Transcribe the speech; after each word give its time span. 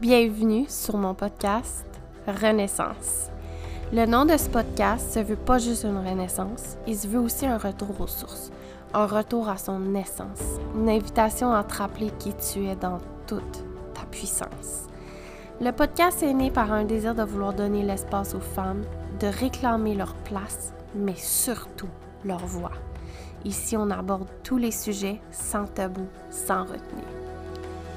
Bienvenue 0.00 0.64
sur 0.66 0.96
mon 0.96 1.12
podcast 1.12 1.84
Renaissance. 2.26 3.28
Le 3.92 4.06
nom 4.06 4.24
de 4.24 4.34
ce 4.38 4.48
podcast 4.48 5.12
se 5.12 5.18
veut 5.18 5.36
pas 5.36 5.58
juste 5.58 5.84
une 5.84 5.98
renaissance, 5.98 6.78
il 6.86 6.96
se 6.96 7.06
veut 7.06 7.20
aussi 7.20 7.44
un 7.44 7.58
retour 7.58 8.00
aux 8.00 8.06
sources, 8.06 8.50
un 8.94 9.04
retour 9.04 9.50
à 9.50 9.58
son 9.58 9.94
essence, 9.94 10.40
une 10.74 10.88
invitation 10.88 11.52
à 11.52 11.64
te 11.64 11.74
rappeler 11.74 12.10
qui 12.18 12.32
tu 12.32 12.64
es 12.64 12.76
dans 12.76 12.96
toute 13.26 13.62
ta 13.92 14.06
puissance. 14.10 14.86
Le 15.60 15.70
podcast 15.70 16.22
est 16.22 16.32
né 16.32 16.50
par 16.50 16.72
un 16.72 16.84
désir 16.84 17.14
de 17.14 17.22
vouloir 17.22 17.52
donner 17.52 17.82
l'espace 17.82 18.34
aux 18.34 18.40
femmes, 18.40 18.84
de 19.20 19.26
réclamer 19.26 19.94
leur 19.94 20.14
place, 20.14 20.72
mais 20.94 21.16
surtout 21.16 21.90
leur 22.24 22.46
voix. 22.46 22.72
Ici, 23.44 23.76
on 23.76 23.90
aborde 23.90 24.28
tous 24.44 24.56
les 24.56 24.72
sujets 24.72 25.20
sans 25.30 25.66
tabou, 25.66 26.06
sans 26.30 26.62
retenue. 26.62 27.19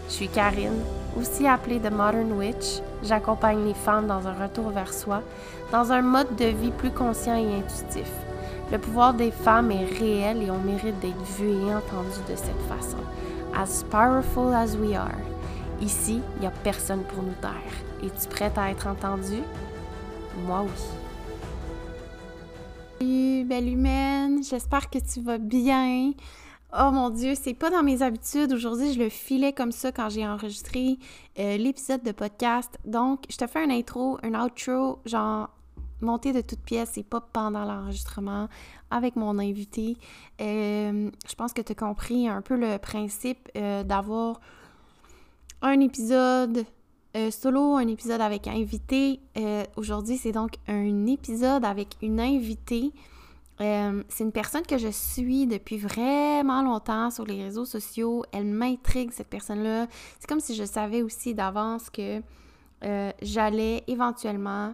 Je 0.08 0.14
suis 0.14 0.28
Karine, 0.28 0.84
aussi 1.18 1.48
appelée 1.48 1.80
The 1.80 1.92
Modern 1.92 2.32
Witch. 2.34 2.82
J'accompagne 3.04 3.66
les 3.66 3.74
femmes 3.74 4.08
dans 4.08 4.28
un 4.28 4.34
retour 4.34 4.70
vers 4.70 4.94
soi, 4.94 5.22
dans 5.72 5.92
un 5.92 6.02
mode 6.02 6.36
de 6.36 6.46
vie 6.46 6.72
plus 6.72 6.92
conscient 6.92 7.36
et 7.36 7.56
intuitif. 7.58 8.12
Le 8.72 8.78
pouvoir 8.78 9.14
des 9.14 9.32
femmes 9.32 9.72
est 9.72 9.86
réel 9.86 10.42
et 10.42 10.52
on 10.52 10.60
mérite 10.60 11.00
d'être 11.00 11.22
vu 11.38 11.50
et 11.50 11.76
entendu 11.76 12.20
de 12.30 12.36
cette 12.36 12.62
façon. 12.68 12.98
As 13.56 13.84
powerful 13.84 14.54
as 14.54 14.76
we 14.76 14.96
are. 14.96 15.12
Ici, 15.82 16.22
il 16.36 16.42
n'y 16.42 16.48
a 16.48 16.52
personne 16.64 17.04
pour 17.04 17.24
nous 17.24 17.34
taire. 17.42 17.52
Es-tu 18.04 18.28
prête 18.30 18.58
à 18.58 18.70
être 18.72 18.88
entendue? 18.88 19.44
Moi 20.46 20.64
oui. 20.64 20.70
Salut, 23.00 23.44
belle 23.46 23.70
humaine, 23.70 24.44
j'espère 24.44 24.90
que 24.90 25.00
tu 25.00 25.22
vas 25.22 25.38
bien. 25.38 26.14
Oh 26.76 26.90
mon 26.90 27.12
Dieu, 27.12 27.36
c'est 27.40 27.54
pas 27.54 27.70
dans 27.70 27.84
mes 27.84 28.02
habitudes. 28.02 28.52
Aujourd'hui, 28.52 28.94
je 28.94 29.00
le 29.00 29.10
filais 29.10 29.54
comme 29.54 29.72
ça 29.72 29.92
quand 29.92 30.10
j'ai 30.10 30.26
enregistré 30.26 30.98
euh, 31.38 31.56
l'épisode 31.58 32.02
de 32.02 32.12
podcast. 32.12 32.80
Donc, 32.84 33.26
je 33.30 33.38
te 33.38 33.46
fais 33.46 33.64
un 33.64 33.70
intro, 33.70 34.18
un 34.24 34.34
outro, 34.44 34.98
genre 35.06 35.52
monté 36.02 36.34
de 36.34 36.42
toutes 36.42 36.62
pièces 36.62 36.98
et 36.98 37.04
pas 37.04 37.22
pendant 37.22 37.64
l'enregistrement 37.64 38.48
avec 38.90 39.16
mon 39.16 39.38
invité. 39.38 39.98
Euh, 40.42 41.12
je 41.28 41.36
pense 41.36 41.54
que 41.54 41.62
tu 41.62 41.74
as 41.74 41.76
compris 41.76 42.28
un 42.28 42.42
peu 42.42 42.56
le 42.56 42.80
principe 42.80 43.50
euh, 43.56 43.84
d'avoir 43.84 44.42
un 45.62 45.80
épisode 45.80 46.66
solo, 47.30 47.76
un 47.76 47.88
épisode 47.88 48.22
avec 48.22 48.48
invité. 48.48 49.20
Aujourd'hui, 49.76 50.18
c'est 50.18 50.32
donc 50.32 50.56
un 50.68 51.06
épisode 51.06 51.64
avec 51.64 51.98
une 52.02 52.20
invitée. 52.20 52.92
Euh, 53.64 54.04
c'est 54.10 54.26
une 54.26 54.34
personne 54.34 54.66
que 54.66 54.78
je 54.78 54.90
suis 54.90 55.48
depuis 55.48 55.78
vraiment 55.78 56.62
longtemps 56.62 57.10
sur 57.10 57.26
les 57.26 57.42
réseaux 57.42 57.66
sociaux. 57.66 58.26
Elle 58.34 58.46
m'intrigue, 58.46 59.12
cette 59.12 59.30
personne-là. 59.30 59.88
C'est 60.20 60.28
comme 60.28 60.42
si 60.42 60.54
je 60.54 60.66
savais 60.66 61.02
aussi 61.02 61.34
d'avance 61.34 61.90
que 61.90 62.22
euh, 62.84 63.12
j'allais 63.22 63.84
éventuellement 63.88 64.74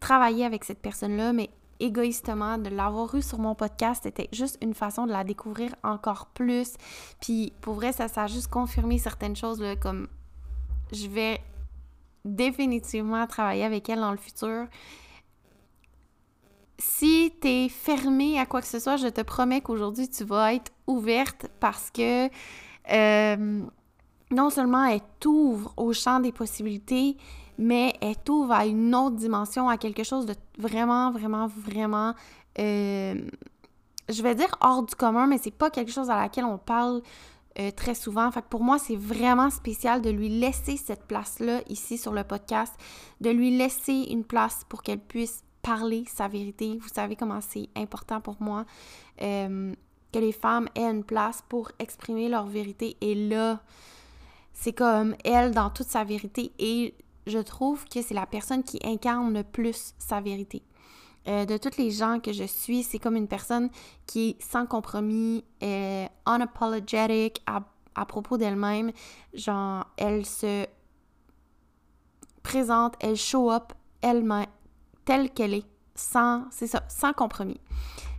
travailler 0.00 0.46
avec 0.46 0.64
cette 0.64 0.78
personne-là, 0.80 1.34
mais 1.34 1.50
égoïstement, 1.80 2.56
de 2.56 2.70
l'avoir 2.70 3.14
eu 3.14 3.20
sur 3.22 3.38
mon 3.38 3.54
podcast, 3.54 4.04
c'était 4.04 4.28
juste 4.32 4.58
une 4.62 4.74
façon 4.74 5.06
de 5.06 5.12
la 5.12 5.22
découvrir 5.22 5.74
encore 5.84 6.26
plus. 6.26 6.74
Puis 7.20 7.52
pour 7.60 7.74
vrai, 7.74 7.92
ça, 7.92 8.08
ça 8.08 8.22
a 8.22 8.26
juste 8.26 8.48
confirmé 8.48 8.98
certaines 8.98 9.36
choses, 9.36 9.62
comme 9.80 10.08
je 10.92 11.06
vais 11.08 11.40
définitivement 12.24 13.26
travailler 13.26 13.64
avec 13.64 13.88
elle 13.88 14.00
dans 14.00 14.12
le 14.12 14.16
futur 14.16 14.66
si 16.78 17.32
tu 17.40 17.48
es 17.48 17.68
fermée 17.68 18.38
à 18.38 18.46
quoi 18.46 18.60
que 18.60 18.66
ce 18.66 18.78
soit, 18.78 18.96
je 18.96 19.08
te 19.08 19.20
promets 19.20 19.60
qu'aujourd'hui, 19.60 20.08
tu 20.08 20.24
vas 20.24 20.54
être 20.54 20.70
ouverte 20.86 21.46
parce 21.60 21.90
que 21.90 22.28
euh, 22.90 23.62
non 24.30 24.50
seulement 24.50 24.84
elle 24.84 25.00
t'ouvre 25.20 25.72
au 25.76 25.92
champ 25.92 26.20
des 26.20 26.32
possibilités, 26.32 27.16
mais 27.58 27.94
elle 28.00 28.16
t'ouvre 28.16 28.52
à 28.52 28.66
une 28.66 28.94
autre 28.94 29.16
dimension, 29.16 29.68
à 29.68 29.76
quelque 29.76 30.04
chose 30.04 30.26
de 30.26 30.34
vraiment, 30.56 31.10
vraiment, 31.10 31.48
vraiment, 31.48 32.14
euh, 32.58 33.14
je 34.08 34.22
vais 34.22 34.34
dire 34.36 34.54
hors 34.60 34.84
du 34.84 34.94
commun, 34.94 35.26
mais 35.26 35.38
c'est 35.38 35.50
pas 35.50 35.70
quelque 35.70 35.90
chose 35.90 36.10
à 36.10 36.16
laquelle 36.16 36.44
on 36.44 36.58
parle 36.58 37.02
euh, 37.58 37.72
très 37.72 37.94
souvent. 37.94 38.30
Fait 38.30 38.42
que 38.42 38.48
pour 38.48 38.62
moi, 38.62 38.78
c'est 38.78 38.96
vraiment 38.96 39.50
spécial 39.50 40.00
de 40.00 40.10
lui 40.10 40.28
laisser 40.28 40.76
cette 40.76 41.06
place-là 41.06 41.60
ici 41.68 41.98
sur 41.98 42.12
le 42.12 42.22
podcast, 42.22 42.72
de 43.20 43.30
lui 43.30 43.56
laisser 43.56 44.06
une 44.10 44.24
place 44.24 44.62
pour 44.68 44.82
qu'elle 44.82 45.00
puisse 45.00 45.42
parler 45.68 46.04
sa 46.06 46.28
vérité. 46.28 46.78
Vous 46.80 46.88
savez 46.88 47.14
comment 47.14 47.42
c'est 47.42 47.68
important 47.76 48.22
pour 48.22 48.36
moi 48.40 48.64
euh, 49.20 49.74
que 50.14 50.18
les 50.18 50.32
femmes 50.32 50.66
aient 50.74 50.90
une 50.90 51.04
place 51.04 51.44
pour 51.46 51.70
exprimer 51.78 52.30
leur 52.30 52.46
vérité. 52.46 52.96
Et 53.02 53.14
là, 53.14 53.60
c'est 54.54 54.72
comme 54.72 55.14
elle 55.24 55.50
dans 55.52 55.68
toute 55.68 55.88
sa 55.88 56.04
vérité. 56.04 56.52
Et 56.58 56.94
je 57.26 57.38
trouve 57.38 57.84
que 57.84 58.00
c'est 58.00 58.14
la 58.14 58.24
personne 58.24 58.62
qui 58.62 58.78
incarne 58.82 59.34
le 59.34 59.42
plus 59.42 59.92
sa 59.98 60.22
vérité. 60.22 60.62
Euh, 61.26 61.44
de 61.44 61.58
toutes 61.58 61.76
les 61.76 61.90
gens 61.90 62.18
que 62.18 62.32
je 62.32 62.44
suis, 62.44 62.82
c'est 62.82 62.98
comme 62.98 63.16
une 63.16 63.28
personne 63.28 63.68
qui 64.06 64.30
est 64.30 64.42
sans 64.42 64.64
compromis, 64.64 65.44
euh, 65.62 66.06
unapologetic 66.24 67.42
à, 67.44 67.60
à 67.94 68.06
propos 68.06 68.38
d'elle-même. 68.38 68.90
Genre, 69.34 69.84
elle 69.98 70.24
se 70.24 70.66
présente, 72.42 72.94
elle 73.00 73.16
show 73.16 73.50
up 73.50 73.74
elle-même, 74.00 74.46
telle 75.08 75.30
qu'elle 75.30 75.54
est, 75.54 75.66
sans, 75.94 76.44
c'est 76.50 76.66
ça, 76.66 76.82
sans 76.86 77.14
compromis. 77.14 77.58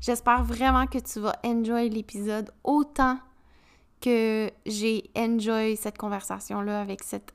J'espère 0.02 0.44
vraiment 0.44 0.88
que 0.88 0.98
tu 0.98 1.20
vas 1.20 1.36
enjoy 1.46 1.88
l'épisode 1.88 2.50
autant 2.64 3.20
que 4.02 4.50
j'ai 4.66 5.12
enjoy 5.16 5.78
cette 5.78 6.00
conversation-là 6.00 6.82
avec 6.82 7.04
cet 7.04 7.32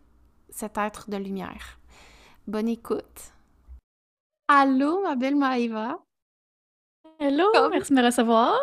être 0.76 1.08
de 1.08 1.16
lumière. 1.16 1.78
Bonne 2.48 2.66
écoute. 2.66 3.32
Allô, 4.48 5.04
ma 5.04 5.14
belle 5.14 5.36
Maïva. 5.36 6.00
Hello, 7.20 7.46
merci 7.70 7.92
de 7.92 8.00
me 8.00 8.04
recevoir. 8.04 8.58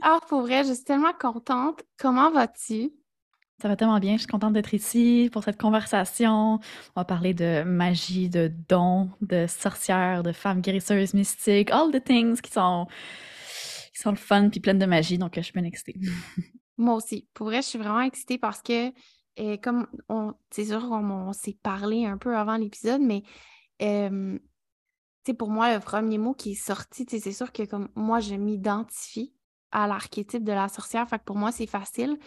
Ah, 0.00 0.20
pour 0.26 0.40
vrai, 0.40 0.64
je 0.64 0.72
suis 0.72 0.84
tellement 0.84 1.12
contente. 1.12 1.82
Comment 1.98 2.30
vas-tu? 2.30 2.92
Ça 3.60 3.68
va 3.68 3.76
tellement 3.76 3.98
bien. 3.98 4.14
Je 4.14 4.20
suis 4.20 4.26
contente 4.26 4.54
d'être 4.54 4.72
ici 4.72 5.28
pour 5.32 5.44
cette 5.44 5.60
conversation. 5.60 6.54
On 6.54 7.00
va 7.00 7.04
parler 7.04 7.34
de 7.34 7.62
magie, 7.62 8.30
de 8.30 8.50
dons, 8.68 9.10
de 9.20 9.46
sorcières, 9.46 10.22
de 10.22 10.32
femmes 10.32 10.62
guérisseuses, 10.62 11.12
mystiques, 11.12 11.70
all 11.70 11.90
the 11.92 12.02
things 12.02 12.40
qui 12.40 12.50
sont, 12.50 12.86
qui 13.92 14.00
sont 14.00 14.10
le 14.10 14.16
fun 14.16 14.48
puis 14.48 14.60
pleines 14.60 14.78
de 14.78 14.86
magie. 14.86 15.18
Donc, 15.18 15.32
je 15.36 15.42
suis 15.42 15.52
bien 15.52 15.64
excitée. 15.64 15.94
Moi 16.78 16.94
aussi. 16.94 17.28
Pour 17.34 17.46
vrai, 17.48 17.60
je 17.60 17.66
suis 17.66 17.78
vraiment 17.78 18.00
excitée 18.00 18.38
parce 18.38 18.62
que, 18.62 18.88
euh, 19.38 19.58
comme 19.58 19.86
on, 20.08 20.32
c'est 20.50 20.64
sûr 20.64 20.80
qu'on 20.88 21.34
s'est 21.34 21.58
parlé 21.62 22.06
un 22.06 22.16
peu 22.16 22.34
avant 22.34 22.56
l'épisode, 22.56 23.02
mais 23.02 23.22
euh, 23.82 24.38
pour 25.38 25.50
moi, 25.50 25.74
le 25.74 25.80
premier 25.80 26.16
mot 26.16 26.32
qui 26.32 26.52
est 26.52 26.64
sorti, 26.66 27.04
c'est 27.08 27.32
sûr 27.32 27.52
que 27.52 27.64
comme 27.64 27.88
moi, 27.94 28.20
je 28.20 28.34
m'identifie 28.34 29.34
à 29.70 29.86
l'archétype 29.86 30.44
de 30.44 30.52
la 30.52 30.68
sorcière. 30.68 31.06
Fait 31.08 31.18
que 31.18 31.24
pour 31.24 31.36
moi, 31.36 31.52
c'est 31.52 31.66
facile. 31.66 32.18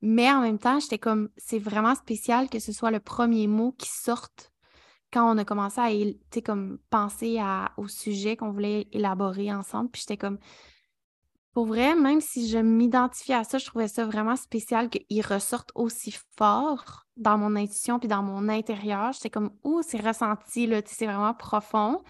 Mais 0.00 0.30
en 0.30 0.40
même 0.42 0.58
temps, 0.58 0.78
j'étais 0.78 0.98
comme, 0.98 1.28
c'est 1.36 1.58
vraiment 1.58 1.94
spécial 1.94 2.48
que 2.48 2.58
ce 2.60 2.72
soit 2.72 2.90
le 2.90 3.00
premier 3.00 3.46
mot 3.46 3.72
qui 3.72 3.88
sorte 3.88 4.52
quand 5.12 5.34
on 5.34 5.38
a 5.38 5.44
commencé 5.44 5.80
à 5.80 6.40
comme, 6.42 6.78
penser 6.90 7.38
à, 7.38 7.72
au 7.76 7.88
sujet 7.88 8.36
qu'on 8.36 8.50
voulait 8.50 8.88
élaborer 8.92 9.52
ensemble. 9.52 9.90
Puis 9.90 10.02
j'étais 10.02 10.18
comme, 10.18 10.38
pour 11.52 11.66
vrai, 11.66 11.94
même 11.96 12.20
si 12.20 12.48
je 12.48 12.58
m'identifiais 12.58 13.34
à 13.34 13.44
ça, 13.44 13.58
je 13.58 13.66
trouvais 13.66 13.88
ça 13.88 14.04
vraiment 14.04 14.36
spécial 14.36 14.90
qu'il 14.90 15.26
ressorte 15.26 15.72
aussi 15.74 16.14
fort 16.36 17.06
dans 17.16 17.38
mon 17.38 17.56
intuition 17.56 17.98
puis 17.98 18.08
dans 18.08 18.22
mon 18.22 18.48
intérieur. 18.48 19.12
J'étais 19.12 19.30
comme, 19.30 19.50
ouh, 19.64 19.82
c'est 19.82 20.00
ressenti, 20.00 20.66
là, 20.66 20.82
c'est 20.84 21.06
vraiment 21.06 21.34
profond. 21.34 22.02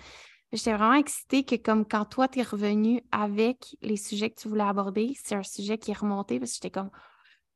J'étais 0.52 0.74
vraiment 0.74 0.94
excitée 0.94 1.44
que 1.44 1.56
comme 1.56 1.86
quand 1.86 2.06
toi, 2.06 2.26
tu 2.26 2.40
es 2.40 2.42
revenu 2.42 3.02
avec 3.12 3.76
les 3.80 3.96
sujets 3.96 4.30
que 4.30 4.40
tu 4.40 4.48
voulais 4.48 4.64
aborder, 4.64 5.14
c'est 5.22 5.34
un 5.34 5.42
sujet 5.42 5.78
qui 5.78 5.92
est 5.92 5.98
remonté 5.98 6.38
parce 6.38 6.52
que 6.52 6.54
j'étais 6.56 6.70
comme, 6.70 6.90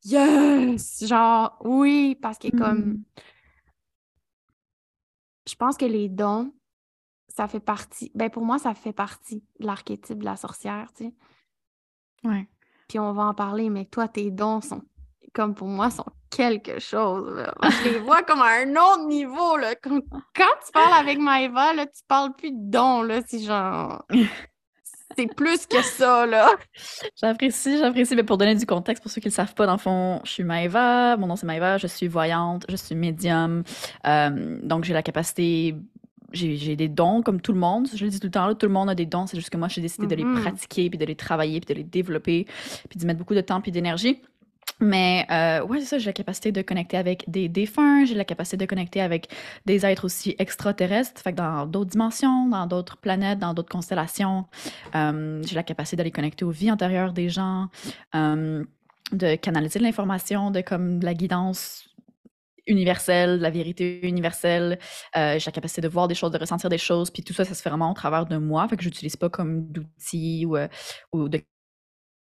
yes! 0.05 1.05
Genre, 1.07 1.57
oui, 1.65 2.17
parce 2.21 2.39
que 2.39 2.49
comme. 2.57 2.79
Mm. 2.79 3.05
Je 5.49 5.55
pense 5.57 5.77
que 5.77 5.85
les 5.85 6.09
dons, 6.09 6.53
ça 7.29 7.49
fait 7.49 7.61
partie. 7.61 8.11
Ben, 8.15 8.31
pour 8.31 8.45
moi, 8.45 8.59
ça 8.59 8.75
fait 8.75 8.93
partie 8.93 9.43
de 9.59 9.67
l'archétype 9.67 10.19
de 10.19 10.25
la 10.25 10.37
sorcière, 10.37 10.89
tu 10.97 11.05
sais. 11.05 11.15
Ouais. 12.25 12.49
Puis 12.89 12.99
on 12.99 13.13
va 13.13 13.25
en 13.25 13.35
parler, 13.35 13.71
mais 13.71 13.87
toi, 13.87 14.07
tes 14.07 14.31
dons 14.31 14.61
sont, 14.61 14.83
comme 15.33 15.55
pour 15.55 15.67
moi, 15.67 15.91
sont 15.91 16.07
quelque 16.31 16.79
chose. 16.79 17.35
Là. 17.35 17.55
Je 17.63 17.91
les 17.91 17.99
vois 17.99 18.23
comme 18.23 18.41
à 18.41 18.61
un 18.61 18.71
autre 18.77 19.07
niveau. 19.07 19.57
Là. 19.57 19.75
Quand, 19.77 20.01
tu 20.05 20.73
parles 20.73 21.01
avec 21.01 21.19
Maëva, 21.19 21.75
là, 21.75 21.87
tu 21.87 22.03
parles 22.07 22.35
plus 22.35 22.51
de 22.51 22.71
dons. 22.71 23.03
Là, 23.03 23.21
c'est 23.27 23.41
genre. 23.41 24.05
c'est 25.17 25.35
plus 25.35 25.67
que 25.67 25.83
ça, 25.83 26.27
là. 26.27 26.49
J'apprécie, 27.21 27.79
j'apprécie. 27.79 28.17
Mais 28.17 28.23
pour 28.23 28.39
donner 28.39 28.55
du 28.55 28.67
contexte, 28.67 29.03
pour 29.03 29.11
ceux 29.11 29.21
qui 29.21 29.29
ne 29.29 29.31
le 29.31 29.35
savent 29.35 29.55
pas, 29.55 29.67
dans 29.67 29.73
le 29.73 29.79
fond, 29.79 30.21
je 30.25 30.31
suis 30.31 30.45
Maëva, 30.45 31.17
mon 31.17 31.27
nom 31.27 31.37
c'est 31.37 31.47
Maëva, 31.47 31.79
je 31.79 31.87
suis 31.87 32.09
voyante, 32.09 32.65
je 32.69 32.77
suis 32.77 32.95
médium. 32.95 33.63
Euh, 34.07 34.59
donc, 34.63 34.85
j'ai 34.85 34.95
la 34.95 35.03
capacité 35.03 35.75
j'ai 36.33 36.77
des 36.77 36.89
dons 36.89 37.23
comme 37.23 37.41
tout 37.41 37.53
le 37.53 37.59
monde. 37.59 37.89
Je 37.95 38.05
le 38.05 38.11
dis 38.11 38.21
tout 38.21 38.27
le 38.27 38.31
temps, 38.31 38.47
là, 38.47 38.55
tout 38.55 38.67
le 38.67 38.73
monde 38.73 38.91
a 38.91 38.95
des 38.95 39.07
dons. 39.07 39.27
C'est 39.27 39.37
juste 39.37 39.51
que 39.51 39.57
moi, 39.57 39.69
j'ai 39.69 39.81
décidé 39.81 40.07
de 40.07 40.15
les 40.15 40.25
mm-hmm. 40.25 40.41
pratiquer, 40.41 40.91
puis 40.91 40.99
de 40.99 41.05
les 41.05 41.15
travailler, 41.15 41.61
puis 41.61 41.75
de 41.75 41.79
les 41.79 41.85
développer, 41.85 42.47
puis 42.89 42.99
d'y 42.99 43.07
mettre 43.07 43.19
beaucoup 43.19 43.35
de 43.35 43.41
temps, 43.41 43.61
puis 43.61 43.73
d'énergie. 43.73 44.21
Mais 44.81 45.27
euh, 45.31 45.65
ouais, 45.65 45.81
c'est 45.81 45.87
ça, 45.87 45.99
j'ai 45.99 46.07
la 46.07 46.13
capacité 46.13 46.53
de 46.53 46.63
connecter 46.63 46.97
avec 46.97 47.25
des 47.29 47.49
défunts, 47.49 48.05
j'ai 48.05 48.15
la 48.15 48.25
capacité 48.25 48.57
de 48.57 48.67
connecter 48.67 49.01
avec 49.01 49.29
des 49.67 49.87
êtres 49.87 50.05
aussi 50.05 50.35
extraterrestres, 50.39 51.21
fait 51.21 51.33
que 51.33 51.37
dans 51.37 51.67
d'autres 51.67 51.91
dimensions, 51.91 52.49
dans 52.49 52.67
d'autres 52.67 52.97
planètes, 52.97 53.39
dans 53.39 53.55
d'autres 53.55 53.71
constellations. 53.71 54.47
Euh, 54.95 55.43
j'ai 55.45 55.55
la 55.55 55.63
capacité 55.63 55.97
d'aller 55.97 56.11
connecter 56.11 56.45
aux 56.45 56.51
vies 56.51 56.71
antérieures 56.71 57.13
des 57.13 57.29
gens, 57.29 57.69
euh, 58.15 58.65
de 59.13 59.37
canaliser 59.37 59.79
de 59.79 59.85
l'information, 59.85 60.51
de 60.51 60.61
comme 60.61 61.01
la 61.01 61.15
guidance 61.15 61.89
universelle, 62.67 63.41
la 63.41 63.51
vérité 63.51 64.07
universelle. 64.07 64.79
Euh, 65.17 65.39
j'ai 65.39 65.47
la 65.47 65.53
capacité 65.53 65.81
de 65.81 65.89
voir 65.89 66.09
des 66.09 66.15
choses, 66.15 66.31
de 66.31 66.39
ressentir 66.39 66.71
des 66.71 66.79
choses, 66.79 67.11
puis 67.11 67.23
tout 67.23 67.33
ça, 67.33 67.45
ça 67.45 67.55
se 67.55 67.63
fait 67.63 67.69
vraiment 67.69 67.91
au 67.91 67.95
travers 67.95 68.27
de 68.27 68.37
moi, 68.37 68.67
fait 68.69 68.77
que 68.77 68.83
j'utilise 68.85 69.17
pas 69.17 69.29
comme 69.29 69.67
d'outils 69.67 70.47
ou, 70.47 70.57
ou 71.13 71.29
de 71.29 71.43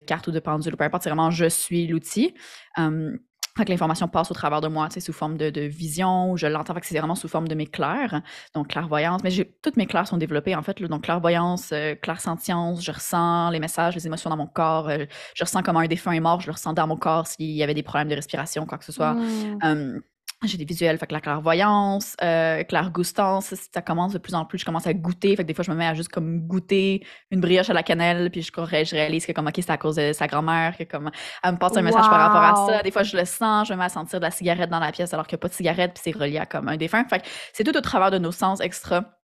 carte 0.06 0.26
ou 0.28 0.30
de 0.30 0.40
pendule, 0.40 0.76
peu 0.76 0.84
importe, 0.84 1.04
c'est 1.04 1.10
vraiment 1.10 1.30
je 1.30 1.48
suis 1.48 1.86
l'outil. 1.86 2.34
Um, 2.76 3.18
fait 3.56 3.64
que 3.64 3.70
l'information 3.70 4.06
passe 4.08 4.30
au 4.30 4.34
travers 4.34 4.60
de 4.60 4.68
moi, 4.68 4.88
tu 4.88 4.94
sais, 4.94 5.00
sous 5.00 5.12
forme 5.12 5.36
de, 5.36 5.50
de 5.50 5.62
vision, 5.62 6.30
ou 6.30 6.36
je 6.36 6.46
l'entends, 6.46 6.72
fait 6.74 6.80
que 6.80 6.86
c'est 6.86 6.98
vraiment 6.98 7.16
sous 7.16 7.28
forme 7.28 7.48
de 7.48 7.54
mes 7.54 7.66
clairs, 7.66 8.22
donc 8.54 8.68
clairvoyance. 8.68 9.22
Mais 9.24 9.30
toutes 9.62 9.76
mes 9.76 9.86
clairs 9.86 10.06
sont 10.06 10.16
développées, 10.16 10.54
en 10.54 10.62
fait, 10.62 10.78
là, 10.78 10.88
donc 10.88 11.02
clairvoyance, 11.02 11.70
euh, 11.72 11.94
clairsentience, 11.96 12.82
je 12.84 12.92
ressens 12.92 13.50
les 13.50 13.58
messages, 13.58 13.94
les 13.94 14.06
émotions 14.06 14.30
dans 14.30 14.36
mon 14.36 14.46
corps, 14.46 14.88
euh, 14.88 15.04
je 15.34 15.44
ressens 15.44 15.62
comment 15.62 15.80
un 15.80 15.88
défunt 15.88 16.12
est 16.12 16.20
mort, 16.20 16.40
je 16.40 16.46
le 16.46 16.52
ressens 16.52 16.74
dans 16.74 16.86
mon 16.86 16.96
corps 16.96 17.26
s'il 17.26 17.50
y 17.50 17.62
avait 17.62 17.74
des 17.74 17.82
problèmes 17.82 18.08
de 18.08 18.14
respiration, 18.14 18.66
quoi 18.66 18.78
que 18.78 18.84
ce 18.84 18.92
soit. 18.92 19.14
Mmh. 19.14 19.58
Um, 19.62 20.00
j'ai 20.48 20.56
des 20.56 20.64
visuels, 20.64 20.98
fait 20.98 21.06
que 21.06 21.12
la 21.12 21.20
clairvoyance, 21.20 22.16
euh, 22.22 22.62
clairgustance, 22.64 23.54
ça 23.72 23.82
commence 23.82 24.12
de 24.12 24.18
plus 24.18 24.34
en 24.34 24.44
plus, 24.44 24.58
je 24.58 24.64
commence 24.64 24.86
à 24.86 24.94
goûter, 24.94 25.36
fait 25.36 25.42
que 25.42 25.48
des 25.48 25.54
fois 25.54 25.64
je 25.64 25.70
me 25.70 25.76
mets 25.76 25.86
à 25.86 25.94
juste 25.94 26.08
comme 26.08 26.40
goûter 26.46 27.04
une 27.30 27.40
brioche 27.40 27.68
à 27.68 27.74
la 27.74 27.82
cannelle, 27.82 28.30
puis 28.30 28.42
je, 28.42 28.50
je 28.50 28.94
réalise 28.94 29.26
que 29.26 29.32
comme 29.32 29.46
ok 29.46 29.54
c'est 29.56 29.70
à 29.70 29.76
cause 29.76 29.96
de 29.96 30.12
sa 30.12 30.26
grand-mère, 30.26 30.76
que 30.76 30.84
comme 30.84 31.10
elle 31.42 31.52
me 31.52 31.58
passe 31.58 31.76
un 31.76 31.82
message 31.82 32.08
par 32.08 32.18
rapport 32.18 32.42
à 32.42 32.66
ça. 32.66 32.82
Des 32.82 32.90
fois 32.90 33.02
je 33.02 33.16
le 33.16 33.24
sens, 33.24 33.68
je 33.68 33.74
me 33.74 33.78
mets 33.78 33.84
à 33.84 33.88
sentir 33.90 34.18
de 34.18 34.24
la 34.24 34.30
cigarette 34.30 34.70
dans 34.70 34.80
la 34.80 34.92
pièce 34.92 35.12
alors 35.12 35.26
qu'il 35.26 35.36
n'y 35.36 35.40
a 35.40 35.42
pas 35.42 35.48
de 35.48 35.54
cigarette, 35.54 35.92
puis 35.94 36.02
c'est 36.04 36.18
relié 36.18 36.38
à 36.38 36.46
comme 36.46 36.68
un 36.68 36.76
défunt. 36.76 37.04
Fait 37.04 37.20
que 37.20 37.26
c'est 37.52 37.64
tout 37.64 37.76
au 37.76 37.80
travers 37.82 38.10
de 38.10 38.18
nos 38.18 38.32
sens 38.32 38.60
extra 38.60 39.19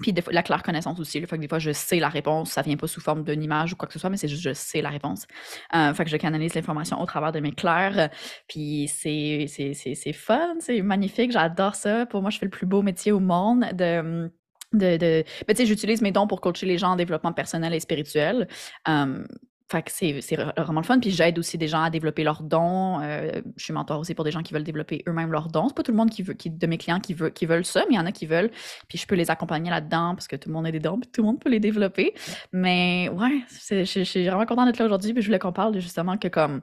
puis 0.00 0.14
la 0.30 0.42
claire 0.42 0.62
connaissance 0.62 0.98
aussi. 0.98 1.20
Le 1.20 1.26
fait 1.26 1.36
que 1.36 1.40
des 1.40 1.48
fois, 1.48 1.58
je 1.58 1.72
sais 1.72 2.00
la 2.00 2.08
réponse, 2.08 2.50
ça 2.50 2.62
vient 2.62 2.76
pas 2.76 2.86
sous 2.86 3.00
forme 3.00 3.22
d'une 3.22 3.42
image 3.42 3.72
ou 3.72 3.76
quoi 3.76 3.86
que 3.86 3.92
ce 3.92 3.98
soit, 3.98 4.10
mais 4.10 4.16
c'est 4.16 4.28
juste 4.28 4.42
je 4.42 4.52
sais 4.52 4.82
la 4.82 4.90
réponse. 4.90 5.26
Euh, 5.74 5.94
fait 5.94 6.04
que 6.04 6.10
je 6.10 6.16
canalise 6.16 6.54
l'information 6.54 7.00
au 7.00 7.06
travers 7.06 7.32
de 7.32 7.40
mes 7.40 7.52
clairs. 7.52 8.10
Puis 8.48 8.88
c'est, 8.88 9.46
fun, 10.12 10.54
c'est 10.58 10.82
magnifique, 10.82 11.32
j'adore 11.32 11.74
ça. 11.74 12.06
Pour 12.06 12.22
moi, 12.22 12.30
je 12.30 12.38
fais 12.38 12.46
le 12.46 12.50
plus 12.50 12.66
beau 12.66 12.82
métier 12.82 13.12
au 13.12 13.20
monde 13.20 13.66
de 13.72 14.30
de, 14.72 14.96
de... 14.96 15.24
Ben, 15.46 15.56
j'utilise 15.66 16.02
mes 16.02 16.10
dons 16.10 16.26
pour 16.26 16.40
coacher 16.40 16.66
les 16.66 16.78
gens 16.78 16.90
en 16.90 16.96
développement 16.96 17.32
personnel 17.32 17.72
et 17.74 17.78
spirituel. 17.78 18.48
Euh, 18.88 19.24
fait 19.70 19.82
que 19.82 19.90
c'est, 19.90 20.36
vraiment 20.36 20.80
le 20.80 20.86
fun. 20.86 21.00
Puis 21.00 21.10
j'aide 21.10 21.38
aussi 21.38 21.56
des 21.56 21.68
gens 21.68 21.82
à 21.82 21.90
développer 21.90 22.22
leurs 22.22 22.42
dons. 22.42 23.00
Euh, 23.00 23.40
je 23.56 23.64
suis 23.64 23.72
mentor 23.72 23.98
aussi 23.98 24.14
pour 24.14 24.24
des 24.24 24.30
gens 24.30 24.42
qui 24.42 24.52
veulent 24.52 24.64
développer 24.64 25.02
eux-mêmes 25.08 25.32
leurs 25.32 25.48
dons. 25.48 25.68
C'est 25.68 25.74
pas 25.74 25.82
tout 25.82 25.90
le 25.90 25.96
monde 25.96 26.10
qui 26.10 26.22
veut, 26.22 26.34
qui, 26.34 26.50
de 26.50 26.66
mes 26.66 26.76
clients 26.76 27.00
qui, 27.00 27.14
veut, 27.14 27.30
qui 27.30 27.46
veulent 27.46 27.64
ça, 27.64 27.80
mais 27.88 27.94
il 27.94 27.96
y 27.96 28.00
en 28.00 28.06
a 28.06 28.12
qui 28.12 28.26
veulent. 28.26 28.50
Puis 28.88 28.98
je 28.98 29.06
peux 29.06 29.14
les 29.14 29.30
accompagner 29.30 29.70
là-dedans 29.70 30.14
parce 30.14 30.28
que 30.28 30.36
tout 30.36 30.50
le 30.50 30.54
monde 30.54 30.66
a 30.66 30.70
des 30.70 30.80
dons, 30.80 30.98
puis 31.00 31.10
tout 31.10 31.22
le 31.22 31.26
monde 31.26 31.40
peut 31.40 31.48
les 31.48 31.60
développer. 31.60 32.14
Mais 32.52 33.08
ouais, 33.08 33.42
je, 33.68 33.84
je, 33.84 34.02
suis 34.02 34.26
vraiment 34.26 34.44
contente 34.44 34.66
d'être 34.66 34.78
là 34.78 34.84
aujourd'hui. 34.84 35.14
Puis 35.14 35.22
je 35.22 35.28
voulais 35.28 35.38
qu'on 35.38 35.52
parle 35.52 35.78
justement 35.80 36.18
que 36.18 36.28
comme 36.28 36.60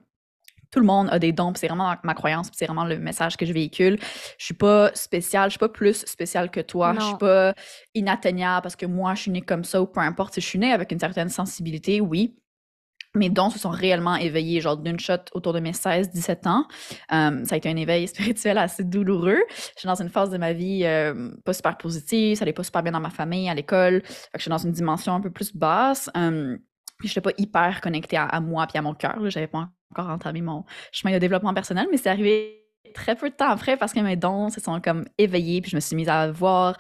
tout 0.72 0.80
le 0.80 0.86
monde 0.86 1.10
a 1.12 1.20
des 1.20 1.34
dons, 1.34 1.52
c'est 1.56 1.68
vraiment 1.68 1.96
ma 2.04 2.14
croyance, 2.14 2.50
c'est 2.54 2.66
vraiment 2.66 2.86
le 2.86 2.98
message 2.98 3.36
que 3.36 3.46
je 3.46 3.52
véhicule. 3.52 4.00
Je 4.38 4.46
suis 4.46 4.54
pas 4.54 4.92
spéciale, 4.94 5.50
je 5.50 5.54
suis 5.54 5.60
pas 5.60 5.70
plus 5.70 6.06
spéciale 6.06 6.50
que 6.50 6.62
toi, 6.62 6.96
je 6.98 7.04
suis 7.04 7.18
pas 7.18 7.54
inatteignable 7.94 8.62
parce 8.64 8.78
que 8.78 8.86
moi 8.86 9.14
je 9.16 9.24
suis 9.24 9.32
née 9.32 9.42
comme 9.42 9.66
ça 9.66 9.82
ou 9.82 9.86
peu 9.86 10.00
importe, 10.00 10.36
si 10.36 10.42
je 10.42 10.46
suis 10.46 10.60
née 10.60 10.72
avec 10.72 10.92
une 10.92 11.00
certaine 11.00 11.30
sensibilité, 11.30 12.00
oui, 12.00 12.36
mes 13.16 13.30
dons 13.30 13.50
se 13.50 13.60
sont 13.60 13.70
réellement 13.70 14.16
éveillés, 14.16 14.62
genre 14.62 14.78
d'une 14.78 15.00
shot 15.00 15.16
autour 15.34 15.54
de 15.54 15.60
mes 15.60 15.72
16-17 15.72 16.48
ans. 16.48 16.66
Euh, 17.12 17.44
ça 17.46 17.56
a 17.56 17.58
été 17.58 17.70
un 17.70 17.76
éveil 17.76 18.08
spirituel 18.08 18.58
assez 18.58 18.84
douloureux. 18.84 19.40
Je 19.50 19.80
suis 19.80 19.88
dans 19.88 20.02
une 20.02 20.10
phase 20.10 20.30
de 20.30 20.38
ma 20.38 20.54
vie 20.54 20.82
euh, 20.86 21.32
pas 21.44 21.54
super 21.54 21.78
positive, 21.78 22.38
ça 22.38 22.44
allait 22.44 22.54
pas 22.54 22.64
super 22.64 22.84
bien 22.84 22.92
dans 22.92 23.00
ma 23.00 23.10
famille, 23.10 23.50
à 23.50 23.54
l'école. 23.54 24.02
je 24.36 24.42
suis 24.42 24.50
dans 24.50 24.58
une 24.58 24.72
dimension 24.72 25.14
un 25.14 25.22
peu 25.22 25.30
plus 25.30 25.56
basse. 25.56 26.10
Euh, 26.16 26.58
puis 27.00 27.08
je 27.08 27.14
n'étais 27.14 27.22
pas 27.22 27.36
hyper 27.38 27.82
connectée 27.82 28.18
à, 28.18 28.40
moi 28.40 28.68
puis 28.68 28.78
à 28.78 28.82
mon 28.82 28.94
cœur. 28.94 29.18
J'avais 29.30 29.48
pas 29.48 29.70
encore 29.92 30.10
entamé 30.10 30.42
mon 30.42 30.66
chemin 30.92 31.14
de 31.14 31.20
développement 31.20 31.54
personnel, 31.54 31.88
mais 31.92 31.98
c'est 31.98 32.10
arrivé 32.10 32.62
très 32.94 33.16
peu 33.16 33.30
de 33.30 33.36
temps 33.36 33.50
après 33.50 33.78
parce 33.78 33.94
que 33.94 34.00
mes 34.00 34.16
dons 34.16 34.50
se 34.50 34.60
sont 34.60 34.80
comme 34.82 35.06
éveillés 35.18 35.62
puis 35.62 35.72
je 35.72 35.76
me 35.76 35.80
suis 35.80 35.96
mise 35.96 36.10
à 36.10 36.32
voir 36.32 36.78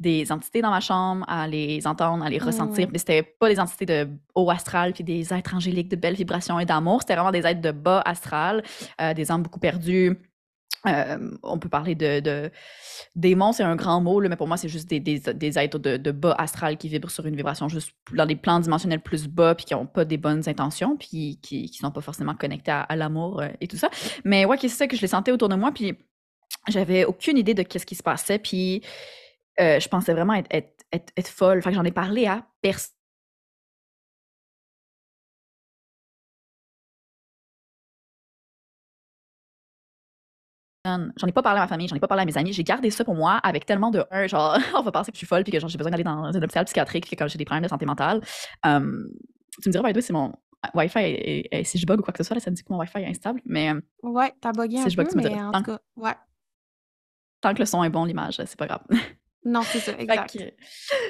des 0.00 0.30
entités 0.30 0.60
dans 0.60 0.70
ma 0.70 0.80
chambre, 0.80 1.24
à 1.28 1.48
les 1.48 1.86
entendre, 1.86 2.24
à 2.24 2.30
les 2.30 2.38
ressentir. 2.38 2.88
Mais 2.92 2.98
c'était 2.98 3.22
pas 3.22 3.48
des 3.48 3.60
entités 3.60 3.86
de 3.86 4.08
haut 4.34 4.50
astral 4.50 4.92
puis 4.92 5.04
des 5.04 5.32
êtres 5.32 5.54
angéliques 5.54 5.88
de 5.88 5.96
belles 5.96 6.14
vibrations 6.14 6.58
et 6.60 6.64
d'amour. 6.64 7.00
C'était 7.00 7.14
vraiment 7.14 7.32
des 7.32 7.46
êtres 7.46 7.60
de 7.60 7.70
bas 7.70 8.02
astral, 8.04 8.62
euh, 9.00 9.14
des 9.14 9.30
âmes 9.30 9.42
beaucoup 9.42 9.60
perdues, 9.60 10.18
on 11.42 11.58
peut 11.58 11.68
parler 11.68 11.94
de, 11.94 12.50
démons, 13.16 13.52
c'est 13.52 13.62
un 13.62 13.76
grand 13.76 14.00
mot, 14.00 14.20
mais 14.20 14.36
pour 14.36 14.48
moi, 14.48 14.56
c'est 14.56 14.68
juste 14.68 14.88
des, 14.88 15.58
êtres 15.58 15.78
de, 15.78 16.10
bas 16.10 16.34
astral 16.38 16.76
qui 16.76 16.88
vibrent 16.88 17.10
sur 17.10 17.26
une 17.26 17.36
vibration 17.36 17.68
juste 17.68 17.92
dans 18.12 18.26
des 18.26 18.36
plans 18.36 18.60
dimensionnels 18.60 19.00
plus 19.00 19.26
bas, 19.26 19.54
puis 19.54 19.64
qui 19.64 19.74
n'ont 19.74 19.86
pas 19.86 20.04
des 20.04 20.16
bonnes 20.16 20.48
intentions, 20.48 20.96
puis 20.96 21.38
qui 21.42 21.70
ne 21.72 21.86
sont 21.86 21.90
pas 21.90 22.00
forcément 22.00 22.34
connectés 22.34 22.72
à, 22.72 22.96
l'amour 22.96 23.40
euh, 23.40 23.48
et 23.60 23.66
tout 23.66 23.76
ça. 23.76 23.90
Mais 24.24 24.44
ouais, 24.44 24.58
c'est 24.60 24.68
ça 24.68 24.86
que 24.86 24.96
je 24.96 25.02
les 25.02 25.08
sentais 25.08 25.32
autour 25.32 25.48
de 25.48 25.56
moi, 25.56 25.72
puis 25.72 25.96
j'avais 26.68 27.04
aucune 27.04 27.38
idée 27.38 27.54
de 27.54 27.62
qu'est-ce 27.62 27.86
qui 27.86 27.94
se 27.94 28.02
passait, 28.02 28.38
puis 28.38 28.82
euh, 29.60 29.78
je 29.80 29.88
pensais 29.88 30.12
vraiment 30.12 30.34
être, 30.34 31.28
folle. 31.28 31.58
Enfin, 31.58 31.72
j'en 31.72 31.84
ai 31.84 31.92
parlé 31.92 32.26
à 32.26 32.46
personne 32.60 32.92
J'en 40.84 41.26
ai 41.26 41.32
pas 41.32 41.42
parlé 41.42 41.60
à 41.60 41.62
ma 41.62 41.68
famille, 41.68 41.88
j'en 41.88 41.96
ai 41.96 42.00
pas 42.00 42.08
parlé 42.08 42.22
à 42.22 42.26
mes 42.26 42.36
amis. 42.36 42.52
J'ai 42.52 42.64
gardé 42.64 42.90
ça 42.90 43.04
pour 43.04 43.14
moi 43.14 43.38
avec 43.42 43.64
tellement 43.64 43.90
de 43.90 44.04
un, 44.10 44.26
genre, 44.26 44.58
on 44.78 44.82
va 44.82 44.92
penser 44.92 45.10
que 45.10 45.16
je 45.16 45.18
suis 45.18 45.26
folle 45.26 45.42
puis 45.42 45.52
que 45.52 45.58
j'ai 45.58 45.78
besoin 45.78 45.90
d'aller 45.90 46.04
dans 46.04 46.24
un 46.24 46.42
hôpital 46.42 46.64
psychiatrique 46.66 47.08
que 47.08 47.16
comme 47.16 47.28
j'ai 47.28 47.38
des 47.38 47.44
problèmes 47.44 47.64
de 47.64 47.68
santé 47.68 47.86
mentale. 47.86 48.20
Um, 48.64 49.08
tu 49.62 49.68
me 49.68 49.72
dirais, 49.72 49.84
by 49.84 49.92
the 49.92 49.96
way, 49.96 50.02
c'est 50.02 50.12
mon 50.12 50.32
Wi-Fi, 50.74 50.98
et, 51.00 51.64
si 51.64 51.78
je 51.78 51.86
bug 51.86 52.00
ou 52.00 52.02
quoi 52.02 52.12
que 52.12 52.18
ce 52.18 52.24
soit, 52.24 52.34
là, 52.34 52.40
ça 52.40 52.50
me 52.50 52.56
dit 52.56 52.62
que 52.62 52.72
mon 52.72 52.78
Wi-Fi 52.78 52.98
est 52.98 53.08
instable. 53.08 53.40
Mais 53.44 53.72
ouais, 54.02 54.32
t'as 54.40 54.52
bugué 54.52 54.78
un 54.78 54.84
peu, 54.84 55.06
mais 55.16 55.40
en 55.40 55.52
tout 55.52 55.62
cas, 55.62 55.78
ouais. 55.96 56.14
Tant 57.40 57.52
que 57.52 57.58
le 57.58 57.66
son 57.66 57.84
est 57.84 57.90
bon, 57.90 58.04
l'image, 58.04 58.36
c'est 58.36 58.56
pas 58.56 58.66
grave. 58.66 58.82
Non, 59.44 59.60
c'est 59.62 59.78
ça, 59.78 59.92
exact. 59.98 60.38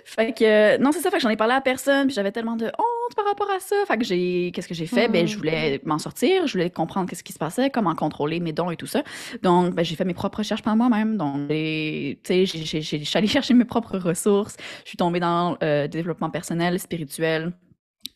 Fait 0.04 0.32
que, 0.32 0.76
non, 0.78 0.90
c'est 0.90 1.00
ça, 1.00 1.10
fait 1.10 1.19
que 1.19 1.22
j'en 1.22 1.28
ai 1.28 1.36
parlé 1.36 1.54
à 1.54 1.60
personne, 1.60 2.08
puis 2.08 2.14
j'avais 2.14 2.32
tellement 2.32 2.56
de 2.56 2.66
honte 2.66 3.14
par 3.14 3.25
rapport 3.25 3.50
à 3.50 3.60
ça. 3.60 3.76
Fait 3.86 3.96
que 3.96 4.04
j'ai, 4.04 4.50
qu'est-ce 4.52 4.66
que 4.66 4.75
j'ai 4.75 4.86
fait? 4.86 5.08
Ben, 5.08 5.26
je 5.26 5.34
mmh. 5.34 5.38
voulais 5.38 5.81
m'en 5.84 5.98
sortir, 5.98 6.46
je 6.46 6.52
voulais 6.52 6.70
comprendre 6.70 7.08
qu'est-ce 7.08 7.22
qui 7.22 7.32
se 7.32 7.38
passait, 7.38 7.70
comment 7.70 7.94
contrôler 7.94 8.40
mes 8.40 8.52
dons 8.52 8.70
et 8.70 8.76
tout 8.76 8.86
ça. 8.86 9.04
Donc, 9.42 9.75
ben, 9.75 9.84
j'ai 9.84 9.94
fait 9.94 10.04
mes 10.04 10.14
propres 10.14 10.38
recherches 10.38 10.62
par 10.62 10.75
moi-même. 10.75 11.17
Donc, 11.17 11.48
tu 11.48 12.19
sais, 12.24 12.46
je 12.46 12.81
suis 12.81 13.19
allée 13.19 13.26
chercher 13.29 13.55
mes 13.55 13.64
propres 13.64 13.98
ressources. 13.98 14.56
Je 14.82 14.88
suis 14.88 14.98
tombée 14.98 15.20
dans 15.20 15.53
le 15.53 15.56
euh, 15.62 15.88
développement 15.88 16.31
personnel, 16.31 16.81
spirituel, 16.81 17.53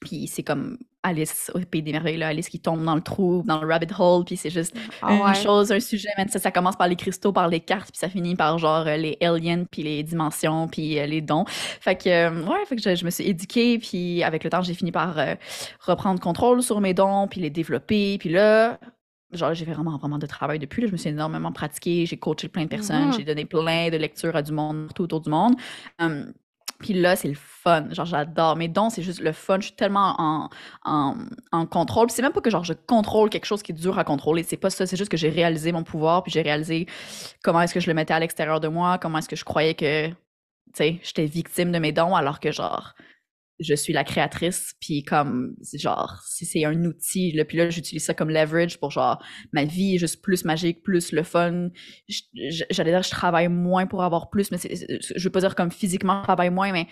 puis 0.00 0.26
c'est 0.26 0.42
comme 0.42 0.78
Alice 1.02 1.50
au 1.54 1.60
Pays 1.60 1.82
des 1.82 1.92
Merveilles, 1.92 2.16
là, 2.16 2.28
Alice 2.28 2.48
qui 2.48 2.58
tombe 2.58 2.84
dans 2.84 2.94
le 2.94 3.00
trou, 3.00 3.42
dans 3.46 3.60
le 3.60 3.66
rabbit 3.66 3.92
hole, 3.98 4.24
puis 4.24 4.36
c'est 4.36 4.50
juste 4.50 4.76
ah 5.02 5.12
une 5.12 5.34
chose, 5.34 5.70
un 5.70 5.80
sujet, 5.80 6.08
même 6.16 6.28
ça, 6.28 6.38
ça 6.38 6.50
commence 6.50 6.76
par 6.76 6.88
les 6.88 6.96
cristaux, 6.96 7.32
par 7.32 7.48
les 7.48 7.60
cartes, 7.60 7.90
puis 7.90 7.98
ça 7.98 8.08
finit 8.08 8.34
par 8.34 8.58
genre 8.58 8.86
euh, 8.86 8.96
les 8.96 9.16
aliens, 9.20 9.64
puis 9.70 9.82
les 9.82 10.02
dimensions, 10.02 10.68
puis 10.68 10.98
euh, 10.98 11.06
les 11.06 11.20
dons. 11.20 11.44
Fait 11.46 11.96
que, 11.96 12.08
euh, 12.08 12.42
ouais, 12.44 12.64
fait 12.66 12.76
que 12.76 12.94
je, 12.94 13.04
me 13.04 13.10
suis 13.10 13.24
éduquée, 13.24 13.78
puis 13.78 14.22
avec 14.22 14.44
le 14.44 14.50
temps, 14.50 14.62
j'ai 14.62 14.74
fini 14.74 14.92
par 14.92 15.16
reprendre 15.80 16.20
contrôle 16.20 16.62
sur 16.62 16.80
mes 16.80 16.94
dons, 16.94 17.28
puis 17.28 17.40
les 17.40 17.50
développer, 17.50 18.18
puis 18.18 18.30
là, 18.30 18.78
genre 19.32 19.54
j'ai 19.54 19.64
fait 19.64 19.74
vraiment 19.74 19.98
vraiment 19.98 20.18
de 20.18 20.26
travail 20.26 20.58
depuis 20.58 20.80
là. 20.82 20.88
je 20.88 20.92
me 20.92 20.96
suis 20.96 21.10
énormément 21.10 21.52
pratiquée 21.52 22.06
j'ai 22.06 22.16
coaché 22.16 22.48
plein 22.48 22.62
de 22.62 22.68
personnes 22.68 23.10
mm-hmm. 23.10 23.16
j'ai 23.18 23.24
donné 23.24 23.44
plein 23.44 23.90
de 23.90 23.98
lectures 23.98 24.34
à 24.34 24.40
du 24.40 24.52
monde 24.52 24.88
tout 24.94 25.02
autour 25.02 25.20
du 25.20 25.28
monde 25.28 25.54
hum, 25.98 26.32
puis 26.78 26.94
là, 26.94 27.16
c'est 27.16 27.28
le 27.28 27.34
fun. 27.34 27.88
Genre, 27.90 28.06
j'adore. 28.06 28.56
Mes 28.56 28.68
dons, 28.68 28.88
c'est 28.88 29.02
juste 29.02 29.20
le 29.20 29.32
fun. 29.32 29.56
Je 29.58 29.66
suis 29.66 29.74
tellement 29.74 30.14
en, 30.18 30.48
en, 30.84 31.16
en 31.50 31.66
contrôle. 31.66 32.10
C'est 32.10 32.22
même 32.22 32.32
pas 32.32 32.40
que 32.40 32.50
genre 32.50 32.64
je 32.64 32.72
contrôle 32.72 33.30
quelque 33.30 33.46
chose 33.46 33.62
qui 33.62 33.72
est 33.72 33.74
dur 33.74 33.98
à 33.98 34.04
contrôler. 34.04 34.44
C'est 34.44 34.56
pas 34.56 34.70
ça. 34.70 34.86
C'est 34.86 34.96
juste 34.96 35.10
que 35.10 35.16
j'ai 35.16 35.28
réalisé 35.28 35.72
mon 35.72 35.82
pouvoir. 35.82 36.22
Puis 36.22 36.32
j'ai 36.32 36.42
réalisé 36.42 36.86
comment 37.42 37.60
est-ce 37.62 37.74
que 37.74 37.80
je 37.80 37.88
le 37.88 37.94
mettais 37.94 38.14
à 38.14 38.20
l'extérieur 38.20 38.60
de 38.60 38.68
moi. 38.68 38.98
Comment 38.98 39.18
est-ce 39.18 39.28
que 39.28 39.36
je 39.36 39.44
croyais 39.44 39.74
que, 39.74 40.08
tu 40.08 40.14
sais, 40.74 41.00
j'étais 41.02 41.26
victime 41.26 41.72
de 41.72 41.78
mes 41.80 41.92
dons 41.92 42.14
alors 42.14 42.38
que 42.38 42.52
genre, 42.52 42.94
je 43.60 43.74
suis 43.74 43.92
la 43.92 44.04
créatrice, 44.04 44.74
puis 44.80 45.02
comme, 45.02 45.56
genre, 45.74 46.22
si 46.26 46.46
c'est 46.46 46.64
un 46.64 46.84
outil, 46.84 47.32
là, 47.32 47.44
puis 47.44 47.58
là, 47.58 47.70
j'utilise 47.70 48.04
ça 48.04 48.14
comme 48.14 48.30
leverage 48.30 48.78
pour, 48.78 48.90
genre, 48.90 49.22
ma 49.52 49.64
vie 49.64 49.96
est 49.96 49.98
juste 49.98 50.22
plus 50.22 50.44
magique, 50.44 50.82
plus 50.82 51.12
le 51.12 51.22
fun. 51.22 51.70
J'allais 52.70 52.90
dire, 52.90 53.02
je 53.02 53.10
travaille 53.10 53.48
moins 53.48 53.86
pour 53.86 54.02
avoir 54.02 54.30
plus, 54.30 54.50
mais 54.50 54.58
je 54.58 55.24
veux 55.24 55.30
pas 55.30 55.40
dire 55.40 55.54
comme 55.54 55.70
physiquement, 55.70 56.20
je 56.20 56.24
travaille 56.24 56.50
moins, 56.50 56.72
mais 56.72 56.86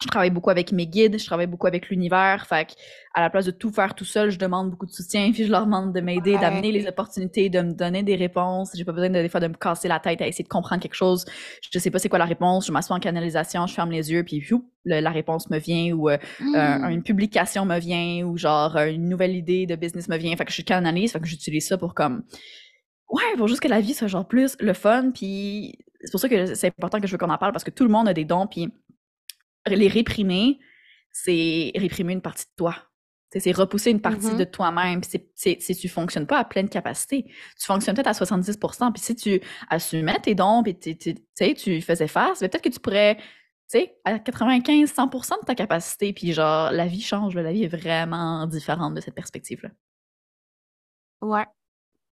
je 0.00 0.06
travaille 0.06 0.30
beaucoup 0.30 0.50
avec 0.50 0.70
mes 0.70 0.86
guides, 0.86 1.18
je 1.18 1.26
travaille 1.26 1.48
beaucoup 1.48 1.66
avec 1.66 1.88
l'univers. 1.88 2.46
Fait 2.46 2.68
à 3.14 3.20
la 3.20 3.30
place 3.30 3.46
de 3.46 3.50
tout 3.50 3.72
faire 3.72 3.94
tout 3.94 4.04
seul, 4.04 4.30
je 4.30 4.38
demande 4.38 4.70
beaucoup 4.70 4.86
de 4.86 4.92
soutien, 4.92 5.30
puis 5.32 5.44
je 5.44 5.50
leur 5.50 5.64
demande 5.64 5.92
de 5.92 6.00
m'aider, 6.00 6.38
d'amener 6.38 6.70
les 6.70 6.86
opportunités, 6.86 7.48
de 7.48 7.60
me 7.60 7.72
donner 7.72 8.04
des 8.04 8.14
réponses. 8.14 8.70
J'ai 8.74 8.84
pas 8.84 8.92
besoin 8.92 9.10
de, 9.10 9.20
des 9.20 9.28
fois 9.28 9.40
de 9.40 9.48
me 9.48 9.54
casser 9.54 9.88
la 9.88 9.98
tête 9.98 10.20
à 10.20 10.26
essayer 10.28 10.44
de 10.44 10.48
comprendre 10.48 10.80
quelque 10.80 10.94
chose. 10.94 11.24
Je 11.72 11.78
sais 11.78 11.90
pas 11.90 11.98
c'est 11.98 12.08
quoi 12.08 12.18
la 12.18 12.26
réponse, 12.26 12.66
je 12.66 12.72
m'assois 12.72 12.96
en 12.96 13.00
canalisation, 13.00 13.66
je 13.66 13.74
ferme 13.74 13.90
les 13.90 14.12
yeux, 14.12 14.22
puis 14.22 14.46
la 14.84 15.10
réponse 15.10 15.50
me 15.50 15.58
vient, 15.58 15.92
ou 15.94 16.08
euh, 16.10 16.16
mmh. 16.40 16.90
une 16.90 17.02
publication 17.02 17.64
me 17.64 17.78
vient, 17.78 18.24
ou 18.24 18.36
genre 18.36 18.76
une 18.76 19.08
nouvelle 19.08 19.34
idée 19.34 19.66
de 19.66 19.74
business 19.74 20.08
me 20.08 20.16
vient. 20.16 20.36
Fait 20.36 20.44
que 20.44 20.52
je 20.52 20.62
canalise, 20.62 21.12
fait 21.12 21.20
que 21.20 21.26
j'utilise 21.26 21.66
ça 21.66 21.76
pour 21.76 21.94
comme 21.94 22.22
ouais, 23.10 23.36
pour 23.36 23.48
juste 23.48 23.60
que 23.60 23.68
la 23.68 23.80
vie 23.80 23.94
soit 23.94 24.06
genre 24.06 24.28
plus 24.28 24.56
le 24.60 24.74
fun, 24.74 25.10
puis 25.12 25.76
c'est 26.02 26.12
pour 26.12 26.20
ça 26.20 26.28
que 26.28 26.54
c'est 26.54 26.68
important 26.68 27.00
que 27.00 27.06
je 27.08 27.12
veux 27.12 27.18
qu'on 27.18 27.30
en 27.30 27.38
parle 27.38 27.52
parce 27.52 27.64
que 27.64 27.70
tout 27.70 27.84
le 27.84 27.90
monde 27.90 28.08
a 28.08 28.14
des 28.14 28.24
dons, 28.24 28.46
puis 28.46 28.72
les 29.74 29.88
réprimer, 29.88 30.58
c'est 31.10 31.72
réprimer 31.76 32.12
une 32.12 32.22
partie 32.22 32.44
de 32.44 32.52
toi. 32.56 32.76
C'est 33.30 33.52
repousser 33.52 33.90
une 33.90 34.00
partie 34.00 34.34
de 34.34 34.44
mm-hmm. 34.44 34.50
toi-même. 34.50 35.00
Si 35.04 35.76
tu 35.76 35.88
fonctionnes 35.88 36.26
pas 36.26 36.38
à 36.38 36.44
pleine 36.44 36.68
capacité, 36.68 37.24
tu 37.24 37.66
fonctionnes 37.66 37.94
peut-être 37.94 38.06
à 38.06 38.12
70% 38.12 38.92
Puis 38.92 39.02
si 39.02 39.14
tu 39.14 39.40
assumais 39.68 40.18
tes 40.20 40.34
dons, 40.34 40.62
puis 40.62 40.78
tu 40.78 41.80
faisais 41.82 42.08
face, 42.08 42.38
peut-être 42.38 42.62
que 42.62 42.70
tu 42.70 42.80
pourrais, 42.80 43.16
tu 43.16 43.22
sais, 43.66 43.98
à 44.04 44.18
95, 44.18 44.90
100 44.90 45.06
de 45.06 45.44
ta 45.44 45.54
capacité. 45.54 46.14
Puis 46.14 46.32
genre, 46.32 46.70
la 46.70 46.86
vie 46.86 47.02
change. 47.02 47.34
La 47.34 47.52
vie 47.52 47.64
est 47.64 47.68
vraiment 47.68 48.46
différente 48.46 48.94
de 48.94 49.02
cette 49.02 49.14
perspective-là. 49.14 49.70
Ouais. 51.20 51.46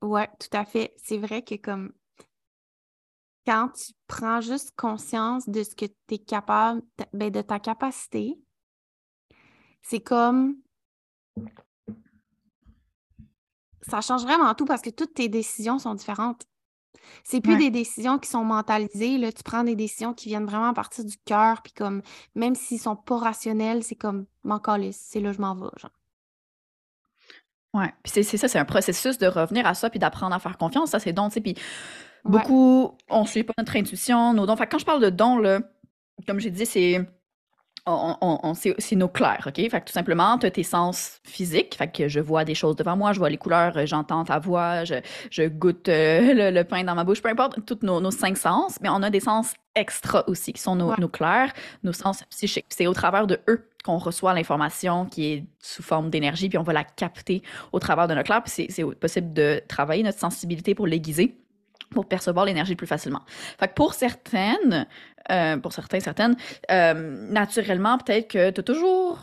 Ouais, 0.01 0.29
tout 0.39 0.57
à 0.57 0.63
fait. 0.63 0.93
C'est 0.95 1.17
vrai 1.17 1.41
que 1.41 1.55
comme 1.55 1.91
quand 3.45 3.69
tu 3.69 3.93
prends 4.07 4.41
juste 4.41 4.71
conscience 4.75 5.47
de 5.49 5.63
ce 5.63 5.75
que 5.75 5.85
tu 5.85 6.15
es 6.15 6.17
capable, 6.17 6.81
ben, 7.13 7.31
de 7.31 7.41
ta 7.41 7.59
capacité, 7.59 8.39
c'est 9.81 10.01
comme. 10.01 10.57
Ça 13.81 14.01
change 14.01 14.23
vraiment 14.23 14.53
tout 14.53 14.65
parce 14.65 14.81
que 14.81 14.91
toutes 14.91 15.15
tes 15.15 15.27
décisions 15.27 15.79
sont 15.79 15.95
différentes. 15.95 16.45
C'est 17.23 17.41
plus 17.41 17.57
des 17.57 17.71
décisions 17.71 18.19
qui 18.19 18.29
sont 18.29 18.43
mentalisées. 18.43 19.17
Là, 19.17 19.31
tu 19.31 19.41
prends 19.41 19.63
des 19.63 19.75
décisions 19.75 20.13
qui 20.13 20.29
viennent 20.29 20.45
vraiment 20.45 20.69
à 20.69 20.73
partir 20.73 21.03
du 21.03 21.17
cœur, 21.25 21.63
puis 21.63 21.73
comme, 21.73 22.03
même 22.35 22.53
s'ils 22.53 22.79
sont 22.79 22.95
pas 22.95 23.17
rationnels, 23.17 23.83
c'est 23.83 23.95
comme, 23.95 24.27
m'en 24.43 24.61
c'est 24.91 25.19
là 25.19 25.31
je 25.31 25.41
m'en 25.41 25.55
vais. 25.55 25.69
Genre. 25.77 25.91
Ouais, 27.73 27.93
puis 28.03 28.11
c'est 28.23 28.37
ça, 28.37 28.47
c'est 28.47 28.59
un 28.59 28.65
processus 28.65 29.17
de 29.17 29.27
revenir 29.27 29.65
à 29.65 29.73
ça, 29.73 29.89
puis 29.89 29.97
d'apprendre 29.99 30.35
à 30.35 30.39
faire 30.39 30.57
confiance. 30.57 30.91
Ça, 30.91 30.99
c'est 30.99 31.13
donc, 31.13 31.31
tu 31.31 31.35
sais, 31.35 31.41
puis 31.41 31.55
Beaucoup, 32.23 32.97
on 33.09 33.25
suit 33.25 33.43
pas 33.43 33.53
notre 33.57 33.75
intuition, 33.75 34.33
nos 34.33 34.45
dons. 34.45 34.55
Fait 34.55 34.67
quand 34.67 34.79
je 34.79 34.85
parle 34.85 35.01
de 35.01 35.09
dons, 35.09 35.37
là, 35.37 35.59
comme 36.27 36.39
j'ai 36.39 36.51
dit, 36.51 36.65
c'est 36.65 37.01
on, 37.87 38.53
c'est 38.53 38.95
nos 38.95 39.07
clairs, 39.07 39.43
OK? 39.47 39.55
Fait 39.55 39.81
que 39.81 39.85
tout 39.85 39.93
simplement, 39.93 40.37
tu 40.37 40.45
as 40.45 40.51
tes 40.51 40.63
sens 40.63 41.19
physiques. 41.23 41.75
Fait 41.75 41.91
que 41.91 42.07
je 42.07 42.19
vois 42.19 42.45
des 42.45 42.53
choses 42.53 42.75
devant 42.75 42.95
moi, 42.95 43.13
je 43.13 43.19
vois 43.19 43.29
les 43.29 43.37
couleurs, 43.37 43.73
j'entends 43.85 44.23
ta 44.23 44.39
voix, 44.39 44.83
je, 44.83 45.47
goûte 45.47 45.89
euh, 45.89 46.51
le, 46.51 46.63
pain 46.63 46.83
dans 46.83 46.95
ma 46.95 47.03
bouche, 47.03 47.21
peu 47.21 47.29
importe, 47.29 47.65
tous 47.65 47.79
nos, 47.81 48.11
cinq 48.11 48.37
sens. 48.37 48.77
Mais 48.81 48.89
on 48.89 49.01
a 49.01 49.09
des 49.09 49.19
sens 49.19 49.53
extra 49.73 50.23
aussi, 50.27 50.53
qui 50.53 50.61
sont 50.61 50.75
nos, 50.75 50.95
nos 50.97 51.07
clairs, 51.07 51.51
nos 51.83 51.93
sens 51.93 52.23
psychiques. 52.29 52.67
C'est 52.69 52.87
au 52.87 52.93
travers 52.93 53.25
de 53.25 53.39
eux 53.49 53.67
qu'on 53.83 53.97
reçoit 53.97 54.33
l'information 54.35 55.05
qui 55.05 55.33
est 55.33 55.45
sous 55.59 55.81
forme 55.81 56.11
d'énergie, 56.11 56.49
puis 56.49 56.59
on 56.59 56.63
va 56.63 56.73
la 56.73 56.83
capter 56.83 57.41
au 57.71 57.79
travers 57.79 58.07
de 58.07 58.13
nos 58.13 58.21
clairs. 58.21 58.43
Puis 58.43 58.67
c'est 58.69 58.83
possible 58.95 59.33
de 59.33 59.61
travailler 59.67 60.03
notre 60.03 60.19
sensibilité 60.19 60.75
pour 60.75 60.85
l'aiguiser 60.85 61.41
pour 61.91 62.07
percevoir 62.07 62.45
l'énergie 62.45 62.75
plus 62.75 62.87
facilement. 62.87 63.21
Fait 63.59 63.67
que 63.67 63.73
pour 63.73 63.93
certaines, 63.93 64.87
euh, 65.29 65.57
pour 65.57 65.73
certains, 65.73 65.99
certaines, 65.99 66.35
euh, 66.71 67.27
naturellement, 67.29 67.97
peut-être 67.97 68.29
que 68.29 68.49
tu 68.49 68.59
as 68.59 68.63
toujours 68.63 69.19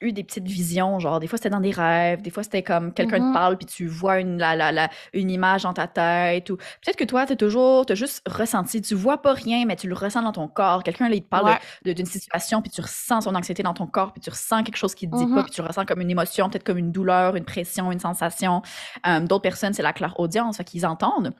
eu 0.00 0.12
des 0.12 0.24
petites 0.24 0.46
visions, 0.46 0.98
genre 0.98 1.20
des 1.20 1.26
fois 1.26 1.38
c'était 1.38 1.50
dans 1.50 1.60
des 1.60 1.70
rêves, 1.70 2.20
des 2.20 2.30
fois 2.30 2.42
c'était 2.42 2.62
comme 2.62 2.92
quelqu'un 2.92 3.18
te 3.18 3.22
mm-hmm. 3.22 3.32
parle 3.32 3.56
puis 3.56 3.66
tu 3.66 3.86
vois 3.86 4.20
une, 4.20 4.38
la, 4.38 4.56
la, 4.56 4.72
la, 4.72 4.90
une 5.12 5.30
image 5.30 5.62
dans 5.62 5.72
ta 5.72 5.86
tête 5.86 6.50
ou 6.50 6.56
peut-être 6.56 6.96
que 6.96 7.04
toi 7.04 7.26
tu 7.26 7.36
toujours, 7.36 7.86
as 7.88 7.94
juste 7.94 8.22
ressenti, 8.28 8.82
tu 8.82 8.94
vois 8.94 9.22
pas 9.22 9.32
rien 9.32 9.64
mais 9.66 9.76
tu 9.76 9.88
le 9.88 9.94
ressens 9.94 10.22
dans 10.22 10.32
ton 10.32 10.48
corps, 10.48 10.82
quelqu'un 10.82 11.08
il 11.08 11.22
te 11.22 11.28
parle 11.28 11.58
d'une 11.84 12.06
situation 12.06 12.60
puis 12.60 12.70
tu 12.70 12.80
ressens 12.80 13.22
son 13.22 13.34
anxiété 13.34 13.62
dans 13.62 13.74
ton 13.74 13.86
corps 13.86 14.12
puis 14.12 14.20
tu 14.20 14.30
ressens 14.30 14.64
quelque 14.64 14.76
chose 14.76 14.94
qui 14.94 15.08
te 15.08 15.16
dit 15.16 15.26
pas 15.26 15.40
mm-hmm. 15.40 15.44
puis 15.44 15.52
tu 15.52 15.62
ressens 15.62 15.84
comme 15.86 16.00
une 16.00 16.10
émotion, 16.10 16.50
peut-être 16.50 16.64
comme 16.64 16.78
une 16.78 16.92
douleur, 16.92 17.36
une 17.36 17.44
pression, 17.44 17.92
une 17.92 18.00
sensation. 18.00 18.62
Euh, 19.06 19.20
d'autres 19.20 19.42
personnes 19.42 19.72
c'est 19.72 19.82
la 19.82 19.92
claire 19.92 20.18
audience, 20.18 20.58
qu'ils 20.66 20.86
entendent 20.86 21.32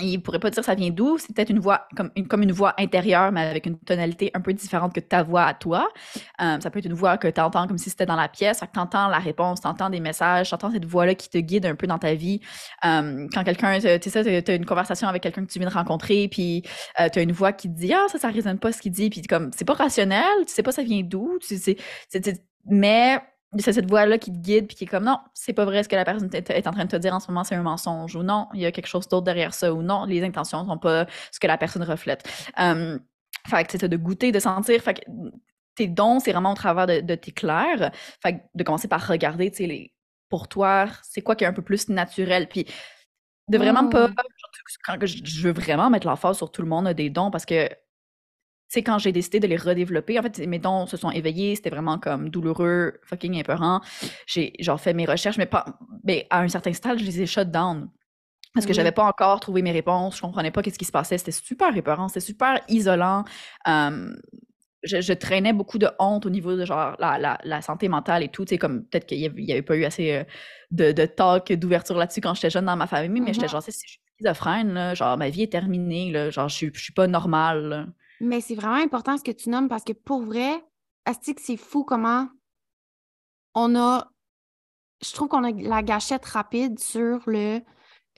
il 0.00 0.22
pourrait 0.22 0.38
pas 0.38 0.50
dire 0.50 0.64
ça 0.64 0.74
vient 0.74 0.90
d'où, 0.90 1.18
c'est 1.18 1.34
peut-être 1.34 1.50
une 1.50 1.58
voix 1.58 1.86
comme 1.96 2.10
une, 2.16 2.26
comme 2.26 2.42
une 2.42 2.52
voix 2.52 2.74
intérieure, 2.78 3.32
mais 3.32 3.42
avec 3.42 3.66
une 3.66 3.78
tonalité 3.78 4.30
un 4.34 4.40
peu 4.40 4.52
différente 4.52 4.94
que 4.94 5.00
ta 5.00 5.22
voix 5.22 5.44
à 5.44 5.54
toi. 5.54 5.88
Euh, 6.40 6.58
ça 6.60 6.70
peut 6.70 6.78
être 6.78 6.86
une 6.86 6.94
voix 6.94 7.18
que 7.18 7.28
tu 7.28 7.40
entends 7.40 7.66
comme 7.66 7.78
si 7.78 7.90
c'était 7.90 8.06
dans 8.06 8.16
la 8.16 8.28
pièce, 8.28 8.60
tu 8.72 8.80
entends 8.80 9.08
la 9.08 9.18
réponse, 9.18 9.60
tu 9.60 9.66
entends 9.66 9.90
des 9.90 10.00
messages, 10.00 10.48
tu 10.48 10.54
entends 10.54 10.70
cette 10.70 10.84
voix-là 10.84 11.14
qui 11.14 11.28
te 11.28 11.38
guide 11.38 11.66
un 11.66 11.74
peu 11.74 11.86
dans 11.86 11.98
ta 11.98 12.14
vie. 12.14 12.40
Euh, 12.84 13.26
quand 13.32 13.44
quelqu'un, 13.44 13.78
tu 13.78 14.10
sais, 14.10 14.42
tu 14.42 14.50
as 14.50 14.54
une 14.54 14.66
conversation 14.66 15.08
avec 15.08 15.22
quelqu'un 15.22 15.44
que 15.44 15.50
tu 15.50 15.58
viens 15.58 15.68
de 15.68 15.74
rencontrer, 15.74 16.28
puis 16.28 16.62
euh, 17.00 17.08
tu 17.08 17.18
as 17.18 17.22
une 17.22 17.32
voix 17.32 17.52
qui 17.52 17.68
te 17.68 17.78
dit 17.78 17.92
Ah, 17.92 18.06
ça, 18.08 18.18
ça 18.18 18.28
résonne 18.28 18.58
pas 18.58 18.72
ce 18.72 18.80
qu'il 18.80 18.92
dit, 18.92 19.10
puis 19.10 19.22
comme 19.22 19.50
c'est 19.56 19.64
pas 19.64 19.74
rationnel, 19.74 20.24
tu 20.46 20.52
sais 20.52 20.62
pas 20.62 20.72
ça 20.72 20.82
vient 20.82 21.02
d'où, 21.02 21.38
tu 21.40 21.56
sais, 21.56 21.76
mais 22.66 23.18
c'est 23.58 23.72
cette 23.72 23.88
voix-là 23.88 24.18
qui 24.18 24.32
te 24.32 24.38
guide 24.38 24.66
puis 24.68 24.76
qui 24.76 24.84
est 24.84 24.86
comme 24.86 25.04
non, 25.04 25.18
c'est 25.34 25.52
pas 25.52 25.64
vrai 25.64 25.82
ce 25.82 25.88
que 25.88 25.96
la 25.96 26.04
personne 26.04 26.30
est 26.32 26.66
en 26.66 26.72
train 26.72 26.84
de 26.84 26.90
te 26.90 26.96
dire 26.96 27.14
en 27.14 27.20
ce 27.20 27.28
moment, 27.28 27.42
c'est 27.42 27.56
un 27.56 27.62
mensonge 27.62 28.14
ou 28.14 28.22
non, 28.22 28.46
il 28.54 28.60
y 28.60 28.66
a 28.66 28.72
quelque 28.72 28.86
chose 28.86 29.08
d'autre 29.08 29.24
derrière 29.24 29.54
ça 29.54 29.74
ou 29.74 29.82
non, 29.82 30.04
les 30.04 30.22
intentions 30.22 30.64
sont 30.64 30.78
pas 30.78 31.06
ce 31.32 31.40
que 31.40 31.46
la 31.46 31.58
personne 31.58 31.82
reflète. 31.82 32.28
Fait 33.48 33.64
que 33.64 33.78
c'est 33.78 33.88
de 33.88 33.96
goûter, 33.96 34.32
de 34.32 34.38
sentir. 34.38 34.80
Fait 34.82 34.94
que 34.94 35.00
tes 35.74 35.86
dons, 35.86 36.20
c'est 36.20 36.32
vraiment 36.32 36.52
au 36.52 36.54
travers 36.54 36.86
de, 36.86 37.14
tes 37.14 37.32
clairs. 37.32 37.90
Fait 38.22 38.34
que 38.34 38.42
de 38.54 38.64
commencer 38.64 38.88
par 38.88 39.06
regarder, 39.06 39.50
tu 39.50 39.58
sais, 39.58 39.66
les, 39.66 39.94
pour 40.28 40.48
toi, 40.48 40.88
c'est 41.02 41.22
quoi 41.22 41.36
qui 41.36 41.44
est 41.44 41.46
un 41.46 41.52
peu 41.52 41.62
plus 41.62 41.88
naturel. 41.88 42.48
Puis 42.48 42.66
de 43.48 43.58
vraiment 43.58 43.88
pas. 43.88 44.08
Mmh. 44.08 44.14
Quand 44.84 45.06
je 45.06 45.42
veux 45.42 45.52
vraiment 45.52 45.90
mettre 45.90 46.06
l'emphase 46.06 46.36
sur 46.36 46.52
tout 46.52 46.62
le 46.62 46.68
monde 46.68 46.86
a 46.86 46.94
des 46.94 47.10
dons 47.10 47.30
parce 47.30 47.44
que 47.44 47.68
c'est 48.70 48.84
quand 48.84 48.98
j'ai 48.98 49.10
décidé 49.10 49.40
de 49.40 49.48
les 49.48 49.56
redévelopper, 49.56 50.16
en 50.20 50.22
fait, 50.22 50.46
mes 50.46 50.60
dons 50.60 50.86
se 50.86 50.96
sont 50.96 51.10
éveillés, 51.10 51.56
c'était 51.56 51.70
vraiment 51.70 51.98
comme 51.98 52.28
douloureux, 52.28 53.00
fucking 53.02 53.34
épeurant. 53.34 53.80
J'ai 54.28 54.52
genre 54.60 54.80
fait 54.80 54.94
mes 54.94 55.06
recherches, 55.06 55.38
mais 55.38 55.46
pas, 55.46 55.64
mais 56.04 56.28
à 56.30 56.42
un 56.42 56.48
certain 56.48 56.72
stade, 56.72 57.00
je 57.00 57.04
les 57.04 57.20
ai 57.20 57.26
shut 57.26 57.50
down. 57.50 57.90
Parce 58.54 58.66
que 58.66 58.72
j'avais 58.72 58.92
pas 58.92 59.04
encore 59.04 59.40
trouvé 59.40 59.62
mes 59.62 59.72
réponses, 59.72 60.16
je 60.16 60.22
comprenais 60.22 60.52
pas 60.52 60.62
qu'est-ce 60.62 60.78
qui 60.78 60.84
se 60.84 60.92
passait, 60.92 61.18
c'était 61.18 61.32
super 61.32 61.76
épeurant, 61.76 62.06
c'était 62.06 62.20
super 62.20 62.60
isolant. 62.68 63.24
je, 63.66 65.12
traînais 65.14 65.52
beaucoup 65.52 65.78
de 65.78 65.88
honte 65.98 66.26
au 66.26 66.30
niveau 66.30 66.54
de 66.54 66.64
genre 66.64 66.96
la, 67.00 67.62
santé 67.62 67.88
mentale 67.88 68.22
et 68.22 68.28
tout, 68.28 68.44
tu 68.44 68.50
sais, 68.50 68.58
comme 68.58 68.84
peut-être 68.84 69.06
qu'il 69.06 69.18
y, 69.18 69.52
avait 69.52 69.62
pas 69.62 69.76
eu 69.76 69.84
assez 69.84 70.12
euh, 70.12 70.24
de, 70.70 70.92
de 70.92 71.06
talk, 71.06 71.52
d'ouverture 71.54 71.96
là-dessus 71.96 72.20
quand 72.20 72.34
j'étais 72.34 72.50
jeune 72.50 72.66
dans 72.66 72.76
ma 72.76 72.86
famille, 72.86 73.20
mais 73.20 73.32
j'étais 73.32 73.46
mm-hmm. 73.46 73.50
genre, 73.50 73.62
c'est 73.64 73.74
schizophrène, 74.16 74.74
là, 74.74 74.94
genre 74.94 75.16
ma 75.16 75.28
vie 75.28 75.42
est 75.42 75.52
terminée, 75.52 76.12
là, 76.12 76.30
genre 76.30 76.48
je 76.48 76.54
suis, 76.54 76.70
je 76.72 76.80
suis 76.80 76.92
pas 76.92 77.08
normale. 77.08 77.92
Mais 78.20 78.40
c'est 78.40 78.54
vraiment 78.54 78.74
important 78.82 79.16
ce 79.16 79.24
que 79.24 79.30
tu 79.30 79.48
nommes 79.48 79.68
parce 79.68 79.84
que 79.84 79.92
pour 79.92 80.22
vrai, 80.22 80.62
Astic, 81.06 81.40
c'est 81.40 81.56
fou 81.56 81.84
comment 81.84 82.28
on 83.54 83.74
a. 83.76 84.08
Je 85.02 85.12
trouve 85.12 85.28
qu'on 85.28 85.44
a 85.44 85.50
la 85.50 85.82
gâchette 85.82 86.26
rapide 86.26 86.78
sur 86.78 87.22
le, 87.26 87.60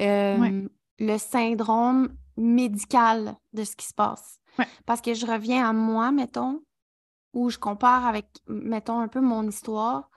euh, 0.01 0.69
le 0.99 1.19
syndrome 1.19 2.17
médical 2.37 3.37
de 3.53 3.63
ce 3.63 3.77
qui 3.77 3.87
se 3.87 3.95
passe. 3.95 4.41
Parce 4.85 5.01
que 5.01 5.15
je 5.15 5.25
reviens 5.25 5.69
à 5.69 5.73
moi, 5.73 6.11
mettons, 6.11 6.63
où 7.33 7.51
je 7.51 7.59
compare 7.59 8.07
avec, 8.07 8.27
mettons, 8.49 8.99
un 8.99 9.09
peu 9.09 9.21
mon 9.21 9.47
histoire. 9.49 10.11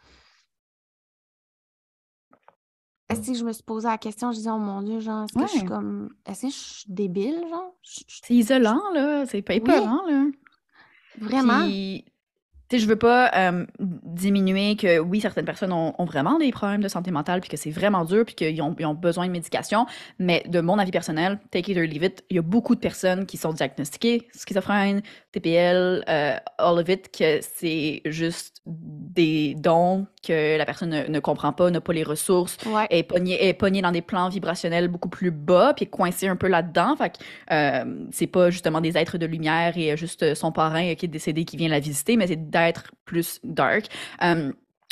Est-ce 3.09 3.31
que 3.31 3.37
je 3.37 3.43
me 3.43 3.51
suis 3.51 3.63
posé 3.63 3.87
la 3.87 3.97
question, 3.99 4.31
je 4.31 4.37
disais, 4.37 4.49
oh 4.49 4.57
mon 4.57 4.81
Dieu, 4.81 4.99
genre, 4.99 5.25
est-ce 5.25 5.33
que 5.33 5.45
je 5.45 5.57
suis 5.59 5.65
comme. 5.65 6.09
Est-ce 6.25 6.43
que 6.43 6.49
je 6.49 6.53
suis 6.53 6.85
débile, 6.87 7.39
genre? 7.49 7.75
C'est 7.83 8.33
isolant, 8.33 8.81
là. 8.93 9.25
C'est 9.27 9.41
pas 9.43 9.53
épeurant, 9.53 10.03
là. 10.07 10.25
Vraiment? 11.19 11.65
Sais, 12.71 12.79
je 12.79 12.87
veux 12.87 12.95
pas 12.95 13.31
euh, 13.35 13.65
diminuer 13.79 14.75
que 14.75 14.99
oui, 14.99 15.21
certaines 15.21 15.45
personnes 15.45 15.71
ont, 15.71 15.93
vraiment 16.05 16.37
des 16.37 16.51
problèmes 16.51 16.81
de 16.81 16.87
santé 16.87 17.11
mentale, 17.11 17.41
puis 17.41 17.49
que 17.49 17.57
c'est 17.57 17.71
vraiment 17.71 18.05
dur, 18.05 18.25
puis 18.25 18.35
qu'ils 18.35 18.61
ont, 18.61 18.75
besoin 18.93 19.27
de 19.27 19.31
médication. 19.31 19.85
Mais 20.19 20.43
de 20.47 20.61
mon 20.61 20.77
avis 20.79 20.91
personnel, 20.91 21.39
take 21.51 21.71
it 21.71 21.77
or 21.77 21.83
leave 21.83 22.03
it, 22.03 22.23
il 22.29 22.35
y 22.35 22.39
a 22.39 22.41
beaucoup 22.41 22.75
de 22.75 22.79
personnes 22.79 23.25
qui 23.25 23.37
sont 23.37 23.53
diagnostiquées 23.53 24.27
schizophrènes, 24.35 25.01
TPL, 25.31 26.03
euh, 26.07 26.37
all 26.57 26.79
of 26.79 26.89
it, 26.89 27.15
que 27.15 27.39
c'est 27.41 28.01
juste 28.05 28.61
des 28.65 29.55
dons 29.55 30.07
que 30.25 30.57
la 30.57 30.65
personne 30.65 31.05
ne, 31.07 31.19
comprend 31.19 31.53
pas, 31.53 31.69
n'a 31.69 31.81
pas 31.81 31.93
les 31.93 32.03
ressources, 32.03 32.57
est 32.89 33.03
pognée 33.03 33.47
est 33.47 33.81
dans 33.81 33.91
des 33.91 34.01
plans 34.01 34.29
vibrationnels 34.29 34.87
beaucoup 34.87 35.09
plus 35.09 35.29
bas, 35.29 35.73
puis 35.75 35.85
est 35.85 35.89
coincée 35.89 36.27
un 36.27 36.35
peu 36.35 36.47
là-dedans. 36.47 36.95
Fait 36.95 37.11
que 37.11 37.17
euh, 37.51 38.05
c'est 38.11 38.27
pas 38.27 38.49
justement 38.49 38.81
des 38.81 38.97
êtres 38.97 39.17
de 39.17 39.25
lumière 39.25 39.77
et 39.77 39.95
juste 39.97 40.33
son 40.33 40.51
parrain 40.51 40.95
qui 40.95 41.05
est 41.05 41.09
décédé 41.09 41.45
qui 41.45 41.57
vient 41.57 41.69
la 41.69 41.79
visiter, 41.79 42.17
mais 42.17 42.27
c'est 42.27 42.49
d'être 42.55 42.91
plus 43.05 43.39
dark. 43.43 43.87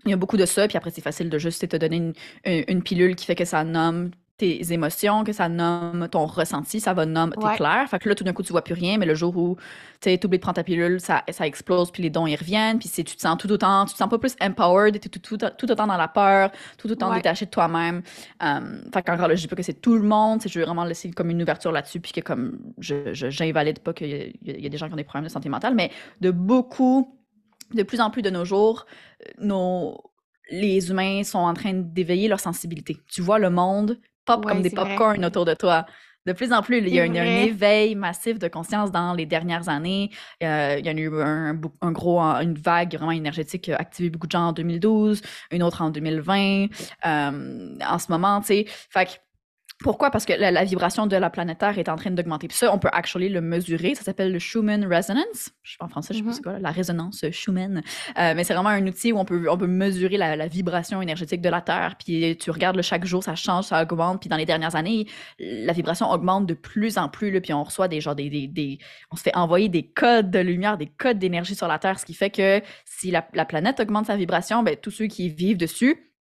il 0.05 0.09
y 0.09 0.13
a 0.13 0.17
beaucoup 0.17 0.35
de 0.37 0.45
ça, 0.45 0.67
puis 0.67 0.77
après, 0.77 0.91
c'est 0.91 1.01
facile 1.01 1.29
de 1.29 1.37
juste 1.37 1.65
te 1.67 1.77
donner 1.77 2.11
une, 2.45 2.83
pilule 2.83 3.15
qui 3.15 3.25
fait 3.25 3.35
que 3.35 3.45
ça 3.45 3.63
nomme, 3.63 4.11
tes 4.35 4.73
émotions, 4.73 5.23
que 5.23 5.31
ça 5.31 5.47
nomme 5.47 6.09
ton 6.11 6.25
ressenti, 6.25 6.81
ça 6.81 6.93
va 6.93 7.05
nommer, 7.05 7.33
t'es 7.39 7.45
Ouais. 7.45 7.55
clair. 7.55 7.85
Fait 7.89 7.99
que 7.99 8.09
là, 8.09 8.15
tout 8.15 8.25
d'un 8.25 8.33
coup, 8.33 8.43
tu 8.43 8.51
vois 8.51 8.63
plus 8.63 8.73
rien, 8.73 8.97
mais 8.97 9.05
le 9.05 9.15
jour 9.15 9.37
où 9.37 9.55
tu 10.01 10.09
oublies 10.25 10.39
de 10.39 10.41
prendre 10.41 10.55
ta 10.55 10.63
pilule, 10.65 10.99
ça, 10.99 11.23
ça 11.31 11.47
explose, 11.47 11.89
puis 11.91 12.03
les 12.03 12.09
dons, 12.09 12.27
ils 12.27 12.35
reviennent, 12.35 12.79
puis 12.79 12.89
tu 12.89 13.03
te 13.05 13.21
sens 13.21 13.37
tout 13.37 13.49
autant, 13.49 13.85
tu 13.85 13.93
te 13.93 13.97
sens 13.97 14.09
pas 14.09 14.17
plus 14.17 14.35
empowered, 14.41 14.99
tu 14.99 15.09
tout, 15.09 15.19
tout, 15.19 15.37
tout 15.57 15.71
autant 15.71 15.87
dans 15.87 15.95
la 15.97 16.09
peur, 16.09 16.51
tout 16.77 16.91
autant 16.91 17.09
Ouais. 17.11 17.17
détaché 17.17 17.45
de 17.45 17.51
toi-même. 17.51 18.01
Euh, 18.43 18.81
fait 18.93 19.03
qu'encore 19.03 19.29
là, 19.29 19.35
je 19.35 19.41
dis 19.41 19.47
pas 19.47 19.55
que 19.55 19.63
c'est 19.63 19.79
tout 19.79 19.95
le 19.95 20.03
monde, 20.03 20.41
c'est 20.41 20.49
je 20.49 20.59
veux 20.59 20.65
vraiment 20.65 20.83
laisser 20.83 21.11
comme 21.11 21.29
une 21.29 21.41
ouverture 21.41 21.71
là-dessus, 21.71 22.01
puis 22.01 22.11
que 22.11 22.19
comme, 22.19 22.59
je, 22.79 23.13
je- 23.13 23.29
j'invalide 23.29 23.79
pas 23.79 23.93
qu'il 23.93 24.07
y, 24.09 24.13
a- 24.15 24.27
il 24.57 24.61
y 24.61 24.65
a 24.65 24.69
des 24.69 24.77
gens 24.77 24.87
qui 24.87 24.93
ont 24.93 24.97
des 24.97 25.05
problèmes 25.05 25.25
de 25.27 25.31
santé 25.31 25.47
mentale, 25.47 25.75
mais 25.75 25.91
de 26.19 26.31
beaucoup, 26.31 27.17
de 27.75 27.83
plus 27.83 28.01
en 28.01 28.09
plus 28.09 28.21
de 28.21 28.29
nos 28.29 28.45
jours, 28.45 28.85
euh, 29.27 29.31
nos, 29.39 30.01
les 30.51 30.89
humains 30.89 31.23
sont 31.23 31.39
en 31.39 31.53
train 31.53 31.73
d'éveiller 31.73 32.27
leur 32.27 32.39
sensibilité. 32.39 32.97
Tu 33.07 33.21
vois 33.21 33.39
le 33.39 33.49
monde 33.49 33.99
pop 34.25 34.45
Ouais, 34.45 34.45
comme 34.45 34.61
des 34.61 34.69
c'est 34.69 34.77
vrai. 34.77 34.97
popcorn 34.97 35.23
autour 35.25 35.45
de 35.45 35.53
toi. 35.53 35.85
De 36.25 36.31
plus 36.31 36.53
en 36.53 36.61
plus, 36.61 36.77
il 36.77 36.87
y 36.87 36.99
a 37.01 37.05
il 37.05 37.13
y 37.13 37.19
a 37.19 37.23
un 37.23 37.35
éveil 37.35 37.95
massif 37.95 38.39
de 38.39 38.47
conscience 38.47 38.91
dans 38.91 39.13
les 39.13 39.25
dernières 39.25 39.67
années. 39.67 40.09
Euh, 40.41 40.77
il 40.79 40.85
y 40.85 40.89
a 40.89 40.93
eu 40.93 41.21
un, 41.21 41.53
gros, 41.91 42.21
une 42.21 42.53
vague 42.55 42.95
vraiment 42.95 43.11
énergétique 43.11 43.63
qui 43.65 43.73
a 43.73 43.75
activé 43.77 44.09
beaucoup 44.09 44.27
de 44.27 44.31
gens 44.31 44.47
en 44.47 44.53
2012, 44.53 45.21
une 45.51 45.63
autre 45.63 45.81
en 45.81 45.89
2020. 45.89 46.67
euh, 47.05 47.77
en 47.85 47.99
ce 47.99 48.09
moment, 48.11 48.39
tu 48.39 48.47
sais. 48.47 48.65
Fait 48.89 49.21
pourquoi? 49.79 50.11
Parce 50.11 50.25
que 50.25 50.33
la, 50.33 50.51
la 50.51 50.63
vibration 50.63 51.07
de 51.07 51.15
la 51.17 51.29
planète 51.29 51.57
Terre 51.57 51.77
est 51.77 51.89
en 51.89 51.95
train 51.95 52.11
d'augmenter. 52.11 52.47
Puis 52.47 52.57
ça, 52.57 52.73
on 52.73 52.79
peut 52.79 52.89
actually 52.91 53.27
le 53.29 53.41
mesurer. 53.41 53.95
Ça 53.95 54.03
s'appelle 54.03 54.31
le 54.31 54.39
Schumann 54.39 54.85
Resonance. 54.85 55.49
En 55.79 55.87
français, 55.89 56.13
je 56.13 56.19
sais 56.19 56.23
pas 56.23 56.29
Mhm. 56.29 56.33
c'est 56.35 56.41
quoi, 56.43 56.59
la 56.59 56.71
résonance 56.71 57.25
Schumann. 57.31 57.81
Euh, 58.17 58.33
mais 58.35 58.43
c'est 58.43 58.53
vraiment 58.53 58.69
un 58.69 58.85
outil 58.87 59.11
où 59.11 59.17
on 59.17 59.25
peut, 59.25 59.47
on 59.49 59.57
peut 59.57 59.67
mesurer 59.67 60.17
la, 60.17 60.35
la 60.35 60.47
vibration 60.47 61.01
énergétique 61.01 61.41
de 61.41 61.49
la 61.49 61.61
Terre. 61.61 61.95
Puis 61.97 62.37
tu 62.37 62.51
regardes, 62.51 62.75
là, 62.75 62.81
chaque 62.81 63.05
jour, 63.05 63.23
ça 63.23 63.35
change, 63.35 63.65
ça 63.65 63.81
augmente. 63.81 64.21
Puis 64.21 64.29
dans 64.29 64.37
les 64.37 64.45
dernières 64.45 64.75
années, 64.75 65.05
la 65.39 65.73
vibration 65.73 66.09
augmente 66.09 66.45
de 66.45 66.53
plus 66.53 66.97
en 66.97 67.09
plus. 67.09 67.31
Là, 67.31 67.41
puis 67.41 67.53
on 67.53 67.63
reçoit 67.63 67.87
des, 67.87 67.99
genre, 67.99 68.15
des, 68.15 68.29
des, 68.29 68.47
des- 68.47 68.77
On 69.11 69.15
se 69.15 69.23
fait 69.23 69.35
envoyer 69.35 69.69
des 69.69 69.83
codes 69.87 70.31
de 70.31 70.39
lumière, 70.39 70.77
des 70.77 70.87
codes 70.87 71.19
d'énergie 71.19 71.55
sur 71.55 71.67
la 71.67 71.79
Terre, 71.79 71.99
ce 71.99 72.05
qui 72.05 72.13
fait 72.13 72.29
que 72.29 72.61
si 72.85 73.11
la, 73.11 73.27
la 73.33 73.45
planète 73.45 73.79
augmente 73.79 74.05
sa 74.05 74.15
vibration, 74.15 74.63
ben, 74.63 74.75
tous 74.81 74.91
ceux 74.91 75.07
qui 75.07 75.29
vivent 75.29 75.57
dessus, 75.57 76.12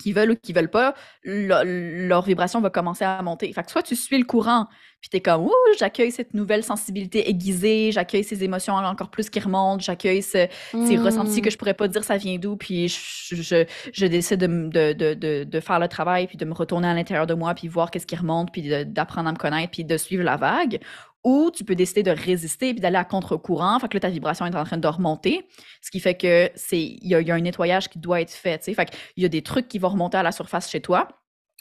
qui 0.00 0.12
veulent 0.12 0.32
ou 0.32 0.36
qui 0.36 0.52
veulent 0.52 0.70
pas, 0.70 0.94
le- 1.22 2.06
leur 2.08 2.22
vibration 2.22 2.60
va 2.60 2.70
commencer 2.70 3.04
à 3.04 3.20
monter. 3.22 3.52
Fait 3.52 3.62
que 3.62 3.70
soit 3.70 3.82
tu 3.82 3.94
suis 3.96 4.18
le 4.18 4.24
courant, 4.24 4.66
puis 5.00 5.08
t'es 5.10 5.20
comme, 5.20 5.42
ouh, 5.46 5.52
j'accueille 5.78 6.10
cette 6.10 6.34
nouvelle 6.34 6.64
sensibilité 6.64 7.28
aiguisée, 7.28 7.92
j'accueille 7.92 8.24
ces 8.24 8.42
émotions 8.42 8.74
encore 8.74 9.10
plus 9.10 9.30
qui 9.30 9.38
remontent, 9.40 9.80
j'accueille 9.82 10.22
ce- 10.22 10.48
ces 10.80 10.96
ressentis 10.96 11.42
que 11.42 11.50
je 11.50 11.56
pourrais 11.58 11.74
pas 11.74 11.88
dire 11.88 12.02
ça 12.04 12.16
vient 12.16 12.38
d'où, 12.38 12.56
puis 12.56 12.88
je, 12.88 13.36
je, 13.36 13.64
je 13.92 14.06
décide 14.06 14.40
de, 14.40 14.46
de, 14.46 14.92
de, 14.92 15.14
de, 15.14 15.44
de 15.44 15.60
faire 15.60 15.78
le 15.78 15.88
travail, 15.88 16.26
puis 16.26 16.36
de 16.36 16.44
me 16.44 16.54
retourner 16.54 16.88
à 16.88 16.94
l'intérieur 16.94 17.26
de 17.26 17.34
moi, 17.34 17.54
puis 17.54 17.68
voir 17.68 17.90
qu'est-ce 17.90 18.06
qui 18.06 18.16
remonte, 18.16 18.50
puis 18.52 18.62
d'apprendre 18.86 19.28
à 19.28 19.32
me 19.32 19.38
connaître, 19.38 19.70
puis 19.72 19.84
de 19.84 19.96
suivre 19.96 20.24
la 20.24 20.36
vague. 20.36 20.80
Ou 21.24 21.50
tu 21.50 21.64
peux 21.64 21.74
décider 21.74 22.02
de 22.02 22.10
résister, 22.10 22.72
puis 22.72 22.80
d'aller 22.80 22.96
à 22.96 23.04
contre-courant, 23.04 23.78
fait 23.80 23.88
que 23.88 23.96
là, 23.96 24.00
ta 24.00 24.10
vibration 24.10 24.44
est 24.46 24.54
en 24.54 24.64
train 24.64 24.76
de 24.76 24.86
remonter, 24.86 25.48
ce 25.80 25.90
qui 25.90 25.98
fait 25.98 26.14
que 26.14 26.50
c'est 26.54 26.80
il 26.80 27.08
y 27.08 27.14
a, 27.14 27.34
un 27.34 27.40
nettoyage 27.40 27.88
qui 27.88 27.98
doit 27.98 28.20
être 28.20 28.30
fait, 28.30 28.58
tu 28.58 28.64
sais. 28.64 28.74
Fait 28.74 28.86
qu'il 28.86 29.22
y 29.22 29.26
a 29.26 29.28
des 29.30 29.42
trucs 29.42 29.68
qui 29.68 29.78
vont 29.78 29.88
remonter 29.88 30.18
à 30.18 30.22
la 30.22 30.32
surface 30.32 30.70
chez 30.70 30.80
toi, 30.80 31.08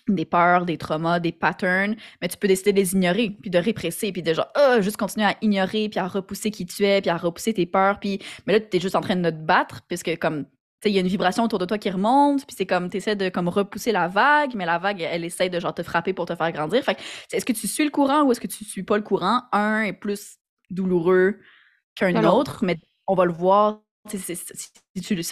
des 0.09 0.25
peurs, 0.25 0.65
des 0.65 0.77
traumas, 0.77 1.19
des 1.19 1.31
patterns, 1.31 1.95
mais 2.21 2.27
tu 2.27 2.37
peux 2.37 2.47
décider 2.47 2.73
de 2.73 2.77
les 2.77 2.93
ignorer, 2.93 3.29
puis 3.29 3.49
de 3.49 3.57
répresser, 3.57 4.11
puis 4.11 4.21
de 4.21 4.33
genre, 4.33 4.49
ah, 4.55 4.81
juste 4.81 4.97
continuer 4.97 5.25
à 5.27 5.37
ignorer, 5.41 5.89
puis 5.89 5.99
à 5.99 6.07
repousser 6.07 6.51
qui 6.51 6.65
tu 6.65 6.83
es, 6.83 7.01
puis 7.01 7.09
à 7.09 7.17
repousser 7.17 7.53
tes 7.53 7.65
peurs. 7.65 7.99
Mais 8.45 8.53
là, 8.53 8.59
tu 8.59 8.77
es 8.77 8.79
juste 8.79 8.95
en 8.95 9.01
train 9.01 9.15
de 9.15 9.29
te 9.29 9.35
battre, 9.35 9.81
puisque 9.87 10.17
comme, 10.19 10.45
il 10.89 10.93
y 10.93 10.97
a 10.97 11.01
une 11.01 11.07
vibration 11.07 11.43
autour 11.43 11.59
de 11.59 11.65
toi 11.65 11.77
qui 11.77 11.89
remonte, 11.89 12.45
puis 12.45 12.55
c'est 12.57 12.65
comme, 12.65 12.89
tu 12.89 12.97
essaies 12.97 13.15
de 13.15 13.29
comme 13.29 13.47
repousser 13.49 13.91
la 13.91 14.07
vague, 14.07 14.55
mais 14.55 14.65
la 14.65 14.77
vague, 14.79 15.01
elle, 15.01 15.09
elle 15.13 15.25
essaie 15.25 15.49
de 15.49 15.59
genre 15.59 15.73
te 15.73 15.83
frapper 15.83 16.13
pour 16.13 16.25
te 16.25 16.35
faire 16.35 16.51
grandir. 16.51 16.83
Fait 16.83 16.97
est-ce 17.31 17.45
que 17.45 17.53
tu 17.53 17.67
suis 17.67 17.83
le 17.85 17.91
courant 17.91 18.23
ou 18.23 18.31
est-ce 18.31 18.41
que 18.41 18.47
tu 18.47 18.63
suis 18.65 18.83
pas 18.83 18.97
le 18.97 19.03
courant? 19.03 19.43
Un 19.51 19.81
est 19.83 19.93
plus 19.93 20.37
douloureux 20.69 21.39
qu'un 21.95 22.23
autre, 22.25 22.63
mais 22.65 22.77
on 23.07 23.15
va 23.15 23.25
le 23.25 23.33
voir. 23.33 23.81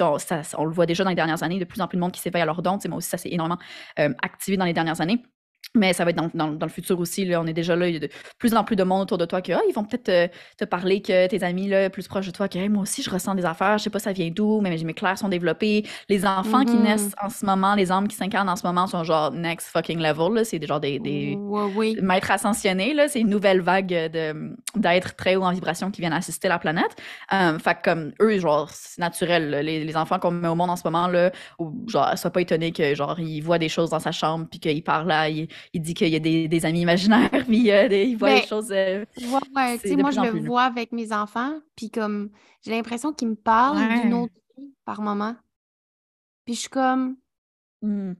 on, 0.01 0.19
ça- 0.19 0.41
on 0.57 0.65
le 0.65 0.73
voit 0.73 0.85
déjà 0.85 1.03
dans 1.03 1.09
les 1.09 1.15
dernières 1.15 1.43
années, 1.43 1.59
de 1.59 1.65
plus 1.65 1.81
en 1.81 1.87
plus 1.87 1.97
de 1.97 2.01
monde 2.01 2.11
qui 2.11 2.21
s'éveille 2.21 2.41
à 2.41 2.45
leur 2.45 2.61
don. 2.61 2.77
Moi 2.87 2.97
aussi, 2.97 3.09
ça 3.09 3.17
s'est 3.17 3.29
énormément 3.31 3.59
euh, 3.99 4.13
activé 4.21 4.57
dans 4.57 4.65
les 4.65 4.73
dernières 4.73 5.01
années. 5.01 5.23
Mais 5.73 5.93
ça 5.93 6.03
va 6.03 6.09
être 6.11 6.17
dans, 6.17 6.29
dans- 6.33 6.51
dans 6.51 6.65
le 6.65 6.71
futur 6.71 6.99
aussi. 6.99 7.23
Là, 7.23 7.39
on 7.39 7.47
est 7.47 7.53
déjà 7.53 7.75
là. 7.77 7.87
Il 7.87 7.93
y 7.93 7.97
a 7.97 7.99
de 7.99 8.09
plus 8.37 8.53
en 8.55 8.63
plus 8.65 8.75
de 8.75 8.83
monde 8.83 9.03
autour 9.03 9.17
de 9.17 9.25
toi 9.25 9.41
que 9.41 9.53
ah, 9.53 9.61
ils 9.69 9.73
vont 9.73 9.85
peut-être 9.85 10.03
te, 10.03 10.27
te 10.57 10.65
parler 10.65 11.01
que 11.01 11.27
tes 11.27 11.43
amis 11.43 11.67
là, 11.69 11.89
plus 11.89 12.07
proches 12.09 12.27
de 12.27 12.31
toi, 12.31 12.49
que 12.49 12.57
Hey, 12.57 12.67
moi 12.67 12.83
aussi, 12.83 13.01
je 13.03 13.09
ressens 13.09 13.35
des 13.35 13.45
affaires. 13.45 13.77
Je 13.77 13.83
sais 13.83 13.89
pas 13.89 13.99
ça 13.99 14.11
vient 14.11 14.29
d'où, 14.29 14.59
mais 14.61 14.69
mes 14.75 14.93
clairs 14.93 15.17
sont 15.17 15.29
développés. 15.29 15.85
Les 16.09 16.25
enfants 16.25 16.65
qui 16.65 16.75
Mhm. 16.75 16.83
naissent 16.83 17.15
en 17.23 17.29
ce 17.29 17.45
moment, 17.45 17.75
les 17.75 17.89
âmes 17.91 18.07
qui 18.09 18.15
s'incarnent 18.17 18.49
en 18.49 18.55
ce 18.57 18.67
moment 18.67 18.85
sont 18.87 19.03
genre 19.05 19.31
next 19.31 19.67
fucking 19.69 19.99
level. 19.99 20.45
C'est 20.45 20.61
genre 20.65 20.79
des, 20.81 20.99
des, 20.99 21.37
oui. 21.39 21.97
maîtres 22.01 22.31
ascensionnés, 22.31 22.93
c'est 23.07 23.21
une 23.21 23.29
nouvelle 23.29 23.61
vague 23.61 23.87
d'êtres 24.75 25.15
très 25.15 25.35
haut 25.35 25.43
en 25.43 25.51
vibration 25.51 25.89
qui 25.91 26.01
viennent 26.01 26.13
assister 26.13 26.47
la 26.47 26.59
planète. 26.59 26.95
Euh, 27.33 27.57
fait 27.59 27.77
comme 27.83 28.11
eux, 28.21 28.37
genre, 28.39 28.69
c'est 28.71 28.99
naturel. 28.99 29.49
là. 29.49 29.63
Les, 29.63 29.83
les 29.83 29.95
enfants 29.97 30.19
qu'on 30.19 30.31
met 30.31 30.47
au 30.47 30.55
monde 30.55 30.69
en 30.69 30.75
ce 30.75 30.81
moment, 30.85 31.07
là, 31.07 31.31
ou, 31.59 31.73
genre, 31.87 32.17
sois 32.17 32.31
pas 32.31 32.41
étonné 32.41 32.71
que, 32.71 32.93
genre, 32.95 33.19
ils 33.19 33.41
voient 33.41 33.57
des 33.59 33.69
choses 33.69 33.89
dans 33.89 33.99
sa 33.99 34.11
chambre, 34.11 34.47
puis 34.49 34.59
qu'il 34.59 34.83
parle 34.83 35.07
là, 35.07 35.29
il, 35.29 35.47
il 35.73 35.81
dit 35.81 35.93
qu'il 35.93 36.09
y 36.09 36.15
a 36.15 36.19
des, 36.19 36.47
des 36.47 36.65
amis 36.65 36.81
imaginaires, 36.81 37.29
puis 37.47 37.71
euh, 37.71 37.87
des- 37.87 38.05
il 38.05 38.17
voit 38.17 38.29
Ben, 38.29 38.41
des 38.41 38.47
choses. 38.47 38.71
euh, 38.71 39.05
Ouais, 39.17 39.39
ouais, 39.55 39.77
sais, 39.77 39.95
de 39.95 40.01
moi, 40.01 40.11
je 40.11 40.19
le 40.21 40.31
plus, 40.31 40.39
là. 40.41 40.47
vois 40.47 40.63
avec 40.63 40.91
mes 40.91 41.11
enfants, 41.13 41.59
puis 41.75 41.89
comme, 41.91 42.31
j'ai 42.61 42.71
l'impression 42.71 43.13
qu'ils 43.13 43.29
me 43.29 43.35
parlent 43.35 43.77
d'une 44.01 44.13
autre 44.13 44.33
vie 44.57 44.73
par 44.85 45.01
moment. 45.01 45.35
Puis 46.45 46.55
je 46.55 46.59
suis 46.61 46.69
comme, 46.69 47.17
hmm. 47.81 48.13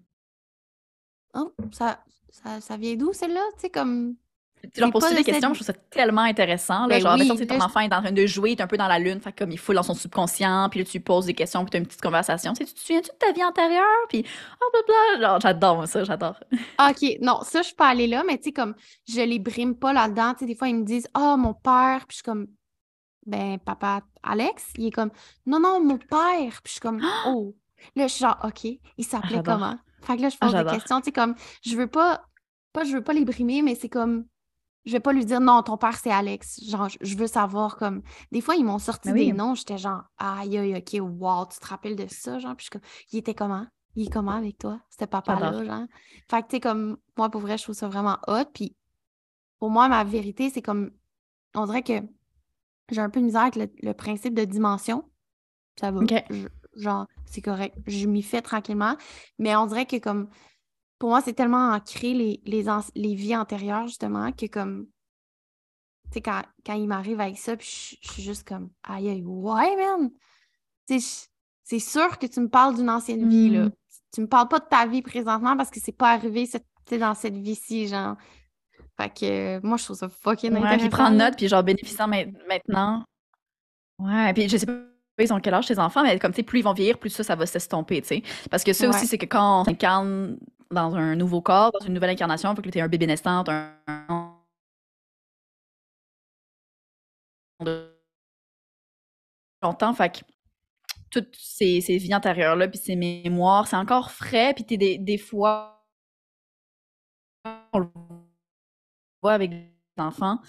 oh, 1.34 1.54
ça, 1.71 2.04
ça, 2.30 2.62
ça 2.62 2.77
vient 2.77 2.95
d'où, 2.95 3.13
celle-là? 3.13 3.41
Tu 3.56 3.62
sais, 3.62 3.69
comme, 3.69 4.15
Tu 4.74 4.80
leur 4.80 4.91
poses 4.91 5.10
des 5.10 5.15
cette... 5.17 5.26
questions, 5.26 5.50
je 5.54 5.63
trouve 5.63 5.67
ça 5.67 5.74
tellement 5.89 6.21
intéressant. 6.21 6.82
Là, 6.88 6.95
Ben 6.95 7.02
genre, 7.02 7.15
oui, 7.19 7.28
tu 7.30 7.38
sais, 7.38 7.45
ton 7.47 7.60
je- 7.60 7.65
enfant 7.65 7.80
est 7.80 7.93
en 7.93 8.02
train 8.02 8.12
de 8.12 8.26
jouer, 8.26 8.52
il 8.52 8.60
est 8.60 8.62
un 8.62 8.67
peu 8.67 8.78
dans 8.78 8.88
la 8.88 9.00
lune, 9.00 9.19
fait 9.19 9.32
que 9.32 9.39
comme 9.43 9.52
il 9.52 9.58
fout 9.58 9.76
dans 9.76 9.84
son 9.84 9.93
subconscient, 9.93 10.67
puis 10.69 10.80
là, 10.82 10.86
tu 10.86 10.93
lui 10.93 11.00
poses 11.04 11.26
des 11.26 11.34
questions, 11.34 11.62
puis 11.63 11.71
tu 11.71 11.78
as 11.78 11.80
une 11.80 11.88
petite 11.88 12.02
conversation. 12.02 12.54
Tu 12.54 12.65
te 12.65 12.80
souviens-tu 12.80 13.10
de 13.10 13.15
ta 13.17 13.32
vie 13.32 13.43
antérieure? 13.43 13.84
Puis, 14.10 14.24
oh, 14.62 14.65
blablabla. 14.74 15.28
Genre, 15.30 15.39
j'adore 15.41 15.88
ça, 15.88 16.04
j'adore. 16.04 16.39
Ah, 16.78 16.91
OK, 16.91 17.17
non, 17.21 17.39
ça, 17.43 17.62
je 17.62 17.74
pas 17.74 17.88
allée 17.88 18.08
là, 18.08 18.24
mais 18.26 18.38
tu 18.38 18.45
sais, 18.45 18.52
comme, 18.52 18.76
je 19.08 19.21
les 19.21 19.39
brime 19.39 19.76
pas 19.76 19.93
là-dedans. 19.93 20.34
Tu 20.34 20.39
sais, 20.39 20.45
des 20.45 20.56
fois, 20.56 20.67
ils 20.69 20.76
me 20.76 20.84
disent, 20.86 21.08
ah, 21.13 21.36
mon 21.38 21.54
père, 21.54 22.06
puis 22.08 22.12
je 22.12 22.15
suis 22.17 22.24
comme, 22.24 22.47
ben, 23.26 23.60
papa 23.60 24.02
Alex, 24.24 24.63
il 24.78 24.88
est 24.88 24.91
comme, 24.91 25.12
non, 25.45 25.60
non, 25.60 25.84
mon 25.84 25.97
père, 25.97 26.62
puis 26.63 26.67
je 26.67 26.71
suis 26.71 26.80
comme, 26.80 27.02
oh. 27.28 27.56
Là, 27.95 28.08
je 28.08 28.13
suis 28.13 28.21
genre, 28.21 28.38
OK, 28.43 28.63
il 28.63 28.80
Ah, 29.00 29.04
s'appelait 29.04 29.41
comment? 29.43 29.76
Fait 30.04 30.17
que 30.17 30.21
là, 30.24 30.30
je 30.30 30.38
Ah, 30.41 30.45
pose 30.47 30.56
des 30.56 30.65
questions, 30.71 31.00
tu 31.00 31.06
sais, 31.06 31.12
comme, 31.12 31.36
je 31.63 31.76
veux 31.76 31.88
pas, 31.88 32.24
pas, 32.74 32.84
je 32.84 32.93
veux 32.93 33.04
pas 33.04 33.13
les 33.13 33.26
brimer, 33.26 33.62
mais 33.62 33.76
c'est 33.76 33.89
comme, 33.89 34.26
je 34.86 34.91
vais 34.94 35.00
pas 35.00 35.13
lui 35.13 35.26
dire, 35.26 35.39
non, 35.39 35.62
ton 35.63 35.78
père, 35.78 35.96
c'est 35.98 36.12
Alex. 36.12 36.60
Genre, 36.67 36.88
je- 37.02 37.15
veux 37.15 37.28
savoir, 37.28 37.78
comme, 37.78 38.02
des 38.32 38.41
fois, 38.41 38.56
ils 38.56 38.63
m'ont 38.65 38.80
sorti 38.80 39.10
Ben 39.10 39.15
des 39.15 39.32
oui. 39.32 39.34
noms, 39.34 39.54
j'étais 39.56 39.78
genre, 39.78 40.04
aïe, 40.17 40.58
aïe, 40.58 40.76
OK, 40.76 41.00
wow, 41.02 41.46
tu 41.46 41.60
te 41.60 41.67
rappelles 41.67 41.96
de 41.96 42.08
ça, 42.08 42.39
genre, 42.39 42.56
puis 42.56 42.65
je 42.65 42.70
suis 42.72 42.80
comme, 42.80 42.89
il 43.12 43.20
était 43.20 43.36
comment? 43.36 43.67
Il 43.96 44.08
est 44.08 44.10
comment 44.12 44.32
avec 44.32 44.58
toi, 44.58 44.80
ce 44.89 45.06
papa-là, 45.06 45.52
J'adore. 45.52 45.65
genre? 45.65 45.88
Fait 46.30 46.41
que, 46.41 46.48
tu 46.48 46.56
sais, 46.56 46.60
comme, 46.62 46.98
moi, 47.17 47.30
pour 47.30 47.41
vrai, 47.41 47.58
je 47.58 47.63
trouve 47.63 47.76
ça 47.76 47.88
vraiment 47.89 48.17
hot. 48.28 48.46
Puis, 48.54 48.76
pour 49.60 49.70
moi, 49.70 49.88
ma 49.89 50.04
vérité, 50.04 50.50
c'est 50.50 50.62
comme, 50.62 50.91
on 51.54 51.65
dirait 51.65 51.84
que 51.84 52.02
j'ai 52.89 53.02
un 53.02 53.10
peu 53.10 53.20
de 53.20 53.26
misère 53.26 53.41
avec 53.41 53.56
le, 53.58 53.70
le 53.84 53.94
principe 53.94 54.34
de 54.34 54.46
dimension. 54.46 55.10
Ça 55.80 55.91
va. 55.91 56.02
Je- 56.30 56.48
genre, 56.76 57.06
c'est 57.26 57.41
correct. 57.41 57.78
Je 57.86 58.08
m'y 58.08 58.24
fais 58.24 58.41
tranquillement. 58.41 58.96
Mais 59.39 59.56
on 59.56 59.65
dirait 59.67 59.86
que, 59.86 59.98
comme, 59.98 60.30
pour 61.02 61.10
moi, 61.10 61.20
c'est 61.26 61.34
tellement 61.34 61.72
ancré 61.72 62.14
les, 62.14 62.40
les, 62.46 63.16
vies 63.16 63.36
antérieures, 63.36 63.88
justement, 63.88 64.32
que, 64.32 64.46
comme, 64.46 64.86
tu 66.12 66.14
sais, 66.14 66.22
quand, 66.22 66.44
quand 66.64 66.76
il 66.76 66.88
m'arrive 66.88 67.20
avec 67.20 67.40
ça, 67.40 67.58
puis 67.58 67.98
je, 68.04 68.08
suis 68.12 68.22
juste 68.22 68.48
comme, 68.48 68.70
aïe, 68.84 69.10
aïe, 69.10 69.24
ouais, 69.26 69.76
man! 69.78 70.12
Tu 70.88 71.00
sais, 71.00 71.26
je- 71.26 71.28
c'est 71.64 71.80
sûr 71.80 72.20
que 72.20 72.28
tu 72.28 72.40
me 72.40 72.50
parles 72.50 72.76
d'une 72.76 72.92
ancienne 72.92 73.28
vie, 73.28 73.50
là. 73.50 73.66
Hmm. 73.66 73.72
Tu 74.14 74.22
me 74.22 74.28
parles 74.28 74.48
pas 74.48 74.60
de 74.60 74.66
ta 74.70 74.86
vie 74.86 75.02
présentement 75.02 75.58
parce 75.58 75.72
que 75.72 75.80
c'est 75.80 75.92
pas 75.92 76.12
arrivé 76.12 76.46
cette, 76.46 76.68
dans 76.92 77.16
cette 77.16 77.36
vie-ci, 77.36 77.88
genre. 77.88 78.16
Fait 79.02 79.10
que 79.10 79.26
euh, 79.58 79.60
moi, 79.64 79.78
je 79.78 79.86
trouve 79.86 79.98
ça 79.98 80.08
fucking 80.08 80.54
Ouais, 80.54 80.60
puis 80.60 80.68
intéressant. 80.68 80.90
prendre 80.90 81.18
là. 81.18 81.30
note, 81.30 81.36
puis 81.36 81.48
genre 81.48 81.64
bénéficiant 81.64 82.08
ma- 82.08 82.26
maintenant. 82.48 83.04
Ouais, 83.98 84.34
puis 84.36 84.48
je 84.48 84.56
sais 84.56 84.68
pas 84.68 84.74
ils 85.18 85.34
ont 85.34 85.40
quel 85.40 85.56
âge 85.56 85.66
tes 85.66 85.80
enfants, 85.80 86.04
mais 86.04 86.20
comme 86.20 86.32
tu 86.32 86.38
sais, 86.38 86.44
plus 86.44 86.60
ils 86.60 86.64
vont 86.64 86.74
vieillir, 86.74 87.00
plus 87.00 87.10
ça, 87.10 87.24
ça 87.24 87.36
va 87.36 87.48
s'estomper, 87.48 88.04
tu 88.04 88.08
sais. 88.10 88.24
Parce 88.52 88.64
que 88.64 88.72
ça 88.74 88.88
Ouais. 88.88 88.96
aussi, 88.96 89.08
c'est 89.08 89.18
que 89.18 89.26
quand 89.26 89.62
on 89.62 89.64
s'incarne 89.66 90.38
dans 90.72 90.96
un 90.96 91.16
nouveau 91.16 91.42
corps, 91.42 91.72
dans 91.72 91.86
une 91.86 91.94
nouvelle 91.94 92.12
incarnation, 92.12 92.56
faut 92.56 92.62
que 92.62 92.70
tu 92.70 92.80
un 92.80 92.88
bébé 92.88 93.08
naissant, 93.08 93.44
un 93.48 93.74
longtemps, 99.62 99.94
fait 99.94 100.10
que 100.10 100.20
toutes 101.12 101.36
ces, 101.36 101.82
ces 101.82 101.98
vies 101.98 102.16
antérieures-là, 102.16 102.68
puis 102.68 102.80
ces 102.80 102.96
mémoires, 102.96 103.68
c'est 103.68 103.76
encore 103.76 104.12
frais, 104.12 104.54
puis 104.54 104.66
t'es 104.66 104.78
des, 104.78 104.98
des 104.98 105.18
fois, 105.18 105.86
on 107.74 107.80
le 107.80 107.88
voit 109.22 109.34
avec 109.34 109.52
des 109.52 109.72
enfants, 109.98 110.40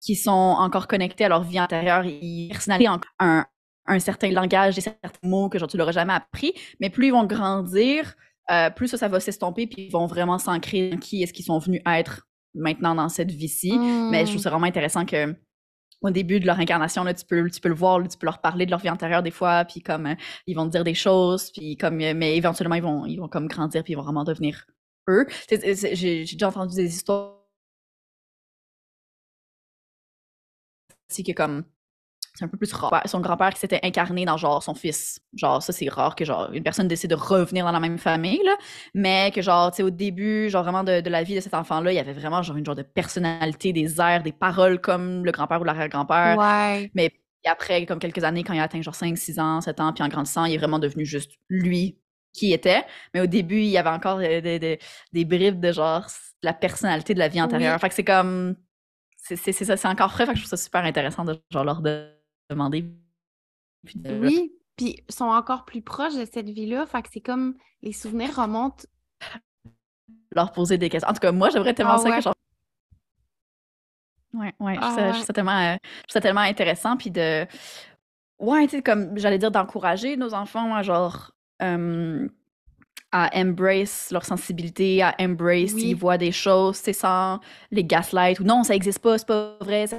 qui 0.00 0.14
sont 0.16 0.30
encore 0.30 0.86
connectés 0.86 1.24
à 1.24 1.28
leur 1.28 1.42
vie 1.42 1.60
antérieure, 1.60 2.04
ils 2.04 2.48
personnalisent 2.48 2.88
un, 3.18 3.46
un 3.86 3.98
certain 3.98 4.30
langage, 4.30 4.74
des 4.74 4.80
certains 4.80 5.10
mots 5.22 5.48
que 5.48 5.58
genre, 5.58 5.68
tu 5.68 5.76
l'auras 5.76 5.92
jamais 5.92 6.12
appris, 6.12 6.52
mais 6.80 6.90
plus 6.90 7.08
ils 7.08 7.12
vont 7.12 7.24
grandir, 7.24 8.14
euh, 8.50 8.70
plus 8.70 8.88
ça, 8.88 8.96
ça 8.96 9.08
va 9.08 9.20
s'estomper, 9.20 9.66
puis 9.66 9.86
ils 9.86 9.92
vont 9.92 10.06
vraiment 10.06 10.38
s'ancrer 10.38 10.90
dans 10.90 10.98
qui 10.98 11.22
est-ce 11.22 11.32
qu'ils 11.32 11.44
sont 11.44 11.58
venus 11.58 11.82
être 11.86 12.28
maintenant 12.54 12.94
dans 12.94 13.08
cette 13.08 13.30
vie-ci. 13.30 13.78
Mais 13.78 14.24
je 14.24 14.32
trouve 14.32 14.42
ça 14.42 14.50
vraiment 14.50 14.66
intéressant 14.66 15.04
que 15.04 15.34
au 16.02 16.10
début 16.10 16.40
de 16.40 16.46
leur 16.46 16.58
incarnation, 16.60 17.04
là, 17.04 17.14
tu, 17.14 17.24
peux, 17.24 17.50
tu 17.50 17.60
peux 17.60 17.68
le 17.68 17.74
voir, 17.74 18.06
tu 18.06 18.18
peux 18.18 18.26
leur 18.26 18.40
parler 18.40 18.66
de 18.66 18.70
leur 18.70 18.80
vie 18.80 18.90
antérieure 18.90 19.22
des 19.22 19.30
fois, 19.30 19.64
puis 19.64 19.80
comme 19.82 20.14
ils 20.46 20.54
vont 20.54 20.66
te 20.66 20.70
dire 20.70 20.84
des 20.84 20.94
choses, 20.94 21.50
puis 21.50 21.76
comme 21.76 21.96
mais 21.96 22.36
éventuellement 22.36 22.74
ils 22.76 22.82
vont 22.82 23.06
ils 23.06 23.16
vont 23.18 23.28
comme 23.28 23.48
grandir 23.48 23.82
puis 23.82 23.94
ils 23.94 23.96
vont 23.96 24.02
vraiment 24.02 24.24
devenir 24.24 24.66
eux. 25.08 25.26
J'ai 25.48 26.24
déjà 26.24 26.48
entendu 26.48 26.76
des 26.76 26.94
histoires 26.94 27.36
aussi 31.10 31.22
que 31.24 31.32
comme 31.32 31.64
c'est 32.36 32.44
un 32.44 32.48
peu 32.48 32.58
plus 32.58 32.72
rare. 32.72 33.02
Son 33.06 33.20
grand-père 33.20 33.50
qui 33.54 33.60
s'était 33.60 33.80
incarné 33.82 34.24
dans 34.24 34.36
genre 34.36 34.62
son 34.62 34.74
fils. 34.74 35.18
Genre, 35.34 35.62
ça, 35.62 35.72
c'est 35.72 35.88
rare 35.88 36.14
que 36.14 36.24
genre 36.24 36.50
une 36.52 36.62
personne 36.62 36.86
décide 36.86 37.10
de 37.10 37.14
revenir 37.14 37.64
dans 37.64 37.72
la 37.72 37.80
même 37.80 37.98
famille, 37.98 38.40
là. 38.44 38.56
Mais 38.94 39.30
que 39.34 39.40
genre, 39.40 39.70
tu 39.70 39.78
sais, 39.78 39.82
au 39.82 39.90
début, 39.90 40.50
genre 40.50 40.62
vraiment 40.62 40.84
de, 40.84 41.08
la 41.08 41.22
vie 41.22 41.34
de 41.34 41.40
cet 41.40 41.54
enfant-là, 41.54 41.92
il 41.92 41.96
y 41.96 41.98
avait 41.98 42.12
vraiment 42.12 42.42
genre 42.42 42.56
une 42.56 42.66
genre 42.66 42.74
de 42.74 42.82
personnalité, 42.82 43.72
des 43.72 44.00
airs, 44.00 44.22
des 44.22 44.32
paroles 44.32 44.80
comme 44.80 45.24
le 45.24 45.32
grand-père 45.32 45.60
ou 45.60 45.64
l'arrière-grand-père. 45.64 46.36
Ouais. 46.38 46.90
Mais 46.94 47.10
après, 47.46 47.86
comme 47.86 47.98
quelques 47.98 48.24
années, 48.24 48.44
quand 48.44 48.52
il 48.52 48.60
a 48.60 48.64
atteint 48.64 48.82
genre 48.82 48.94
5, 48.94 49.16
6 49.16 49.38
ans, 49.38 49.60
7 49.60 49.80
ans, 49.80 49.92
puis 49.92 50.04
en 50.04 50.08
grandissant, 50.08 50.44
il 50.44 50.54
est 50.54 50.58
vraiment 50.58 50.78
devenu 50.78 51.06
juste 51.06 51.32
lui 51.48 51.98
qui 52.34 52.52
était. 52.52 52.84
Mais 53.14 53.20
au 53.20 53.26
début, 53.26 53.60
il 53.60 53.68
y 53.68 53.78
avait 53.78 53.88
encore 53.88 54.18
des, 54.18 54.78
des, 55.12 55.24
bribes 55.24 55.60
de 55.60 55.72
genre 55.72 56.06
la 56.42 56.52
personnalité 56.52 57.14
de 57.14 57.18
la 57.18 57.28
vie 57.28 57.40
antérieure. 57.40 57.80
Fait 57.80 57.88
que 57.88 57.94
c'est 57.94 58.04
comme. 58.04 58.56
C'est 59.16 59.52
ça, 59.52 59.76
c'est 59.76 59.88
encore 59.88 60.12
frais. 60.12 60.26
Fait 60.26 60.32
que 60.32 60.38
je 60.38 60.42
trouve 60.42 60.50
ça 60.50 60.62
super 60.62 60.84
intéressant 60.84 61.24
de 61.24 61.40
genre 61.50 61.64
leur 61.64 61.80
de 61.80 62.15
demander. 62.50 62.84
Oui, 64.04 64.52
puis 64.76 65.02
sont 65.08 65.26
encore 65.26 65.64
plus 65.64 65.82
proches 65.82 66.14
de 66.14 66.24
cette 66.24 66.48
vie-là. 66.48 66.86
Fait 66.86 67.02
que 67.02 67.08
c'est 67.12 67.20
comme 67.20 67.56
les 67.82 67.92
souvenirs 67.92 68.36
remontent. 68.36 68.84
Leur 70.32 70.52
poser 70.52 70.78
des 70.78 70.88
questions. 70.88 71.08
En 71.08 71.14
tout 71.14 71.20
cas, 71.20 71.32
moi, 71.32 71.50
j'aimerais 71.50 71.74
tellement 71.74 71.94
ah 71.94 71.98
ça 71.98 72.16
que 72.16 72.22
genre. 72.22 72.34
Ouais, 74.34 74.52
ouais, 74.60 74.74
je, 74.74 74.80
trouve 74.80 74.96
ça, 74.96 75.24
ah 75.28 75.32
tellement, 75.32 75.58
euh, 75.58 76.20
tellement 76.20 76.40
intéressant. 76.40 76.96
Puis 76.96 77.10
de. 77.10 77.46
Ouais, 78.38 78.64
tu 78.64 78.76
sais, 78.76 78.82
comme 78.82 79.16
j'allais 79.16 79.38
dire, 79.38 79.50
d'encourager 79.50 80.16
nos 80.16 80.34
enfants 80.34 80.82
genre. 80.82 81.32
à 81.60 83.30
embrace 83.34 84.10
leur 84.10 84.26
sensibilité, 84.26 85.02
à 85.02 85.14
embrace 85.18 85.70
s'ils 85.70 85.96
voient 85.96 86.18
des 86.18 86.32
choses, 86.32 86.76
c'est 86.76 86.92
sans 86.92 87.40
les 87.70 87.84
gaslight 87.84 88.40
ou 88.40 88.44
non, 88.44 88.62
ça 88.62 88.74
existe 88.74 88.98
pas, 88.98 89.16
c'est 89.16 89.26
pas 89.26 89.56
vrai, 89.60 89.86
ça 89.86 89.96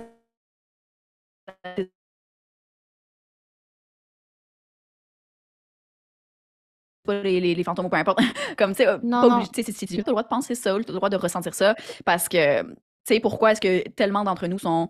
les, 7.14 7.40
les, 7.40 7.64
fantômes 7.64 7.86
ou 7.86 7.90
peu 7.90 7.98
importe. 7.98 8.20
Comme, 8.58 8.72
tu 8.72 8.84
sais, 8.84 8.88
euh, 8.88 8.98
pas 8.98 9.44
tu 9.52 9.62
as 9.62 9.98
le 9.98 10.04
droit 10.04 10.24
de 10.24 10.28
penser 10.28 10.56
ça, 10.56 10.72
tu 10.72 10.76
as 10.76 10.78
le 10.78 10.94
droit 10.94 11.10
de 11.10 11.18
ressentir 11.18 11.54
ça, 11.54 11.76
parce 12.06 12.30
que, 12.30 12.62
tu 12.64 12.76
sais, 13.06 13.20
pourquoi 13.20 13.52
est-ce 13.52 13.62
que 13.62 13.88
tellement 13.90 14.24
d'entre 14.24 14.48
nous 14.48 14.60
sont 14.60 14.90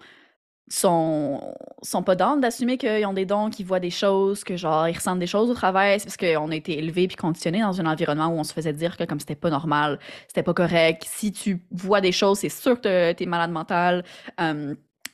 sont 0.69 1.53
sont 1.81 2.03
pas 2.03 2.15
d'âme 2.15 2.41
d'assumer 2.41 2.77
qu'ils 2.77 3.05
ont 3.05 3.13
des 3.13 3.25
dons, 3.25 3.49
qu'ils 3.49 3.65
voient 3.65 3.79
des 3.79 3.89
choses, 3.89 4.43
que 4.43 4.57
genre 4.57 4.87
ils 4.87 4.95
ressentent 4.95 5.19
des 5.19 5.27
choses 5.27 5.49
au 5.49 5.53
travail, 5.53 5.99
c'est 5.99 6.05
parce 6.07 6.17
qu'on 6.17 6.51
a 6.51 6.55
été 6.55 6.77
élevés 6.77 7.07
puis 7.07 7.15
conditionnés 7.15 7.61
dans 7.61 7.79
un 7.79 7.85
environnement 7.85 8.27
où 8.27 8.37
on 8.37 8.43
se 8.43 8.53
faisait 8.53 8.73
dire 8.73 8.97
que 8.97 9.05
comme 9.05 9.19
c'était 9.19 9.35
pas 9.35 9.49
normal, 9.49 9.99
c'était 10.27 10.43
pas 10.43 10.53
correct. 10.53 11.03
Si 11.07 11.31
tu 11.31 11.63
vois 11.71 12.01
des 12.01 12.11
choses, 12.11 12.39
c'est 12.39 12.49
sûr 12.49 12.81
que 12.81 13.13
t'es 13.13 13.25
malade 13.25 13.51
mental. 13.51 14.03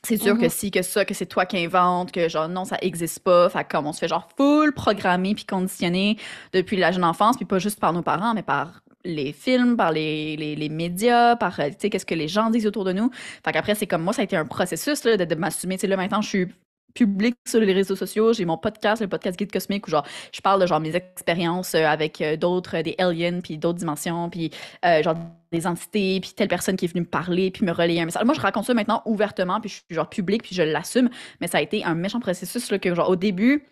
C'est 0.04 0.16
sûr 0.16 0.36
que 0.36 0.44
mm-hmm. 0.44 0.50
si, 0.50 0.70
que 0.70 0.82
ça, 0.82 1.04
que 1.04 1.14
c'est 1.14 1.26
toi 1.26 1.46
qui 1.46 1.58
inventes, 1.58 2.12
que 2.12 2.28
genre 2.28 2.48
non, 2.48 2.64
ça 2.64 2.76
existe 2.82 3.20
pas. 3.20 3.48
Fait 3.48 3.64
comme 3.64 3.86
on 3.86 3.92
se 3.92 3.98
fait 3.98 4.08
genre 4.08 4.28
full 4.36 4.72
programmer 4.72 5.34
puis 5.34 5.44
conditionner 5.44 6.16
depuis 6.52 6.76
la 6.76 6.92
jeune 6.92 7.04
enfance, 7.04 7.36
puis 7.36 7.46
pas 7.46 7.58
juste 7.58 7.80
par 7.80 7.92
nos 7.92 8.02
parents, 8.02 8.34
mais 8.34 8.42
par 8.42 8.82
les 9.04 9.32
films, 9.32 9.76
par 9.76 9.92
les, 9.92 10.36
les, 10.36 10.68
médias, 10.68 11.36
par, 11.36 11.60
euh, 11.60 11.68
tu 11.68 11.74
sais, 11.78 11.90
qu'est-ce 11.90 12.06
que 12.06 12.14
les 12.14 12.28
gens 12.28 12.50
disent 12.50 12.66
autour 12.66 12.84
de 12.84 12.92
nous. 12.92 13.10
Fait 13.44 13.52
qu'après, 13.52 13.74
c'est 13.74 13.86
comme 13.86 14.02
moi, 14.02 14.12
ça 14.12 14.22
a 14.22 14.24
été 14.24 14.36
un 14.36 14.46
processus 14.46 15.04
là, 15.04 15.16
de, 15.16 15.24
de 15.24 15.34
m'assumer. 15.34 15.76
Tu 15.76 15.82
sais, 15.82 15.86
là, 15.86 15.96
maintenant, 15.96 16.22
je 16.22 16.28
suis 16.28 16.46
public 16.94 17.34
sur 17.46 17.60
les 17.60 17.72
réseaux 17.72 17.96
sociaux. 17.96 18.32
J'ai 18.32 18.44
mon 18.44 18.56
podcast, 18.56 19.02
le 19.02 19.08
podcast 19.08 19.38
Guide 19.38 19.52
Cosmique, 19.52 19.86
où 19.86 19.90
genre, 19.90 20.06
je 20.32 20.40
parle 20.40 20.60
de 20.60 20.66
genre 20.66 20.80
mes 20.80 20.94
expériences 20.94 21.74
euh, 21.74 21.84
avec 21.84 22.20
euh, 22.20 22.36
d'autres, 22.36 22.80
des 22.82 22.94
aliens, 22.98 23.40
puis 23.40 23.58
d'autres 23.58 23.78
dimensions, 23.78 24.30
puis 24.30 24.50
euh, 24.84 25.02
genre 25.02 25.16
des 25.52 25.66
entités, 25.66 26.20
puis 26.20 26.32
telle 26.34 26.48
personne 26.48 26.76
qui 26.76 26.84
est 26.84 26.88
venue 26.88 27.02
me 27.02 27.06
parler, 27.06 27.50
puis 27.50 27.64
me 27.64 27.72
relayer 27.72 28.00
un 28.00 28.06
message. 28.06 28.24
Moi, 28.24 28.34
je 28.34 28.40
raconte 28.40 28.64
ça 28.64 28.74
maintenant 28.74 29.02
ouvertement, 29.04 29.60
puis 29.60 29.68
je 29.68 29.74
suis 29.74 29.84
genre 29.90 30.08
public, 30.08 30.42
puis 30.42 30.54
je 30.54 30.62
l'assume, 30.62 31.10
mais 31.40 31.48
ça 31.48 31.58
a 31.58 31.60
été 31.60 31.84
un 31.84 31.94
méchant 31.94 32.20
processus, 32.20 32.70
là, 32.70 32.78
que 32.78 32.94
genre, 32.94 33.10
au 33.10 33.16
début, 33.16 33.64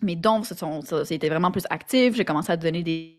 mes 0.00 0.14
dons, 0.14 0.42
c'était 0.42 1.28
vraiment 1.28 1.50
plus 1.50 1.64
actif. 1.70 2.14
J'ai 2.14 2.24
commencé 2.24 2.52
à 2.52 2.56
donner 2.56 2.82
des, 2.82 3.18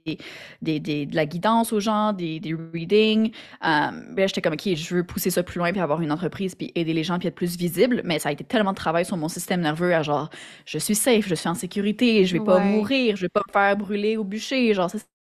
des, 0.62 0.80
des, 0.80 1.06
de 1.06 1.16
la 1.16 1.26
guidance 1.26 1.74
aux 1.74 1.80
gens, 1.80 2.14
des, 2.14 2.40
des 2.40 2.54
readings. 2.54 3.32
Euh, 3.66 3.92
j'étais 4.18 4.42
comme, 4.42 4.54
OK, 4.54 4.76
je 4.76 4.96
veux 4.96 5.04
pousser 5.04 5.30
ça 5.30 5.44
plus 5.44 5.58
loin, 5.58 5.72
puis 5.72 5.82
avoir 5.82 6.02
une 6.02 6.12
entreprise, 6.12 6.56
puis 6.56 6.72
aider 6.76 6.94
les 6.94 7.04
gens, 7.04 7.20
puis 7.20 7.28
être 7.28 7.36
plus 7.36 7.58
visible. 7.58 8.02
Mais 8.06 8.20
ça 8.20 8.30
a 8.30 8.32
été 8.32 8.44
tellement 8.44 8.72
de 8.72 8.78
travail 8.78 9.06
sur 9.06 9.18
mon 9.18 9.28
système 9.28 9.62
nerveux 9.62 9.94
à 9.94 10.04
genre, 10.04 10.30
je 10.66 10.78
suis 10.78 10.96
safe, 10.96 11.28
je 11.28 11.36
suis 11.36 11.50
en 11.50 11.56
sécurité, 11.56 12.24
je 12.26 12.38
vais 12.38 12.44
pas 12.44 12.60
mourir, 12.60 13.16
je 13.18 13.24
vais 13.24 13.30
pas 13.30 13.44
me 13.46 13.52
faire 13.52 13.76
brûler 13.76 14.16
au 14.16 14.24
bûcher. 14.24 14.74
Genre, 14.74 14.90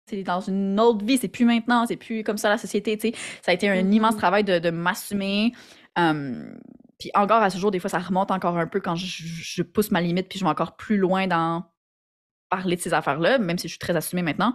c'est 0.06 0.22
dans 0.22 0.40
une 0.40 0.78
autre 0.78 1.04
vie, 1.04 1.18
c'est 1.18 1.28
plus 1.28 1.44
maintenant, 1.44 1.86
c'est 1.86 1.96
plus 1.96 2.22
comme 2.22 2.38
ça 2.38 2.48
la 2.50 2.58
société, 2.58 2.96
tu 2.96 3.08
sais. 3.08 3.14
Ça 3.42 3.50
a 3.50 3.54
été 3.54 3.68
un 3.68 3.82
mm-hmm. 3.82 3.92
immense 3.92 4.16
travail 4.16 4.44
de, 4.44 4.58
de 4.58 4.70
m'assumer. 4.70 5.52
Euh, 5.98 6.54
puis 7.02 7.10
encore 7.14 7.42
à 7.42 7.50
ce 7.50 7.58
jour, 7.58 7.72
des 7.72 7.80
fois, 7.80 7.90
ça 7.90 7.98
remonte 7.98 8.30
encore 8.30 8.56
un 8.56 8.68
peu 8.68 8.78
quand 8.78 8.94
je, 8.94 9.62
pousse 9.62 9.90
ma 9.90 10.00
limite, 10.00 10.28
puis 10.28 10.38
je 10.38 10.44
vais 10.44 10.50
encore 10.50 10.76
plus 10.76 10.96
loin 10.96 11.26
dans 11.26 11.64
parler 12.48 12.76
de 12.76 12.80
ces 12.80 12.94
affaires-là, 12.94 13.38
même 13.38 13.58
si 13.58 13.66
je 13.66 13.72
suis 13.72 13.78
très 13.80 13.96
assumée 13.96 14.22
maintenant. 14.22 14.54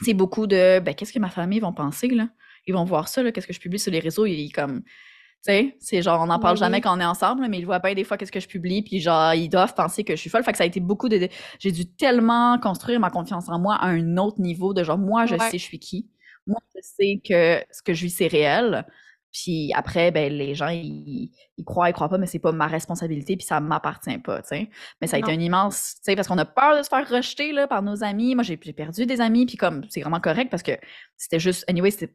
c'est 0.00 0.14
beaucoup 0.14 0.48
de 0.48 0.80
ben, 0.80 0.92
qu'est-ce 0.92 1.12
que 1.12 1.20
ma 1.20 1.30
famille 1.30 1.60
vont 1.60 1.72
penser, 1.72 2.08
là? 2.08 2.30
Ils 2.66 2.74
vont 2.74 2.82
voir 2.82 3.06
ça, 3.06 3.22
là, 3.22 3.30
qu'est-ce 3.30 3.46
que 3.46 3.52
je 3.52 3.60
publie 3.60 3.78
sur 3.78 3.92
les 3.92 4.00
réseaux, 4.00 4.26
ils 4.26 4.50
comme. 4.50 4.82
Tu 4.82 5.52
sais, 5.52 5.76
c'est 5.78 6.02
genre, 6.02 6.20
on 6.20 6.26
n'en 6.26 6.40
parle 6.40 6.56
jamais 6.56 6.80
quand 6.80 6.96
on 6.96 7.00
est 7.00 7.04
ensemble, 7.04 7.46
mais 7.48 7.60
ils 7.60 7.64
voient 7.64 7.78
bien 7.78 7.94
des 7.94 8.02
fois 8.02 8.16
qu'est-ce 8.16 8.32
que 8.32 8.40
je 8.40 8.48
publie, 8.48 8.82
puis 8.82 8.98
genre, 8.98 9.32
ils 9.34 9.48
doivent 9.48 9.74
penser 9.74 10.02
que 10.02 10.16
je 10.16 10.20
suis 10.20 10.30
folle. 10.30 10.42
Fait 10.42 10.50
que 10.50 10.58
ça 10.58 10.64
a 10.64 10.66
été 10.66 10.80
beaucoup 10.80 11.08
de. 11.08 11.28
J'ai 11.60 11.70
dû 11.70 11.86
tellement 11.94 12.58
construire 12.58 12.98
ma 12.98 13.10
confiance 13.10 13.48
en 13.48 13.60
moi 13.60 13.76
à 13.76 13.86
un 13.86 14.16
autre 14.16 14.40
niveau 14.40 14.74
de 14.74 14.82
genre, 14.82 14.98
moi, 14.98 15.26
je 15.26 15.36
sais 15.36 15.58
je 15.58 15.64
suis 15.64 15.78
qui. 15.78 16.10
Moi, 16.48 16.58
je 16.74 16.80
sais 16.82 17.22
que 17.24 17.64
ce 17.70 17.82
que 17.82 17.94
je 17.94 18.02
vis, 18.06 18.10
c'est 18.10 18.26
réel. 18.26 18.84
Puis 19.32 19.72
après, 19.74 20.10
ben, 20.10 20.32
les 20.32 20.54
gens, 20.54 20.68
ils, 20.68 21.30
croient, 21.64 21.88
ils 21.88 21.92
croient 21.92 22.08
pas, 22.08 22.18
mais 22.18 22.26
c'est 22.26 22.38
pas 22.38 22.52
ma 22.52 22.66
responsabilité, 22.66 23.36
puis 23.36 23.46
ça 23.46 23.60
m'appartient 23.60 24.18
pas, 24.18 24.42
tu 24.42 24.48
sais. 24.48 24.70
Mais 25.00 25.06
ça 25.06 25.16
a 25.16 25.18
été 25.20 25.30
un 25.30 25.38
immense, 25.38 25.94
tu 25.96 26.00
sais, 26.04 26.16
parce 26.16 26.26
qu'on 26.28 26.38
a 26.38 26.44
peur 26.44 26.76
de 26.76 26.82
se 26.82 26.88
faire 26.88 27.08
rejeter, 27.08 27.52
là, 27.52 27.68
par 27.68 27.82
nos 27.82 28.02
amis. 28.02 28.34
Moi, 28.34 28.42
j'ai 28.44 28.56
perdu 28.56 29.06
des 29.06 29.20
amis, 29.20 29.46
puis 29.46 29.56
comme, 29.56 29.82
c'est 29.88 30.00
vraiment 30.00 30.20
correct, 30.20 30.50
parce 30.50 30.62
que 30.62 30.72
c'était 31.16 31.40
juste, 31.40 31.64
anyway, 31.68 31.90
c'est 31.90 32.14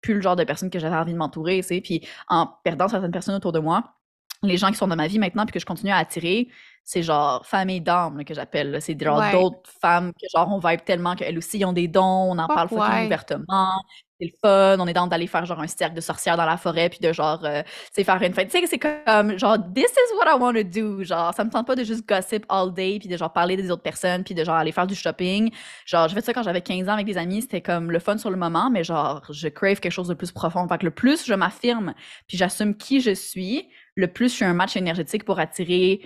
plus 0.00 0.14
le 0.14 0.20
genre 0.20 0.36
de 0.36 0.44
personne 0.44 0.68
que 0.68 0.80
j'avais 0.80 0.96
envie 0.96 1.12
de 1.12 1.18
m'entourer, 1.18 1.58
tu 1.58 1.68
sais. 1.68 1.80
Puis 1.80 2.06
en 2.28 2.48
perdant 2.64 2.88
certaines 2.88 3.12
personnes 3.12 3.36
autour 3.36 3.52
de 3.52 3.60
moi, 3.60 3.94
les 4.42 4.56
gens 4.56 4.70
qui 4.70 4.74
sont 4.74 4.88
dans 4.88 4.96
ma 4.96 5.06
vie 5.06 5.18
maintenant, 5.18 5.46
puis 5.46 5.52
que 5.52 5.60
je 5.60 5.66
continue 5.66 5.92
à 5.92 5.98
attirer, 5.98 6.48
c'est 6.84 7.02
genre 7.02 7.46
famille 7.46 7.80
d'âme 7.80 8.24
que 8.24 8.34
j'appelle. 8.34 8.82
C'est 8.82 9.00
genre 9.00 9.22
d'autres 9.30 9.70
femmes 9.80 10.12
que 10.12 10.26
genre 10.34 10.48
on 10.52 10.58
vibe 10.58 10.80
tellement 10.84 11.14
qu'elles 11.14 11.38
aussi 11.38 11.64
ont 11.64 11.72
des 11.72 11.86
dons, 11.86 12.32
on 12.32 12.38
en 12.38 12.48
parle 12.48 12.68
fucking 12.68 13.06
ouvertement 13.06 13.80
c'est 14.22 14.30
le 14.30 14.38
fun, 14.40 14.76
on 14.78 14.86
est 14.86 14.92
dans 14.92 15.06
d'aller 15.06 15.26
faire 15.26 15.44
genre 15.44 15.60
un 15.60 15.66
cercle 15.66 15.94
de 15.94 16.00
sorcières 16.00 16.36
dans 16.36 16.44
la 16.44 16.56
forêt, 16.56 16.88
puis 16.88 17.00
de 17.00 17.12
genre, 17.12 17.40
euh, 17.44 17.62
sais, 17.92 18.04
faire 18.04 18.22
une 18.22 18.32
fête. 18.34 18.50
Tu 18.50 18.60
sais, 18.60 18.66
c'est 18.66 18.78
comme, 18.78 19.38
genre, 19.38 19.56
this 19.74 19.90
is 19.90 20.16
what 20.16 20.30
I 20.32 20.38
want 20.40 20.54
to 20.54 20.62
do. 20.62 21.02
Genre, 21.02 21.34
ça 21.34 21.44
me 21.44 21.50
tente 21.50 21.66
pas 21.66 21.74
de 21.74 21.84
juste 21.84 22.08
gossip 22.08 22.46
all 22.48 22.72
day, 22.72 22.98
puis 22.98 23.08
de 23.08 23.16
genre 23.16 23.32
parler 23.32 23.56
des 23.56 23.70
autres 23.70 23.82
personnes, 23.82 24.24
puis 24.24 24.34
de 24.34 24.44
genre 24.44 24.56
aller 24.56 24.72
faire 24.72 24.86
du 24.86 24.94
shopping. 24.94 25.50
Genre, 25.86 26.08
j'ai 26.08 26.14
fait 26.14 26.24
ça 26.24 26.32
quand 26.32 26.42
j'avais 26.42 26.60
15 26.62 26.88
ans 26.88 26.92
avec 26.92 27.06
des 27.06 27.18
amis, 27.18 27.42
c'était 27.42 27.60
comme 27.60 27.90
le 27.90 27.98
fun 27.98 28.18
sur 28.18 28.30
le 28.30 28.36
moment, 28.36 28.70
mais 28.70 28.84
genre, 28.84 29.22
je 29.30 29.48
crave 29.48 29.80
quelque 29.80 29.92
chose 29.92 30.08
de 30.08 30.14
plus 30.14 30.32
profond. 30.32 30.66
Fait 30.68 30.78
que 30.78 30.84
le 30.84 30.90
plus 30.90 31.26
je 31.26 31.34
m'affirme, 31.34 31.94
puis 32.28 32.36
j'assume 32.38 32.76
qui 32.76 33.00
je 33.00 33.14
suis, 33.14 33.68
le 33.94 34.06
plus 34.06 34.30
je 34.30 34.36
suis 34.36 34.44
un 34.44 34.54
match 34.54 34.76
énergétique 34.76 35.24
pour 35.24 35.38
attirer 35.38 36.00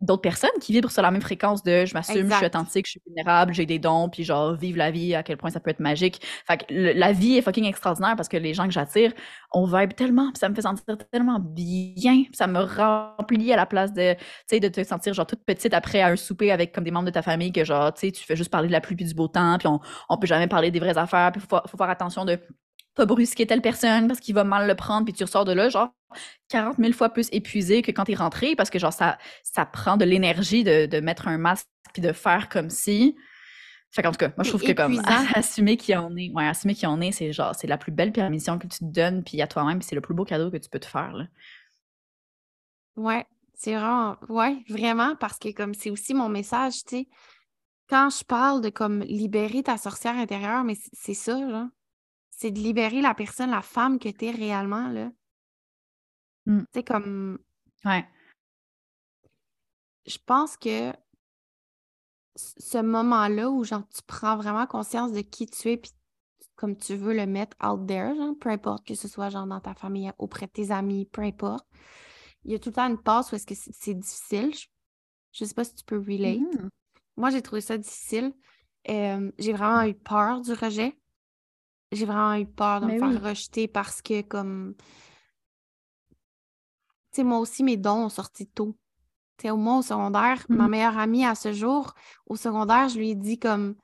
d'autres 0.00 0.22
personnes 0.22 0.50
qui 0.60 0.72
vibrent 0.72 0.90
sur 0.90 1.02
la 1.02 1.10
même 1.10 1.20
fréquence 1.20 1.62
de 1.62 1.84
je 1.84 1.94
m'assume, 1.94 2.30
je 2.30 2.36
suis 2.36 2.46
authentique, 2.46 2.86
je 2.86 2.92
suis 2.92 3.02
vulnérable, 3.06 3.52
j'ai 3.52 3.66
des 3.66 3.78
dons, 3.78 4.08
puis 4.08 4.24
genre 4.24 4.54
vivre 4.54 4.78
la 4.78 4.90
vie, 4.90 5.14
à 5.14 5.22
quel 5.22 5.36
point 5.36 5.50
ça 5.50 5.60
peut 5.60 5.70
être 5.70 5.80
magique. 5.80 6.22
Fait 6.46 6.56
que 6.58 6.74
la 6.74 7.12
vie 7.12 7.36
est 7.36 7.42
fucking 7.42 7.64
extraordinaire 7.64 8.16
parce 8.16 8.28
que 8.28 8.36
les 8.36 8.54
gens 8.54 8.64
que 8.64 8.72
j'attire, 8.72 9.12
on 9.52 9.66
vibe 9.66 9.94
tellement, 9.94 10.30
puis 10.32 10.38
ça 10.38 10.48
me 10.48 10.54
fait 10.54 10.62
sentir 10.62 10.84
tellement 11.12 11.38
bien, 11.38 12.24
ça 12.32 12.46
me 12.46 12.60
remplit 12.60 13.52
à 13.52 13.56
la 13.56 13.66
place 13.66 13.92
de, 13.92 14.14
tu 14.14 14.20
sais, 14.46 14.60
de 14.60 14.68
te 14.68 14.82
sentir 14.84 15.12
genre 15.12 15.26
toute 15.26 15.44
petite 15.44 15.74
après 15.74 16.00
à 16.00 16.08
un 16.08 16.16
souper 16.16 16.50
avec 16.50 16.72
comme 16.72 16.84
des 16.84 16.90
membres 16.90 17.06
de 17.06 17.12
ta 17.12 17.22
famille 17.22 17.52
que 17.52 17.64
genre, 17.64 17.92
tu 17.92 18.06
sais, 18.06 18.12
tu 18.12 18.24
fais 18.24 18.36
juste 18.36 18.50
parler 18.50 18.68
de 18.68 18.72
la 18.72 18.80
pluie 18.80 18.96
puis 18.96 19.04
du 19.04 19.14
beau 19.14 19.28
temps, 19.28 19.58
puis 19.58 19.68
on, 19.68 19.80
on 20.08 20.16
peut 20.16 20.26
jamais 20.26 20.48
parler 20.48 20.70
des 20.70 20.80
vraies 20.80 20.96
affaires, 20.98 21.32
puis 21.32 21.40
faut, 21.40 21.58
faut 21.66 21.76
faire 21.76 21.90
attention 21.90 22.24
de 22.24 22.38
pas 22.94 23.06
brusquer 23.06 23.46
telle 23.46 23.62
personne 23.62 24.08
parce 24.08 24.20
qu'il 24.20 24.34
va 24.34 24.44
mal 24.44 24.66
le 24.66 24.74
prendre, 24.74 25.04
puis 25.04 25.14
tu 25.14 25.24
ressors 25.24 25.44
de 25.44 25.52
là, 25.52 25.68
genre 25.68 25.94
40 26.48 26.76
000 26.78 26.92
fois 26.92 27.10
plus 27.10 27.28
épuisé 27.32 27.82
que 27.82 27.90
quand 27.92 28.04
t'es 28.04 28.14
rentré, 28.14 28.56
parce 28.56 28.70
que 28.70 28.78
genre 28.78 28.92
ça, 28.92 29.18
ça 29.42 29.64
prend 29.64 29.96
de 29.96 30.04
l'énergie 30.04 30.64
de, 30.64 30.86
de, 30.86 31.00
mettre 31.00 31.28
un 31.28 31.38
masque 31.38 31.66
puis 31.92 32.02
de 32.02 32.12
faire 32.12 32.48
comme 32.48 32.70
si. 32.70 33.16
Fait 33.92 34.02
qu'en 34.02 34.12
tout 34.12 34.18
cas, 34.18 34.28
moi 34.36 34.44
je 34.44 34.50
trouve 34.50 34.62
que 34.62 34.72
comme 34.72 35.00
assumer 35.34 35.76
qui 35.76 35.94
on 35.96 36.16
est, 36.16 36.30
ouais, 36.32 36.46
assumer 36.46 36.74
qui 36.74 36.86
on 36.86 37.00
est, 37.00 37.12
c'est 37.12 37.32
genre 37.32 37.54
c'est 37.54 37.66
la 37.66 37.78
plus 37.78 37.92
belle 37.92 38.12
permission 38.12 38.58
que 38.58 38.66
tu 38.66 38.80
te 38.80 38.84
donnes 38.84 39.24
puis 39.24 39.40
à 39.42 39.46
toi-même, 39.46 39.82
c'est 39.82 39.94
le 39.94 40.00
plus 40.00 40.14
beau 40.14 40.24
cadeau 40.24 40.50
que 40.50 40.56
tu 40.56 40.68
peux 40.68 40.80
te 40.80 40.86
faire. 40.86 41.12
Là. 41.12 41.26
Ouais, 42.96 43.26
c'est 43.54 43.74
vraiment, 43.74 44.16
ouais, 44.28 44.64
vraiment, 44.68 45.16
parce 45.16 45.38
que 45.38 45.52
comme 45.52 45.74
c'est 45.74 45.90
aussi 45.90 46.14
mon 46.14 46.28
message, 46.28 46.84
tu 46.84 46.98
sais, 46.98 47.08
quand 47.88 48.10
je 48.10 48.24
parle 48.24 48.60
de 48.60 48.68
comme 48.68 49.00
libérer 49.00 49.62
ta 49.62 49.76
sorcière 49.76 50.16
intérieure, 50.16 50.64
mais 50.64 50.76
c'est 50.92 51.14
ça, 51.14 51.38
genre. 51.38 51.68
C'est 52.40 52.50
de 52.50 52.58
libérer 52.58 53.02
la 53.02 53.12
personne, 53.12 53.50
la 53.50 53.60
femme 53.60 53.98
que 53.98 54.08
tu 54.08 54.24
es 54.24 54.30
réellement, 54.30 54.88
là. 54.88 55.10
Tu 56.46 56.64
sais, 56.72 56.82
comme. 56.82 57.38
Ouais. 57.84 58.08
Je 60.06 60.16
pense 60.24 60.56
que 60.56 60.90
ce 62.34 62.78
moment-là 62.78 63.50
où 63.50 63.62
genre 63.62 63.86
tu 63.94 64.00
prends 64.06 64.38
vraiment 64.38 64.66
conscience 64.66 65.12
de 65.12 65.20
qui 65.20 65.48
tu 65.48 65.68
es 65.68 65.76
puis 65.76 65.90
comme 66.56 66.78
tu 66.78 66.96
veux 66.96 67.12
le 67.12 67.26
mettre 67.26 67.58
out 67.62 67.86
there, 67.86 68.14
genre, 68.16 68.34
peu 68.40 68.48
importe 68.48 68.86
que 68.86 68.94
ce 68.94 69.06
soit 69.06 69.28
genre 69.28 69.46
dans 69.46 69.60
ta 69.60 69.74
famille, 69.74 70.10
auprès 70.16 70.46
de 70.46 70.52
tes 70.52 70.70
amis, 70.70 71.04
peu 71.04 71.20
importe. 71.20 71.68
Il 72.44 72.52
y 72.52 72.54
a 72.54 72.58
tout 72.58 72.70
le 72.70 72.74
temps 72.76 72.88
une 72.88 73.02
passe 73.02 73.32
où 73.32 73.34
est-ce 73.34 73.46
que 73.46 73.54
c'est 73.54 73.94
difficile. 73.94 74.54
Je, 75.32 75.44
ne 75.44 75.46
sais 75.46 75.54
pas 75.54 75.64
si 75.64 75.74
tu 75.74 75.84
peux 75.84 75.98
relate. 75.98 76.40
Mmh 76.40 76.70
Moi, 77.18 77.28
j'ai 77.28 77.42
trouvé 77.42 77.60
ça 77.60 77.76
difficile. 77.76 78.32
j'ai 78.86 79.52
vraiment 79.52 79.82
eu 79.82 79.92
peur 79.94 80.40
du 80.40 80.54
rejet. 80.54 80.96
J'ai 81.92 82.06
vraiment 82.06 82.34
eu 82.34 82.46
peur 82.46 82.80
de 82.80 82.86
me 82.86 82.98
faire 82.98 83.22
rejeter 83.22 83.66
parce 83.68 84.00
que 84.00 84.22
comme 84.22 84.74
tu 87.12 87.16
sais, 87.16 87.24
moi 87.24 87.38
aussi, 87.38 87.64
mes 87.64 87.76
dons 87.76 88.04
ont 88.04 88.08
sorti 88.08 88.46
tôt 88.46 88.76
au 89.48 89.56
moins 89.56 89.78
au 89.78 89.82
secondaire, 89.82 90.44
ma 90.48 90.66
mmh. 90.66 90.70
meilleure 90.70 90.98
amie 90.98 91.24
à 91.24 91.34
ce 91.34 91.52
jour, 91.52 91.94
au 92.26 92.36
secondaire, 92.36 92.88
je 92.88 92.98
lui 92.98 93.10
ai 93.10 93.14
dit 93.14 93.38
comme, 93.38 93.76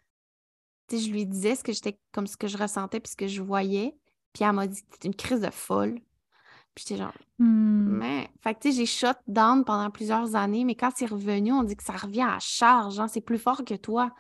tu 0.89 0.97
sais, 0.97 1.03
je 1.03 1.11
lui 1.11 1.25
disais 1.25 1.55
ce 1.55 1.65
que 1.65 1.73
j'étais, 1.73 1.99
comme 2.13 2.27
ce 2.27 2.37
que 2.37 2.49
je 2.49 2.59
ressentais 2.59 3.01
puis 3.01 3.13
ce 3.13 3.17
que 3.17 3.27
je 3.27 3.41
voyais. 3.43 3.97
Puis 4.33 4.45
elle 4.45 4.53
m'a 4.53 4.67
dit 4.67 4.83
que 4.83 4.89
c'était 4.93 5.09
une 5.09 5.15
crise 5.15 5.41
de 5.41 5.51
folle. 5.51 5.95
Puis 6.75 6.85
j'étais 6.87 7.01
genre, 7.01 7.15
mmh. 7.39 7.89
mais, 7.89 8.31
fait 8.43 8.55
que 8.55 8.61
tu 8.61 8.73
sais, 8.73 8.77
j'ai 8.77 8.87
shot 8.87 9.19
down 9.27 9.65
pendant 9.65 9.91
plusieurs 9.91 10.37
années, 10.37 10.65
mais 10.65 10.75
quand 10.75 10.91
c'est 10.95 11.07
revenu, 11.07 11.53
on 11.53 11.63
dit 11.63 11.77
que 11.77 11.85
ça 11.85 11.95
revient 11.95 12.27
à 12.29 12.39
charge, 12.39 13.01
hein, 13.01 13.09
c'est 13.09 13.23
plus 13.23 13.39
fort 13.39 13.65
que 13.65 13.75
toi. 13.75 14.13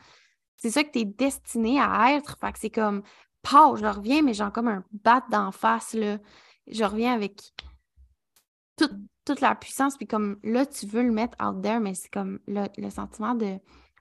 C'est 0.56 0.70
ça 0.70 0.84
que 0.84 0.90
tu 0.90 1.00
es 1.00 1.04
destiné 1.04 1.78
à 1.78 2.14
être. 2.16 2.38
Fait 2.40 2.50
que 2.52 2.58
c'est 2.58 2.70
comme, 2.70 3.02
pow, 3.48 3.76
je 3.76 3.86
reviens, 3.86 4.22
mais 4.22 4.34
j'ai 4.34 4.48
comme 4.52 4.68
un 4.68 4.84
bat 4.90 5.24
d'en 5.30 5.52
face, 5.52 5.94
là. 5.94 6.18
Je 6.66 6.82
reviens 6.82 7.14
avec 7.14 7.52
tout, 8.76 8.90
toute 9.24 9.40
la 9.40 9.54
puissance, 9.54 9.96
puis 9.96 10.06
comme 10.06 10.38
là, 10.42 10.66
tu 10.66 10.86
veux 10.86 11.02
le 11.02 11.12
mettre 11.12 11.36
out 11.44 11.62
there, 11.62 11.80
mais 11.80 11.94
c'est 11.94 12.10
comme 12.10 12.40
le, 12.46 12.90
sentiment 12.90 13.34
de 13.34 13.58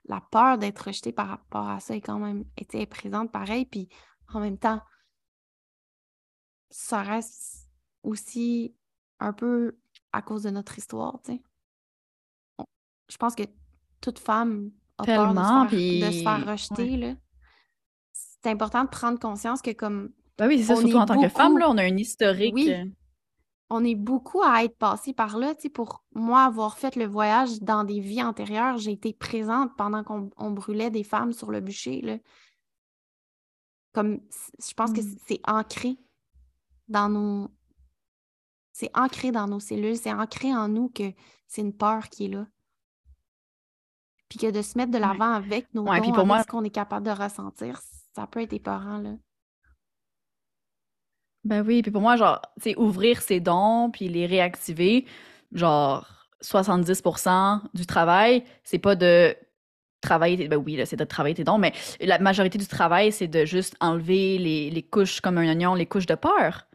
la 0.08 0.20
peur 0.20 0.58
d'être 0.58 0.80
rejeté 0.80 1.12
par 1.12 1.28
rapport 1.28 1.68
à 1.68 1.80
ça 1.80 1.94
est 1.94 2.00
quand 2.00 2.18
même 2.18 2.44
présente 2.90 3.30
pareil, 3.30 3.66
puis 3.66 3.88
en 4.32 4.40
même 4.40 4.58
temps, 4.58 4.80
ça 6.70 7.02
reste 7.02 7.68
aussi 8.02 8.74
un 9.20 9.32
peu 9.32 9.78
à 10.12 10.22
cause 10.22 10.42
de 10.42 10.50
notre 10.50 10.76
histoire, 10.78 11.20
tu 11.24 11.32
sais. 11.32 11.42
Je 13.08 13.16
pense 13.16 13.36
que 13.36 13.44
toute 14.00 14.18
femme 14.18 14.72
a 14.98 15.04
peur 15.04 15.34
de 15.34 16.10
se 16.10 16.22
faire, 16.22 16.46
rejeter, 16.46 16.96
là. 16.96 17.14
C'est 18.46 18.52
important 18.52 18.84
de 18.84 18.88
prendre 18.88 19.18
conscience 19.18 19.60
que 19.60 19.72
comme... 19.72 20.10
Ben 20.38 20.46
oui, 20.46 20.58
c'est 20.58 20.72
ça, 20.72 20.76
surtout 20.76 20.98
en 20.98 21.04
tant 21.04 21.20
que 21.20 21.28
femme, 21.28 21.58
là, 21.58 21.68
on 21.68 21.76
a 21.78 21.82
un 21.82 21.96
historique... 21.96 22.54
Oui, 22.54 22.72
euh, 22.72 22.84
on 23.70 23.82
est 23.84 23.96
beaucoup 23.96 24.40
à 24.40 24.62
être 24.62 24.76
passé 24.76 25.12
par 25.12 25.36
là. 25.36 25.52
pour 25.74 26.04
moi, 26.14 26.44
avoir 26.44 26.78
fait 26.78 26.94
le 26.94 27.06
voyage 27.06 27.60
dans 27.60 27.82
des 27.82 27.98
vies 27.98 28.22
antérieures, 28.22 28.78
j'ai 28.78 28.92
été 28.92 29.12
présente 29.12 29.76
pendant 29.76 30.04
qu'on 30.04 30.50
brûlait 30.52 30.92
des 30.92 31.02
femmes 31.02 31.32
sur 31.32 31.50
le 31.50 31.60
bûcher. 31.60 32.00
Là. 32.02 32.18
Comme 33.92 34.20
je 34.64 34.74
pense 34.74 34.92
que 34.92 35.00
mmh. 35.00 35.16
c'est 35.26 35.40
ancré 35.48 35.98
dans 36.86 37.08
nos. 37.08 37.50
C'est 38.70 38.96
ancré 38.96 39.32
dans 39.32 39.48
nos 39.48 39.58
cellules, 39.58 39.96
c'est 39.96 40.12
ancré 40.12 40.54
en 40.54 40.68
nous 40.68 40.88
que 40.88 41.12
c'est 41.48 41.62
une 41.62 41.76
peur 41.76 42.10
qui 42.10 42.26
est 42.26 42.28
là. 42.28 42.46
Puis 44.28 44.38
que 44.38 44.52
de 44.52 44.62
se 44.62 44.78
mettre 44.78 44.92
de 44.92 44.98
l'avant 44.98 45.32
avec 45.32 45.74
nos 45.74 45.82
dons, 45.82 46.12
pour 46.12 46.26
moi... 46.26 46.44
ce 46.44 46.46
qu'on 46.46 46.62
est 46.62 46.70
capable 46.70 47.06
de 47.06 47.10
ressentir, 47.10 47.80
ça 48.16 48.26
peut 48.26 48.40
être 48.40 48.54
épeurant, 48.54 48.96
là. 48.96 49.10
Ben 51.44 51.62
oui, 51.64 51.82
puis 51.82 51.92
pour 51.92 52.00
moi, 52.00 52.16
genre, 52.16 52.40
sais, 52.60 52.74
ouvrir 52.76 53.20
ses 53.20 53.40
dons 53.40 53.90
puis 53.92 54.08
les 54.08 54.24
réactiver, 54.24 55.04
genre, 55.52 56.26
70% 56.42 57.60
du 57.74 57.84
travail, 57.84 58.42
c'est 58.64 58.78
pas 58.78 58.96
de 58.96 59.36
travailler, 60.00 60.48
ben 60.48 60.56
oui, 60.56 60.80
c'est 60.86 60.96
de 60.96 61.04
travailler 61.04 61.34
tes 61.34 61.44
dons, 61.44 61.58
mais 61.58 61.72
la 62.00 62.18
majorité 62.18 62.58
du 62.58 62.66
travail, 62.66 63.12
c'est 63.12 63.28
de 63.28 63.44
juste 63.44 63.76
enlever 63.80 64.38
les, 64.38 64.70
les 64.70 64.82
couches 64.82 65.20
comme 65.20 65.36
un 65.38 65.46
oignon, 65.46 65.74
les 65.74 65.86
couches 65.86 66.06
de 66.06 66.14
peur. 66.14 66.66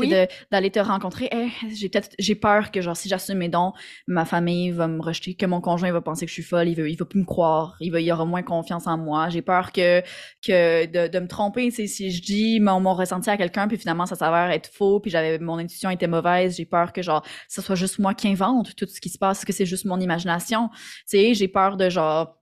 C'est 0.00 0.28
d'aller 0.50 0.70
te 0.70 0.78
rencontrer. 0.78 1.30
j'ai 1.68 1.88
peut-être 1.88 2.10
j'ai 2.18 2.34
peur 2.34 2.70
que 2.70 2.80
genre 2.80 2.96
si 2.96 3.08
j'assume 3.08 3.38
mes 3.38 3.48
dons, 3.48 3.72
ma 4.06 4.24
famille 4.24 4.70
va 4.70 4.88
me 4.88 5.00
rejeter, 5.00 5.34
que 5.34 5.46
mon 5.46 5.60
conjoint 5.60 5.92
va 5.92 6.00
penser 6.00 6.26
que 6.26 6.30
je 6.30 6.34
suis 6.34 6.42
folle, 6.42 6.68
il 6.68 6.74
va 6.76 6.88
il 6.88 6.96
va 6.96 7.04
plus 7.04 7.20
me 7.20 7.24
croire, 7.24 7.76
il 7.80 7.90
va 7.90 8.00
il 8.00 8.10
aura 8.12 8.24
moins 8.24 8.42
confiance 8.42 8.86
en 8.86 8.98
moi. 8.98 9.28
J'ai 9.28 9.42
peur 9.42 9.72
que 9.72 10.02
que 10.46 10.86
de, 10.86 11.08
de 11.08 11.18
me 11.18 11.28
tromper, 11.28 11.70
si 11.70 12.10
je 12.10 12.22
dis 12.22 12.60
mon, 12.60 12.80
mon 12.80 12.94
ressenti 12.94 13.30
à 13.30 13.36
quelqu'un 13.36 13.68
puis 13.68 13.78
finalement 13.78 14.06
ça 14.06 14.16
s'avère 14.16 14.50
être 14.50 14.70
faux, 14.72 15.00
puis 15.00 15.10
j'avais 15.10 15.38
mon 15.38 15.58
intuition 15.58 15.90
était 15.90 16.06
mauvaise, 16.06 16.56
j'ai 16.56 16.66
peur 16.66 16.92
que 16.92 17.02
genre 17.02 17.24
ce 17.48 17.62
soit 17.62 17.74
juste 17.76 17.98
moi 17.98 18.14
qui 18.14 18.28
invente 18.28 18.74
tout 18.76 18.86
ce 18.86 19.00
qui 19.00 19.08
se 19.08 19.18
passe, 19.18 19.44
que 19.44 19.52
c'est 19.52 19.66
juste 19.66 19.84
mon 19.84 20.00
imagination. 20.00 20.68
Tu 20.72 21.18
sais, 21.18 21.34
j'ai 21.34 21.48
peur 21.48 21.76
de 21.76 21.88
genre 21.88 22.36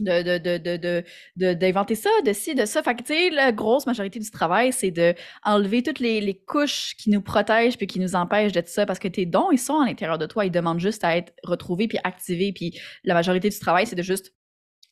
de, 0.00 0.38
de, 0.38 0.58
de, 0.58 1.04
de, 1.36 1.54
d'inventer 1.54 1.94
ça, 1.94 2.10
de 2.24 2.32
ci, 2.32 2.54
de 2.54 2.64
ça. 2.64 2.82
Fait 2.82 2.94
que, 2.94 3.02
tu 3.02 3.12
sais, 3.12 3.30
la 3.30 3.52
grosse 3.52 3.86
majorité 3.86 4.18
du 4.18 4.30
travail, 4.30 4.72
c'est 4.72 4.90
de 4.90 5.14
enlever 5.44 5.82
toutes 5.82 6.00
les, 6.00 6.20
les, 6.20 6.34
couches 6.34 6.94
qui 6.96 7.10
nous 7.10 7.20
protègent 7.20 7.76
puis 7.76 7.86
qui 7.86 8.00
nous 8.00 8.14
empêchent 8.14 8.52
d'être 8.52 8.68
ça 8.68 8.86
parce 8.86 8.98
que 8.98 9.08
tes 9.08 9.26
dons, 9.26 9.50
ils 9.50 9.58
sont 9.58 9.80
à 9.80 9.86
l'intérieur 9.86 10.18
de 10.18 10.26
toi. 10.26 10.44
Ils 10.44 10.50
demandent 10.50 10.80
juste 10.80 11.04
à 11.04 11.16
être 11.16 11.32
retrouvés 11.44 11.88
puis 11.88 11.98
activés. 12.04 12.52
Puis 12.52 12.78
la 13.04 13.14
majorité 13.14 13.48
du 13.48 13.58
travail, 13.58 13.86
c'est 13.86 13.96
de 13.96 14.02
juste 14.02 14.32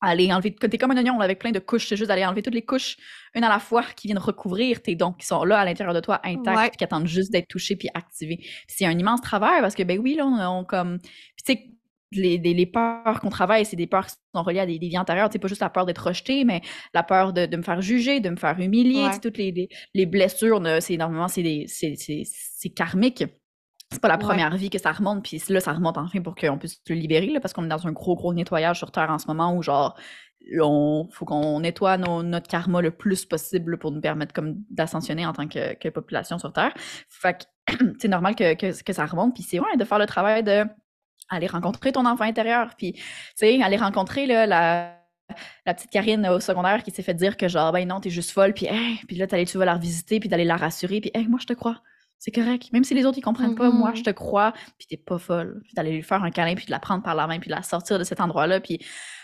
aller 0.01 0.33
enlever. 0.33 0.55
T'es 0.55 0.79
comme 0.79 0.91
un 0.93 0.97
oignon 0.97 1.21
avec 1.21 1.39
plein 1.39 1.51
de 1.51 1.59
couches. 1.59 1.89
C'est 1.89 1.97
juste 1.97 2.09
d'aller 2.09 2.25
enlever 2.25 2.43
toutes 2.43 2.55
les 2.55 2.65
couches, 2.65 2.97
une 3.35 3.45
à 3.45 3.49
la 3.49 3.59
fois, 3.59 3.85
qui 3.97 4.09
viennent 4.09 4.19
recouvrir 4.19 4.83
tes 4.83 4.95
dons 4.95 5.13
qui 5.13 5.27
sont 5.27 5.45
là 5.45 5.59
à 5.59 5.65
l'intérieur 5.65 5.95
de 5.95 6.01
toi, 6.01 6.21
intacts, 6.25 6.77
qui 6.77 6.85
attendent 6.85 7.07
juste 7.07 7.33
d'être 7.33 7.49
touchés 7.49 7.77
puis 7.77 7.89
activés. 7.95 8.41
c'est 8.67 8.87
un 8.87 8.99
immense 8.99 9.21
travail 9.21 9.61
parce 9.61 9.75
que, 9.75 9.83
ben 9.83 9.99
oui, 9.99 10.15
là, 10.15 10.27
on, 10.27 10.65
comme. 10.65 10.99
tu 11.01 11.09
sais, 11.45 11.65
les, 12.13 12.39
les, 12.39 12.67
peurs 12.67 13.21
qu'on 13.21 13.31
travaille, 13.31 13.65
c'est 13.65 13.77
des 13.77 13.87
peurs 13.87 14.07
qui 14.07 14.15
sont 14.35 14.43
reliées 14.43 14.61
à 14.61 14.67
des, 14.67 14.79
vies 14.79 14.99
antérieures. 14.99 15.29
C'est 15.31 15.39
pas 15.39 15.49
juste 15.49 15.61
la 15.61 15.71
peur 15.71 15.87
d'être 15.87 16.07
rejeté, 16.07 16.45
mais 16.45 16.61
la 16.95 17.03
peur 17.03 17.33
de, 17.33 17.47
de, 17.47 17.57
me 17.57 17.63
faire 17.63 17.81
juger, 17.81 18.21
de 18.21 18.31
me 18.31 18.37
faire 18.37 18.59
humilier. 18.59 19.09
Toutes 19.23 19.39
les, 19.39 19.69
les, 19.95 20.07
blessures, 20.07 20.61
c'est 20.81 20.95
énormément, 20.95 21.29
c'est 21.29 21.67
karmique. 22.75 23.25
C'est 23.93 24.01
pas 24.01 24.09
la 24.09 24.19
première 24.19 24.57
vie 24.57 24.71
que 24.71 24.79
ça 24.79 24.93
remonte, 24.93 25.25
puis 25.25 25.43
là, 25.49 25.59
ça 25.61 25.73
remonte 25.73 25.99
enfin 25.99 26.23
pour 26.23 26.37
qu'on 26.37 26.59
puisse 26.59 26.81
le 26.89 26.95
libérer, 26.95 27.27
là, 27.27 27.41
parce 27.41 27.53
qu'on 27.53 27.65
est 27.65 27.69
dans 27.69 27.89
un 27.89 27.93
gros, 27.93 28.15
gros 28.15 28.33
nettoyage 28.33 28.79
sur 28.79 28.93
Terre 28.93 29.11
en 29.11 29.19
ce 29.19 29.27
moment 29.27 29.57
où, 29.57 29.63
genre, 29.63 29.99
il 30.41 31.09
faut 31.11 31.25
qu'on 31.25 31.61
nettoie 31.61 31.99
notre 31.99 32.49
karma 32.49 32.81
le 32.81 32.93
plus 32.93 33.25
possible 33.25 33.79
pour 33.79 33.91
nous 33.91 34.01
permettre 34.01 34.33
comme 34.33 34.63
d'ascensionner 34.71 35.27
en 35.27 35.33
tant 35.33 35.49
que, 35.49 35.75
que, 35.75 35.89
population 35.89 36.39
sur 36.39 36.53
Terre. 36.53 36.73
Fait 37.09 37.47
que 37.67 37.75
c'est 37.99 38.09
normal 38.09 38.37
que, 38.37 38.55
que, 38.55 38.83
que, 38.83 38.93
ça 38.93 39.07
remonte, 39.07 39.35
puis 39.35 39.43
c'est 39.43 39.59
ouais, 39.59 39.77
de 39.77 39.85
faire 39.85 39.99
le 39.99 40.07
travail 40.07 40.45
de 40.45 40.65
aller 41.31 41.47
rencontrer 41.47 41.93
ton 41.93 42.07
enfant 42.07 42.25
intérieur, 42.25 42.75
puis, 42.77 42.93
tu 42.93 43.03
sais, 43.37 43.63
aller 43.63 43.77
rencontrer 43.77 44.27
là, 44.27 44.47
la, 44.47 44.97
la 45.67 45.75
petite 45.75 45.91
Karine 45.91 46.27
au 46.29 46.41
secondaire 46.41 46.83
qui 46.83 46.91
s'est 46.91 47.03
fait 47.03 47.15
dire 47.15 47.37
que 47.37 47.49
genre, 47.49 47.73
ben 47.73 47.87
non, 47.87 48.01
t'es 48.01 48.11
juste 48.11 48.31
folle, 48.31 48.53
puis, 48.53 48.69
puis 49.07 49.17
là, 49.17 49.27
t'allais, 49.27 49.47
tu 49.47 49.59
vas 49.59 49.65
la 49.65 49.75
revisiter, 49.75 50.21
puis 50.21 50.29
d'aller 50.29 50.45
la 50.45 50.57
rassurer, 50.57 51.01
puis, 51.01 51.11
hey, 51.15 51.27
moi, 51.29 51.39
je 51.41 51.47
te 51.47 51.53
crois. 51.53 51.81
C'est 52.19 52.33
correct. 52.33 52.71
Même 52.75 52.85
si 52.85 52.93
les 52.93 53.07
autres, 53.07 53.17
ils 53.17 53.23
comprennent 53.23 53.55
pas, 53.55 53.71
moi, 53.71 53.93
je 53.95 54.03
mm-hmm. 54.03 54.05
te 54.05 54.11
crois, 54.11 54.53
puis 54.77 54.87
t'es 54.87 54.99
pas 54.99 55.17
folle. 55.19 55.63
Puis 55.65 55.73
d'aller 55.73 55.93
lui 55.93 56.03
faire 56.03 56.23
un 56.23 56.31
câlin, 56.31 56.55
puis 56.55 56.67
de 56.67 56.71
la 56.71 56.79
prendre 56.79 57.03
par 57.03 57.15
la 57.15 57.27
main, 57.27 57.39
puis 57.39 57.49
de 57.49 57.55
la 57.55 57.63
sortir 57.63 57.99
de 57.99 58.05
cet 58.05 58.21
endroit-là, 58.21 58.61
puis 58.61 58.79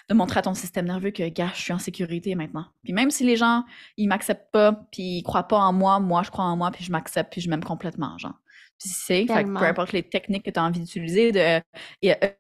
de 0.09 0.15
montrer 0.15 0.39
à 0.39 0.43
ton 0.43 0.55
système 0.55 0.87
nerveux 0.87 1.11
que, 1.11 1.29
gars, 1.29 1.51
je 1.55 1.61
suis 1.61 1.73
en 1.75 1.79
sécurité 1.79 2.35
maintenant. 2.35 2.65
Puis 2.85 2.95
même 2.95 3.11
si 3.11 3.25
les 3.25 3.37
gens, 3.37 3.65
ils 3.99 4.09
m'acceptent 4.09 4.51
pas, 4.51 4.73
puis 4.91 5.19
ils 5.19 5.23
croient 5.23 5.47
pas 5.47 5.59
en 5.59 5.75
moi, 5.75 6.01
moi, 6.01 6.23
je 6.23 6.31
crois 6.31 6.47
en 6.47 6.57
moi, 6.57 6.71
puis 6.71 6.85
je 6.85 6.91
m'accepte, 6.91 7.33
puis 7.33 7.43
je 7.43 7.51
m'aime 7.51 7.65
complètement, 7.65 8.17
genre. 8.17 8.41
Puis 8.79 8.91
c'est, 8.91 9.25
peu 9.27 9.65
importe 9.65 9.93
les 9.93 10.03
techniques 10.03 10.45
que 10.45 10.51
tu 10.51 10.61
as 10.61 10.65
envie 10.65 10.81
d'utiliser, 10.81 11.33
de 11.33 11.63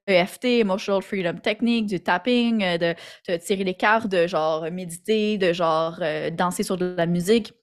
EFT, 0.06 0.44
Emotional 0.44 1.00
Freedom 1.00 1.38
Technique, 1.38 1.86
du 1.86 2.00
tapping, 2.00 2.62
euh, 2.62 2.78
de, 2.78 2.94
de 3.28 3.36
tirer 3.38 3.64
les 3.64 3.74
cartes, 3.74 4.08
de 4.08 4.26
genre 4.26 4.70
méditer, 4.70 5.38
de 5.38 5.52
genre 5.52 5.98
euh, 6.02 6.30
danser 6.30 6.62
sur 6.62 6.76
de 6.76 6.94
la 6.96 7.06
musique, 7.06 7.54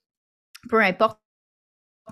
peu 0.68 0.80
importe. 0.82 1.20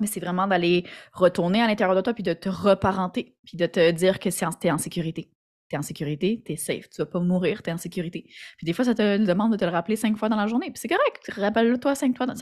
Mais 0.00 0.06
c'est 0.06 0.20
vraiment 0.20 0.46
d'aller 0.46 0.86
retourner 1.12 1.60
à 1.60 1.66
l'intérieur 1.66 1.96
de 1.96 2.00
toi 2.00 2.14
puis 2.14 2.22
de 2.22 2.32
te 2.32 2.48
reparenter, 2.48 3.36
puis 3.44 3.56
de 3.58 3.66
te 3.66 3.90
dire 3.90 4.20
que 4.20 4.28
tu 4.28 4.66
es 4.66 4.70
en 4.70 4.78
sécurité. 4.78 5.30
Tu 5.68 5.76
es 5.76 5.78
en 5.78 5.82
sécurité, 5.82 6.42
tu 6.46 6.52
es 6.52 6.56
safe, 6.56 6.88
tu 6.90 7.02
vas 7.02 7.06
pas 7.06 7.20
mourir, 7.20 7.62
tu 7.62 7.70
es 7.70 7.72
en 7.72 7.78
sécurité. 7.78 8.24
Puis 8.56 8.64
des 8.64 8.72
fois, 8.72 8.84
ça 8.84 8.94
te 8.94 9.18
demande 9.18 9.52
de 9.52 9.56
te 9.56 9.64
le 9.64 9.70
rappeler 9.70 9.96
cinq 9.96 10.16
fois 10.16 10.28
dans 10.28 10.36
la 10.36 10.46
journée, 10.46 10.70
puis 10.70 10.78
c'est 10.80 10.88
correct, 10.88 11.30
rappelle-le-toi 11.34 11.94
cinq 11.94 12.16
fois 12.16 12.26
dans, 12.26 12.34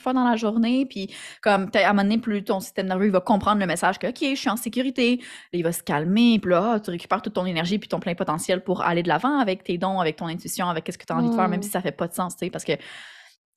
fois 0.00 0.12
dans 0.12 0.24
la 0.24 0.36
journée, 0.36 0.86
puis 0.86 1.14
comme 1.42 1.70
à 1.74 1.78
un 1.78 1.92
moment 1.92 2.02
donné, 2.02 2.18
plus 2.18 2.42
ton 2.44 2.60
système 2.60 2.86
nerveux 2.86 3.06
il 3.06 3.12
va 3.12 3.20
comprendre 3.20 3.60
le 3.60 3.66
message 3.66 3.98
que 3.98 4.08
OK, 4.08 4.18
je 4.20 4.34
suis 4.34 4.50
en 4.50 4.56
sécurité, 4.56 5.20
il 5.52 5.62
va 5.62 5.72
se 5.72 5.82
calmer, 5.82 6.38
puis 6.38 6.50
là, 6.50 6.72
ah, 6.74 6.80
tu 6.80 6.90
récupères 6.90 7.22
toute 7.22 7.34
ton 7.34 7.46
énergie 7.46 7.78
puis 7.78 7.88
ton 7.88 8.00
plein 8.00 8.14
potentiel 8.14 8.62
pour 8.62 8.82
aller 8.82 9.02
de 9.02 9.08
l'avant 9.08 9.38
avec 9.38 9.64
tes 9.64 9.78
dons, 9.78 10.00
avec 10.00 10.16
ton 10.16 10.26
intuition, 10.26 10.68
avec 10.68 10.84
qu'est-ce 10.84 10.98
que 10.98 11.06
tu 11.06 11.12
as 11.12 11.16
envie 11.16 11.30
de 11.30 11.34
faire, 11.34 11.48
même 11.48 11.62
si 11.62 11.70
ça 11.70 11.80
fait 11.80 11.92
pas 11.92 12.08
de 12.08 12.14
sens, 12.14 12.36
tu 12.36 12.46
sais, 12.46 12.50
parce 12.50 12.64
que 12.64 12.72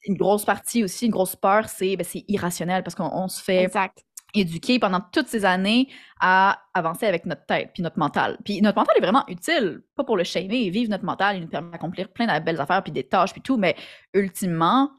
une 0.06 0.18
grosse 0.18 0.46
partie 0.46 0.84
aussi, 0.84 1.06
une 1.06 1.12
grosse 1.12 1.36
peur, 1.36 1.70
c'est 1.70 1.96
ben, 1.96 2.06
irrationnel 2.28 2.84
parce 2.84 2.96
qu'on 2.96 3.28
se 3.28 3.42
fait 3.42 3.70
éduqués 4.34 4.80
pendant 4.80 5.00
toutes 5.12 5.28
ces 5.28 5.46
années 5.46 5.90
à 6.20 6.60
avancer 6.74 7.06
avec 7.06 7.26
notre 7.26 7.46
tête 7.46 7.70
puis 7.74 7.84
notre 7.84 8.00
mental. 8.00 8.38
Puis 8.44 8.62
notre 8.62 8.78
mental 8.78 8.96
est 8.98 9.02
vraiment 9.02 9.24
utile, 9.28 9.84
pas 9.96 10.04
pour 10.04 10.18
le 10.18 10.24
shamer, 10.24 10.70
vivre 10.70 10.90
notre 10.90 11.06
mental, 11.06 11.38
il 11.38 11.42
nous 11.42 11.48
permet 11.48 11.72
d'accomplir 11.72 12.10
plein 12.10 12.26
de 12.26 12.44
belles 12.44 12.60
affaires 12.60 12.84
puis 12.84 12.92
des 12.92 13.04
tâches 13.04 13.32
puis 13.32 13.42
tout, 13.42 13.58
mais 13.58 13.76
ultimement, 14.14 14.90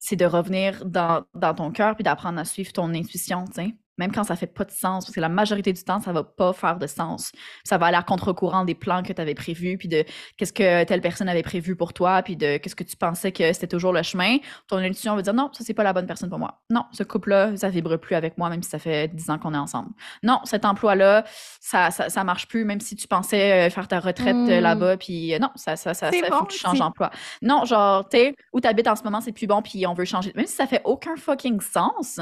c'est 0.00 0.16
de 0.16 0.24
revenir 0.24 0.84
dans, 0.84 1.24
dans 1.34 1.54
ton 1.54 1.70
cœur 1.70 1.94
puis 1.94 2.02
d'apprendre 2.02 2.40
à 2.40 2.44
suivre 2.44 2.72
ton 2.72 2.92
intuition, 2.94 3.44
tu 3.46 3.78
même 4.00 4.12
quand 4.12 4.24
ça 4.24 4.34
fait 4.34 4.46
pas 4.46 4.64
de 4.64 4.70
sens, 4.70 5.04
parce 5.04 5.14
que 5.14 5.20
la 5.20 5.28
majorité 5.28 5.72
du 5.72 5.84
temps, 5.84 6.00
ça 6.00 6.12
va 6.12 6.24
pas 6.24 6.54
faire 6.54 6.78
de 6.78 6.86
sens. 6.86 7.32
Ça 7.64 7.76
va 7.76 7.86
aller 7.86 7.98
à 7.98 8.02
contre-courant 8.02 8.64
des 8.64 8.74
plans 8.74 9.02
que 9.02 9.12
tu 9.12 9.20
avais 9.20 9.34
prévus, 9.34 9.76
puis 9.76 9.88
de 9.88 10.04
qu'est-ce 10.38 10.54
que 10.54 10.84
telle 10.84 11.02
personne 11.02 11.28
avait 11.28 11.42
prévu 11.42 11.76
pour 11.76 11.92
toi, 11.92 12.22
puis 12.22 12.34
de 12.34 12.56
qu'est-ce 12.56 12.74
que 12.74 12.82
tu 12.82 12.96
pensais 12.96 13.30
que 13.30 13.52
c'était 13.52 13.66
toujours 13.66 13.92
le 13.92 14.02
chemin. 14.02 14.38
Ton 14.68 14.78
intuition 14.78 15.14
va 15.14 15.22
dire 15.22 15.34
non, 15.34 15.50
ça 15.52 15.64
c'est 15.64 15.74
pas 15.74 15.84
la 15.84 15.92
bonne 15.92 16.06
personne 16.06 16.30
pour 16.30 16.38
moi. 16.38 16.62
Non, 16.70 16.86
ce 16.92 17.02
couple-là, 17.02 17.54
ça 17.56 17.68
vibre 17.68 17.98
plus 17.98 18.14
avec 18.14 18.38
moi, 18.38 18.48
même 18.48 18.62
si 18.62 18.70
ça 18.70 18.78
fait 18.78 19.08
dix 19.08 19.28
ans 19.28 19.38
qu'on 19.38 19.52
est 19.52 19.58
ensemble. 19.58 19.90
Non, 20.22 20.40
cet 20.44 20.64
emploi-là, 20.64 21.24
ça, 21.60 21.90
ça, 21.90 22.24
marche 22.24 22.48
plus, 22.48 22.64
même 22.64 22.80
si 22.80 22.96
tu 22.96 23.06
pensais 23.06 23.66
euh, 23.66 23.70
faire 23.70 23.86
ta 23.86 24.00
retraite 24.00 24.34
euh, 24.34 24.58
hmm. 24.58 24.62
là-bas, 24.62 24.96
puis 24.96 25.34
euh, 25.34 25.38
non, 25.38 25.50
ça, 25.56 25.76
ça, 25.76 25.92
ça, 25.92 26.10
ça 26.10 26.26
faut 26.30 26.44
que 26.44 26.52
tu 26.52 26.58
changes 26.58 26.78
d'emploi. 26.78 27.10
Non, 27.42 27.66
genre, 27.66 28.08
tu 28.08 28.16
sais, 28.16 28.34
où 28.54 28.60
tu 28.60 28.68
habites 28.68 28.88
en 28.88 28.96
ce 28.96 29.02
moment, 29.02 29.20
c'est 29.20 29.32
plus 29.32 29.46
bon, 29.46 29.60
puis 29.60 29.86
on 29.86 29.92
veut 29.92 30.06
changer. 30.06 30.32
Même 30.34 30.46
si 30.46 30.54
ça 30.54 30.66
fait 30.66 30.80
aucun 30.84 31.16
fucking 31.16 31.60
sens, 31.60 32.18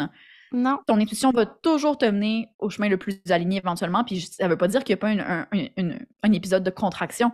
non. 0.53 0.79
Ton 0.87 0.99
intuition 1.01 1.31
va 1.31 1.47
toujours 1.47 1.99
te 1.99 2.07
mener 2.07 2.49
au 2.59 2.71
chemin 2.71 2.89
le 2.89 2.97
plus 2.97 3.21
aligné 3.31 3.59
éventuellement. 3.59 4.05
Puis 4.05 4.21
ça 4.21 4.49
veut 4.49 4.57
pas 4.57 4.69
dire 4.69 4.85
qu'il 4.85 4.95
n'y 4.95 4.99
a 4.99 5.17
pas 5.17 5.47
un, 5.53 6.33
épisode 6.33 6.65
de 6.65 6.71
contraction 6.71 7.33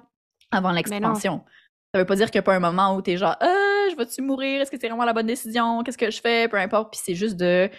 avant 0.51 0.73
l'expansion. 0.73 1.45
Ça 1.93 2.01
veut 2.01 2.07
pas 2.07 2.17
dire 2.17 2.31
qu'il 2.31 2.39
n'y 2.39 2.45
a 2.45 2.47
pas 2.47 2.55
un 2.55 2.61
moment 2.61 2.97
où 2.97 3.03
tu 3.03 3.13
es 3.13 3.17
genre, 3.17 3.37
ah, 3.41 3.87
je 3.91 3.97
vais-tu 3.97 4.23
mourir? 4.23 4.61
Est-ce 4.61 4.71
que 4.71 4.77
c'est 4.81 4.89
vraiment 4.89 5.05
la 5.05 5.13
bonne 5.13 5.27
décision? 5.27 5.83
Qu'est-ce 5.83 5.99
que 5.99 6.11
je 6.11 6.21
fais? 6.21 6.49
Peu 6.49 6.57
importe. 6.57 6.93
Puis 6.93 7.01
c'est 7.05 7.15
juste 7.15 7.37
de 7.37 7.71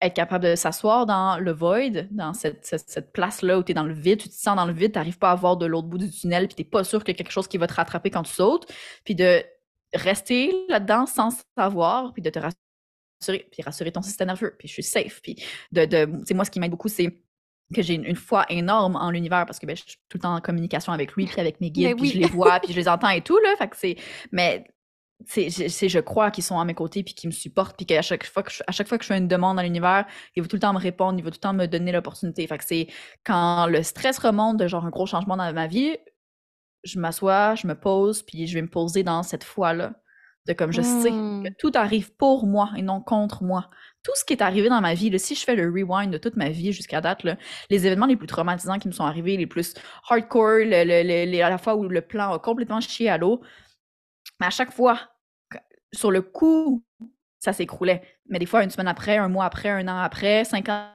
être 0.00 0.14
capable 0.14 0.44
de 0.44 0.54
s'asseoir 0.54 1.06
dans 1.06 1.38
le 1.38 1.52
void, 1.52 2.06
dans 2.10 2.32
cette, 2.32 3.12
place-là 3.12 3.58
où 3.58 3.62
tu 3.62 3.72
es 3.72 3.74
dans 3.74 3.84
le 3.84 3.94
vide, 3.94 4.20
tu 4.20 4.28
te 4.28 4.34
sens 4.34 4.56
dans 4.56 4.66
le 4.66 4.72
vide, 4.72 4.92
tu 4.92 4.98
n'arrives 4.98 5.18
pas 5.18 5.32
à 5.32 5.34
voir 5.34 5.56
de 5.56 5.66
l'autre 5.66 5.88
bout 5.88 5.98
du 5.98 6.10
tunnel, 6.10 6.46
puis 6.46 6.54
tu 6.54 6.62
n'es 6.62 6.68
pas 6.68 6.84
sûr 6.84 7.02
qu'il 7.02 7.14
y 7.14 7.16
a 7.16 7.18
quelque 7.18 7.32
chose 7.32 7.48
qui 7.48 7.58
va 7.58 7.66
te 7.66 7.74
rattraper 7.74 8.10
quand 8.10 8.22
tu 8.22 8.32
sautes, 8.32 8.70
puis 9.04 9.14
de 9.14 9.42
rester 9.94 10.54
là-dedans 10.68 11.06
sans 11.06 11.30
savoir, 11.56 12.12
puis 12.12 12.22
de 12.22 12.30
te 12.30 12.38
rassurer 12.38 12.67
puis 13.26 13.62
rassurer 13.62 13.92
ton 13.92 14.02
système 14.02 14.28
nerveux, 14.28 14.54
puis 14.58 14.68
je 14.68 14.72
suis 14.74 14.82
safe. 14.82 15.20
Puis 15.22 15.36
de, 15.72 15.84
de 15.84 16.34
moi, 16.34 16.44
ce 16.44 16.50
qui 16.50 16.60
m'aide 16.60 16.70
beaucoup, 16.70 16.88
c'est 16.88 17.20
que 17.74 17.82
j'ai 17.82 17.94
une, 17.94 18.16
foi 18.16 18.46
énorme 18.48 18.96
en 18.96 19.10
l'univers 19.10 19.44
parce 19.44 19.58
que 19.58 19.66
ben, 19.66 19.76
je 19.76 19.82
suis 19.82 19.96
tout 20.08 20.16
le 20.16 20.22
temps 20.22 20.34
en 20.34 20.40
communication 20.40 20.92
avec 20.92 21.12
lui, 21.12 21.26
puis 21.26 21.40
avec 21.40 21.60
mes 21.60 21.70
guides, 21.70 21.96
puis 21.96 22.10
je 22.10 22.18
les 22.18 22.26
vois, 22.26 22.60
puis 22.60 22.72
je 22.72 22.78
les 22.78 22.88
entends 22.88 23.10
et 23.10 23.20
tout, 23.20 23.38
là. 23.38 23.54
Fait 23.56 23.68
que 23.68 23.76
c'est... 23.76 23.96
Mais 24.32 24.64
c'est, 25.26 25.50
je, 25.50 25.88
je 25.88 25.98
crois 25.98 26.30
qu'ils 26.30 26.44
sont 26.44 26.60
à 26.60 26.64
mes 26.64 26.74
côtés 26.74 27.02
puis 27.02 27.12
qu'ils 27.12 27.28
me 27.28 27.34
supportent 27.34 27.76
puis 27.76 27.86
qu'à 27.86 28.02
chaque 28.02 28.24
fois 28.24 28.44
que 28.44 28.52
je, 28.52 28.62
à 28.66 28.70
chaque 28.70 28.86
fois 28.86 28.98
que 28.98 29.04
je 29.04 29.08
fais 29.08 29.18
une 29.18 29.26
demande 29.26 29.56
dans 29.56 29.64
l'univers, 29.64 30.06
il 30.36 30.42
va 30.42 30.48
tout 30.48 30.54
le 30.54 30.60
temps 30.60 30.72
me 30.72 30.78
répondre, 30.78 31.18
il 31.18 31.24
va 31.24 31.30
tout 31.30 31.38
le 31.38 31.40
temps 31.40 31.54
me 31.54 31.66
donner 31.66 31.90
l'opportunité. 31.90 32.46
Fait 32.46 32.56
que 32.56 32.64
c'est 32.64 32.86
quand 33.24 33.66
le 33.66 33.82
stress 33.82 34.18
remonte 34.18 34.58
de 34.58 34.68
genre 34.68 34.86
un 34.86 34.90
gros 34.90 35.06
changement 35.06 35.36
dans 35.36 35.52
ma 35.52 35.66
vie, 35.66 35.96
je 36.84 37.00
m'assois, 37.00 37.56
je 37.56 37.66
me 37.66 37.74
pose 37.74 38.22
puis 38.22 38.46
je 38.46 38.54
vais 38.54 38.62
me 38.62 38.70
poser 38.70 39.02
dans 39.02 39.24
cette 39.24 39.42
foi-là 39.42 39.94
de 40.48 40.54
comme 40.54 40.72
je 40.72 40.82
sais 40.82 41.10
mmh. 41.10 41.44
que 41.44 41.48
tout 41.58 41.72
arrive 41.74 42.12
pour 42.14 42.46
moi 42.46 42.70
et 42.76 42.82
non 42.82 43.00
contre 43.00 43.42
moi. 43.42 43.70
Tout 44.02 44.12
ce 44.14 44.24
qui 44.24 44.32
est 44.32 44.42
arrivé 44.42 44.68
dans 44.68 44.80
ma 44.80 44.94
vie, 44.94 45.16
si 45.18 45.34
je 45.34 45.44
fais 45.44 45.54
le 45.54 45.70
rewind 45.70 46.10
de 46.10 46.18
toute 46.18 46.36
ma 46.36 46.48
vie 46.48 46.72
jusqu'à 46.72 47.00
date, 47.00 47.24
les 47.70 47.86
événements 47.86 48.06
les 48.06 48.16
plus 48.16 48.26
traumatisants 48.26 48.78
qui 48.78 48.88
me 48.88 48.92
sont 48.92 49.04
arrivés, 49.04 49.36
les 49.36 49.46
plus 49.46 49.74
hardcore, 50.08 50.60
à 50.72 50.84
la 51.50 51.58
fois 51.58 51.76
où 51.76 51.84
le 51.84 52.00
plan 52.00 52.32
a 52.32 52.38
complètement 52.38 52.80
chié 52.80 53.10
à 53.10 53.18
l'eau, 53.18 53.42
mais 54.40 54.46
à 54.46 54.50
chaque 54.50 54.72
fois, 54.72 54.98
sur 55.92 56.10
le 56.10 56.22
coup, 56.22 56.84
ça 57.38 57.52
s'écroulait. 57.52 58.02
Mais 58.28 58.38
des 58.38 58.46
fois, 58.46 58.64
une 58.64 58.70
semaine 58.70 58.88
après, 58.88 59.16
un 59.16 59.28
mois 59.28 59.44
après, 59.44 59.68
un 59.68 59.86
an 59.88 59.98
après, 59.98 60.44
cinq 60.44 60.68
ans 60.68 60.88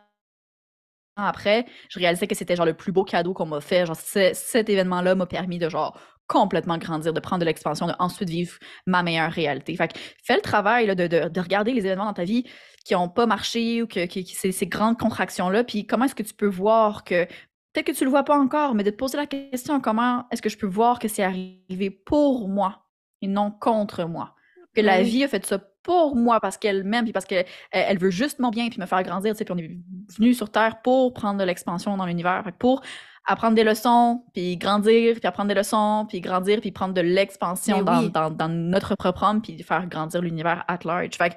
après, 1.16 1.66
je 1.90 2.00
réalisais 2.00 2.26
que 2.26 2.36
c'était 2.36 2.56
genre 2.56 2.66
le 2.66 2.74
plus 2.74 2.92
beau 2.92 3.04
cadeau 3.04 3.34
qu'on 3.34 3.46
m'a 3.46 3.62
fait. 3.62 3.86
Genre, 3.86 3.96
cet 3.96 4.70
événement-là 4.70 5.14
m'a 5.14 5.28
permis 5.28 5.60
de 5.60 5.70
genre 5.70 6.00
complètement 6.34 6.80
grandir, 6.80 7.14
de 7.14 7.20
prendre 7.20 7.42
de 7.42 7.46
l'expansion, 7.46 7.86
de 7.86 7.94
ensuite 8.00 8.28
vivre 8.28 8.54
ma 8.88 9.04
meilleure 9.04 9.32
réalité. 9.32 9.76
Fait 9.76 9.88
que 9.88 10.00
fais 10.24 10.36
le 10.36 10.42
travail 10.42 10.88
là, 10.88 10.96
de, 10.96 11.06
de, 11.06 11.30
de, 11.30 11.40
regarder 11.40 11.74
les 11.74 11.86
événements 11.86 12.06
dans 12.06 12.14
ta 12.14 12.24
vie 12.24 12.44
qui 12.84 12.96
n'ont 12.96 13.08
pas 13.08 13.28
marché 13.28 13.84
ou 13.84 13.88
que, 13.88 14.08
qui, 14.08 14.26
ces, 14.26 14.52
ces, 14.52 14.66
grandes 14.66 14.98
contractions-là, 14.98 15.64
puis 15.64 15.86
comment 15.86 16.06
est-ce 16.06 16.16
que 16.16 16.24
tu 16.24 16.34
peux 16.34 16.48
voir 16.48 17.04
que 17.04 17.26
peut-être 17.26 17.86
que 17.86 17.92
tu 17.92 18.04
le 18.04 18.10
vois 18.10 18.24
pas 18.24 18.36
encore, 18.36 18.74
mais 18.74 18.84
de 18.84 18.90
te 18.90 18.96
poser 18.96 19.16
la 19.16 19.28
question 19.28 19.80
comment 19.80 20.26
est-ce 20.32 20.42
que 20.42 20.50
je 20.50 20.58
peux 20.58 20.66
voir 20.66 20.98
que 20.98 21.08
c'est 21.08 21.24
arrivé 21.24 21.92
pour 21.92 22.50
moi 22.50 22.84
et 23.22 23.28
non 23.28 23.52
contre 23.52 24.06
moi? 24.06 24.34
Que 24.76 24.82
la 24.82 25.04
vie 25.04 25.24
a 25.24 25.28
fait 25.28 25.46
ça 25.46 25.60
pour 25.84 26.16
moi 26.16 26.40
parce 26.40 26.58
qu'elle 26.58 26.84
m'aime 26.84 27.04
puis 27.04 27.14
parce 27.14 27.26
qu'elle 27.26 27.46
elle 27.70 28.00
veut 28.00 28.10
juste 28.10 28.40
mon 28.40 28.50
bien 28.50 28.70
puis 28.70 28.80
me 28.82 28.88
faire 28.88 29.04
grandir, 29.04 29.36
puis 29.36 29.46
on 29.52 29.58
est 29.60 29.78
venu 30.18 30.34
sur 30.34 30.50
terre 30.50 30.82
pour 30.82 31.14
prendre 31.14 31.40
de 31.40 31.44
l'expansion 31.44 31.96
dans 31.96 32.08
l'univers, 32.08 32.44
pour 32.58 32.82
apprendre 33.26 33.56
des 33.56 33.64
leçons, 33.64 34.24
puis 34.34 34.58
grandir, 34.58 35.16
puis 35.16 35.28
apprendre 35.28 35.50
des 35.50 35.56
leçons, 35.56 36.06
puis 36.08 36.22
grandir, 36.22 36.60
puis 36.62 36.72
prendre 36.72 36.94
de 36.94 37.02
l'expansion 37.02 37.82
dans, 37.82 38.04
dans, 38.04 38.30
dans, 38.30 38.50
notre 38.50 38.96
propre 38.96 39.24
âme, 39.24 39.42
puis 39.42 39.62
faire 39.64 39.88
grandir 39.88 40.22
l'univers 40.22 40.66
at 40.68 40.80
large. 40.84 41.16
Fait 41.16 41.30
que, 41.30 41.36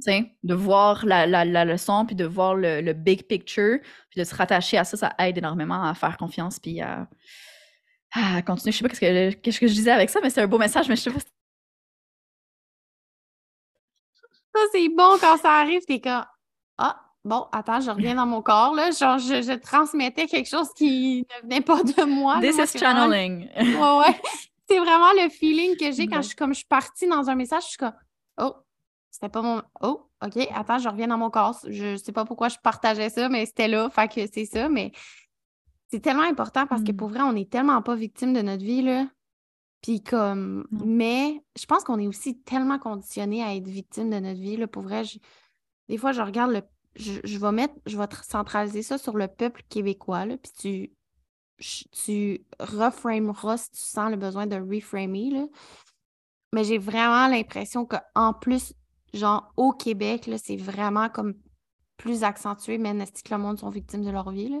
sais, 0.00 0.34
de 0.42 0.54
voir 0.54 1.04
la, 1.04 1.26
la, 1.26 1.44
la, 1.44 1.64
leçon, 1.64 2.06
puis 2.06 2.16
de 2.16 2.24
voir 2.24 2.54
le, 2.54 2.80
le, 2.80 2.92
big 2.94 3.26
picture, 3.26 3.78
puis 4.10 4.20
de 4.20 4.24
se 4.24 4.34
rattacher 4.34 4.78
à 4.78 4.84
ça, 4.84 4.96
ça 4.96 5.14
aide 5.18 5.38
énormément 5.38 5.82
à 5.84 5.94
faire 5.94 6.16
confiance, 6.16 6.58
puis 6.58 6.80
à, 6.80 7.06
à 8.12 8.42
continuer. 8.42 8.72
Je 8.72 8.78
sais 8.78 8.82
pas 8.82 8.88
qu'est-ce 8.88 9.00
que, 9.00 9.30
qu'est-ce 9.40 9.60
que 9.60 9.66
je 9.66 9.74
disais 9.74 9.90
avec 9.90 10.10
ça, 10.10 10.20
mais 10.22 10.30
c'est 10.30 10.42
un 10.42 10.46
beau 10.46 10.58
message, 10.58 10.88
mais 10.88 10.96
je 10.96 11.02
sais 11.02 11.10
pas. 11.10 11.20
Ça, 14.54 14.60
c'est 14.72 14.88
bon 14.88 15.16
quand 15.20 15.36
ça 15.38 15.50
arrive, 15.60 15.82
t'es 15.86 16.00
comme 16.00 16.24
Ah, 16.78 17.11
bon, 17.24 17.46
attends, 17.52 17.80
je 17.80 17.90
reviens 17.90 18.14
dans 18.14 18.26
mon 18.26 18.42
corps, 18.42 18.74
là. 18.74 18.90
Genre, 18.90 19.18
je, 19.18 19.54
transmettais 19.54 20.26
quelque 20.26 20.48
chose 20.48 20.68
qui 20.74 21.26
ne 21.28 21.42
venait 21.42 21.60
pas 21.60 21.82
de 21.82 22.04
moi. 22.04 22.40
This 22.40 22.58
is 22.58 22.78
channeling. 22.78 23.48
Ouais, 23.56 23.98
ouais. 23.98 24.20
C'est 24.68 24.78
vraiment 24.78 25.12
le 25.12 25.28
feeling 25.28 25.76
que 25.76 25.92
j'ai 25.92 26.06
quand 26.06 26.22
je, 26.22 26.34
comme 26.34 26.52
je 26.52 26.58
suis 26.58 26.66
partie 26.66 27.06
dans 27.06 27.28
un 27.28 27.34
message, 27.34 27.64
je 27.64 27.68
suis 27.68 27.78
comme, 27.78 27.92
oh, 28.40 28.54
c'était 29.10 29.28
pas 29.28 29.42
mon. 29.42 29.62
Oh, 29.82 30.08
OK, 30.24 30.38
attends, 30.54 30.78
je 30.78 30.88
reviens 30.88 31.08
dans 31.08 31.18
mon 31.18 31.30
corps. 31.30 31.58
Je 31.68 31.96
sais 31.96 32.12
pas 32.12 32.24
pourquoi 32.24 32.48
je 32.48 32.56
partageais 32.62 33.10
ça, 33.10 33.28
mais 33.28 33.44
c'était 33.44 33.68
là, 33.68 33.90
fait 33.90 34.08
que 34.08 34.26
c'est 34.32 34.46
ça. 34.46 34.68
Mais 34.68 34.92
c'est 35.90 36.00
tellement 36.00 36.22
important 36.22 36.66
parce 36.66 36.82
que 36.82 36.92
mm. 36.92 36.96
pour 36.96 37.08
vrai, 37.08 37.20
on 37.20 37.34
n'est 37.34 37.44
tellement 37.44 37.82
pas 37.82 37.94
victime 37.94 38.32
de 38.32 38.40
notre 38.40 38.64
vie, 38.64 38.82
là. 38.82 39.06
Puis 39.82 40.02
comme, 40.02 40.66
mais 40.70 41.42
je 41.58 41.66
pense 41.66 41.84
qu'on 41.84 41.98
est 41.98 42.06
aussi 42.06 42.38
tellement 42.40 42.78
conditionné 42.78 43.42
à 43.42 43.54
être 43.54 43.66
victime 43.66 44.08
de 44.08 44.18
notre 44.20 44.40
vie, 44.40 44.56
là. 44.56 44.66
Pour 44.66 44.82
vrai, 44.82 45.02
des 45.88 45.98
fois, 45.98 46.12
je 46.12 46.22
regarde 46.22 46.52
le 46.52 46.62
je, 46.96 47.38
vais 47.38 47.52
mettre, 47.52 47.74
je 47.86 47.96
vais 47.96 48.06
centraliser 48.22 48.82
ça 48.82 48.98
sur 48.98 49.16
le 49.16 49.28
peuple 49.28 49.62
québécois, 49.68 50.26
là, 50.26 50.36
puis 50.36 50.52
tu, 51.58 51.86
tu 51.92 52.44
reframeras 52.60 53.56
si 53.56 53.70
tu 53.70 53.80
sens 53.80 54.10
le 54.10 54.16
besoin 54.16 54.46
de 54.46 54.56
reframer. 54.56 55.30
Là. 55.30 55.46
Mais 56.52 56.64
j'ai 56.64 56.78
vraiment 56.78 57.28
l'impression 57.28 57.86
qu'en 57.86 58.34
plus, 58.34 58.74
genre 59.14 59.52
au 59.56 59.72
Québec, 59.72 60.28
c'est 60.42 60.56
vraiment 60.56 61.08
comme 61.08 61.34
plus 61.96 62.24
accentué, 62.24 62.78
mais 62.78 62.90
est-ce 62.90 63.22
que 63.22 63.34
le 63.34 63.40
monde 63.40 63.58
sont 63.58 63.70
victimes 63.70 64.04
de 64.04 64.10
leur 64.10 64.30
vie? 64.30 64.48
Là? 64.48 64.58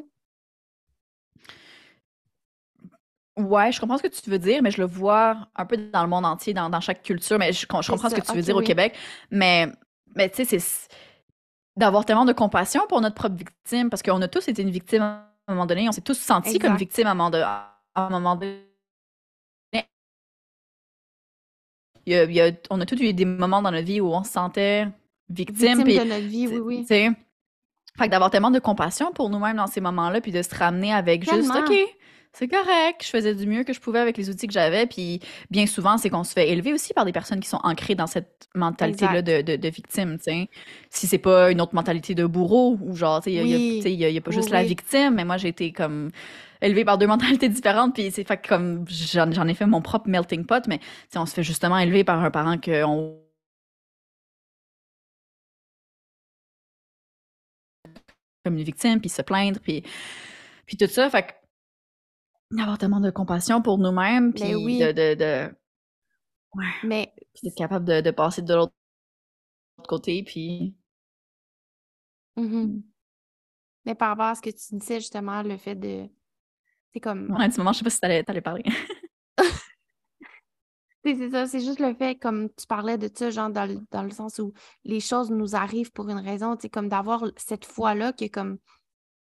Ouais, 3.38 3.72
je 3.72 3.80
comprends 3.80 3.96
ce 3.96 4.02
que 4.02 4.08
tu 4.08 4.28
veux 4.28 4.38
dire, 4.38 4.62
mais 4.62 4.70
je 4.70 4.80
le 4.80 4.86
vois 4.86 5.48
un 5.56 5.64
peu 5.64 5.76
dans 5.76 6.02
le 6.02 6.08
monde 6.08 6.26
entier, 6.26 6.52
dans, 6.52 6.80
chaque 6.80 7.02
culture, 7.02 7.38
mais 7.38 7.52
je, 7.52 7.66
comprends 7.66 7.82
ce 7.82 8.14
que 8.14 8.20
tu 8.20 8.34
veux 8.34 8.42
dire 8.42 8.56
au 8.56 8.62
Québec. 8.62 8.94
Mais, 9.30 9.72
mais 10.14 10.28
tu 10.28 10.44
sais, 10.44 10.58
c'est 10.58 10.88
d'avoir 11.76 12.04
tellement 12.04 12.24
de 12.24 12.32
compassion 12.32 12.82
pour 12.88 13.00
notre 13.00 13.14
propre 13.14 13.36
victime, 13.36 13.90
parce 13.90 14.02
qu'on 14.02 14.20
a 14.20 14.28
tous 14.28 14.48
été 14.48 14.62
une 14.62 14.70
victime 14.70 15.02
à 15.02 15.28
un 15.48 15.54
moment 15.54 15.66
donné, 15.66 15.88
on 15.88 15.92
s'est 15.92 16.00
tous 16.00 16.18
sentis 16.18 16.58
comme 16.58 16.76
victime 16.76 17.06
à 17.06 17.10
un 17.12 17.14
moment 17.14 17.30
donné. 18.36 18.66
on 22.70 22.80
a 22.80 22.86
tous 22.86 23.00
eu 23.00 23.12
des 23.12 23.24
moments 23.24 23.62
dans 23.62 23.70
notre 23.70 23.86
vie 23.86 24.00
où 24.00 24.08
on 24.08 24.24
se 24.24 24.32
sentait 24.32 24.88
victime. 25.28 25.84
Victime 25.84 26.04
de 26.04 26.08
notre 26.10 26.26
vie, 26.26 26.48
oui, 26.48 26.58
oui. 26.58 26.84
Fait 27.98 28.06
que 28.06 28.10
d'avoir 28.10 28.30
tellement 28.30 28.50
de 28.50 28.58
compassion 28.58 29.12
pour 29.12 29.28
nous-mêmes 29.28 29.56
dans 29.56 29.66
ces 29.66 29.82
moments-là, 29.82 30.20
puis 30.22 30.32
de 30.32 30.40
se 30.40 30.54
ramener 30.54 30.94
avec 30.94 31.28
juste, 31.30 31.50
OK, 31.50 31.74
c'est 32.34 32.48
correct, 32.48 33.04
je 33.04 33.10
faisais 33.10 33.34
du 33.34 33.46
mieux 33.46 33.62
que 33.62 33.74
je 33.74 33.80
pouvais 33.80 33.98
avec 33.98 34.16
les 34.16 34.30
outils 34.30 34.46
que 34.46 34.54
j'avais. 34.54 34.86
Puis 34.86 35.20
bien 35.50 35.66
souvent, 35.66 35.98
c'est 35.98 36.08
qu'on 36.08 36.24
se 36.24 36.32
fait 36.32 36.48
élever 36.48 36.72
aussi 36.72 36.94
par 36.94 37.04
des 37.04 37.12
personnes 37.12 37.40
qui 37.40 37.48
sont 37.48 37.60
ancrées 37.62 37.94
dans 37.94 38.06
cette 38.06 38.48
mentalité-là 38.54 39.20
de, 39.20 39.42
de, 39.42 39.56
de, 39.56 39.68
victime. 39.68 40.16
Si 40.90 41.06
c'est 41.06 41.18
pas 41.18 41.50
une 41.50 41.60
autre 41.60 41.74
mentalité 41.74 42.14
de 42.14 42.24
bourreau, 42.24 42.78
ou 42.80 42.96
genre, 42.96 43.20
il 43.26 43.44
n'y 43.44 43.82
a, 43.84 43.88
y 44.10 44.16
a, 44.16 44.20
pas 44.22 44.30
juste 44.30 44.50
la 44.50 44.62
victime, 44.64 45.14
mais 45.14 45.26
moi, 45.26 45.36
j'ai 45.36 45.48
été 45.48 45.72
comme 45.72 46.10
élevée 46.62 46.86
par 46.86 46.96
deux 46.96 47.06
mentalités 47.08 47.50
différentes. 47.50 47.94
Puis 47.94 48.10
c'est 48.10 48.24
fait 48.26 48.46
comme 48.46 48.86
j'en 48.88 49.46
ai 49.46 49.54
fait 49.54 49.66
mon 49.66 49.82
propre 49.82 50.08
melting 50.08 50.46
pot, 50.46 50.66
mais 50.68 50.80
on 51.14 51.26
se 51.26 51.34
fait 51.34 51.42
justement 51.42 51.78
élever 51.78 52.02
par 52.02 52.24
un 52.24 52.30
parent 52.30 52.56
qu'on 52.58 53.18
comme 58.44 58.56
une 58.56 58.64
victime, 58.64 59.00
puis 59.00 59.08
se 59.08 59.22
plaindre, 59.22 59.60
puis, 59.60 59.84
puis 60.66 60.76
tout 60.76 60.88
ça. 60.88 61.08
Fait 61.10 61.22
que 61.22 61.32
avoir 62.60 62.78
tellement 62.78 63.00
de 63.00 63.10
compassion 63.10 63.62
pour 63.62 63.78
nous-mêmes, 63.78 64.32
puis 64.32 64.50
de, 64.50 64.92
de, 64.92 65.14
de, 65.14 65.54
Ouais. 66.54 66.64
Mais. 66.84 67.12
Puis 67.34 67.44
d'être 67.44 67.56
capable 67.56 67.84
de, 67.86 68.00
de 68.00 68.10
passer 68.10 68.42
de 68.42 68.54
l'autre 68.54 68.74
côté, 69.88 70.22
puis. 70.22 70.74
Mmh 72.36 72.80
Mais 73.84 73.94
par 73.94 74.10
rapport 74.10 74.26
à 74.26 74.34
ce 74.34 74.42
que 74.42 74.50
tu 74.50 74.76
disais 74.78 75.00
justement, 75.00 75.42
le 75.42 75.56
fait 75.56 75.74
de 75.74 76.08
c'est 76.92 77.00
comme 77.00 77.30
Ouais, 77.32 77.48
du 77.48 77.56
moment, 77.58 77.72
je 77.72 77.78
sais 77.78 77.84
pas 77.84 77.90
si 77.90 78.00
tu 78.00 78.06
allais 78.06 78.40
parler. 78.40 78.64
c'est 81.04 81.30
ça, 81.30 81.46
c'est 81.46 81.60
juste 81.60 81.80
le 81.80 81.94
fait, 81.94 82.16
comme 82.16 82.48
tu 82.50 82.66
parlais 82.66 82.98
de 82.98 83.10
ça, 83.12 83.30
genre 83.30 83.50
dans 83.50 83.66
le 83.66 83.78
dans 83.90 84.02
le 84.02 84.10
sens 84.10 84.38
où 84.38 84.52
les 84.84 85.00
choses 85.00 85.30
nous 85.30 85.56
arrivent 85.56 85.92
pour 85.92 86.08
une 86.08 86.18
raison, 86.18 86.56
tu 86.56 86.68
comme 86.68 86.88
d'avoir 86.88 87.24
cette 87.36 87.64
foi-là 87.64 88.12
que 88.12 88.26
comme 88.28 88.58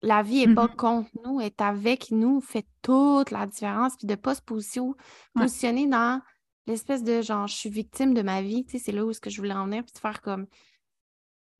la 0.01 0.23
vie 0.23 0.41
est 0.41 0.53
pas 0.53 0.67
Mmh 0.67 0.75
contre 0.75 1.09
nous, 1.23 1.41
est 1.41 1.61
avec 1.61 2.11
nous, 2.11 2.41
fait 2.41 2.65
toute 2.81 3.31
la 3.31 3.45
différence, 3.45 3.95
puis 3.97 4.07
de 4.07 4.15
pas 4.15 4.35
se 4.35 4.41
positionner 4.41 5.87
dans 5.87 6.21
l'espèce 6.67 7.03
de 7.03 7.21
genre 7.21 7.47
je 7.47 7.55
suis 7.55 7.69
victime 7.69 8.13
de 8.13 8.21
ma 8.21 8.41
vie, 8.41 8.65
tu 8.65 8.77
sais, 8.77 8.85
c'est 8.85 8.91
là 8.91 9.05
où 9.05 9.11
est-ce 9.11 9.21
que 9.21 9.29
je 9.29 9.37
voulais 9.37 9.53
en 9.53 9.65
venir, 9.65 9.83
puis 9.83 9.93
de 9.93 9.99
faire 9.99 10.21
comme 10.21 10.47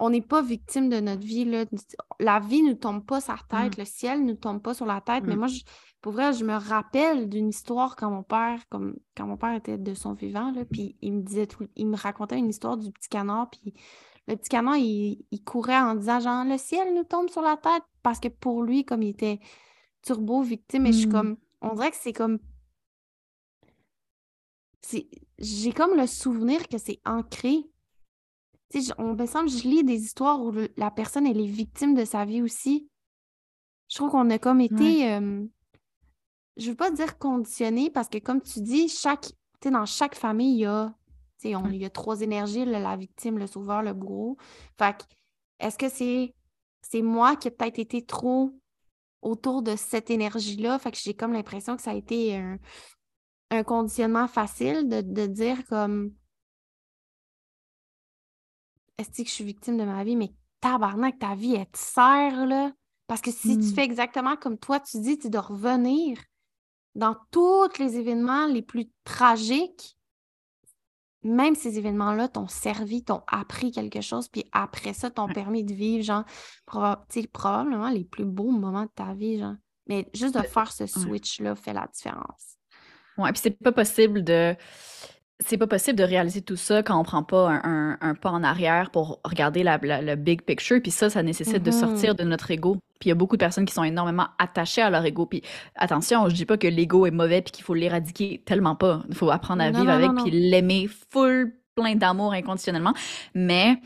on 0.01 0.09
n'est 0.09 0.21
pas 0.21 0.41
victime 0.41 0.89
de 0.89 0.99
notre 0.99 1.21
vie. 1.21 1.45
Là. 1.45 1.65
La 2.19 2.39
vie 2.39 2.63
ne 2.63 2.69
nous 2.69 2.75
tombe 2.75 3.05
pas 3.05 3.21
sur 3.21 3.33
la 3.33 3.59
tête, 3.59 3.77
mmh. 3.77 3.79
le 3.79 3.85
ciel 3.85 4.21
ne 4.21 4.31
nous 4.31 4.37
tombe 4.37 4.59
pas 4.59 4.73
sur 4.73 4.87
la 4.87 4.99
tête. 4.99 5.23
Mais 5.25 5.35
Mmh. 5.35 5.39
moi, 5.39 5.47
je, 5.47 5.59
pour 6.01 6.13
vrai, 6.13 6.33
je 6.33 6.43
me 6.43 6.55
rappelle 6.55 7.29
d'une 7.29 7.49
histoire 7.49 7.95
quand 7.95 8.09
mon 8.09 8.23
père, 8.23 8.67
comme 8.69 8.95
quand 9.15 9.27
mon 9.27 9.37
père 9.37 9.53
était 9.53 9.77
de 9.77 9.93
son 9.93 10.13
vivant, 10.13 10.51
là, 10.51 10.65
puis 10.65 10.97
il 11.01 11.13
me 11.13 11.21
disait 11.21 11.45
tout, 11.45 11.67
il 11.75 11.87
me 11.87 11.95
racontait 11.95 12.39
une 12.39 12.49
histoire 12.49 12.77
du 12.77 12.91
petit 12.91 13.09
canard, 13.09 13.51
puis 13.51 13.75
le 14.31 14.37
petit 14.37 14.49
canard, 14.49 14.77
il, 14.77 15.25
courait 15.45 15.77
en 15.77 15.95
disant 15.95 16.19
genre 16.19 16.45
le 16.45 16.57
ciel 16.57 16.93
nous 16.95 17.03
tombe 17.03 17.29
sur 17.29 17.41
la 17.41 17.57
tête 17.57 17.83
parce 18.01 18.19
que 18.19 18.29
pour 18.29 18.63
lui, 18.63 18.85
comme 18.85 19.03
il 19.03 19.09
était 19.09 19.39
turbo 20.01 20.41
victime, 20.41 20.85
et 20.87 20.93
je 20.93 20.97
suis 20.99 21.07
Mmh. 21.07 21.11
comme 21.11 21.37
on 21.61 21.75
dirait 21.75 21.91
que 21.91 21.97
c'est 21.97 22.13
comme 22.13 22.39
j'ai 25.37 25.73
comme 25.73 25.95
le 25.95 26.07
souvenir 26.07 26.67
que 26.67 26.77
c'est 26.77 26.99
ancré 27.05 27.71
on 28.97 29.15
me 29.15 29.25
semble, 29.25 29.49
je 29.49 29.67
lis 29.67 29.83
des 29.83 30.01
histoires 30.01 30.41
où 30.41 30.53
la 30.77 30.91
personne, 30.91 31.27
elle 31.27 31.39
est 31.39 31.45
victime 31.45 31.93
de 31.93 32.05
sa 32.05 32.25
vie 32.25 32.41
aussi. 32.41 32.89
Je 33.89 33.95
trouve 33.97 34.11
qu'on 34.11 34.29
a 34.29 34.39
comme 34.39 34.61
été, 34.61 35.03
Je 35.09 35.47
je 36.57 36.69
veux 36.69 36.75
pas 36.75 36.91
dire 36.91 37.17
conditionné 37.17 37.89
parce 37.89 38.07
que 38.07 38.17
comme 38.17 38.41
tu 38.41 38.61
dis, 38.61 38.87
chaque, 38.87 39.31
dans 39.63 39.85
chaque 39.85 40.15
famille, 40.15 40.55
il 40.55 40.59
y 40.61 40.65
a, 40.65 40.93
on, 41.45 41.67
il 41.67 41.77
y 41.77 41.85
a 41.85 41.89
trois 41.89 42.21
énergies, 42.21 42.65
la 42.65 42.95
victime, 42.95 43.37
le 43.37 43.47
sauveur, 43.47 43.81
le 43.83 43.93
bourreau. 43.93 44.37
Fait 44.77 44.95
est-ce 45.59 45.77
que 45.77 45.89
c'est, 45.89 46.33
c'est 46.81 47.01
moi 47.01 47.35
qui 47.35 47.47
ai 47.47 47.51
peut-être 47.51 47.79
été 47.79 48.05
trop 48.05 48.51
autour 49.21 49.61
de 49.61 49.75
cette 49.75 50.09
énergie-là? 50.09 50.79
Fait 50.79 50.91
que 50.91 50.97
j'ai 50.97 51.13
comme 51.13 51.33
l'impression 51.33 51.75
que 51.75 51.81
ça 51.81 51.91
a 51.91 51.95
été 51.95 52.35
un, 52.37 53.63
conditionnement 53.63 54.27
facile 54.27 54.87
de, 54.87 55.01
de 55.01 55.25
dire 55.25 55.65
comme 55.67 56.13
est-ce 58.97 59.09
que 59.23 59.27
je 59.27 59.33
suis 59.33 59.43
victime 59.43 59.77
de 59.77 59.83
ma 59.83 60.03
vie, 60.03 60.15
mais 60.15 60.31
tabarnak, 60.61 61.19
ta 61.19 61.35
vie, 61.35 61.55
elle 61.55 61.65
te 61.65 61.77
sert, 61.77 62.45
là. 62.45 62.71
Parce 63.07 63.21
que 63.21 63.31
si 63.31 63.57
tu 63.57 63.65
mmh. 63.65 63.73
fais 63.73 63.83
exactement 63.83 64.37
comme 64.37 64.57
toi, 64.57 64.79
tu 64.79 65.01
dis, 65.01 65.17
tu 65.17 65.29
dois 65.29 65.41
revenir 65.41 66.17
dans 66.95 67.15
tous 67.31 67.77
les 67.79 67.97
événements 67.97 68.47
les 68.47 68.61
plus 68.61 68.89
tragiques, 69.03 69.97
même 71.23 71.55
ces 71.55 71.77
événements-là 71.77 72.27
t'ont 72.27 72.47
servi, 72.47 73.03
t'ont 73.03 73.21
appris 73.27 73.71
quelque 73.71 74.01
chose, 74.01 74.27
puis 74.27 74.43
après 74.51 74.93
ça, 74.93 75.11
t'ont 75.11 75.27
permis 75.27 75.63
de 75.63 75.73
vivre, 75.73 76.03
genre, 76.03 76.23
probablement 76.65 77.89
les 77.89 78.05
plus 78.05 78.25
beaux 78.25 78.51
moments 78.51 78.85
de 78.85 78.91
ta 78.95 79.13
vie, 79.13 79.39
genre. 79.39 79.55
Mais 79.87 80.09
juste 80.13 80.35
de 80.35 80.41
faire 80.41 80.71
ce 80.71 80.85
switch-là 80.85 81.55
fait 81.55 81.73
la 81.73 81.87
différence. 81.93 82.57
Ouais, 83.17 83.31
puis 83.31 83.41
c'est 83.43 83.59
pas 83.59 83.71
possible 83.71 84.23
de 84.23 84.55
c'est 85.45 85.57
pas 85.57 85.67
possible 85.67 85.97
de 85.97 86.03
réaliser 86.03 86.41
tout 86.41 86.55
ça 86.55 86.83
quand 86.83 86.99
on 86.99 87.03
prend 87.03 87.23
pas 87.23 87.61
un, 87.63 88.15
pas 88.15 88.31
en 88.31 88.43
arrière 88.43 88.91
pour 88.91 89.19
regarder 89.23 89.63
la, 89.63 89.77
le 89.77 90.15
big 90.15 90.43
picture. 90.43 90.79
Puis 90.81 90.91
ça, 90.91 91.09
ça 91.09 91.23
nécessite 91.23 91.63
de 91.63 91.71
sortir 91.71 92.13
mm-hmm. 92.13 92.17
de 92.17 92.23
notre 92.23 92.51
ego. 92.51 92.77
Puis 92.99 93.07
il 93.07 93.09
y 93.09 93.11
a 93.11 93.15
beaucoup 93.15 93.35
de 93.35 93.39
personnes 93.39 93.65
qui 93.65 93.73
sont 93.73 93.83
énormément 93.83 94.27
attachées 94.37 94.81
à 94.81 94.89
leur 94.89 95.03
ego. 95.05 95.25
Puis 95.25 95.41
attention, 95.75 96.29
je 96.29 96.35
dis 96.35 96.45
pas 96.45 96.57
que 96.57 96.67
l'ego 96.67 97.05
est 97.05 97.11
mauvais 97.11 97.41
puis 97.41 97.51
qu'il 97.51 97.63
faut 97.63 97.73
l'éradiquer. 97.73 98.41
Tellement 98.45 98.75
pas. 98.75 99.03
Il 99.09 99.15
faut 99.15 99.31
apprendre 99.31 99.63
à 99.63 99.71
vivre 99.71 99.89
avec 99.89 100.11
puis 100.23 100.31
l'aimer 100.31 100.87
full 101.09 101.53
plein 101.75 101.95
d'amour 101.95 102.33
inconditionnellement. 102.33 102.93
Mais 103.33 103.77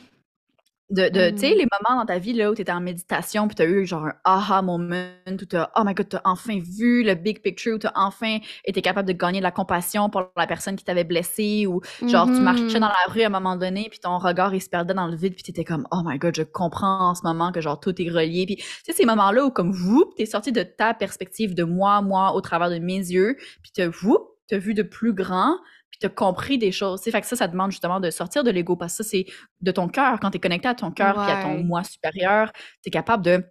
de, 0.92 1.10
de 1.10 1.32
tu 1.32 1.40
sais, 1.40 1.56
mmh. 1.56 1.58
les 1.58 1.68
moments 1.72 2.00
dans 2.00 2.06
ta 2.06 2.20
vie 2.20 2.34
là, 2.34 2.52
où 2.52 2.56
tu 2.56 2.62
étais 2.62 2.72
en 2.72 2.80
méditation, 2.80 3.48
puis 3.48 3.56
tu 3.56 3.64
as 3.64 3.66
eu 3.66 3.86
genre 3.88 4.06
un 4.06 4.14
aha 4.24 4.62
moment, 4.62 5.08
où 5.28 5.36
tu 5.36 5.58
oh 5.58 5.82
my 5.84 5.94
god, 5.96 6.10
tu 6.10 6.16
as 6.16 6.22
enfin 6.26 6.60
vu 6.60 7.04
le 7.04 7.16
big 7.16 7.42
picture, 7.42 7.76
où 7.76 7.80
tu 7.80 7.88
as 7.88 7.94
enfin 7.96 8.38
été 8.66 8.84
capable 8.84 9.08
de 9.08 9.14
gagner 9.14 9.40
de 9.40 9.44
la 9.44 9.52
compassion 9.52 10.10
pour 10.12 10.30
la 10.38 10.46
personne 10.46 10.76
qui 10.76 10.84
t'avait 10.84 11.04
blessé, 11.04 11.66
ou 11.66 11.82
genre 12.08 12.28
tu 12.28 12.40
marchais 12.40 12.80
dans 12.80 12.88
la 12.88 13.14
rue 13.14 13.24
à 13.24 13.28
un 13.28 13.30
moment 13.30 13.56
donné, 13.56 13.88
puis 13.90 14.00
ton 14.00 14.20
regard 14.20 14.54
il 14.54 14.62
se 14.62 14.70
perdait 14.70 14.94
dans 14.94 15.08
le 15.08 15.16
vide, 15.16 15.34
puis 15.34 15.44
tu 15.44 15.52
étais 15.52 15.64
comme 15.64 15.88
oh 15.92 16.02
my 16.06 16.20
god, 16.20 16.36
je 16.36 16.44
comprends 16.44 17.10
en 17.10 17.16
ce 17.16 17.24
moment 17.24 17.52
que 17.52 17.62
genre 17.62 17.80
tout 17.80 18.00
est 18.00 18.10
relié. 18.10 18.46
Puis 18.46 18.58
tu 18.58 18.64
sais, 18.84 18.94
ces 18.94 19.06
moments-là 19.06 19.46
où 19.46 19.50
comme 19.50 19.72
vous, 19.72 20.14
tu 20.16 20.24
es 20.24 20.26
sorti 20.28 20.52
de 20.52 20.62
ta 20.62 20.94
perspective 20.94 21.56
de 21.56 21.64
moi, 21.64 22.02
moi, 22.04 22.34
au 22.36 22.42
travers 22.42 22.70
de 22.70 22.78
mes 22.78 22.98
yeux, 22.98 23.38
puis 23.64 23.72
tu 23.74 23.82
as 23.82 24.58
vu 24.60 24.74
de 24.76 24.84
plus 24.84 25.14
grand, 25.14 25.58
puis 25.96 26.00
tu 26.02 26.06
as 26.08 26.10
compris 26.10 26.58
des 26.58 26.72
choses. 26.72 27.02
Fait 27.02 27.22
que 27.22 27.28
ça, 27.28 27.38
ça 27.38 27.48
demande 27.48 27.72
justement 27.72 28.02
de 28.02 28.10
sortir 28.10 28.44
de 28.44 28.52
l'ego 28.52 28.76
parce 28.76 28.98
que 28.98 29.04
ça, 29.04 29.10
c'est 29.10 29.26
de 29.62 29.72
ton 29.72 29.88
cœur. 29.88 30.20
Quand 30.20 30.30
tu 30.30 30.38
es 30.38 30.40
connecté 30.40 30.68
à 30.68 30.76
ton 30.76 30.92
cœur 30.92 31.18
et 31.18 31.32
à 31.32 31.44
ton 31.44 31.64
moi 31.64 31.84
supérieur, 31.84 32.52
tu 32.84 32.88
es 32.88 32.92
capable 32.92 33.24
de, 33.24 33.46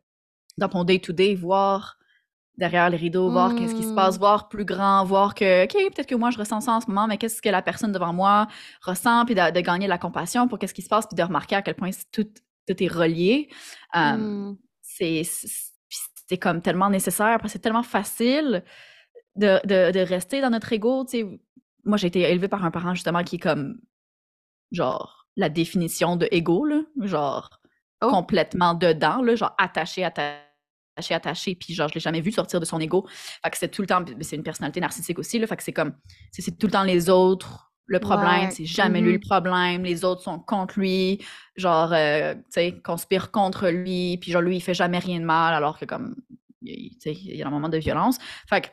dans 0.59 0.69
ton 0.69 0.85
day-to-day, 0.85 1.35
voir 1.35 1.97
derrière 2.59 2.91
les 2.91 2.99
rideaux, 2.99 3.31
voir 3.31 3.55
qu'est-ce 3.55 3.75
qui 3.75 3.83
se 3.83 3.95
passe, 3.95 4.17
mmh. 4.17 4.21
voir 4.21 4.49
plus 4.49 4.65
grand, 4.65 5.05
voir 5.05 5.35
que, 5.35 5.65
OK, 5.65 5.73
peut-être 5.73 6.07
que 6.07 6.15
moi, 6.15 6.31
je 6.31 6.39
ressens 6.39 6.61
ça 6.61 6.73
en 6.73 6.81
ce 6.81 6.87
moment, 6.87 7.09
mais 7.09 7.17
qu'est-ce 7.17 7.43
que 7.43 7.49
la 7.49 7.63
personne 7.63 7.91
devant 7.91 8.13
moi 8.13 8.47
ressent, 8.83 9.25
puis 9.25 9.35
de, 9.35 9.61
gagner 9.61 9.87
de 9.87 9.91
la 9.91 9.99
compassion 9.99 10.47
pour 10.47 10.59
qu'est-ce 10.59 10.75
qui 10.75 10.83
se 10.83 10.89
passe, 10.89 11.07
puis 11.07 11.17
de 11.17 11.23
remarquer 11.23 11.57
à 11.57 11.63
quel 11.63 11.75
point 11.75 11.91
tout, 12.13 12.29
tout 12.69 12.83
est 12.83 12.87
relié. 12.87 13.49
Mmh. 13.95 14.53
C'est 14.83 16.39
comme 16.39 16.63
tellement 16.63 16.91
nécessaire, 16.91 17.39
parce 17.39 17.45
que 17.45 17.49
c'est 17.55 17.59
tellement 17.59 17.83
facile 17.83 18.63
de, 19.35 19.59
de, 19.65 19.91
de, 19.91 20.01
rester 20.01 20.41
dans 20.41 20.51
notre 20.51 20.73
ego, 20.73 21.05
tu 21.05 21.19
sais, 21.19 21.41
moi, 21.85 21.97
j'ai 21.97 22.09
été 22.09 22.21
élevée 22.21 22.49
par 22.49 22.65
un 22.65 22.71
parent, 22.71 22.95
justement, 22.95 23.23
qui 23.23 23.37
est 23.37 23.41
comme, 23.41 23.79
genre, 24.73 25.27
la 25.37 25.49
définition 25.49 26.17
de 26.17 26.29
ego, 26.31 26.65
là. 26.65 26.83
Genre, 27.03 27.51
oh. 28.03 28.09
complètement 28.09 28.75
dedans, 28.75 29.23
là, 29.23 29.35
genre, 29.35 29.55
attaché, 29.59 30.05
attaché, 30.05 31.15
attaché, 31.15 31.55
puis 31.55 31.75
genre, 31.75 31.89
je 31.89 31.95
l'ai 31.95 32.01
jamais 32.01 32.21
vu 32.21 32.33
sortir 32.33 32.61
de 32.61 32.65
son 32.65 32.81
ego. 32.81 33.07
Fait 33.43 33.51
que 33.51 33.59
c'est 33.59 33.69
tout 33.69 33.83
le 33.83 33.89
temps, 33.89 34.05
c'est 34.21 34.37
une 34.37 34.43
personnalité 34.43 34.81
narcissique 34.81 35.19
aussi, 35.19 35.39
là. 35.39 35.47
Fait 35.47 35.57
que 35.57 35.63
c'est 35.63 35.73
comme, 35.73 35.95
c'est 36.31 36.59
tout 36.59 36.67
le 36.67 36.73
temps 36.73 36.85
les 36.85 37.11
autres 37.11 37.71
le 37.87 38.01
problème, 38.01 38.51
c'est 38.51 38.65
jamais 38.65 39.01
lui 39.01 39.13
le 39.13 39.19
mm-hmm. 39.19 39.29
problème, 39.29 39.85
les 39.85 40.05
autres 40.05 40.23
sont 40.23 40.39
contre 40.39 40.79
lui, 40.79 41.23
genre, 41.57 41.93
euh, 41.93 42.35
tu 42.35 42.43
sais, 42.51 42.81
conspire 42.83 43.31
contre 43.31 43.69
lui, 43.69 44.17
puis 44.19 44.33
genre, 44.33 44.43
lui, 44.43 44.57
il 44.57 44.61
fait 44.61 44.75
jamais 44.75 44.99
rien 44.99 45.21
de 45.21 45.25
mal, 45.25 45.55
alors 45.55 45.79
que 45.79 45.85
comme, 45.85 46.17
tu 46.65 46.91
sais, 46.99 47.13
il 47.13 47.37
y 47.37 47.43
a 47.43 47.47
un 47.47 47.51
moment 47.51 47.69
de 47.69 47.79
violence. 47.79 48.19
Fait 48.49 48.63
que 48.63 48.69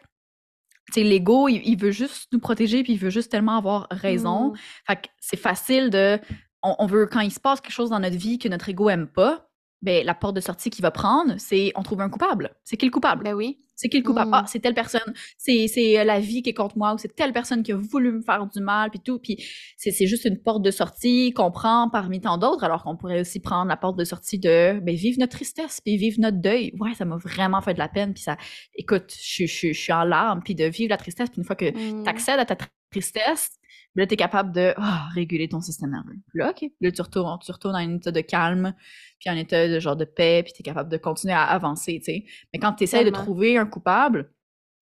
l'ego, 0.97 1.47
il, 1.47 1.75
veut 1.75 1.91
juste 1.91 2.27
nous 2.31 2.39
protéger, 2.39 2.83
puis 2.83 2.93
il 2.93 2.99
veut 2.99 3.09
juste 3.09 3.31
tellement 3.31 3.57
avoir 3.57 3.87
raison. 3.91 4.51
Mm. 4.51 4.55
Fait 4.87 4.95
que 4.95 5.07
c'est 5.19 5.37
facile 5.37 5.89
de. 5.89 6.19
On, 6.63 6.85
veut, 6.85 7.07
quand 7.07 7.21
il 7.21 7.31
se 7.31 7.39
passe 7.39 7.59
quelque 7.59 7.73
chose 7.73 7.89
dans 7.89 7.99
notre 7.99 8.17
vie 8.17 8.37
que 8.37 8.47
notre 8.47 8.69
ego 8.69 8.87
aime 8.89 9.07
pas, 9.07 9.49
ben, 9.81 10.05
la 10.05 10.13
porte 10.13 10.35
de 10.35 10.41
sortie 10.41 10.69
qu'il 10.69 10.83
va 10.83 10.91
prendre, 10.91 11.35
c'est 11.37 11.71
on 11.75 11.83
trouve 11.83 12.01
un 12.01 12.09
coupable. 12.09 12.51
C'est 12.63 12.77
qui 12.77 12.85
le 12.85 12.91
coupable? 12.91 13.23
Ben 13.23 13.33
oui. 13.33 13.59
C'est 13.81 13.89
qui 13.89 13.97
le 13.97 14.03
coupable? 14.03 14.29
Ah, 14.31 14.43
mm. 14.43 14.45
c'est 14.47 14.59
telle 14.59 14.75
personne. 14.75 15.13
C'est, 15.39 15.65
euh, 15.97 16.03
la 16.03 16.19
vie 16.19 16.43
qui 16.43 16.51
est 16.51 16.53
contre 16.53 16.77
moi 16.77 16.93
ou 16.93 16.99
c'est 16.99 17.15
telle 17.15 17.33
personne 17.33 17.63
qui 17.63 17.71
a 17.71 17.77
voulu 17.77 18.11
me 18.11 18.21
faire 18.21 18.45
du 18.45 18.61
mal, 18.61 18.91
puis 18.91 18.99
tout. 18.99 19.17
Puis 19.17 19.43
c'est, 19.75 20.05
juste 20.05 20.25
une 20.25 20.37
porte 20.37 20.61
de 20.61 20.69
sortie 20.69 21.33
qu'on 21.33 21.49
prend 21.49 21.89
parmi 21.89 22.21
tant 22.21 22.37
d'autres, 22.37 22.63
alors 22.63 22.83
qu'on 22.83 22.95
pourrait 22.95 23.21
aussi 23.21 23.39
prendre 23.39 23.69
la 23.69 23.77
porte 23.77 23.97
de 23.97 24.03
sortie 24.03 24.37
de 24.37 24.79
ben, 24.79 24.93
vivre 24.93 25.17
notre 25.19 25.35
tristesse, 25.35 25.81
puis 25.83 25.97
vivre 25.97 26.17
notre 26.19 26.37
deuil. 26.37 26.73
Ouais, 26.79 26.93
ça 26.93 27.05
m'a 27.05 27.17
vraiment 27.17 27.59
fait 27.61 27.73
de 27.73 27.79
la 27.79 27.89
peine. 27.89 28.13
Puis 28.13 28.21
ça, 28.21 28.37
écoute, 28.75 29.11
je, 29.19 29.45
suis 29.45 29.93
en 29.93 30.03
larmes, 30.03 30.41
puis 30.43 30.53
de 30.53 30.65
vivre 30.65 30.91
la 30.91 30.97
tristesse. 30.97 31.29
Puis 31.29 31.39
une 31.39 31.45
fois 31.45 31.55
que 31.55 31.71
mm. 31.71 32.03
tu 32.03 32.09
accèdes 32.09 32.39
à 32.39 32.45
ta 32.45 32.55
tristesse, 32.91 33.57
là, 33.95 34.07
tu 34.07 34.13
es 34.13 34.17
capable 34.17 34.51
de 34.51 34.73
ah, 34.77 35.09
réguler 35.13 35.49
ton 35.49 35.61
système 35.61 35.91
nerveux. 35.91 36.17
Là, 36.33 36.51
OK. 36.51 36.69
Là, 36.79 36.91
tu 36.91 37.01
retournes, 37.01 37.39
tu 37.43 37.51
retournes 37.51 37.73
dans 37.73 37.79
un 37.79 37.95
état 37.95 38.11
de 38.11 38.21
calme, 38.21 38.73
puis 39.19 39.29
un 39.29 39.37
état 39.37 39.67
de 39.67 39.79
genre 39.79 39.95
de 39.95 40.05
paix, 40.05 40.43
puis 40.43 40.53
tu 40.53 40.61
es 40.61 40.63
capable 40.63 40.89
de 40.89 40.97
continuer 40.97 41.33
à 41.33 41.43
avancer, 41.43 41.99
tu 41.99 42.05
sais. 42.05 42.25
Mais 42.53 42.59
quand 42.59 42.73
tu 42.73 42.83
essaies 42.85 43.03
de 43.03 43.09
trouver 43.09 43.57
un 43.57 43.65
coupable, 43.65 44.31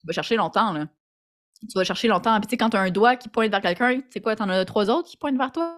tu 0.00 0.06
vas 0.06 0.12
chercher 0.12 0.36
longtemps, 0.36 0.72
là. 0.72 0.86
Tu 1.60 1.74
vas 1.74 1.84
chercher 1.84 2.08
longtemps. 2.08 2.38
Puis 2.40 2.46
tu 2.46 2.50
sais, 2.52 2.56
quand 2.56 2.70
tu 2.70 2.76
as 2.76 2.80
un 2.80 2.90
doigt 2.90 3.16
qui 3.16 3.28
pointe 3.28 3.50
vers 3.50 3.60
quelqu'un, 3.60 4.00
tu 4.00 4.06
sais 4.10 4.20
quoi, 4.20 4.34
t'en 4.34 4.48
as 4.48 4.64
trois 4.64 4.88
autres 4.88 5.08
qui 5.08 5.16
pointent 5.16 5.36
vers 5.36 5.52
toi? 5.52 5.76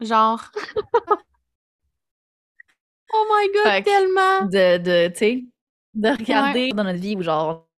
Genre. 0.00 0.40
oh 3.12 3.26
my 3.28 3.48
god, 3.52 3.84
tellement! 3.84 4.46
De, 4.46 4.78
de 4.78 5.08
tu 5.08 5.18
sais, 5.18 5.44
de 5.94 6.08
regarder 6.08 6.70
dans 6.70 6.84
notre 6.84 7.00
vie 7.00 7.16
où 7.16 7.22
genre 7.22 7.69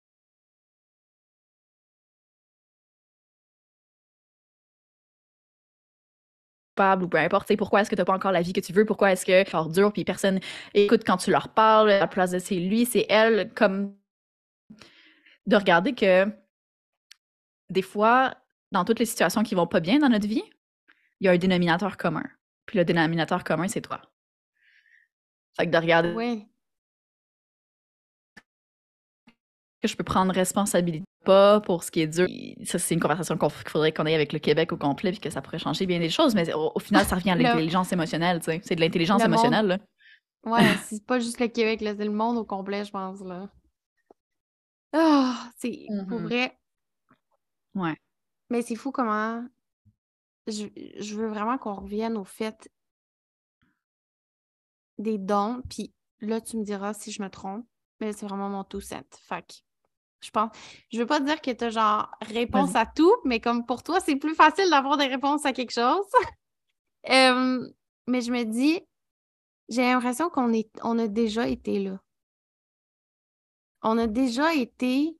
ou 7.01 7.07
peu 7.07 7.17
importe, 7.17 7.55
pourquoi 7.57 7.81
est-ce 7.81 7.89
que 7.89 7.95
tu 7.95 8.01
n'as 8.01 8.05
pas 8.05 8.13
encore 8.13 8.31
la 8.31 8.41
vie 8.41 8.53
que 8.53 8.61
tu 8.61 8.73
veux, 8.73 8.85
pourquoi 8.85 9.11
est-ce 9.11 9.25
que 9.25 9.49
genre 9.49 9.69
dur 9.69 9.91
puis 9.93 10.03
personne 10.03 10.39
écoute 10.73 11.03
quand 11.05 11.17
tu 11.17 11.31
leur 11.31 11.49
parles, 11.49 11.91
à 11.91 11.99
la 11.99 12.07
place 12.07 12.31
de 12.31 12.39
c'est 12.39 12.55
lui, 12.55 12.85
c'est 12.85 13.05
elle, 13.09 13.51
comme 13.53 13.95
de 15.47 15.55
regarder 15.55 15.93
que 15.93 16.25
des 17.69 17.81
fois, 17.81 18.35
dans 18.71 18.85
toutes 18.85 18.99
les 18.99 19.05
situations 19.05 19.43
qui 19.43 19.55
vont 19.55 19.67
pas 19.67 19.79
bien 19.79 19.99
dans 19.99 20.09
notre 20.09 20.27
vie, 20.27 20.43
il 21.19 21.25
y 21.25 21.27
a 21.27 21.31
un 21.31 21.37
dénominateur 21.37 21.97
commun. 21.97 22.23
Puis 22.65 22.77
le 22.77 22.85
dénominateur 22.85 23.43
commun, 23.43 23.67
c'est 23.67 23.81
toi. 23.81 24.01
Fait 25.57 25.65
que 25.65 25.71
de 25.71 25.77
regarder 25.77 26.13
Oui. 26.13 26.47
que 29.81 29.87
je 29.87 29.95
peux 29.95 30.03
prendre 30.03 30.33
responsabilité 30.33 31.05
pas 31.23 31.61
pour 31.61 31.83
ce 31.83 31.91
qui 31.91 32.01
est 32.01 32.07
dur. 32.07 32.27
Ça, 32.65 32.79
c'est 32.79 32.93
une 32.95 32.99
conversation 33.01 33.37
qu'il 33.37 33.49
faudrait 33.69 33.91
qu'on 33.91 34.05
ait 34.05 34.15
avec 34.15 34.33
le 34.33 34.39
Québec 34.39 34.71
au 34.71 34.77
complet, 34.77 35.11
puis 35.11 35.19
que 35.19 35.29
ça 35.29 35.41
pourrait 35.41 35.59
changer 35.59 35.85
bien 35.85 35.99
des 35.99 36.09
choses, 36.09 36.35
mais 36.35 36.53
au, 36.53 36.71
au 36.75 36.79
final, 36.79 37.05
ça 37.05 37.15
revient 37.15 37.31
à 37.31 37.35
l'intelligence 37.35 37.91
émotionnelle, 37.91 38.39
tu 38.39 38.45
sais. 38.45 38.61
C'est 38.63 38.75
de 38.75 38.81
l'intelligence 38.81 39.21
monde- 39.21 39.27
émotionnelle, 39.29 39.67
là. 39.67 39.77
Ouais, 40.45 40.75
c'est 40.89 41.05
pas 41.05 41.19
juste 41.19 41.39
le 41.39 41.47
Québec, 41.47 41.81
là, 41.81 41.93
c'est 41.95 42.05
le 42.05 42.11
monde 42.11 42.37
au 42.37 42.43
complet, 42.45 42.83
je 42.85 42.91
pense, 42.91 43.21
là. 43.21 43.49
Ah, 44.93 45.49
c'est 45.57 45.87
pour 46.09 46.19
Mhm. 46.19 46.27
vrai. 46.27 46.57
Ouais. 47.75 47.95
Mais 48.49 48.61
c'est 48.61 48.75
fou 48.75 48.91
comment. 48.91 49.45
Je, 50.47 50.65
je 50.99 51.15
veux 51.15 51.27
vraiment 51.27 51.57
qu'on 51.57 51.75
revienne 51.75 52.17
au 52.17 52.25
fait 52.25 52.69
des 54.97 55.17
dons. 55.17 55.61
Puis 55.69 55.93
là, 56.19 56.41
tu 56.41 56.57
me 56.57 56.63
diras 56.63 56.93
si 56.93 57.11
je 57.11 57.21
me 57.21 57.29
trompe. 57.29 57.65
Mais 58.01 58.11
c'est 58.13 58.25
vraiment 58.25 58.49
mon 58.49 58.63
tout 58.63 58.81
set. 58.81 59.05
Fait 59.23 59.43
que 59.43 59.53
je 60.21 60.29
pense. 60.31 60.51
Je 60.91 60.99
veux 60.99 61.05
pas 61.05 61.19
dire 61.19 61.41
que 61.41 61.51
t'as 61.51 61.69
genre 61.69 62.11
réponse 62.21 62.75
à 62.75 62.85
tout, 62.85 63.13
mais 63.25 63.39
comme 63.39 63.65
pour 63.65 63.83
toi, 63.83 63.99
c'est 63.99 64.15
plus 64.15 64.35
facile 64.35 64.69
d'avoir 64.69 64.97
des 64.97 65.07
réponses 65.07 65.45
à 65.45 65.53
quelque 65.53 65.73
chose. 65.73 66.05
Euh, 67.09 67.67
mais 68.05 68.21
je 68.21 68.31
me 68.31 68.43
dis, 68.43 68.79
j'ai 69.69 69.81
l'impression 69.81 70.29
qu'on 70.29 70.53
est, 70.53 70.69
on 70.83 70.99
a 70.99 71.07
déjà 71.07 71.47
été 71.47 71.79
là. 71.79 71.99
On 73.81 73.97
a 73.97 74.05
déjà 74.05 74.53
été. 74.53 75.17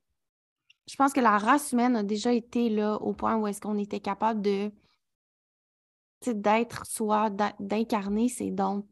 Je 0.88 0.96
pense 0.96 1.12
que 1.12 1.22
la 1.22 1.40
race 1.40 1.72
humaine 1.72 1.96
a 1.96 2.04
déjà 2.04 2.34
été 2.34 2.70
là 2.70 2.98
au 2.98 3.14
point 3.14 3.36
où 3.36 3.48
est-ce 3.48 3.60
qu'on 3.60 3.80
était 3.80 4.00
capable 4.00 4.44
de 4.44 4.72
tu 6.22 6.36
d'être 6.36 6.86
soi, 6.86 7.32
d'incarner 7.60 8.30
ses 8.30 8.52
dons 8.52 8.86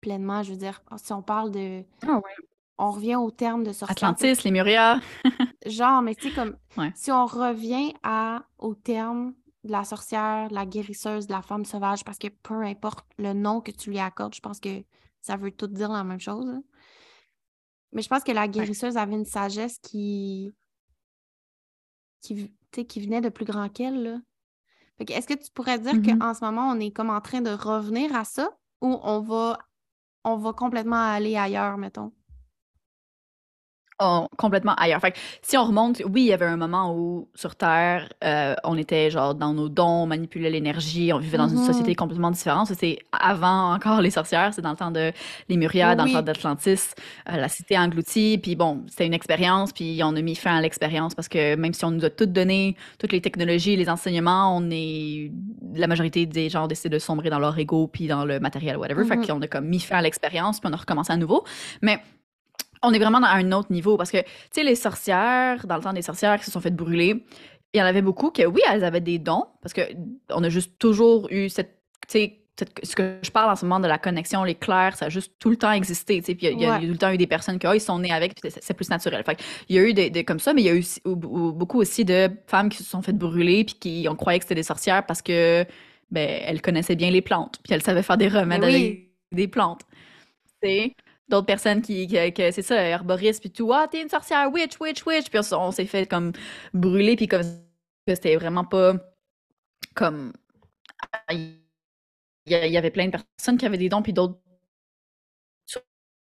pleinement. 0.00 0.42
Je 0.42 0.52
veux 0.52 0.58
dire, 0.58 0.82
si 0.96 1.12
on 1.12 1.22
parle 1.22 1.50
de. 1.50 1.84
Ah 2.02 2.16
ouais. 2.16 2.51
On 2.84 2.90
revient 2.90 3.14
au 3.16 3.30
terme 3.30 3.62
de 3.62 3.72
sorcière. 3.72 3.90
Atlantis, 4.10 4.42
Lemuria. 4.44 5.00
Genre, 5.66 6.02
mais 6.02 6.14
tu 6.16 6.28
sais, 6.28 6.34
comme 6.34 6.56
Ouais. 6.76 6.90
si 6.96 7.12
on 7.12 7.26
revient 7.26 7.92
à, 8.02 8.42
au 8.58 8.74
terme 8.74 9.34
de 9.64 9.70
la 9.70 9.84
sorcière, 9.84 10.48
de 10.48 10.54
la 10.54 10.66
guérisseuse, 10.66 11.26
de 11.28 11.32
la 11.32 11.42
femme 11.42 11.64
sauvage, 11.64 12.02
parce 12.04 12.18
que 12.18 12.26
peu 12.28 12.62
importe 12.62 13.06
le 13.18 13.32
nom 13.34 13.60
que 13.60 13.70
tu 13.70 13.90
lui 13.90 14.00
accordes, 14.00 14.34
je 14.34 14.40
pense 14.40 14.58
que 14.58 14.82
ça 15.20 15.36
veut 15.36 15.52
tout 15.52 15.68
dire 15.68 15.90
la 15.92 16.02
même 16.02 16.18
chose. 16.18 16.48
hein. 16.48 16.62
Mais 17.92 18.02
je 18.02 18.08
pense 18.08 18.24
que 18.24 18.32
la 18.32 18.48
guérisseuse 18.48 18.96
avait 18.96 19.14
une 19.14 19.24
sagesse 19.26 19.78
qui. 19.78 20.52
qui, 22.20 22.50
qui 22.88 23.00
venait 23.00 23.20
de 23.20 23.28
plus 23.28 23.44
grand 23.44 23.68
qu'elle. 23.68 24.20
que 24.98 25.12
Est-ce 25.12 25.26
que 25.28 25.34
tu 25.34 25.50
pourrais 25.52 25.78
dire 25.78 25.94
Mhm. 25.94 26.18
qu'en 26.18 26.34
ce 26.34 26.44
moment, 26.44 26.68
on 26.70 26.80
est 26.80 26.90
comme 26.90 27.10
en 27.10 27.20
train 27.20 27.40
de 27.42 27.50
revenir 27.50 28.14
à 28.16 28.24
ça 28.24 28.50
ou 28.80 28.98
on 29.02 29.20
va, 29.20 29.58
on 30.24 30.36
va 30.36 30.52
complètement 30.52 30.96
aller 31.12 31.36
ailleurs, 31.36 31.76
mettons? 31.78 32.12
Complètement 34.36 34.74
ailleurs. 34.74 35.00
Fait 35.00 35.12
que 35.12 35.18
si 35.42 35.56
on 35.56 35.64
remonte, 35.64 36.02
oui, 36.08 36.22
il 36.22 36.26
y 36.26 36.32
avait 36.32 36.46
un 36.46 36.56
moment 36.56 36.94
où 36.96 37.28
sur 37.34 37.54
Terre, 37.56 38.08
euh, 38.24 38.54
on 38.64 38.76
était 38.76 39.10
genre 39.10 39.34
dans 39.34 39.52
nos 39.52 39.68
dons, 39.68 40.02
on 40.02 40.06
manipulait 40.06 40.50
l'énergie, 40.50 41.12
on 41.12 41.18
vivait 41.18 41.38
dans 41.38 41.48
une 41.48 41.58
Mhm. 41.58 41.66
société 41.66 41.94
complètement 41.94 42.30
différente. 42.30 42.68
C'est 42.74 42.98
avant 43.12 43.74
encore 43.74 44.00
les 44.00 44.10
sorcières, 44.10 44.52
c'est 44.54 44.62
dans 44.62 44.70
le 44.70 44.76
temps 44.76 44.90
de 44.90 45.12
Lémuria, 45.48 45.94
dans 45.94 46.04
Oui. 46.04 46.10
le 46.12 46.16
temps 46.18 46.22
d'Atlantis, 46.22 46.80
euh, 47.30 47.36
la 47.36 47.48
cité 47.48 47.78
engloutie. 47.78 48.38
Puis 48.42 48.56
bon, 48.56 48.82
c'était 48.88 49.06
une 49.06 49.14
expérience, 49.14 49.72
puis 49.72 50.00
on 50.04 50.14
a 50.16 50.20
mis 50.22 50.34
fin 50.34 50.56
à 50.56 50.60
l'expérience 50.60 51.14
parce 51.14 51.28
que 51.28 51.54
même 51.56 51.74
si 51.74 51.84
on 51.84 51.90
nous 51.90 52.04
a 52.04 52.10
toutes 52.10 52.32
donné, 52.32 52.76
toutes 52.98 53.12
les 53.12 53.20
technologies, 53.20 53.76
les 53.76 53.88
enseignements, 53.88 54.56
on 54.56 54.70
est. 54.70 55.30
La 55.74 55.86
majorité 55.86 56.26
des 56.26 56.48
gens 56.48 56.64
ont 56.64 56.68
décidé 56.68 56.88
de 56.90 56.98
sombrer 56.98 57.30
dans 57.30 57.38
leur 57.38 57.58
ego, 57.58 57.86
puis 57.86 58.06
dans 58.08 58.24
le 58.24 58.40
matériel, 58.40 58.76
whatever. 58.76 59.04
Fait 59.04 59.16
Mhm. 59.16 59.26
qu'on 59.26 59.40
a 59.42 59.46
comme 59.46 59.66
mis 59.66 59.80
fin 59.80 59.96
à 59.98 60.02
l'expérience, 60.02 60.60
puis 60.60 60.68
on 60.70 60.74
a 60.74 60.76
recommencé 60.76 61.12
à 61.12 61.16
nouveau. 61.16 61.44
Mais 61.80 61.98
on 62.82 62.92
est 62.92 62.98
vraiment 62.98 63.20
dans 63.20 63.26
un 63.28 63.52
autre 63.52 63.72
niveau 63.72 63.96
parce 63.96 64.10
que, 64.10 64.18
tu 64.18 64.26
sais, 64.52 64.64
les 64.64 64.74
sorcières, 64.74 65.66
dans 65.66 65.76
le 65.76 65.82
temps 65.82 65.92
des 65.92 66.02
sorcières 66.02 66.38
qui 66.38 66.46
se 66.46 66.50
sont 66.50 66.60
faites 66.60 66.76
brûler, 66.76 67.24
il 67.74 67.78
y 67.78 67.82
en 67.82 67.86
avait 67.86 68.02
beaucoup 68.02 68.30
que, 68.30 68.44
oui, 68.44 68.60
elles 68.70 68.84
avaient 68.84 69.00
des 69.00 69.18
dons 69.18 69.46
parce 69.62 69.72
que 69.72 69.82
on 70.30 70.42
a 70.44 70.48
juste 70.48 70.78
toujours 70.78 71.28
eu 71.30 71.48
cette, 71.48 71.78
tu 72.08 72.18
sais, 72.18 72.38
ce 72.82 72.94
que 72.94 73.18
je 73.22 73.30
parle 73.30 73.50
en 73.50 73.56
ce 73.56 73.64
moment 73.64 73.80
de 73.80 73.86
la 73.88 73.98
connexion, 73.98 74.44
les 74.44 74.54
clairs, 74.54 74.96
ça 74.96 75.06
a 75.06 75.08
juste 75.08 75.32
tout 75.38 75.48
le 75.50 75.56
temps 75.56 75.72
existé, 75.72 76.18
tu 76.20 76.26
sais, 76.26 76.34
puis 76.34 76.46
il 76.48 76.60
y 76.60 76.66
a- 76.66 76.78
y, 76.78 76.86
tout 76.86 76.92
le 76.92 76.98
temps 76.98 77.10
eu 77.10 77.16
des 77.16 77.26
personnes 77.26 77.58
qui, 77.58 77.66
ah, 77.66 77.74
ils 77.74 77.80
sont 77.80 77.98
nés 77.98 78.12
avec, 78.12 78.34
c'est 78.44 78.74
plus 78.74 78.90
naturel. 78.90 79.24
Fait 79.24 79.38
il 79.68 79.76
y 79.76 79.78
a 79.78 79.82
eu 79.82 79.94
des, 79.94 80.10
des 80.10 80.24
comme 80.24 80.38
ça, 80.38 80.52
mais 80.52 80.62
il 80.62 80.66
y 80.66 80.68
a 80.68 80.74
eu 80.76 80.84
beaucoup 81.06 81.80
aussi 81.80 82.04
de 82.04 82.28
femmes 82.46 82.68
qui 82.68 82.78
se 82.78 82.84
sont 82.84 83.00
faites 83.02 83.16
brûler 83.18 83.64
puis 83.64 83.76
qui 83.76 84.06
on 84.08 84.14
croyait 84.16 84.38
que 84.38 84.44
c'était 84.44 84.54
des 84.56 84.62
sorcières 84.62 85.06
parce 85.06 85.22
que, 85.22 85.64
ben, 86.10 86.28
elles 86.44 86.60
connaissaient 86.60 86.96
bien 86.96 87.10
les 87.10 87.22
plantes, 87.22 87.58
puis 87.64 87.72
elles 87.74 87.82
savaient 87.82 88.02
faire 88.02 88.18
des 88.18 88.28
remèdes 88.28 88.64
oui. 88.64 88.74
avec 88.74 89.08
des 89.32 89.48
plantes. 89.48 89.80
Tu 90.62 90.68
sais, 90.68 90.96
d'autres 91.32 91.46
personnes 91.46 91.82
qui, 91.82 92.06
que, 92.08 92.30
que 92.30 92.50
c'est 92.52 92.62
ça, 92.62 92.76
herboristes 92.82 93.40
puis 93.42 93.50
tout, 93.52 93.72
ah, 93.72 93.88
t'es 93.90 94.02
une 94.02 94.08
sorcière, 94.10 94.52
witch, 94.52 94.78
witch, 94.80 95.04
witch, 95.06 95.30
puis 95.30 95.40
on, 95.52 95.56
on 95.60 95.72
s'est 95.72 95.86
fait 95.86 96.06
comme 96.06 96.32
brûler, 96.74 97.16
puis 97.16 97.28
comme 97.28 97.42
c'était 98.08 98.36
vraiment 98.36 98.64
pas 98.64 98.94
comme. 99.94 100.32
Il 101.30 101.60
y, 102.52 102.54
a- 102.54 102.66
il 102.66 102.72
y 102.72 102.76
avait 102.78 102.90
plein 102.92 103.06
de 103.06 103.12
personnes 103.12 103.58
qui 103.58 103.66
avaient 103.66 103.78
des 103.78 103.88
dons, 103.88 104.02
puis 104.02 104.12
d'autres. 104.12 104.38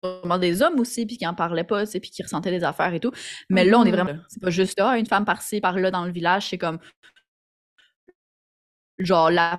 Sûrement 0.03 0.39
des 0.39 0.63
hommes 0.63 0.81
aussi, 0.81 1.05
puis 1.05 1.19
qui 1.19 1.27
en 1.27 1.35
parlaient 1.35 1.65
pas, 1.65 1.85
puis 1.87 2.01
qui 2.11 2.23
ressentaient 2.23 2.51
des 2.51 2.65
affaires 2.65 2.95
et 2.95 3.01
tout. 3.01 3.13
Mais 3.51 3.65
là, 3.67 3.79
on 3.79 3.85
est 3.85 3.91
Mhm. 3.91 3.97
vraiment. 3.97 4.21
C'est 4.29 4.41
pas 4.41 4.51
juste, 4.51 4.81
ah, 4.81 4.97
une 4.99 5.07
femme 5.07 5.27
par-ci, 5.27 5.61
par-là 5.61 5.91
dans 5.91 6.05
le 6.07 6.13
village, 6.13 6.49
c'est 6.49 6.59
comme. 6.59 6.79
Genre, 9.01 9.31
la. 9.33 9.59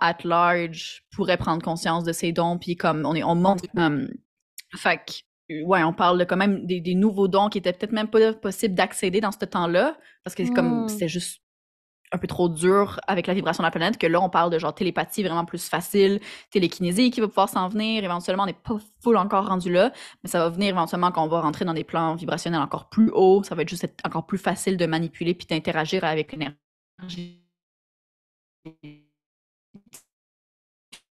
At 0.00 0.18
large 0.24 1.04
pourrait 1.14 1.36
prendre 1.36 1.62
conscience 1.62 2.04
de 2.04 2.12
ses 2.12 2.32
dons, 2.32 2.58
puis 2.58 2.76
comme 2.76 3.04
on 3.06 3.14
est, 3.14 3.22
on 3.24 3.34
montre. 3.34 3.64
fait 4.76 4.98
que, 5.48 5.62
ouais, 5.64 5.82
on 5.84 5.92
parle 5.92 6.18
de 6.18 6.24
quand 6.24 6.36
même 6.36 6.66
des, 6.66 6.80
des 6.80 6.94
nouveaux 6.94 7.28
dons 7.28 7.48
qui 7.48 7.58
étaient 7.58 7.72
peut-être 7.72 7.92
même 7.92 8.08
pas 8.08 8.32
possible 8.34 8.74
d'accéder 8.74 9.20
dans 9.20 9.32
ce 9.32 9.44
temps-là, 9.44 9.96
parce 10.24 10.34
que 10.34 10.44
c'est 10.44 10.52
comme 10.52 10.84
Mm. 10.84 10.88
c'était 10.88 11.08
juste 11.08 11.42
un 12.12 12.18
peu 12.18 12.26
trop 12.28 12.48
dur 12.48 13.00
avec 13.08 13.26
la 13.26 13.34
vibration 13.34 13.62
de 13.62 13.66
la 13.66 13.70
planète, 13.72 13.98
que 13.98 14.06
là, 14.06 14.20
on 14.20 14.30
parle 14.30 14.50
de 14.50 14.58
genre 14.58 14.74
télépathie 14.74 15.22
vraiment 15.22 15.44
plus 15.44 15.68
facile, 15.68 16.20
télékinésie 16.50 17.10
qui 17.10 17.20
va 17.20 17.28
pouvoir 17.28 17.48
s'en 17.48 17.68
venir. 17.68 18.04
Éventuellement, 18.04 18.44
on 18.44 18.46
n'est 18.46 18.52
pas 18.52 18.78
full 19.02 19.16
encore 19.16 19.48
rendu 19.48 19.72
là, 19.72 19.92
mais 20.22 20.30
ça 20.30 20.38
va 20.38 20.48
venir 20.50 20.70
éventuellement 20.70 21.10
quand 21.10 21.24
on 21.24 21.28
va 21.28 21.40
rentrer 21.40 21.64
dans 21.64 21.74
des 21.74 21.84
plans 21.84 22.14
vibrationnels 22.14 22.60
encore 22.60 22.88
plus 22.88 23.10
hauts. 23.10 23.42
Ça 23.42 23.54
va 23.56 23.62
être 23.62 23.68
juste 23.68 23.84
être 23.84 24.00
encore 24.06 24.26
plus 24.26 24.38
facile 24.38 24.76
de 24.76 24.86
manipuler 24.86 25.34
puis 25.34 25.46
d'interagir 25.46 26.04
avec 26.04 26.32
l'énergie. 26.32 27.43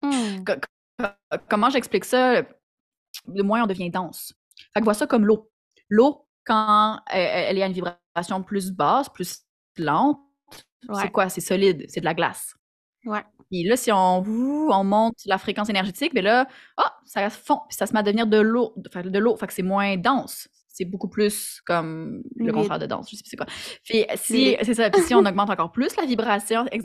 Hmm. 0.03 0.45
Co- 0.45 0.55
co- 0.99 1.39
Comment 1.49 1.71
j'explique 1.71 2.05
ça? 2.05 2.43
Le 3.29 3.43
moins 3.43 3.65
on 3.65 3.67
devient 3.67 3.91
dense. 3.91 4.35
Fait 4.75 4.81
que 4.81 4.85
vois 4.85 4.95
ça 4.95 5.07
comme 5.07 5.27
l'eau. 5.27 5.51
L'eau, 5.91 6.27
quand 6.45 7.01
elle, 7.09 7.49
elle 7.51 7.59
est 7.59 7.63
à 7.63 7.67
une 7.67 7.73
vibration 7.73 8.43
plus 8.45 8.73
basse, 8.73 9.09
plus 9.09 9.45
lente, 9.79 10.21
Ouais. 10.89 11.03
c'est 11.03 11.11
quoi? 11.11 11.29
C'est 11.31 11.41
solide, 11.43 11.87
c'est 11.89 12.01
de 12.01 12.07
la 12.07 12.15
glace. 12.15 12.55
Ouais. 13.07 13.25
Puis 13.51 13.65
là, 13.65 13.77
si 13.77 13.93
on, 13.93 14.23
monte 14.85 15.17
la 15.27 15.39
fréquence 15.39 15.69
énergétique, 15.71 16.15
ben 16.15 16.25
là, 16.25 16.49
ah, 16.79 16.95
ça 17.07 17.31
fond, 17.31 17.61
puis 17.69 17.77
ça 17.77 17.87
se 17.87 17.93
met 17.95 18.01
à 18.01 18.03
devenir 18.05 18.27
de 18.27 18.39
l'eau. 18.39 18.75
De 18.77 19.19
l'eau, 19.19 19.37
fait 19.37 19.47
que 19.49 19.55
c'est 19.55 19.63
moins 19.63 19.97
dense. 19.97 20.49
C'est 20.77 20.85
beaucoup 20.85 21.09
plus 21.09 21.61
comme 21.65 22.23
le 22.35 22.53
contraire 22.53 22.81
de 22.81 22.87
dense, 22.87 23.09
je 23.09 23.15
sais 23.17 23.23
plus 23.23 23.31
c'est 23.31 23.37
quoi. 23.37 23.47
Puis 23.85 24.05
si, 24.17 24.57
c'est 24.63 24.75
ça, 24.75 24.91
puis 24.91 25.03
si 25.03 25.15
on 25.15 25.25
augmente 25.25 25.49
encore 25.49 25.71
plus 25.71 25.95
la 25.97 26.05
vibration. 26.05 26.65
Puis 26.67 26.81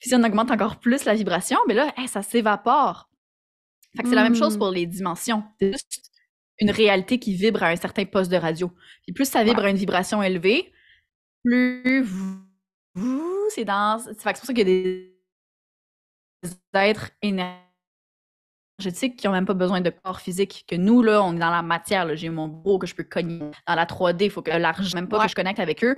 si 0.00 0.14
on 0.14 0.24
augmente 0.24 0.50
encore 0.50 0.80
plus 0.80 1.04
la 1.04 1.14
vibration, 1.14 1.58
ben 1.68 1.76
là, 1.76 1.92
hey, 1.98 2.08
ça 2.08 2.22
s'évapore. 2.22 3.10
Fait 3.96 4.02
que 4.02 4.08
c'est 4.08 4.14
la 4.14 4.22
même 4.22 4.34
chose 4.34 4.56
Mm. 4.56 4.58
pour 4.58 4.70
les 4.70 4.86
dimensions. 4.86 5.44
C'est 5.60 5.72
juste 5.72 6.10
une 6.60 6.70
réalité 6.70 7.18
qui 7.18 7.34
vibre 7.34 7.62
à 7.62 7.68
un 7.68 7.76
certain 7.76 8.04
poste 8.06 8.30
de 8.30 8.36
radio. 8.36 8.72
Puis 9.02 9.12
plus 9.12 9.28
ça 9.28 9.44
vibre 9.44 9.60
Ouais. 9.60 9.66
à 9.66 9.70
une 9.70 9.76
vibration 9.76 10.22
élevée, 10.22 10.72
plus 11.44 11.94
c'est 13.50 13.64
dense. 13.66 14.02
C'est 14.18 14.22
pour 14.32 14.36
ça 14.46 14.54
qu'il 14.54 14.58
y 14.58 14.60
a 14.62 14.64
des 14.64 15.14
êtres 16.74 17.10
énergétiques 17.22 17.67
qui 18.82 19.28
ont 19.28 19.32
même 19.32 19.46
pas 19.46 19.54
besoin 19.54 19.80
de 19.80 19.90
corps 19.90 20.20
physique. 20.20 20.64
Que 20.68 20.76
nous, 20.76 21.02
là, 21.02 21.22
on 21.22 21.34
est 21.34 21.38
dans 21.40 21.50
la 21.50 21.62
matière. 21.62 22.04
là. 22.04 22.14
J'ai 22.14 22.30
mon 22.30 22.46
beau 22.48 22.78
que 22.78 22.86
je 22.86 22.94
peux 22.94 23.04
cogner. 23.04 23.50
Dans 23.66 23.74
la 23.74 23.86
3D, 23.86 24.24
il 24.26 24.30
faut 24.30 24.42
que 24.42 24.50
l'argent, 24.50 24.94
même 24.96 25.08
pas 25.08 25.18
Ouais. 25.18 25.24
que 25.24 25.30
je 25.30 25.34
connecte 25.34 25.58
avec 25.60 25.82
eux. 25.84 25.96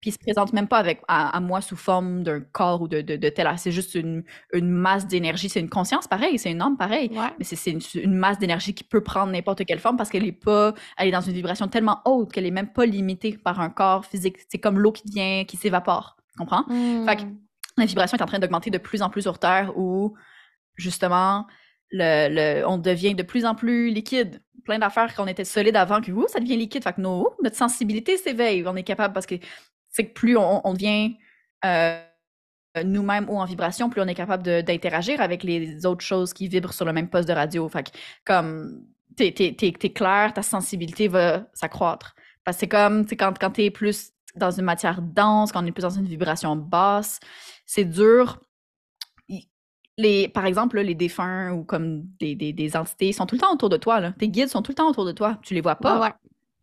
Puis 0.00 0.10
ils 0.10 0.12
se 0.12 0.18
présentent 0.18 0.52
même 0.54 0.66
pas 0.68 0.78
avec, 0.78 1.02
à, 1.08 1.34
à 1.36 1.40
moi 1.40 1.60
sous 1.60 1.76
forme 1.76 2.22
d'un 2.24 2.40
corps 2.40 2.80
ou 2.82 2.88
de, 2.88 3.00
de, 3.02 3.16
de 3.16 3.28
tel. 3.28 3.50
C'est 3.58 3.70
juste 3.70 3.94
une, 3.94 4.24
une 4.52 4.68
masse 4.70 5.06
d'énergie. 5.06 5.48
C'est 5.48 5.60
une 5.60 5.68
conscience 5.68 6.06
pareil, 6.08 6.38
c'est 6.38 6.50
une 6.50 6.60
âme 6.62 6.76
pareil. 6.76 7.10
Ouais. 7.12 7.28
Mais 7.38 7.44
c'est 7.44 7.56
c'est 7.56 7.70
une, 7.70 7.80
une 8.02 8.14
masse 8.14 8.38
d'énergie 8.38 8.74
qui 8.74 8.84
peut 8.84 9.02
prendre 9.02 9.30
n'importe 9.32 9.64
quelle 9.66 9.78
forme 9.78 9.96
parce 9.96 10.08
qu'elle 10.10 10.24
est 10.26 10.32
pas, 10.32 10.74
elle 10.96 11.08
est 11.08 11.12
dans 11.12 11.20
une 11.20 11.32
vibration 11.34 11.68
tellement 11.68 12.00
haute 12.06 12.32
qu'elle 12.32 12.46
est 12.46 12.50
même 12.50 12.72
pas 12.72 12.86
limitée 12.86 13.36
par 13.38 13.60
un 13.60 13.68
corps 13.70 14.04
physique. 14.06 14.38
C'est 14.50 14.58
comme 14.58 14.78
l'eau 14.78 14.92
qui 14.92 15.04
vient, 15.06 15.44
qui 15.44 15.56
s'évapore. 15.56 16.16
Tu 16.32 16.38
comprends? 16.38 16.64
Fait 16.64 17.16
que 17.16 17.22
Hmm. 17.24 17.36
la 17.76 17.86
vibration 17.86 18.16
est 18.16 18.22
en 18.22 18.26
train 18.26 18.38
d'augmenter 18.38 18.70
de 18.70 18.78
plus 18.78 19.02
en 19.02 19.10
plus 19.10 19.22
sur 19.22 19.38
Terre 19.38 19.76
où, 19.76 20.14
justement, 20.76 21.46
le, 21.90 22.64
on 22.66 22.78
devient 22.78 23.14
de 23.14 23.22
plus 23.22 23.44
en 23.44 23.54
plus 23.54 23.90
liquide. 23.90 24.42
Plein 24.64 24.78
d'affaires 24.78 25.14
qu'on 25.14 25.26
était 25.26 25.44
solide 25.44 25.76
avant, 25.76 26.00
que 26.00 26.10
ça 26.28 26.40
devient 26.40 26.56
liquide. 26.56 26.82
Fait 26.82 26.94
que 26.94 27.00
notre 27.00 27.56
sensibilité 27.56 28.16
s'éveille. 28.16 28.64
On 28.66 28.76
est 28.76 28.82
capable 28.82 29.12
parce 29.12 29.26
que 29.26 29.34
c'est 29.90 30.04
plus 30.04 30.36
on, 30.36 30.72
devient 30.72 31.16
euh, 31.64 32.00
nous-mêmes 32.82 33.28
ou 33.28 33.38
en 33.38 33.44
vibration, 33.44 33.90
plus 33.90 34.00
on 34.00 34.08
est 34.08 34.14
capable 34.14 34.42
d'interagir 34.64 35.20
avec 35.20 35.44
les 35.44 35.86
autres 35.86 36.04
choses 36.04 36.32
qui 36.32 36.48
vibrent 36.48 36.72
sur 36.72 36.84
le 36.84 36.92
même 36.92 37.08
poste 37.08 37.28
de 37.28 37.34
radio. 37.34 37.68
Fait 37.68 37.84
que, 37.84 37.96
comme 38.24 38.84
t'es 39.16 39.34
es, 39.38 39.92
clair, 39.92 40.32
ta 40.34 40.42
sensibilité 40.42 41.08
va 41.08 41.46
s'accroître. 41.54 42.14
Parce 42.44 42.56
que 42.56 42.60
c'est 42.60 42.68
comme 42.68 43.06
quand, 43.06 43.38
quand 43.38 43.50
t'es 43.50 43.70
plus 43.70 44.10
dans 44.34 44.50
une 44.50 44.64
matière 44.64 45.00
dense, 45.00 45.52
quand 45.52 45.62
on 45.62 45.66
est 45.66 45.72
plus 45.72 45.82
dans 45.82 45.90
une 45.90 46.06
vibration 46.06 46.56
basse, 46.56 47.20
c'est 47.66 47.84
dur 47.84 48.40
les, 49.96 50.28
par 50.28 50.46
exemple, 50.46 50.80
les 50.80 50.94
défunts 50.94 51.52
ou 51.52 51.64
comme 51.64 52.02
des, 52.18 52.34
des, 52.34 52.76
entités 52.76 53.12
sont 53.12 53.26
tout 53.26 53.36
le 53.36 53.40
temps 53.40 53.52
autour 53.52 53.68
de 53.68 53.76
toi. 53.76 54.00
Là. 54.00 54.12
Tes 54.18 54.28
guides 54.28 54.48
sont 54.48 54.62
tout 54.62 54.72
le 54.72 54.76
temps 54.76 54.88
autour 54.88 55.04
de 55.04 55.12
toi. 55.12 55.38
Tu 55.42 55.54
les 55.54 55.60
vois 55.60 55.76
pas. 55.76 56.16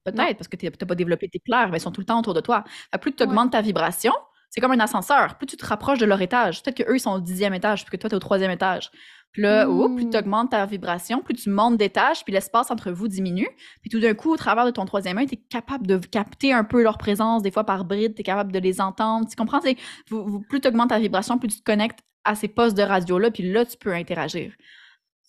Peut-être 0.03 0.37
parce 0.37 0.47
que 0.47 0.55
tu 0.55 0.65
n'as 0.65 0.71
pas 0.71 0.95
développé 0.95 1.29
tes 1.29 1.39
clairs, 1.39 1.69
mais 1.69 1.77
ils 1.77 1.81
sont 1.81 1.91
tout 1.91 2.01
le 2.01 2.05
temps 2.05 2.19
autour 2.19 2.33
de 2.33 2.41
toi. 2.41 2.63
plus 2.99 3.13
tu 3.13 3.23
augmentes 3.23 3.51
ta 3.51 3.61
vibration, 3.61 4.13
c'est 4.49 4.59
comme 4.59 4.71
un 4.71 4.79
ascenseur. 4.79 5.37
Plus 5.37 5.45
tu 5.45 5.57
te 5.57 5.65
rapproches 5.65 5.99
de 5.99 6.05
leur 6.05 6.21
étage. 6.21 6.61
Peut-être 6.61 6.83
qu'eux, 6.83 6.95
ils 6.95 6.99
sont 6.99 7.13
au 7.13 7.19
dixième 7.19 7.53
étage, 7.53 7.85
puis 7.85 7.97
que 7.97 8.01
toi, 8.01 8.09
tu 8.09 8.15
es 8.15 8.17
au 8.17 8.19
troisième 8.19 8.51
étage. 8.51 8.89
Puis 9.31 9.43
là, 9.43 9.65
plus 9.65 10.09
tu 10.09 10.17
mmh. 10.17 10.19
augmentes 10.19 10.51
ta 10.51 10.65
vibration, 10.65 11.21
plus 11.21 11.35
tu 11.35 11.49
montes 11.49 11.77
d'étage, 11.77 12.25
puis 12.25 12.33
l'espace 12.33 12.69
entre 12.69 12.91
vous 12.91 13.07
diminue. 13.07 13.47
Puis 13.81 13.89
tout 13.89 14.01
d'un 14.01 14.13
coup, 14.13 14.33
au 14.33 14.35
travers 14.35 14.65
de 14.65 14.71
ton 14.71 14.83
troisième 14.83 15.17
œil, 15.19 15.27
tu 15.27 15.35
es 15.35 15.37
capable 15.37 15.87
de 15.87 15.97
capter 15.97 16.51
un 16.51 16.65
peu 16.65 16.83
leur 16.83 16.97
présence, 16.97 17.41
des 17.41 17.51
fois 17.51 17.63
par 17.63 17.85
bride, 17.85 18.13
tu 18.13 18.21
es 18.21 18.23
capable 18.23 18.51
de 18.51 18.59
les 18.59 18.81
entendre. 18.81 19.29
Tu 19.29 19.37
comprends? 19.37 19.61
plus 19.61 20.61
tu 20.61 20.67
augmentes 20.67 20.89
ta 20.89 20.99
vibration, 20.99 21.37
plus 21.37 21.47
tu 21.47 21.59
te 21.59 21.63
connectes 21.63 21.99
à 22.23 22.35
ces 22.35 22.47
postes 22.47 22.77
de 22.77 22.83
radio-là, 22.83 23.31
puis 23.31 23.51
là, 23.51 23.65
tu 23.65 23.77
peux 23.77 23.93
interagir. 23.93 24.53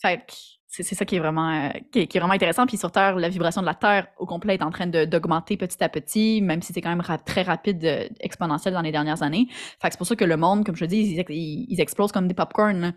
Fait 0.01 0.25
c'est 0.73 0.95
ça 0.95 1.05
qui 1.05 1.17
est 1.17 1.19
vraiment 1.19 1.51
euh, 1.51 1.69
qui, 1.93 2.01
est, 2.01 2.19
vraiment 2.19 2.33
intéressant. 2.33 2.67
Puis 2.67 2.79
sur 2.79 2.91
Terre, 2.91 3.17
la 3.17 3.29
vibration 3.29 3.61
de 3.61 3.67
la 3.67 3.75
Terre 3.75 4.07
au 4.19 4.25
complet 4.25 4.55
est 4.55 4.63
en 4.63 4.71
train 4.71 4.87
d'augmenter 4.87 5.59
petit 5.59 5.83
à 5.85 5.89
petit, 5.91 6.41
même 6.41 6.63
si 6.63 6.73
c'est 6.73 6.81
quand 6.81 6.89
même 6.89 7.03
très 7.27 7.43
rapide, 7.43 7.85
euh, 7.85 8.09
exponentiel 8.21 8.73
dans 8.73 8.81
les 8.81 8.93
dernières 8.93 9.23
années. 9.23 9.49
Fait 9.51 9.89
que 9.89 9.95
c'est 9.95 9.99
pour 9.99 10.07
ça 10.07 10.17
que 10.17 10.25
le 10.25 10.37
monde, 10.39 10.65
comme 10.65 10.77
je 10.77 10.87
dis, 10.87 11.25
ils, 11.29 11.67
ils, 11.71 11.81
explosent 11.81 12.13
comme 12.13 12.27
des 12.27 12.35
popcorn. 12.35 12.95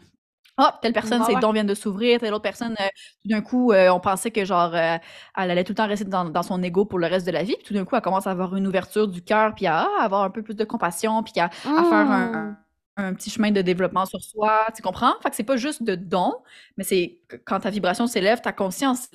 Oh, 0.58 0.64
telle 0.82 0.94
personne, 0.94 1.22
c'est 1.26 1.36
don 1.42 1.52
vient 1.52 1.66
de 1.66 1.74
s'ouvrir, 1.74 2.22
telle 2.22 2.34
autre 2.34 2.44
personne, 2.44 2.78
euh, 2.80 2.88
tout 3.24 3.30
d'un 3.30 3.42
coup, 3.42 3.74
on 3.74 4.00
pensait 4.00 4.32
que 4.32 4.46
genre 4.46 4.74
elle 4.74 5.02
allait 5.36 5.66
tout 5.66 5.74
le 5.74 5.76
temps 5.76 5.88
rester 5.88 6.06
dans, 6.06 6.44
son 6.44 6.64
ego 6.64 6.86
pour 6.86 6.98
le 6.98 7.08
reste 7.08 7.28
de 7.28 7.32
la 7.34 7.44
vie, 7.44 7.56
puis 7.58 7.66
tout 7.66 7.74
d'un 7.74 7.84
coup, 7.84 7.94
elle 7.98 8.02
commence 8.02 8.26
à 8.26 8.32
avoir 8.32 8.56
une 8.56 8.66
ouverture 8.66 9.10
du 9.10 9.22
cœur, 9.22 9.54
puis 9.54 9.68
à, 9.68 9.86
avoir 10.00 10.24
un 10.24 10.30
peu 10.30 10.44
plus 10.44 10.56
de 10.56 10.64
compassion, 10.64 11.24
puis 11.24 11.42
à, 11.42 11.50
faire 11.50 11.74
un, 11.74 12.28
mmh 12.28 12.58
un 12.98 13.14
petit 13.14 13.30
chemin 13.30 13.52
de 13.52 13.62
développement 13.62 14.06
sur 14.06 14.22
soi, 14.22 14.68
tu 14.76 14.82
comprends? 14.82 15.14
Fait 15.22 15.30
que 15.30 15.36
c'est 15.36 15.44
pas 15.44 15.58
juste 15.58 15.84
de 15.84 15.96
don, 15.96 16.34
mais 16.78 16.84
c'est 16.84 17.20
quand 17.46 17.60
ta 17.60 17.70
vibration 17.70 18.08
s'élève, 18.08 18.42
ta 18.42 18.54
conscience. 18.54 19.10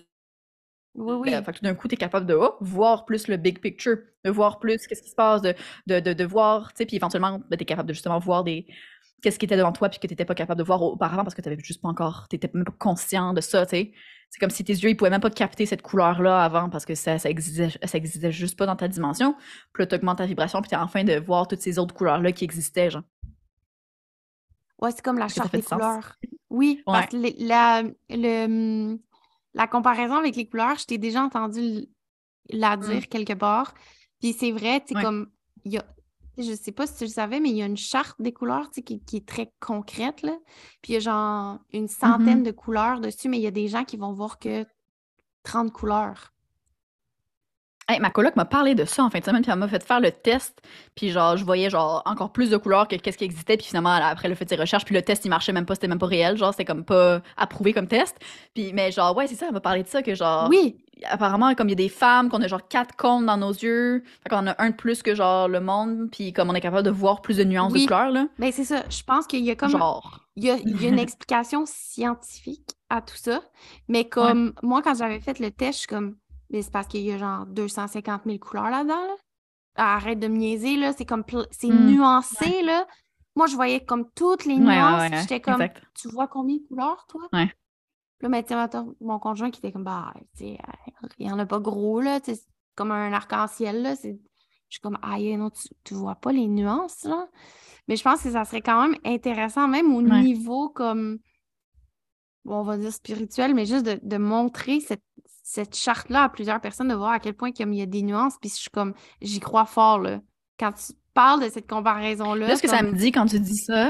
Oui, 0.94 1.14
oui. 1.14 1.30
Fait 1.30 1.52
que 1.52 1.58
tout 1.58 1.64
d'un 1.64 1.74
coup, 1.74 1.88
tu 1.88 1.94
es 1.94 1.96
capable 1.96 2.26
de 2.26 2.34
oh, 2.34 2.56
voir 2.60 3.04
plus 3.04 3.28
le 3.28 3.36
big 3.36 3.60
picture, 3.60 3.98
de 4.24 4.30
voir 4.30 4.58
plus 4.58 4.86
qu'est-ce 4.86 5.02
qui 5.02 5.10
se 5.10 5.14
passe, 5.14 5.40
de, 5.40 5.54
de, 5.86 6.00
de, 6.00 6.24
voir, 6.24 6.72
tu 6.72 6.78
sais, 6.78 6.86
puis 6.86 6.96
éventuellement, 6.96 7.40
ben, 7.48 7.56
tu 7.56 7.62
es 7.62 7.64
capable 7.64 7.88
de 7.88 7.94
justement 7.94 8.18
voir 8.18 8.44
des 8.44 8.66
qu'est-ce 9.22 9.38
qui 9.38 9.44
était 9.44 9.56
devant 9.56 9.72
toi 9.72 9.88
puis 9.88 9.98
que 9.98 10.06
tu 10.06 10.12
n'étais 10.12 10.24
pas 10.24 10.34
capable 10.34 10.58
de 10.58 10.64
voir 10.64 10.82
auparavant 10.82 11.22
parce 11.22 11.34
que 11.34 11.42
tu 11.42 11.48
n'avais 11.48 11.62
juste 11.62 11.82
pas 11.82 11.88
encore, 11.88 12.26
tu 12.28 12.36
n'étais 12.36 12.50
même 12.54 12.64
pas 12.64 12.74
conscient 12.78 13.32
de 13.34 13.40
ça, 13.40 13.66
tu 13.66 13.76
sais. 13.76 13.92
C'est 14.30 14.38
comme 14.38 14.50
si 14.50 14.64
tes 14.64 14.72
yeux, 14.72 14.90
ils 14.90 14.96
pouvaient 14.96 15.10
même 15.10 15.20
pas 15.20 15.30
capter 15.30 15.66
cette 15.66 15.82
couleur-là 15.82 16.42
avant 16.42 16.70
parce 16.70 16.84
que 16.84 16.94
ça, 16.94 17.18
ça 17.18 17.28
existait, 17.28 17.68
ça 17.82 17.98
existait 17.98 18.32
juste 18.32 18.56
pas 18.58 18.66
dans 18.66 18.76
ta 18.76 18.88
dimension. 18.88 19.34
Puis 19.72 19.82
là, 19.82 19.86
tu 19.86 19.94
augmentes 19.96 20.18
ta 20.18 20.26
vibration 20.26 20.60
puis 20.62 20.68
tu 20.68 20.74
es 20.74 20.78
enfin 20.78 21.04
de 21.04 21.18
voir 21.18 21.48
toutes 21.48 21.60
ces 21.60 21.78
autres 21.78 21.94
couleurs-là 21.94 22.32
qui 22.32 22.44
existaient, 22.44 22.90
genre. 22.90 23.02
Ouais, 24.80 24.90
c'est 24.92 25.02
comme 25.02 25.18
la 25.18 25.28
charte 25.28 25.52
des 25.52 25.62
couleurs. 25.62 26.16
Oui, 26.48 26.82
parce 26.86 27.08
que 27.08 27.16
la, 27.46 27.82
le, 28.08 28.98
la 29.54 29.66
comparaison 29.66 30.16
avec 30.16 30.36
les 30.36 30.48
couleurs, 30.48 30.78
je 30.78 30.86
t'ai 30.86 30.98
déjà 30.98 31.22
entendu 31.22 31.86
la 32.48 32.76
mmh. 32.76 32.80
dire 32.80 33.08
quelque 33.08 33.34
part. 33.34 33.74
Puis 34.20 34.32
c'est 34.32 34.52
vrai, 34.52 34.80
tu 34.80 34.94
sais, 34.94 35.02
comme, 35.02 35.30
il 35.64 35.72
y 35.72 35.78
a, 35.78 35.84
je 36.38 36.52
sais 36.54 36.72
pas 36.72 36.86
si 36.86 36.96
tu 36.96 37.04
le 37.04 37.10
savais, 37.10 37.40
mais 37.40 37.50
il 37.50 37.56
y 37.56 37.62
a 37.62 37.66
une 37.66 37.76
charte 37.76 38.20
des 38.20 38.32
couleurs, 38.32 38.70
qui, 38.70 39.02
est 39.12 39.26
très 39.26 39.52
concrète, 39.60 40.22
là. 40.22 40.36
Puis 40.82 40.92
il 40.92 40.94
y 40.94 40.96
a 40.96 41.00
genre 41.00 41.58
une 41.72 41.88
centaine 41.88 42.40
mmh 42.40 42.44
de 42.44 42.50
couleurs 42.50 43.00
dessus, 43.00 43.28
mais 43.28 43.38
il 43.38 43.42
y 43.42 43.46
a 43.46 43.52
des 43.52 43.68
gens 43.68 43.84
qui 43.84 43.96
vont 43.96 44.12
voir 44.12 44.38
que 44.38 44.66
30 45.42 45.72
couleurs 45.72 46.32
ma 47.98 48.10
coloc 48.10 48.36
m'a 48.36 48.44
parlé 48.44 48.74
de 48.74 48.84
ça 48.84 49.02
en 49.02 49.10
fin 49.10 49.18
de 49.18 49.24
semaine, 49.24 49.42
puis 49.42 49.50
elle 49.50 49.58
m'a 49.58 49.68
fait 49.68 49.82
faire 49.82 50.00
le 50.00 50.12
test, 50.12 50.60
puis 50.94 51.10
genre, 51.10 51.36
je 51.36 51.44
voyais 51.44 51.70
genre 51.70 52.02
encore 52.04 52.32
plus 52.32 52.50
de 52.50 52.56
couleurs 52.56 52.86
que 52.86 52.96
qu'est-ce 52.96 53.18
qui 53.18 53.24
existait, 53.24 53.56
puis 53.56 53.66
finalement, 53.66 53.90
après, 53.90 54.26
elle 54.26 54.32
a 54.32 54.36
fait 54.36 54.48
ses 54.48 54.56
recherches, 54.56 54.84
puis 54.84 54.94
le 54.94 55.02
test, 55.02 55.24
il 55.24 55.28
marchait 55.28 55.52
même 55.52 55.66
pas, 55.66 55.74
c'était 55.74 55.88
même 55.88 55.98
pas 55.98 56.06
réel, 56.06 56.36
genre, 56.36 56.52
c'était 56.52 56.64
comme 56.64 56.84
pas 56.84 57.20
approuvé 57.36 57.72
comme 57.72 57.88
test. 57.88 58.16
Puis, 58.54 58.72
mais 58.72 58.92
genre, 58.92 59.16
ouais, 59.16 59.26
c'est 59.26 59.34
ça, 59.34 59.46
elle 59.48 59.54
m'a 59.54 59.60
parlé 59.60 59.82
de 59.82 59.88
ça, 59.88 60.02
que 60.02 60.14
genre. 60.14 60.48
Oui! 60.48 60.76
Apparemment, 61.04 61.54
comme 61.54 61.68
il 61.68 61.70
y 61.70 61.72
a 61.72 61.76
des 61.76 61.88
femmes, 61.88 62.28
qu'on 62.28 62.42
a 62.42 62.46
genre 62.46 62.68
quatre 62.68 62.94
cônes 62.94 63.24
dans 63.24 63.38
nos 63.38 63.52
yeux, 63.52 64.02
fait 64.22 64.28
qu'on 64.28 64.46
a 64.46 64.54
un 64.62 64.68
de 64.68 64.74
plus 64.74 65.02
que 65.02 65.14
genre 65.14 65.48
le 65.48 65.60
monde, 65.60 66.08
puis 66.12 66.34
comme 66.34 66.50
on 66.50 66.54
est 66.54 66.60
capable 66.60 66.82
de 66.82 66.90
voir 66.90 67.22
plus 67.22 67.38
de 67.38 67.44
nuances 67.44 67.72
de 67.72 67.78
couleurs, 67.84 68.10
là. 68.10 68.26
Ben, 68.38 68.52
c'est 68.52 68.64
ça. 68.64 68.82
Je 68.90 69.02
pense 69.02 69.26
qu'il 69.26 69.42
y 69.42 69.50
a 69.50 69.54
comme. 69.54 69.70
Genre. 69.70 70.20
Il 70.36 70.44
y 70.44 70.50
a, 70.50 70.56
il 70.58 70.80
y 70.80 70.86
a 70.86 70.88
une 70.88 70.98
explication 70.98 71.64
scientifique 71.66 72.68
à 72.88 73.00
tout 73.00 73.16
ça, 73.16 73.40
mais 73.88 74.08
comme 74.08 74.52
moi, 74.62 74.82
quand 74.82 74.94
j'avais 74.94 75.20
fait 75.20 75.38
le 75.38 75.50
test, 75.50 75.72
je 75.72 75.78
suis 75.78 75.88
comme 75.88 76.16
mais 76.50 76.62
c'est 76.62 76.72
parce 76.72 76.86
qu'il 76.86 77.02
y 77.02 77.12
a 77.12 77.18
genre 77.18 77.46
250 77.46 78.22
000 78.26 78.38
couleurs 78.38 78.70
là-dedans. 78.70 79.06
Là. 79.06 79.16
Arrête 79.76 80.18
de 80.18 80.28
me 80.28 80.36
niaiser, 80.36 80.76
là. 80.76 80.92
C'est 80.92 81.04
comme 81.04 81.24
c'est 81.50 81.68
mmh. 81.68 81.86
nuancé, 81.86 82.62
là. 82.62 82.86
Moi, 83.36 83.46
je 83.46 83.54
voyais 83.54 83.84
comme 83.84 84.10
toutes 84.14 84.44
les 84.44 84.56
nuances. 84.56 85.10
J'étais 85.20 85.40
comme, 85.40 85.64
tu 85.94 86.08
vois 86.08 86.26
combien 86.26 86.56
de 86.56 86.66
couleurs, 86.66 87.06
toi? 87.08 87.28
Ouais. 87.32 87.50
Là, 88.20 88.28
mais 88.28 88.44
mon 89.00 89.18
conjoint 89.18 89.50
qui 89.50 89.60
était 89.60 89.72
comme, 89.72 89.84
bah, 89.84 90.12
sais, 90.34 90.58
il 91.18 91.26
n'y 91.26 91.32
en 91.32 91.38
a 91.38 91.46
pas 91.46 91.60
gros, 91.60 92.00
là. 92.00 92.18
C'est 92.22 92.40
comme 92.74 92.90
un 92.90 93.12
arc-en-ciel, 93.12 93.82
là. 93.82 93.94
Je 93.94 94.10
suis 94.68 94.80
comme, 94.80 94.98
ah, 95.02 95.18
non, 95.18 95.50
tu, 95.50 95.68
tu 95.84 95.94
vois 95.94 96.16
pas 96.16 96.32
les 96.32 96.48
nuances, 96.48 97.04
là. 97.04 97.28
Mais 97.88 97.96
je 97.96 98.02
pense 98.02 98.22
que 98.22 98.30
ça 98.30 98.44
serait 98.44 98.60
quand 98.60 98.88
même 98.88 98.98
intéressant, 99.04 99.68
même 99.68 99.94
au 99.94 100.02
niveau 100.02 100.68
comme, 100.68 101.18
on 102.44 102.62
va 102.62 102.76
dire 102.76 102.92
spirituel, 102.92 103.54
mais 103.54 103.66
juste 103.66 103.86
de, 103.86 103.98
de 104.02 104.16
montrer 104.16 104.80
cette, 104.80 105.02
cette 105.52 105.74
charte-là 105.74 106.22
à 106.22 106.28
plusieurs 106.28 106.60
personnes, 106.60 106.86
de 106.86 106.94
voir 106.94 107.10
à 107.10 107.18
quel 107.18 107.34
point 107.34 107.50
il 107.58 107.74
y 107.74 107.82
a 107.82 107.86
des 107.86 108.02
nuances, 108.02 108.34
puis 108.40 108.50
je 108.50 108.54
suis 108.54 108.70
comme, 108.70 108.94
j'y 109.20 109.40
crois 109.40 109.64
fort, 109.64 109.98
là. 109.98 110.20
Quand 110.60 110.70
tu 110.72 110.92
parles 111.12 111.42
de 111.42 111.48
cette 111.48 111.68
comparaison-là. 111.68 112.46
Là, 112.46 112.56
ce 112.56 112.62
que 112.62 112.68
ça 112.68 112.82
me 112.82 112.92
dit 112.92 113.10
quand 113.10 113.26
tu 113.26 113.40
dis 113.40 113.56
ça, 113.56 113.88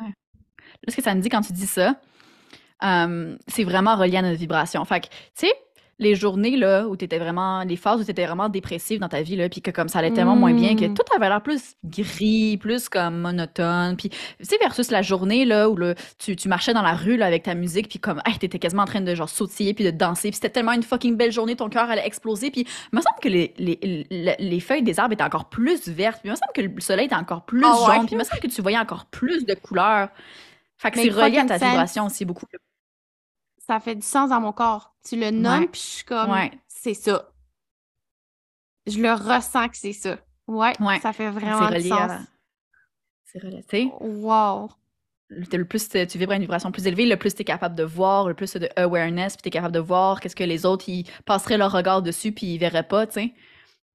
ouais. 0.00 0.08
là, 0.08 0.88
ce 0.88 0.96
que 0.96 1.02
ça 1.02 1.14
me 1.14 1.20
dit 1.20 1.28
quand 1.28 1.42
tu 1.42 1.52
dis 1.52 1.66
ça, 1.66 2.00
c'est 3.48 3.64
vraiment 3.64 3.96
relié 3.96 4.16
à 4.16 4.22
notre 4.22 4.38
vibration. 4.38 4.82
Fait 4.86 5.00
que, 5.00 5.08
tu 5.08 5.14
sais, 5.34 5.52
les 5.98 6.14
journées 6.14 6.56
là 6.56 6.86
où 6.88 6.96
tu 6.96 7.04
étais 7.04 7.18
vraiment 7.18 7.62
les 7.62 7.76
phases 7.76 8.00
où 8.00 8.04
tu 8.04 8.10
étais 8.10 8.26
vraiment 8.26 8.48
dépressive 8.48 9.00
dans 9.00 9.08
ta 9.08 9.22
vie 9.22 9.36
là 9.36 9.48
puis 9.48 9.60
que 9.60 9.70
comme 9.70 9.88
ça 9.88 10.00
allait 10.00 10.10
tellement 10.10 10.36
moins 10.36 10.52
bien 10.52 10.76
que 10.76 10.86
mmh. 10.86 10.94
tout 10.94 11.04
avait 11.14 11.28
l'air 11.28 11.42
plus 11.42 11.76
gris, 11.84 12.56
plus 12.56 12.88
comme 12.88 13.20
monotone 13.20 13.96
puis 13.96 14.10
sais 14.40 14.56
versus 14.58 14.90
la 14.90 15.02
journée 15.02 15.44
là 15.44 15.68
où 15.68 15.76
le 15.76 15.94
tu, 16.18 16.36
tu, 16.36 16.48
marchais 16.48 16.74
dans 16.74 16.82
la 16.82 16.94
rue 16.94 17.16
là, 17.16 17.26
avec 17.26 17.44
ta 17.44 17.54
musique 17.54 17.88
puis 17.88 17.98
comme 17.98 18.20
hey, 18.26 18.36
t'étais 18.38 18.58
quasiment 18.58 18.82
en 18.82 18.86
train 18.86 19.00
de 19.00 19.14
genre 19.14 19.28
sautiller 19.28 19.74
puis 19.74 19.84
de 19.84 19.90
danser 19.90 20.30
puis 20.30 20.36
c'était 20.36 20.50
tellement 20.50 20.72
une 20.72 20.82
fucking 20.82 21.16
belle 21.16 21.32
journée 21.32 21.56
ton 21.56 21.68
cœur 21.68 21.88
allait 21.88 22.06
exploser 22.06 22.50
puis 22.50 22.66
il 22.92 22.96
me 22.96 23.00
semble 23.00 23.20
que 23.20 23.28
les, 23.28 23.54
les, 23.58 24.36
les, 24.38 24.60
feuilles 24.60 24.82
des 24.82 24.98
arbres 24.98 25.14
étaient 25.14 25.24
encore 25.24 25.48
plus 25.48 25.88
vertes 25.88 26.20
puis 26.20 26.28
il 26.28 26.32
me 26.32 26.36
semble 26.36 26.52
que 26.54 26.62
le 26.62 26.80
soleil 26.80 27.06
était 27.06 27.14
encore 27.14 27.44
plus 27.44 27.62
ah 27.64 27.74
jaune 27.86 28.06
puis 28.06 28.14
il 28.14 28.18
me 28.18 28.24
semble 28.24 28.40
que 28.40 28.48
tu 28.48 28.62
voyais 28.62 28.78
encore 28.78 29.06
plus 29.06 29.44
de 29.44 29.54
couleurs. 29.54 30.08
Fait 30.76 30.90
que 30.90 31.00
c'est 31.00 31.10
relié 31.10 31.38
à 31.38 31.44
ta 31.46 31.56
vibration 31.56 32.06
aussi 32.06 32.24
beaucoup 32.24 32.46
ça 33.66 33.80
fait 33.80 33.94
du 33.94 34.02
sens 34.02 34.30
dans 34.30 34.40
mon 34.40 34.52
corps. 34.52 34.94
Tu 35.08 35.16
le 35.18 35.30
nommes, 35.30 35.68
puis 35.68 35.80
je 35.80 35.86
suis 35.86 36.04
comme, 36.04 36.30
c'est 36.68 36.94
ça. 36.94 37.30
Je 38.86 39.00
le 39.00 39.12
ressens 39.12 39.68
que 39.68 39.76
c'est 39.76 39.92
ça. 39.92 40.18
Ouais, 40.46 40.74
ça 41.00 41.12
fait 41.12 41.30
vraiment 41.30 41.70
du 41.70 41.80
sens. 41.88 42.12
C'est 43.24 43.42
relié, 43.42 43.90
Wow! 44.00 44.70
Le 45.30 45.64
plus 45.64 45.88
tu 45.88 46.18
vibres 46.18 46.32
à 46.32 46.36
une 46.36 46.42
vibration 46.42 46.70
plus 46.70 46.86
élevée, 46.86 47.06
le 47.06 47.16
plus 47.16 47.34
tu 47.34 47.42
es 47.42 47.44
capable 47.44 47.74
de 47.74 47.82
voir, 47.82 48.28
le 48.28 48.34
plus 48.34 48.52
de 48.54 48.68
awareness, 48.76 49.36
puis 49.36 49.42
tu 49.42 49.48
es 49.48 49.50
capable 49.50 49.74
de 49.74 49.80
voir 49.80 50.20
qu'est-ce 50.20 50.36
que 50.36 50.44
les 50.44 50.66
autres, 50.66 50.88
ils 50.88 51.06
passeraient 51.24 51.56
leur 51.56 51.72
regard 51.72 52.02
dessus, 52.02 52.30
puis 52.30 52.54
ils 52.54 52.58
verraient 52.58 52.86
pas, 52.86 53.06
tu 53.06 53.14
sais. 53.14 53.34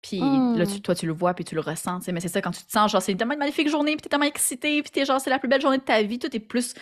Puis 0.01 0.19
là, 0.19 0.65
tu, 0.65 0.77
mmh. 0.77 0.79
toi, 0.79 0.95
tu 0.95 1.05
le 1.05 1.11
vois, 1.11 1.33
puis 1.33 1.43
tu 1.43 1.55
le 1.55 1.61
ressens, 1.61 1.99
mais 2.11 2.21
c'est 2.21 2.29
ça, 2.29 2.41
quand 2.41 2.51
tu 2.51 2.63
te 2.63 2.71
sens, 2.71 2.91
genre, 2.91 3.01
c'est 3.01 3.15
tellement 3.15 3.33
une 3.33 3.39
magnifique 3.39 3.69
journée, 3.69 3.93
puis 3.93 4.01
t'es 4.01 4.09
tellement 4.09 4.25
excité, 4.25 4.81
puis 4.81 4.91
t'es 4.91 5.03
genre, 5.03 5.19
c'est 5.19 5.29
la 5.29 5.39
plus 5.39 5.49
belle 5.49 5.61
journée 5.61 5.77
de 5.77 5.83
ta 5.83 6.01
vie, 6.01 6.19
tout 6.19 6.33
est 6.33 6.39
plus 6.39 6.73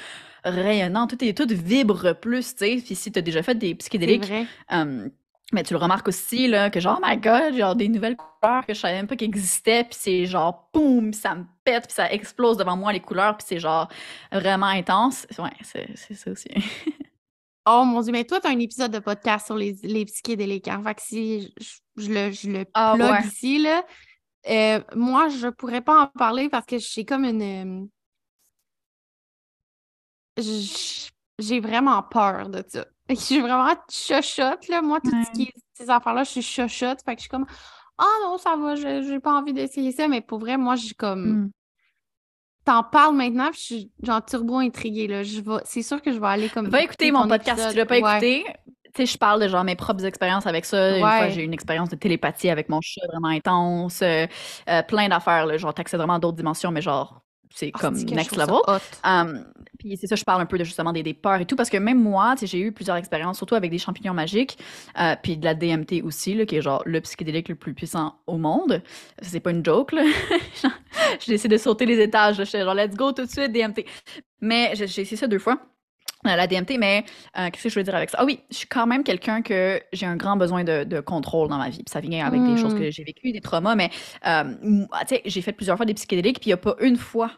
rayonnant, 0.44 1.08
tout, 1.08 1.24
est, 1.24 1.36
tout 1.36 1.48
vibre 1.50 2.14
plus, 2.14 2.56
tu 2.56 2.66
sais. 2.66 2.82
Puis 2.84 2.96
si 2.96 3.12
t'as 3.12 3.22
déjà 3.22 3.42
fait 3.42 3.56
des 3.56 3.74
psychédéliques, 3.74 4.32
mais 5.54 5.64
tu 5.64 5.74
le 5.74 5.80
remarques 5.80 6.10
aussi, 6.10 6.48
là, 6.48 6.70
que 6.70 6.80
genre, 6.80 7.00
oh 7.02 7.06
my 7.08 7.18
god, 7.18 7.56
genre 7.56 7.76
des 7.76 7.88
nouvelles 7.88 8.18
couleurs 8.18 8.66
que 8.66 8.74
je 8.74 8.80
savais 8.80 8.96
même 8.96 9.08
pas 9.08 9.16
qu'elles 9.16 9.30
existaient, 9.30 9.86
puis 9.86 9.98
c'est 9.98 10.26
genre, 10.26 10.70
boum, 10.74 11.14
ça 11.14 11.36
me 11.36 11.46
pète, 11.64 11.86
puis 11.88 11.94
ça 11.94 12.12
explose 12.12 12.58
devant 12.58 12.76
moi 12.76 12.92
les 12.92 13.00
couleurs, 13.00 13.38
puis 13.38 13.46
c'est 13.48 13.60
genre 13.60 13.88
vraiment 14.32 14.68
intense. 14.68 15.26
Ouais, 15.40 15.50
c'est 15.62 16.14
ça 16.14 16.32
aussi. 16.32 16.50
oh 17.68 17.84
mon 17.86 18.02
dieu, 18.02 18.12
mais 18.12 18.24
toi, 18.24 18.40
tu 18.40 18.48
as 18.48 18.52
un 18.52 18.60
épisode 18.60 18.92
de 18.92 19.00
podcast 19.00 19.46
sur 19.46 19.56
les, 19.56 19.78
les 19.84 20.06
psychédéliques, 20.06 20.68
hein? 20.68 20.82
Fait 20.84 20.96
que 20.96 21.02
si 21.02 21.54
je, 21.98 22.10
le, 22.10 22.32
je 22.32 22.50
le 22.50 22.66
ah, 22.74 22.94
plug 22.96 23.26
ici, 23.26 23.60
là, 23.60 23.84
euh, 24.50 24.80
moi, 24.96 25.28
je 25.30 25.48
pourrais 25.48 25.82
pas 25.82 26.04
en 26.04 26.08
parler 26.08 26.50
parce 26.50 26.66
que 26.66 26.78
j'ai 26.78 27.06
comme 27.06 27.26
une 27.26 27.90
je 30.38 31.10
j'ai 31.40 31.60
vraiment 31.60 32.02
peur 32.04 32.50
de 32.50 32.64
ça. 32.68 32.86
Je 33.10 33.16
suis 33.16 33.40
vraiment 33.40 33.74
chochotte, 33.90 34.68
là. 34.68 34.82
Moi, 34.82 35.00
tout 35.00 35.12
ce 35.12 35.32
qui 35.32 35.44
est 35.44 35.54
ces 35.74 35.90
affaires-là, 35.90 36.26
je 36.26 36.32
suis 36.32 36.42
chochotte. 36.42 37.00
Fait 37.06 37.16
que 37.16 37.20
je 37.20 37.22
suis 37.22 37.30
comme, 37.30 37.46
ah 37.98 38.14
non, 38.24 38.38
ça 38.38 38.58
va, 38.58 38.76
j'ai 38.76 39.20
pas 39.22 39.34
envie 39.34 39.54
d'essayer 39.54 39.94
ça. 39.94 40.10
Mais 40.10 40.20
pour 40.20 40.40
vrai, 40.40 40.58
moi, 40.58 40.76
suis 40.76 40.96
comme, 40.96 41.26
hmm. 41.26 41.52
T'en 42.68 42.84
parles 42.84 43.16
maintenant, 43.16 43.50
puis 43.52 43.60
je 43.60 43.66
suis 43.66 43.92
genre 44.04 44.24
turbo 44.24 44.58
intriguée, 44.58 45.08
là. 45.08 45.24
Je 45.24 45.40
vais... 45.40 45.62
C'est 45.64 45.82
sûr 45.82 46.02
que 46.02 46.12
je 46.12 46.20
vais 46.20 46.28
aller 46.28 46.50
comme. 46.50 46.68
Va 46.68 46.82
écouter 46.82 47.12
mon 47.12 47.28
podcast 47.28 47.62
si 47.62 47.70
tu 47.70 47.78
l'as 47.78 47.86
pas 47.86 47.98
écouté? 47.98 48.46
Tu 48.94 49.06
sais, 49.06 49.14
je 49.14 49.18
parle 49.18 49.42
de 49.42 49.48
genre 49.48 49.64
mes 49.64 49.76
propres 49.76 50.06
expériences 50.06 50.48
avec 50.48 50.66
ça. 50.66 50.98
Une 50.98 51.00
fois, 51.00 51.30
j'ai 51.30 51.42
eu 51.42 51.46
une 51.46 51.54
expérience 51.54 51.90
de 51.90 51.96
télépathie 51.96 52.50
avec 52.50 52.68
mon 52.68 52.82
chat 52.82 53.06
vraiment 53.08 53.30
intense. 53.30 54.02
Euh, 54.02 54.26
euh, 54.70 54.82
plein 54.84 55.08
d'affaires, 55.08 55.58
Genre, 55.58 55.74
t'accèdes 55.74 56.00
vraiment 56.00 56.16
à 56.16 56.20
d'autres 56.20 56.38
dimensions, 56.38 56.72
mais 56.72 56.82
genre, 56.82 57.22
c'est 57.54 57.72
ah, 57.74 57.80
comme 57.80 57.96
next 57.96 58.36
level. 58.36 58.58
Um, 59.04 59.46
puis 59.80 59.98
c'est 59.98 60.08
ça, 60.08 60.16
je 60.16 60.24
parle 60.24 60.42
un 60.42 60.46
peu 60.46 60.58
de 60.58 60.64
justement 60.64 60.92
des, 60.92 61.04
des 61.04 61.14
peurs 61.14 61.40
et 61.40 61.46
tout, 61.46 61.56
parce 61.56 61.70
que 61.70 61.78
même 61.78 62.02
moi, 62.02 62.36
j'ai 62.42 62.60
eu 62.60 62.72
plusieurs 62.72 62.98
expériences, 62.98 63.38
surtout 63.38 63.56
avec 63.56 63.72
des 63.72 63.78
champignons 63.78 64.14
magiques, 64.14 64.58
euh, 65.00 65.16
puis 65.22 65.38
de 65.38 65.46
la 65.46 65.54
DMT 65.54 66.04
aussi, 66.04 66.34
là, 66.34 66.46
qui 66.46 66.56
est 66.56 66.62
genre 66.62 66.82
le 66.86 67.02
psychédélique 67.02 67.50
le 67.50 67.56
plus 67.56 67.74
puissant 67.74 68.16
au 68.28 68.38
monde. 68.38 68.82
C'est 69.22 69.40
pas 69.40 69.52
une 69.52 69.64
joke, 69.64 69.92
là. 69.92 70.04
j'ai 71.20 71.34
essayé 71.34 71.50
de 71.50 71.58
sauter 71.58 71.86
les 71.86 72.00
étages, 72.00 72.38
j'étais 72.38 72.64
genre 72.64 72.74
let's 72.74 72.96
go 72.96 73.12
tout 73.12 73.26
de 73.26 73.30
suite, 73.30 73.52
DMT. 73.52 73.86
Mais 74.42 74.72
j'ai 74.76 74.86
essayé 74.86 75.16
ça 75.18 75.28
deux 75.28 75.40
fois 75.40 75.60
la 76.24 76.48
DMT, 76.48 76.78
mais 76.80 77.06
euh, 77.38 77.50
qu'est-ce 77.52 77.64
que 77.64 77.70
je 77.70 77.76
veux 77.76 77.84
dire 77.84 77.96
avec 77.96 78.10
ça? 78.10 78.18
Ah 78.20 78.26
oui, 78.26 78.42
je 78.50 78.58
suis 78.58 78.68
quand 78.68 78.88
même 78.88 79.04
quelqu'un 79.04 79.42
que 79.42 79.82
j'ai 79.94 80.06
un 80.06 80.16
grand 80.16 80.36
besoin 80.36 80.64
de, 80.64 80.84
de, 80.84 81.00
contrôle 81.00 81.48
dans 81.48 81.58
ma 81.58 81.70
vie. 81.70 81.84
Puis 81.84 81.92
ça 81.92 82.00
vient 82.00 82.26
avec 82.26 82.44
des 82.44 82.58
choses 82.58 82.74
que 82.74 82.88
hmm. 82.88 82.92
j'ai 82.92 83.04
vécues, 83.04 83.32
des 83.32 83.42
traumas, 83.42 83.76
mais 83.76 83.90
euh, 84.26 84.44
tu 85.02 85.08
sais, 85.08 85.22
j'ai 85.26 85.42
fait 85.42 85.54
plusieurs 85.54 85.78
fois 85.78 85.86
des 85.86 85.94
psychédéliques, 85.94 86.40
puis 86.40 86.50
il 86.50 86.54
n'y 86.54 86.54
a 86.54 86.58
pas 86.58 86.76
une 86.80 86.98
fois 86.98 87.32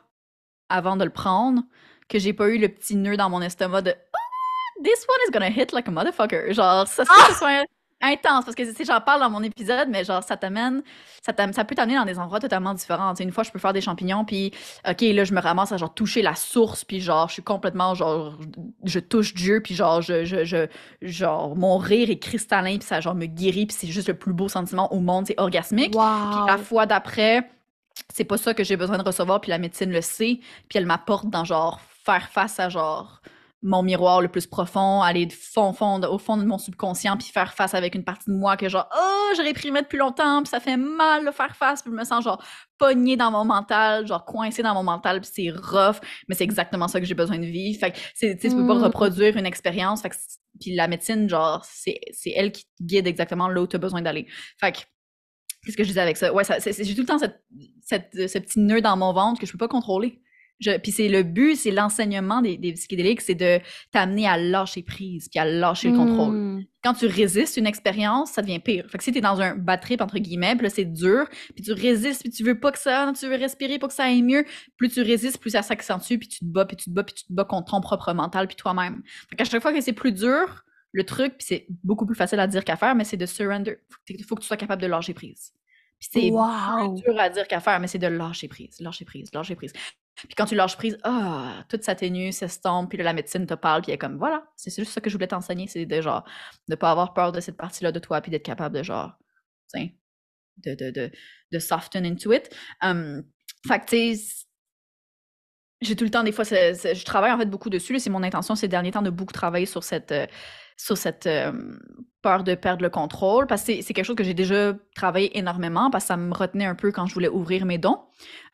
avant 0.69 0.95
de 0.95 1.03
le 1.03 1.09
prendre 1.09 1.63
que 2.07 2.19
j'ai 2.19 2.33
pas 2.33 2.47
eu 2.49 2.57
le 2.57 2.69
petit 2.69 2.95
nœud 2.95 3.17
dans 3.17 3.29
mon 3.29 3.41
estomac 3.41 3.81
de 3.81 3.91
oh, 3.91 4.83
This 4.83 5.05
one 5.07 5.19
is 5.27 5.31
gonna 5.31 5.49
hit 5.49 5.73
like 5.73 5.87
a 5.87 5.91
motherfucker. 5.91 6.53
Genre, 6.53 6.87
ça, 6.87 7.03
ah! 7.09 7.63
Intense 8.01 8.45
parce 8.45 8.55
que 8.55 8.63
tu 8.63 8.73
sais 8.73 8.85
j'en 8.85 9.01
parle 9.01 9.19
dans 9.19 9.29
mon 9.29 9.43
épisode 9.43 9.89
mais 9.89 10.03
genre 10.03 10.23
ça 10.23 10.37
t'amène 10.37 10.81
ça, 11.21 11.33
ça 11.51 11.65
peut 11.65 11.75
t'amener 11.75 11.95
dans 11.95 12.05
des 12.05 12.17
endroits 12.17 12.39
totalement 12.39 12.73
différents. 12.73 13.13
Une 13.15 13.31
fois 13.31 13.43
je 13.43 13.51
peux 13.51 13.59
faire 13.59 13.73
des 13.73 13.81
champignons 13.81 14.23
puis 14.23 14.51
ok 14.87 15.01
là 15.01 15.23
je 15.25 15.33
me 15.33 15.41
ramasse 15.41 15.71
à 15.71 15.77
genre 15.77 15.93
toucher 15.93 16.21
la 16.21 16.35
source 16.35 16.85
puis 16.85 17.01
genre 17.01 17.27
je 17.27 17.33
suis 17.33 17.43
complètement 17.43 17.95
genre 17.95 18.37
je 18.85 18.99
touche 18.99 19.33
Dieu 19.33 19.61
puis 19.61 19.75
genre 19.75 20.01
je, 20.01 20.23
je, 20.23 20.45
je 20.45 20.67
genre 21.01 21.55
mon 21.55 21.77
rire 21.77 22.09
est 22.09 22.19
cristallin 22.19 22.77
puis 22.77 22.87
ça 22.87 23.01
genre 23.01 23.15
me 23.15 23.25
guérit 23.25 23.65
puis 23.65 23.75
c'est 23.77 23.87
juste 23.87 24.07
le 24.07 24.13
plus 24.17 24.33
beau 24.33 24.47
sentiment 24.47 24.91
au 24.93 24.99
monde 24.99 25.25
c'est 25.27 25.39
orgasmique. 25.39 25.91
Puis 25.91 25.99
la 26.47 26.57
fois 26.57 26.85
d'après 26.85 27.49
c'est 28.13 28.23
pas 28.23 28.37
ça 28.37 28.53
que 28.53 28.63
j'ai 28.63 28.77
besoin 28.77 28.97
de 28.97 29.03
recevoir 29.03 29.41
puis 29.41 29.49
la 29.49 29.57
médecine 29.57 29.91
le 29.91 30.01
sait 30.01 30.39
puis 30.69 30.79
elle 30.79 30.85
m'apporte 30.85 31.29
dans 31.29 31.43
genre 31.43 31.81
faire 32.05 32.29
face 32.29 32.59
à 32.59 32.69
genre 32.69 33.21
mon 33.61 33.83
miroir 33.83 34.21
le 34.21 34.29
plus 34.29 34.47
profond, 34.47 35.01
aller 35.01 35.27
fond, 35.29 35.73
fond, 35.73 36.01
au 36.03 36.17
fond 36.17 36.37
de 36.37 36.45
mon 36.45 36.57
subconscient, 36.57 37.17
puis 37.17 37.27
faire 37.27 37.53
face 37.53 37.73
avec 37.73 37.93
une 37.93 38.05
partie 38.05 38.29
de 38.29 38.35
moi 38.35 38.55
que 38.55 38.69
genre, 38.69 38.87
oh, 38.97 39.33
j'ai 39.35 39.41
réprimé 39.41 39.81
depuis 39.81 39.97
longtemps, 39.97 40.41
puis 40.41 40.49
ça 40.49 40.61
fait 40.61 40.77
mal 40.77 41.25
de 41.25 41.31
faire 41.31 41.55
face, 41.55 41.81
puis 41.81 41.91
je 41.91 41.97
me 41.97 42.05
sens 42.05 42.23
genre 42.23 42.41
pogné 42.77 43.17
dans 43.17 43.31
mon 43.31 43.43
mental, 43.43 44.07
genre 44.07 44.23
coincé 44.23 44.63
dans 44.63 44.73
mon 44.73 44.83
mental, 44.83 45.19
puis 45.19 45.29
c'est 45.33 45.49
rough, 45.49 45.97
mais 46.29 46.35
c'est 46.35 46.45
exactement 46.45 46.87
ça 46.87 47.01
que 47.01 47.05
j'ai 47.05 47.15
besoin 47.15 47.37
de 47.37 47.45
vivre. 47.45 47.77
Fait 47.79 47.91
que, 47.91 47.97
tu 47.97 48.39
sais, 48.39 48.49
peux 48.55 48.65
pas 48.65 48.75
mmh. 48.75 48.83
reproduire 48.83 49.35
une 49.35 49.45
expérience, 49.45 50.01
fait 50.01 50.09
que, 50.09 50.15
puis 50.61 50.73
la 50.75 50.87
médecine, 50.87 51.27
genre, 51.27 51.65
c'est 51.65 51.99
elle 52.33 52.53
qui 52.53 52.63
te 52.63 52.83
guide 52.83 53.07
exactement 53.07 53.49
là 53.49 53.61
où 53.61 53.67
tu 53.67 53.75
as 53.75 53.79
besoin 53.79 54.01
d'aller. 54.01 54.25
Fait 54.57 54.71
que, 54.71 54.79
qu'est-ce 55.65 55.75
que 55.75 55.83
je 55.83 55.89
disais 55.89 56.01
avec 56.01 56.15
ça? 56.15 56.33
Ouais, 56.33 56.43
j'ai 56.45 56.95
tout 56.95 57.01
le 57.01 57.05
temps 57.05 57.19
cette, 57.19 57.43
cette, 57.81 58.09
ce 58.13 58.39
petit 58.39 58.59
nœud 58.59 58.81
dans 58.81 58.95
mon 58.95 59.11
ventre 59.11 59.41
que 59.41 59.45
je 59.45 59.51
peux 59.51 59.57
pas 59.57 59.67
contrôler 59.67 60.21
puis 60.59 60.91
c'est 60.91 61.07
le 61.07 61.23
but, 61.23 61.55
c'est 61.55 61.71
l'enseignement 61.71 62.41
des, 62.41 62.57
des, 62.57 62.73
psychédéliques, 62.73 63.21
c'est 63.21 63.35
de 63.35 63.59
t'amener 63.91 64.27
à 64.27 64.37
lâcher 64.37 64.83
prise, 64.83 65.29
puis 65.29 65.39
à 65.39 65.45
lâcher 65.45 65.89
le 65.89 65.97
contrôle. 65.97 66.35
Hmm. 66.35 66.63
Quand 66.83 66.93
tu 66.93 67.05
résistes 67.05 67.57
une 67.57 67.67
expérience, 67.67 68.31
ça 68.31 68.41
devient 68.41 68.59
pire. 68.59 68.85
Fait 68.89 68.97
que 68.97 69.03
si 69.03 69.11
t'es 69.11 69.21
dans 69.21 69.39
un 69.41 69.55
bad 69.55 69.81
trip, 69.81 70.01
entre 70.01 70.19
guillemets, 70.19 70.55
puis 70.55 70.63
là 70.63 70.69
c'est 70.69 70.85
dur, 70.85 71.27
puis 71.55 71.63
tu 71.63 71.71
résistes, 71.71 72.21
puis 72.21 72.31
tu 72.31 72.43
veux 72.43 72.59
pas 72.59 72.71
que 72.71 72.79
ça, 72.79 73.11
tu 73.17 73.27
veux 73.27 73.35
respirer 73.35 73.79
pour 73.79 73.89
que 73.89 73.95
ça 73.95 74.05
aille 74.05 74.21
mieux, 74.21 74.45
plus 74.77 74.89
tu 74.89 75.01
résistes, 75.01 75.39
plus 75.39 75.51
ça 75.51 75.61
s'accentue, 75.61 76.17
puis 76.17 76.27
tu 76.27 76.39
te 76.39 76.45
bats, 76.45 76.65
puis 76.65 76.75
tu 76.77 76.85
te 76.85 76.89
bats, 76.89 77.03
puis 77.03 77.15
tu 77.15 77.25
te 77.25 77.33
bats 77.33 77.45
contre 77.45 77.71
ton 77.71 77.81
propre 77.81 78.13
mental, 78.13 78.47
puis 78.47 78.55
toi-même. 78.55 79.01
Fait 79.29 79.35
qu'à 79.35 79.45
chaque 79.45 79.61
fois 79.61 79.73
que 79.73 79.81
c'est 79.81 79.93
plus 79.93 80.11
dur, 80.11 80.65
le 80.91 81.05
truc, 81.05 81.37
puis 81.37 81.47
c'est 81.47 81.67
beaucoup 81.83 82.05
plus 82.05 82.15
facile 82.15 82.39
à 82.39 82.47
dire 82.47 82.65
qu'à 82.65 82.75
faire, 82.75 82.95
mais 82.95 83.03
c'est 83.03 83.17
de 83.17 83.25
surrender. 83.25 83.77
Faut, 83.89 84.13
faut 84.27 84.35
que 84.35 84.41
tu 84.41 84.47
sois 84.47 84.57
capable 84.57 84.81
de 84.81 84.87
lâcher 84.87 85.13
prise. 85.13 85.53
Puis 85.99 86.09
c'est 86.13 86.19
plus 86.31 87.01
dur 87.03 87.19
à 87.19 87.29
dire 87.29 87.47
qu'à 87.47 87.59
faire, 87.59 87.79
mais 87.79 87.87
c'est 87.87 87.99
de 87.99 88.07
lâcher 88.07 88.47
prise, 88.47 88.79
lâcher 88.79 89.05
prise, 89.05 89.29
lâcher 89.33 89.55
prise. 89.55 89.73
Puis 90.27 90.35
quand 90.35 90.45
tu 90.45 90.55
lâches 90.55 90.77
prise, 90.77 90.97
ah, 91.03 91.63
toute 91.69 91.83
sa 91.83 91.95
tenue 91.95 92.31
s'estompe, 92.31 92.89
puis 92.89 92.97
la 92.97 93.13
médecine 93.13 93.45
te 93.45 93.53
parle, 93.53 93.81
puis 93.81 93.91
elle 93.91 93.95
est 93.95 93.99
comme, 93.99 94.17
voilà, 94.17 94.43
c'est 94.55 94.75
juste 94.75 94.91
ça 94.91 95.01
que 95.01 95.09
je 95.09 95.15
voulais 95.15 95.27
t'enseigner, 95.27 95.67
c'est 95.67 95.85
de 95.85 96.01
genre, 96.01 96.23
de 96.67 96.75
pas 96.75 96.91
avoir 96.91 97.13
peur 97.13 97.31
de 97.31 97.39
cette 97.39 97.57
partie-là 97.57 97.91
de 97.91 97.99
toi, 97.99 98.21
puis 98.21 98.31
d'être 98.31 98.43
capable 98.43 98.77
de 98.77 98.83
genre, 98.83 99.13
tiens, 99.67 99.89
de, 100.57 100.75
de, 100.75 100.91
de, 100.91 101.11
de 101.51 101.59
soften 101.59 102.05
into 102.05 102.31
it. 102.33 102.49
Um, 102.81 103.23
fait 103.67 103.85
que, 103.85 104.15
j'ai 105.81 105.95
tout 105.95 106.03
le 106.03 106.11
temps, 106.11 106.23
des 106.23 106.33
fois, 106.33 106.43
je 106.43 107.05
travaille 107.05 107.31
en 107.31 107.37
fait 107.37 107.45
beaucoup 107.45 107.69
dessus. 107.69 107.97
C'est 107.99 108.09
mon 108.09 108.23
intention 108.23 108.55
ces 108.55 108.67
derniers 108.67 108.91
temps 108.91 109.01
de 109.01 109.09
beaucoup 109.09 109.31
travailler 109.31 109.65
sur 109.65 109.83
cette, 109.83 110.11
euh, 110.11 110.27
sur 110.79 110.97
cette 110.97 111.27
peur 112.21 112.43
de 112.43 112.55
perdre 112.55 112.83
le 112.83 112.89
contrôle, 112.89 113.47
parce 113.47 113.63
que 113.63 113.81
c'est 113.81 113.93
quelque 113.93 114.05
chose 114.05 114.15
que 114.15 114.23
j'ai 114.23 114.33
déjà 114.33 114.73
travaillé 114.95 115.37
énormément, 115.37 115.89
parce 115.89 116.05
que 116.05 116.07
ça 116.09 116.17
me 116.17 116.33
retenait 116.33 116.65
un 116.65 116.75
peu 116.75 116.91
quand 116.91 117.05
je 117.05 117.13
voulais 117.13 117.29
ouvrir 117.29 117.65
mes 117.65 117.77
dons, 117.77 117.99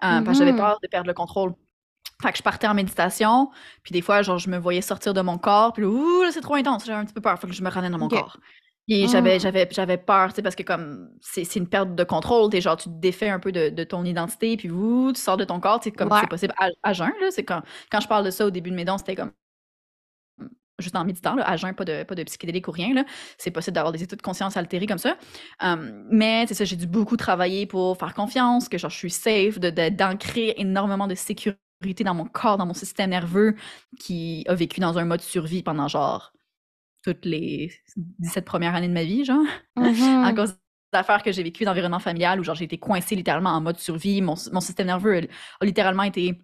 euh, 0.03 0.21
parce 0.21 0.25
que 0.25 0.33
j'avais 0.33 0.53
mmh 0.53 0.57
peur 0.57 0.79
de 0.81 0.87
perdre 0.87 1.07
le 1.07 1.13
contrôle. 1.13 1.53
Fait 2.21 2.31
que 2.31 2.37
je 2.37 2.43
partais 2.43 2.67
en 2.67 2.73
méditation, 2.73 3.49
puis 3.83 3.91
des 3.91 4.01
fois, 4.01 4.21
genre, 4.21 4.37
je 4.37 4.49
me 4.49 4.57
voyais 4.57 4.81
sortir 4.81 5.13
de 5.13 5.21
mon 5.21 5.37
corps, 5.37 5.73
puis 5.73 5.83
ouh, 5.83 6.23
là, 6.23 6.31
c'est 6.31 6.41
trop 6.41 6.55
intense, 6.55 6.85
j'avais 6.85 6.99
un 6.99 7.05
petit 7.05 7.13
peu 7.13 7.21
peur, 7.21 7.39
faut 7.39 7.47
que 7.47 7.53
je 7.53 7.63
me 7.63 7.69
ramène 7.69 7.91
dans 7.91 7.97
mon 7.97 8.07
corps. 8.07 8.37
Et 8.87 9.07
j'avais, 9.07 9.37
mmh. 9.37 9.39
j'avais, 9.39 9.67
j'avais 9.71 9.97
peur, 9.97 10.29
tu 10.29 10.35
sais, 10.35 10.41
parce 10.43 10.55
que 10.55 10.61
comme 10.61 11.09
c'est, 11.19 11.55
une 11.55 11.67
perte 11.67 11.95
de 11.95 12.03
contrôle, 12.03 12.51
t'es 12.51 12.61
genre, 12.61 12.77
tu 12.77 12.87
te 12.87 12.93
défais 12.93 13.29
un 13.29 13.39
peu 13.39 13.51
de, 13.51 13.83
ton 13.83 14.05
identité, 14.05 14.57
puis 14.57 14.69
ouh, 14.69 15.11
tu 15.11 15.19
sors 15.19 15.37
de 15.37 15.43
ton 15.43 15.59
corps, 15.59 15.79
tu 15.79 15.91
comme 15.91 16.09
c'est 16.21 16.29
possible 16.29 16.53
à, 16.83 16.93
jeun, 16.93 17.11
là. 17.19 17.31
C'est 17.31 17.43
quand, 17.43 17.63
quand 17.91 17.99
je 17.99 18.07
parle 18.07 18.25
de 18.25 18.29
ça 18.29 18.45
au 18.45 18.51
début 18.51 18.69
de 18.69 18.75
mes 18.75 18.85
dons, 18.85 18.99
c'était 18.99 19.15
comme 19.15 19.31
juste 20.79 20.95
en 20.95 21.05
méditant, 21.05 21.35
là, 21.35 21.47
à 21.47 21.57
jeun, 21.57 21.73
pas 21.73 21.85
de, 21.85 22.03
pas 22.03 22.15
de 22.15 22.23
psychédélique 22.23 22.67
ou 22.67 22.71
rien. 22.71 23.05
C'est 23.37 23.51
possible 23.51 23.75
d'avoir 23.75 23.91
des 23.91 24.03
états 24.03 24.15
de 24.15 24.21
conscience 24.21 24.57
altérés 24.57 24.87
comme 24.87 24.97
ça. 24.97 25.17
mais 26.11 26.45
c'est 26.47 26.53
ça, 26.53 26.65
j'ai 26.65 26.75
dû 26.75 26.87
beaucoup 26.87 27.17
travailler 27.17 27.65
pour 27.65 27.97
faire 27.97 28.13
confiance, 28.13 28.69
que 28.69 28.77
genre, 28.77 28.91
je 28.91 28.97
suis 28.97 29.11
safe, 29.11 29.59
d'ancrer 29.59 30.53
de, 30.53 30.61
énormément 30.61 31.07
de 31.07 31.15
sécurité 31.15 32.03
dans 32.03 32.15
mon 32.15 32.25
corps, 32.25 32.57
dans 32.57 32.65
mon 32.65 32.73
système 32.73 33.09
nerveux, 33.11 33.55
qui 33.99 34.43
a 34.47 34.55
vécu 34.55 34.79
dans 34.79 34.97
un 34.97 35.05
mode 35.05 35.21
survie 35.21 35.63
pendant 35.63 35.87
genre 35.87 36.33
toutes 37.03 37.25
les 37.25 37.71
17 37.95 38.45
premières 38.45 38.73
années 38.73 38.87
de 38.87 38.93
ma 38.93 39.03
vie, 39.03 39.25
genre, 39.25 39.45
à 39.75 39.81
mm-hmm. 39.81 40.35
cause 40.35 40.55
d'affaires 40.91 41.23
que 41.23 41.31
j'ai 41.31 41.43
vécues 41.43 41.65
d'environnement 41.65 41.99
familial 41.99 42.39
où 42.39 42.43
genre 42.43 42.55
j'ai 42.55 42.65
été 42.65 42.77
coincée 42.77 43.15
littéralement 43.15 43.51
en 43.51 43.61
mode 43.61 43.77
survie. 43.77 44.21
Mon, 44.21 44.35
mon 44.51 44.61
système 44.61 44.87
nerveux 44.87 45.27
a 45.59 45.65
littéralement 45.65 46.03
été 46.03 46.39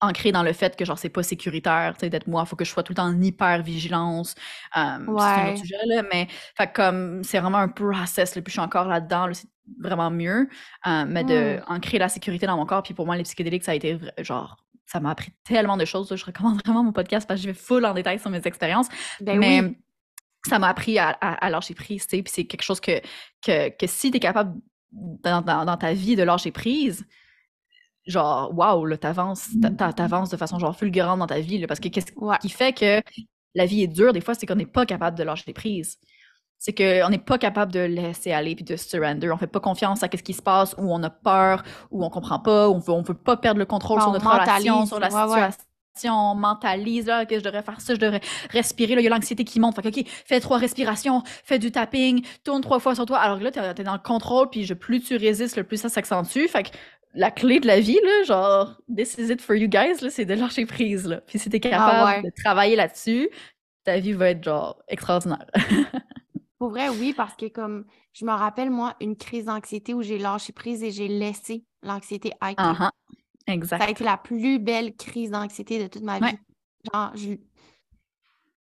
ancré 0.00 0.32
dans 0.32 0.42
le 0.42 0.52
fait 0.52 0.76
que 0.76 0.84
genre 0.84 0.98
c'est 0.98 1.08
pas 1.08 1.22
sécuritaire 1.22 1.94
d'être 2.00 2.26
moi 2.26 2.44
faut 2.44 2.56
que 2.56 2.64
je 2.64 2.70
sois 2.70 2.82
tout 2.82 2.92
le 2.92 2.96
temps 2.96 3.06
en 3.06 3.20
hyper 3.20 3.62
vigilance 3.62 4.34
c'est 4.72 4.80
un 4.80 5.06
autre 5.06 5.58
sujet 5.58 5.76
là 5.86 6.02
mais 6.12 6.28
fait 6.56 6.72
comme 6.72 7.22
c'est 7.24 7.38
vraiment 7.38 7.58
un 7.58 7.68
process 7.68 8.34
là, 8.34 8.42
puis 8.42 8.50
je 8.50 8.54
suis 8.54 8.60
encore 8.60 8.86
là-dedans 8.86 9.28
c'est 9.32 9.48
vraiment 9.80 10.10
mieux 10.10 10.48
mais 11.06 11.24
de 11.24 11.56
mmh. 11.56 11.72
ancrer 11.72 11.98
la 11.98 12.08
sécurité 12.08 12.46
dans 12.46 12.56
mon 12.56 12.66
corps 12.66 12.82
puis 12.82 12.94
pour 12.94 13.06
moi 13.06 13.16
les 13.16 13.22
psychédéliques 13.22 13.64
ça 13.64 13.72
a 13.72 13.74
été 13.74 13.98
genre 14.18 14.56
ça 14.86 15.00
m'a 15.00 15.10
appris 15.10 15.32
tellement 15.44 15.76
de 15.76 15.84
choses 15.84 16.14
je 16.14 16.24
recommande 16.24 16.60
vraiment 16.64 16.84
mon 16.84 16.92
podcast 16.92 17.26
parce 17.26 17.40
que 17.40 17.46
je 17.46 17.52
vais 17.52 17.58
full 17.58 17.84
en 17.84 17.94
détail 17.94 18.18
sur 18.18 18.30
mes 18.30 18.42
expériences 18.44 18.88
ben 19.20 19.38
mais 19.38 19.78
ça 20.46 20.58
m'a 20.58 20.68
appris 20.68 20.98
à, 20.98 21.08
à, 21.08 21.48
lâcher 21.48 21.74
prise 21.74 22.06
puis 22.06 22.22
c'est 22.26 22.44
quelque 22.44 22.62
chose 22.62 22.80
que, 22.80 23.00
que, 23.40 23.70
que 23.70 23.86
si 23.86 24.10
tu 24.10 24.18
es 24.18 24.20
capable 24.20 24.60
dans, 24.92 25.40
dans 25.40 25.76
ta 25.78 25.94
vie 25.94 26.16
de 26.16 26.22
lâcher 26.22 26.50
prise 26.50 27.06
genre, 28.06 28.56
waouh, 28.56 28.84
là, 28.86 28.96
t'avances, 28.96 29.48
mmh. 29.54 29.76
t'avances 29.96 30.30
de 30.30 30.36
façon 30.36 30.58
genre 30.58 30.76
fulgurante 30.76 31.18
dans 31.18 31.26
ta 31.26 31.40
vie, 31.40 31.66
parce 31.66 31.80
que 31.80 31.88
qu'est-ce 31.88 32.12
qui 32.40 32.48
fait 32.48 32.72
que 32.72 33.02
la 33.54 33.66
vie 33.66 33.82
est 33.82 33.88
dure, 33.88 34.12
des 34.12 34.20
fois, 34.20 34.34
c'est 34.34 34.46
qu'on 34.46 34.56
n'est 34.56 34.66
pas 34.66 34.84
capable 34.84 35.16
de 35.16 35.22
lâcher 35.22 35.52
prise. 35.52 35.98
C'est 36.58 36.72
qu'on 36.72 37.10
n'est 37.10 37.18
pas 37.18 37.38
capable 37.38 37.72
de 37.72 37.80
laisser 37.80 38.32
aller 38.32 38.54
puis 38.54 38.64
de 38.64 38.76
surrender. 38.76 39.30
On 39.30 39.36
fait 39.36 39.46
pas 39.46 39.60
confiance 39.60 40.02
à 40.02 40.08
ce 40.10 40.22
qui 40.22 40.32
se 40.32 40.42
passe, 40.42 40.74
ou 40.78 40.92
on 40.92 41.02
a 41.02 41.10
peur, 41.10 41.62
ou 41.90 42.04
on 42.04 42.10
comprend 42.10 42.38
pas, 42.38 42.68
ou 42.68 42.74
on 42.74 42.78
veut, 42.78 42.92
on 42.92 43.02
veut 43.02 43.14
pas 43.14 43.36
perdre 43.36 43.58
le 43.58 43.66
contrôle 43.66 44.00
sur 44.00 44.12
notre 44.12 44.26
relation, 44.26 44.86
sur 44.86 44.98
la 44.98 45.10
situation. 45.10 45.64
On 46.06 46.34
mentalise 46.34 47.06
là, 47.06 47.24
que 47.24 47.38
je 47.38 47.44
devrais 47.44 47.62
faire 47.62 47.80
ça, 47.80 47.94
je 47.94 48.00
devrais 48.00 48.20
respirer. 48.50 48.94
Là, 48.94 49.00
il 49.00 49.04
y 49.04 49.06
a 49.06 49.10
l'anxiété 49.10 49.44
qui 49.44 49.60
monte. 49.60 49.80
Fait 49.80 49.86
OK, 49.86 50.04
fais 50.06 50.40
trois 50.40 50.58
respirations, 50.58 51.22
fais 51.44 51.58
du 51.58 51.70
tapping, 51.70 52.24
tourne 52.42 52.62
trois 52.62 52.80
fois 52.80 52.94
sur 52.94 53.06
toi. 53.06 53.18
Alors 53.18 53.38
là, 53.38 53.52
tu 53.52 53.60
es, 53.60 53.84
dans 53.84 53.92
le 53.92 53.98
contrôle, 53.98 54.48
puis 54.50 54.66
plus 54.74 55.02
tu 55.02 55.16
résistes, 55.16 55.56
le 55.56 55.64
plus 55.64 55.76
ça 55.76 55.88
s'accentue. 55.88 56.46
Fait 56.48 56.64
que 56.64 56.70
la 57.14 57.30
clé 57.30 57.60
de 57.60 57.66
la 57.66 57.80
vie, 57.80 57.98
là, 58.02 58.22
genre, 58.24 58.80
this 58.94 59.16
is 59.18 59.30
it 59.30 59.40
for 59.40 59.54
you 59.56 59.68
guys, 59.68 60.00
là, 60.02 60.10
c'est 60.10 60.24
de 60.24 60.34
lâcher 60.34 60.66
prise, 60.66 61.06
là. 61.06 61.20
Puis 61.20 61.38
si 61.38 61.48
t'es 61.48 61.60
ah 61.64 61.70
capable 61.70 62.24
de 62.26 62.30
travailler 62.42 62.76
là-dessus, 62.76 63.28
ta 63.84 63.98
vie 63.98 64.12
va 64.12 64.30
être, 64.30 64.42
genre, 64.44 64.82
extraordinaire. 64.88 65.46
Pour 66.58 66.70
vrai, 66.70 66.88
oui, 66.88 67.12
parce 67.14 67.34
que 67.36 67.46
comme, 67.46 67.84
je 68.12 68.24
me 68.24 68.30
rappelle, 68.32 68.70
moi, 68.70 68.96
une 69.00 69.16
crise 69.16 69.44
d'anxiété 69.46 69.92
où 69.92 70.02
j'ai 70.02 70.18
lâché 70.18 70.52
prise 70.52 70.82
et 70.82 70.90
j'ai 70.90 71.08
laissé 71.08 71.64
l'anxiété 71.82 72.30
être. 72.42 72.60
Uh 72.62 72.88
Exact. 73.46 73.78
Ça 73.82 73.84
a 73.88 73.90
été 73.90 74.04
la 74.04 74.16
plus 74.16 74.58
belle 74.58 74.96
crise 74.96 75.30
d'anxiété 75.32 75.82
de 75.82 75.86
toute 75.88 76.02
ma 76.02 76.18
vie. 76.18 76.38
Genre, 76.92 77.12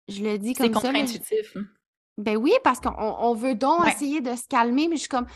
je 0.10 0.24
le 0.24 0.38
dis 0.38 0.54
C'est 0.56 0.64
comme 0.70 0.74
ça. 0.74 0.80
je- 0.82 0.86
contre-intuitif. 0.88 1.56
hein. 1.58 1.64
Ben 2.18 2.36
oui, 2.36 2.52
parce 2.64 2.80
qu'on 2.80 2.94
on 2.98 3.34
veut 3.36 3.56
donc 3.56 3.82
Ouais. 3.86 3.92
essayer 3.92 4.22
de 4.22 4.36
se 4.36 4.48
calmer, 4.48 4.88
mais 4.88 4.96
je 4.96 5.02
suis 5.02 5.10
comme, 5.10 5.28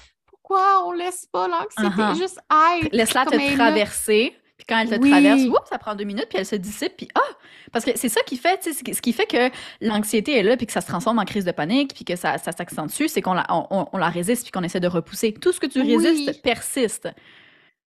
pourquoi 0.51 0.87
on 0.87 0.91
laisse 0.91 1.25
pas 1.31 1.47
l'anxiété 1.47 2.01
Uh-huh. 2.01 2.17
juste 2.17 2.39
être? 2.79 2.89
Laisse-la 2.93 3.25
te 3.25 3.55
traverser. 3.55 4.35
Puis 4.57 4.65
quand 4.69 4.77
elle 4.79 4.89
te 4.89 5.01
Oui. 5.01 5.09
traverse, 5.09 5.41
oups, 5.45 5.69
ça 5.69 5.79
prend 5.79 5.95
deux 5.95 6.03
minutes, 6.03 6.27
puis 6.29 6.37
elle 6.37 6.45
se 6.45 6.55
dissipe, 6.55 6.95
puis 6.95 7.07
ah! 7.15 7.19
Parce 7.71 7.83
que 7.83 7.91
c'est 7.95 8.09
ça 8.09 8.21
qui 8.21 8.37
fait, 8.37 8.63
ce 8.63 8.83
qui- 8.83 9.11
fait 9.13 9.25
que 9.25 9.49
l'anxiété 9.83 10.37
est 10.37 10.43
là, 10.43 10.55
puis 10.55 10.67
que 10.67 10.71
ça 10.71 10.81
se 10.81 10.87
transforme 10.87 11.17
en 11.17 11.25
crise 11.25 11.45
de 11.45 11.51
panique, 11.51 11.95
puis 11.95 12.05
que 12.05 12.15
ça, 12.15 12.37
ça 12.37 12.51
s'accentue, 12.51 13.07
c'est 13.07 13.23
qu'on 13.23 13.33
la, 13.33 13.45
on, 13.49 13.65
on- 13.71 13.87
on 13.91 13.97
la 13.97 14.09
résiste, 14.09 14.43
puis 14.43 14.51
qu'on 14.51 14.61
essaie 14.61 14.79
de 14.79 14.87
repousser. 14.87 15.33
Tout 15.33 15.51
ce 15.51 15.59
que 15.59 15.65
tu 15.65 15.81
Oui. 15.81 15.95
résistes 15.97 16.43
persiste. 16.43 17.09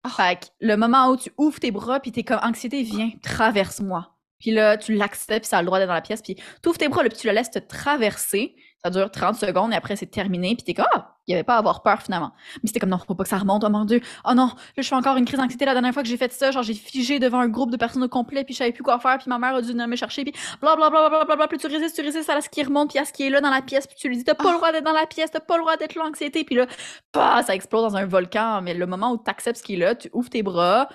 Ah. 0.04 0.08
Fait 0.08 0.36
que 0.40 0.46
le 0.60 0.76
moment 0.76 1.08
où 1.08 1.16
tu 1.18 1.30
ouvres 1.36 1.60
tes 1.60 1.70
bras, 1.72 2.00
puis 2.00 2.10
t'es 2.10 2.22
comme 2.22 2.40
anxiété, 2.42 2.82
viens, 2.82 3.10
traverse-moi. 3.22 4.08
Puis 4.40 4.50
là, 4.50 4.76
tu 4.78 4.94
l'acceptes, 4.94 5.42
puis 5.42 5.48
ça 5.48 5.58
a 5.58 5.62
le 5.62 5.66
droit 5.66 5.78
d'être 5.78 5.88
dans 5.88 5.94
la 5.94 6.00
pièce, 6.00 6.22
puis 6.22 6.36
tu 6.36 6.68
ouvres 6.68 6.78
tes 6.78 6.88
bras, 6.88 7.02
là, 7.02 7.10
puis 7.10 7.18
tu 7.18 7.26
la 7.26 7.34
laisses 7.34 7.50
te 7.50 7.58
traverser. 7.58 8.54
Ça 8.84 8.90
dure 8.90 9.12
30 9.12 9.36
secondes, 9.36 9.72
et 9.72 9.76
après, 9.76 9.94
c'est 9.94 10.06
terminé, 10.10 10.56
puis 10.56 10.64
t'es 10.64 10.74
comme, 10.74 10.86
ah, 10.92 11.14
il 11.28 11.30
n'y 11.30 11.34
avait 11.36 11.44
pas 11.44 11.54
à 11.54 11.58
avoir 11.58 11.82
peur 11.84 12.02
finalement. 12.02 12.32
Mais 12.56 12.60
c'était 12.66 12.80
comme, 12.80 12.88
non, 12.88 12.98
faut 12.98 13.14
pas 13.14 13.22
que 13.22 13.28
ça 13.28 13.38
remonte, 13.38 13.62
oh 13.64 13.68
mon 13.70 13.84
Dieu, 13.84 14.00
oh 14.24 14.34
non, 14.34 14.46
là, 14.46 14.52
je 14.76 14.82
fais 14.82 14.94
encore 14.96 15.16
une 15.16 15.24
crise 15.24 15.38
d'anxiété 15.38 15.64
la 15.64 15.72
dernière 15.74 15.92
fois 15.94 16.02
que 16.02 16.08
j'ai 16.08 16.16
fait 16.16 16.32
ça, 16.32 16.50
genre, 16.50 16.64
j'ai 16.64 16.74
figé 16.74 17.20
devant 17.20 17.38
un 17.38 17.46
groupe 17.48 17.70
de 17.70 17.76
personnes 17.76 18.02
au 18.02 18.08
complet, 18.08 18.42
puis 18.42 18.54
je 18.54 18.58
savais 18.58 18.72
plus 18.72 18.82
quoi 18.82 18.98
faire, 18.98 19.18
puis 19.18 19.28
ma 19.28 19.38
mère 19.38 19.54
a 19.54 19.62
dû 19.62 19.68
venir 19.70 19.86
me 19.86 19.94
chercher, 19.94 20.24
puis 20.24 20.32
blablabla, 20.60 21.08
bla, 21.10 21.24
bla, 21.24 21.36
bla, 21.36 21.46
puis 21.46 21.58
tu 21.58 21.68
résistes, 21.68 21.94
tu 21.94 22.02
résistes 22.02 22.28
à 22.28 22.40
ce 22.40 22.48
qui 22.48 22.60
remonte, 22.64 22.90
puis 22.90 22.98
à 22.98 23.04
ce 23.04 23.12
qui 23.12 23.22
est 23.24 23.30
là 23.30 23.40
dans 23.40 23.50
la 23.50 23.62
pièce, 23.62 23.86
puis 23.86 23.94
tu 23.96 24.08
lui 24.08 24.16
dis, 24.16 24.24
t'as 24.24 24.34
pas 24.34 24.46
Ah. 24.48 24.50
le 24.50 24.56
droit 24.56 24.72
d'être 24.72 24.84
dans 24.84 24.90
la 24.92 25.06
pièce, 25.06 25.30
t'as 25.30 25.38
pas 25.38 25.56
le 25.58 25.62
droit 25.62 25.76
d'être 25.76 25.94
là, 25.94 26.02
anxiété, 26.04 26.42
puis 26.42 26.56
là, 26.56 26.66
bah, 27.14 27.40
ça 27.44 27.54
explose 27.54 27.82
dans 27.84 27.96
un 27.96 28.04
volcan, 28.06 28.62
mais 28.62 28.74
le 28.74 28.86
moment 28.86 29.12
où 29.12 29.16
tu 29.16 29.30
acceptes 29.30 29.58
ce 29.58 29.62
qui 29.62 29.74
est 29.74 29.78
là, 29.78 29.94
tu 29.94 30.10
ouvres 30.12 30.28
tes 30.28 30.42
bras, 30.42 30.88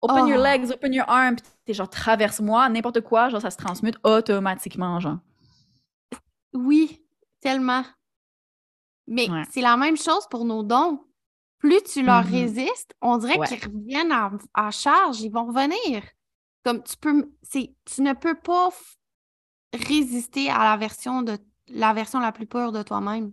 open 0.00 0.26
your 0.26 0.38
Oh. 0.40 0.42
legs, 0.42 0.70
open 0.72 0.94
your 0.94 1.04
arms, 1.10 1.36
puis 1.36 1.44
t'es 1.66 1.74
genre, 1.74 1.90
traverse-moi, 1.90 2.66
n'importe 2.70 3.02
quoi, 3.02 3.28
genre, 3.28 3.42
ça 3.42 3.50
se 3.50 3.58
transmute 3.58 3.96
automatiquement, 4.04 5.00
genre. 5.00 5.18
Oui, 6.54 7.02
tellement. 7.46 7.84
Mais 9.06 9.30
Ouais. 9.30 9.44
c'est 9.52 9.60
la 9.60 9.76
même 9.76 9.96
chose 9.96 10.26
pour 10.28 10.44
nos 10.44 10.62
dons. 10.64 11.00
Plus 11.58 11.80
tu 11.84 12.02
leur 12.02 12.24
Mhm. 12.24 12.30
résistes, 12.32 12.94
on 13.00 13.18
dirait 13.18 13.38
Ouais. 13.38 13.46
qu'ils 13.46 13.64
reviennent 13.64 14.10
à, 14.12 14.30
à 14.54 14.70
charge, 14.72 15.20
ils 15.20 15.30
vont 15.30 15.46
revenir. 15.46 16.02
Comme 16.64 16.82
tu 16.82 16.96
peux, 16.96 17.30
tu 17.52 18.02
ne 18.02 18.12
peux 18.14 18.34
pas 18.34 18.70
résister 19.72 20.50
à 20.50 20.58
la 20.70 20.76
version 20.76 21.22
de 21.22 21.38
la 21.68 21.92
version 21.92 22.18
la 22.20 22.32
plus 22.32 22.46
pure 22.46 22.72
de 22.72 22.82
toi-même. 22.82 23.32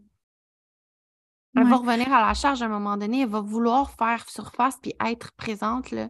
Elle 1.55 1.67
va 1.69 1.75
revenir 1.77 2.11
à 2.13 2.25
la 2.27 2.33
charge 2.33 2.61
à 2.63 2.65
un 2.65 2.69
moment 2.69 2.97
donné, 2.97 3.21
elle 3.21 3.29
va 3.29 3.41
vouloir 3.41 3.91
faire 3.91 4.27
surface 4.29 4.77
puis 4.81 4.93
être 5.05 5.31
présente 5.33 5.91
là. 5.91 6.09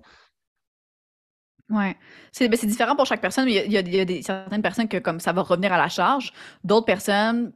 C'est 2.32 2.48
ben, 2.50 2.58
c'est 2.58 2.68
différent 2.68 2.96
pour 2.96 3.06
chaque 3.06 3.22
personne, 3.22 3.48
il 3.48 3.56
y 3.56 3.60
a, 3.60 3.66
il 3.66 3.96
y 3.96 4.00
a- 4.00 4.06
des, 4.06 4.22
certaines 4.22 4.62
personnes 4.62 4.88
que 4.88 4.98
comme 5.00 5.20
ça 5.20 5.34
va 5.34 5.42
revenir 5.42 5.74
à 5.74 5.78
la 5.78 5.90
charge. 5.90 6.32
D'autres 6.64 6.86
personnes, 6.86 7.52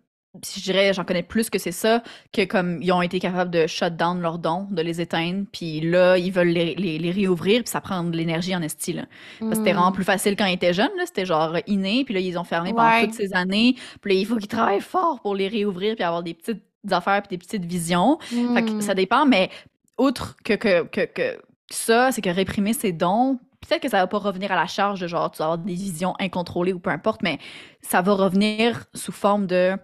je 0.45 0.61
dirais, 0.61 0.93
j'en 0.93 1.03
connais 1.03 1.23
plus 1.23 1.49
que 1.49 1.59
c'est 1.59 1.71
ça, 1.71 2.03
que 2.33 2.45
comme 2.45 2.81
ils 2.81 2.91
ont 2.91 3.01
été 3.01 3.19
capables 3.19 3.51
de 3.51 3.67
shut 3.67 3.95
down 3.95 4.21
leurs 4.21 4.39
dons, 4.39 4.67
de 4.71 4.81
les 4.81 5.01
éteindre, 5.01 5.45
puis 5.51 5.81
là, 5.81 6.17
ils 6.17 6.31
veulent 6.31 6.47
les, 6.49 6.75
les, 6.75 6.97
les 6.99 7.11
réouvrir, 7.11 7.63
puis 7.63 7.69
ça 7.69 7.81
prend 7.81 8.03
de 8.03 8.15
l'énergie 8.15 8.55
en 8.55 8.61
esti, 8.61 8.93
là. 8.93 9.05
Parce 9.39 9.51
que 9.51 9.57
c'était 9.57 9.73
vraiment 9.73 9.91
Hmm. 9.91 9.93
plus 9.95 10.03
facile 10.03 10.35
quand 10.35 10.45
ils 10.45 10.53
étaient 10.53 10.73
jeunes, 10.73 10.91
là. 10.97 11.05
C'était 11.05 11.25
genre 11.25 11.57
inné, 11.67 12.03
puis 12.05 12.13
là, 12.13 12.19
ils 12.19 12.37
ont 12.37 12.43
fermé 12.43 12.71
pendant 12.71 12.89
Ouais. 12.89 13.05
toutes 13.05 13.15
ces 13.15 13.33
années. 13.33 13.75
Puis 14.01 14.13
là, 14.13 14.19
il 14.19 14.25
faut 14.25 14.37
qu'ils 14.37 14.47
travaillent 14.47 14.81
fort 14.81 15.19
pour 15.21 15.35
les 15.35 15.47
réouvrir, 15.47 15.95
puis 15.95 16.03
avoir 16.03 16.23
des 16.23 16.33
petites 16.33 16.63
affaires, 16.91 17.21
puis 17.23 17.37
des 17.37 17.43
petites 17.43 17.65
visions. 17.65 18.17
Fait 18.19 18.63
que 18.63 18.71
Hmm. 18.71 18.81
ça 18.81 18.93
dépend, 18.93 19.25
mais 19.25 19.49
outre 19.97 20.35
que, 20.43 20.53
que, 20.53 20.83
que, 20.83 21.05
que 21.05 21.37
ça, 21.69 22.11
c'est 22.11 22.21
que 22.21 22.29
réprimer 22.29 22.73
ses 22.73 22.91
dons, 22.91 23.39
peut-être 23.67 23.81
que 23.81 23.89
ça 23.89 23.97
va 23.97 24.07
pas 24.07 24.19
revenir 24.19 24.51
à 24.51 24.55
la 24.55 24.67
charge 24.67 25.01
de 25.01 25.07
genre, 25.07 25.29
tu 25.31 25.39
vas 25.39 25.45
avoir 25.45 25.57
des 25.57 25.73
visions 25.73 26.13
incontrôlées 26.19 26.71
ou 26.73 26.79
peu 26.79 26.91
importe, 26.91 27.21
mais 27.23 27.39
ça 27.81 28.01
va 28.01 28.13
revenir 28.13 28.85
sous 28.93 29.11
forme 29.11 29.47
de. 29.47 29.75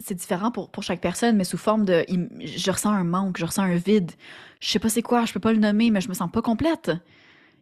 C'est 0.00 0.14
différent 0.14 0.50
pour, 0.50 0.70
pour 0.70 0.82
chaque 0.82 1.00
personne, 1.00 1.36
mais 1.36 1.44
sous 1.44 1.58
forme 1.58 1.84
de. 1.84 2.04
Je 2.40 2.70
ressens 2.70 2.90
un 2.90 3.04
manque, 3.04 3.38
je 3.38 3.44
ressens 3.44 3.62
un 3.62 3.76
vide. 3.76 4.12
Je 4.60 4.68
sais 4.68 4.78
pas 4.78 4.88
c'est 4.88 5.02
quoi, 5.02 5.24
je 5.24 5.32
peux 5.32 5.40
pas 5.40 5.52
le 5.52 5.58
nommer, 5.58 5.90
mais 5.90 6.00
je 6.00 6.08
me 6.08 6.14
sens 6.14 6.30
pas 6.30 6.42
complète. 6.42 6.90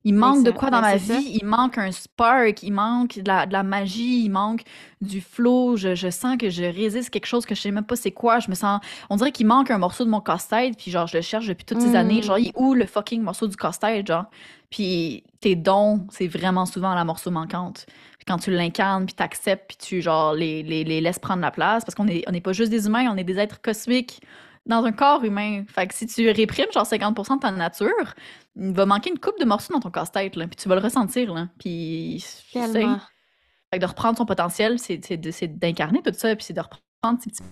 Il 0.05 0.15
manque 0.15 0.45
de 0.45 0.51
quoi 0.51 0.71
dans 0.71 0.81
ma 0.81 0.99
ça. 0.99 1.19
vie, 1.19 1.39
il 1.41 1.45
manque 1.45 1.77
un 1.77 1.91
spark, 1.91 2.63
il 2.63 2.73
manque 2.73 3.19
de 3.19 3.27
la, 3.27 3.47
de 3.47 3.53
la 3.53 3.63
magie, 3.63 4.25
il 4.25 4.31
manque 4.31 4.63
du 5.01 5.21
flow. 5.21 5.77
Je, 5.77 5.95
je 5.95 6.09
sens 6.09 6.37
que 6.39 6.51
je 6.51 6.63
résiste 6.63 7.11
quelque 7.11 7.27
chose 7.27 7.45
que 7.45 7.55
je 7.55 7.61
sais 7.61 7.71
même 7.71 7.85
pas 7.85 7.97
c'est 7.97 8.13
quoi. 8.13 8.39
Je 8.39 8.49
me 8.49 8.55
sens. 8.55 8.81
On 9.11 9.17
dirait 9.17 9.33
qu'il 9.33 9.47
manque 9.47 9.71
un 9.71 9.79
morceau 9.79 10.05
de 10.05 10.11
mon 10.11 10.21
casse-tête, 10.21 10.77
puis 10.79 10.91
genre, 10.91 11.07
je 11.07 11.17
le 11.17 11.23
cherche 11.23 11.47
depuis 11.47 11.65
toutes 11.65 11.81
ces 11.81 11.97
années. 11.97 12.21
Hmm. 12.21 12.23
Genre, 12.23 12.39
il 12.39 12.49
est 12.49 12.53
où 12.57 12.75
le 12.75 12.87
fucking 12.87 13.23
morceau 13.23 13.49
du 13.49 13.57
casse-tête, 13.57 14.07
genre? 14.07 14.27
Puis 14.71 15.25
tes 15.41 15.57
dons, 15.57 16.07
c'est 16.11 16.29
vraiment 16.29 16.67
souvent 16.67 16.95
la 16.95 17.05
morceau 17.05 17.31
manquante. 17.31 17.87
Quand 18.29 18.37
tu 18.39 18.51
l'incarnes, 18.51 19.07
puis 19.07 19.15
t'acceptes, 19.15 19.69
puis 19.69 19.77
tu, 19.79 20.03
genre, 20.03 20.35
les, 20.35 20.63
les, 20.63 20.85
les 20.85 21.01
laisses 21.01 21.19
prendre 21.19 21.41
la 21.41 21.51
place, 21.51 21.85
parce 21.85 21.95
qu'on 21.95 22.07
est, 22.07 22.23
on 22.29 22.33
n'est 22.33 22.41
pas 22.43 22.53
juste 22.53 22.71
des 22.71 22.87
humains, 22.87 23.11
on 23.11 23.17
est 23.17 23.25
des 23.25 23.39
êtres 23.39 23.61
cosmiques 23.61 24.21
dans 24.67 24.85
un 24.85 24.93
corps 24.93 25.25
humain. 25.25 25.65
Fait 25.67 25.87
que 25.87 25.95
si 25.95 26.07
tu 26.07 26.29
réprimes 26.31 26.71
genre 26.73 26.85
50% 26.87 27.37
de 27.37 27.41
ta 27.41 27.51
nature, 27.51 27.89
il 28.55 28.73
va 28.73 28.85
manquer 28.85 29.09
une 29.11 29.19
coupe 29.19 29.39
de 29.41 29.47
morceaux 29.47 29.73
dans 29.73 29.81
ton 29.81 29.91
casse-tête, 29.91 30.37
là, 30.37 30.47
puis 30.47 30.57
tu 30.57 30.69
vas 30.69 30.75
le 30.75 30.83
ressentir, 30.83 31.33
là. 31.33 31.49
Puis, 31.59 32.23
tu 32.53 32.59
sais, 32.61 32.73
Tellement. 32.73 32.99
fait 33.73 33.79
que 33.79 33.83
de 33.85 33.87
reprendre 33.87 34.19
son 34.19 34.27
potentiel, 34.27 34.79
c'est 34.79 35.01
c'est 35.05 35.17
de- 35.17 35.31
c'est 35.31 35.59
d'incarner 35.59 36.03
tout 36.03 36.13
ça, 36.15 36.37
puis 36.37 36.45
c'est 36.45 36.53
de 36.53 36.61
reprendre 36.61 37.19
ces 37.23 37.31
petits 37.31 37.43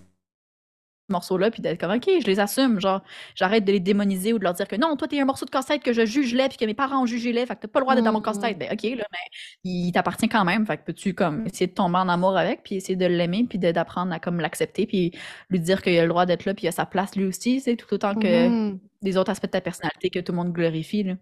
morceaux-là, 1.13 1.51
puis 1.51 1.63
d'être 1.63 1.79
comme, 1.81 1.93
OK, 1.93 2.05
je 2.21 2.27
les 2.27 2.41
assume, 2.41 2.81
genre, 2.81 3.03
j'arrête 3.35 3.65
de 3.65 3.73
les 3.73 3.81
démoniser 3.81 4.33
ou 4.33 4.39
de 4.39 4.45
leur 4.45 4.55
dire 4.55 4.67
que 4.69 4.77
non, 4.77 4.97
toi, 4.97 5.07
t'es 5.09 5.21
un 5.21 5.25
morceau 5.25 5.47
de 5.47 5.51
casse-tête 5.51 5.83
que 5.83 5.93
je 5.93 6.05
juge 6.07 6.35
laid, 6.35 6.49
puis 6.49 6.59
que 6.59 6.65
mes 6.65 6.75
parents 6.75 7.03
ont 7.03 7.07
jugé 7.07 7.33
laid, 7.33 7.47
fait 7.47 7.55
que 7.57 7.61
t'as 7.63 7.69
pas 7.69 7.81
le 7.81 7.85
droit 7.85 7.95
d'être 7.95 8.05
dans 8.05 8.13
mon 8.13 8.21
Hmm. 8.21 8.23
casse-tête. 8.23 8.59
Ben, 8.59 8.69
OK, 8.73 8.83
là, 8.83 9.05
mais 9.13 9.19
il 9.65 9.93
t'appartient 9.93 10.29
quand 10.29 10.45
même, 10.45 10.67
fait 10.67 10.79
que 10.79 10.85
peux-tu, 10.85 11.15
comme, 11.15 11.47
essayer 11.47 11.67
de 11.69 11.75
tomber 11.75 11.99
en 11.99 12.09
amour 12.09 12.37
avec, 12.37 12.63
puis 12.63 12.77
essayer 12.77 12.97
de 12.97 13.07
l'aimer, 13.07 13.45
puis 13.49 13.59
d'apprendre 13.59 14.13
à, 14.13 14.19
comme, 14.21 14.41
l'accepter, 14.41 14.87
puis 14.87 15.13
lui 15.51 15.61
dire 15.61 15.83
qu'il 15.83 15.99
a 15.99 16.03
le 16.03 16.09
droit 16.09 16.27
d'être 16.27 16.45
là, 16.45 16.55
puis 16.55 16.65
il 16.65 16.69
a 16.69 16.73
sa 16.73 16.87
place 16.87 17.17
lui 17.17 17.25
aussi, 17.25 17.61
c'est 17.61 17.77
tout 17.77 17.93
autant 17.95 18.15
que 18.15 18.49
Mhm. 18.49 18.79
des 19.03 19.17
autres 19.17 19.31
aspects 19.31 19.47
de 19.47 19.51
ta 19.53 19.61
personnalité 19.61 20.11
que 20.11 20.19
tout 20.21 20.33
le 20.33 20.37
monde 20.37 20.53
glorifie, 20.53 21.03
là. 21.05 21.15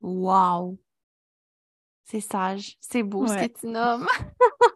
Wow. 0.00 0.78
C'est 2.04 2.20
sage. 2.20 2.76
C'est 2.80 3.02
beau 3.04 3.26
ce 3.28 3.34
Ouais. 3.34 3.48
que 3.48 3.60
tu 3.60 3.66
nommes. 3.68 4.06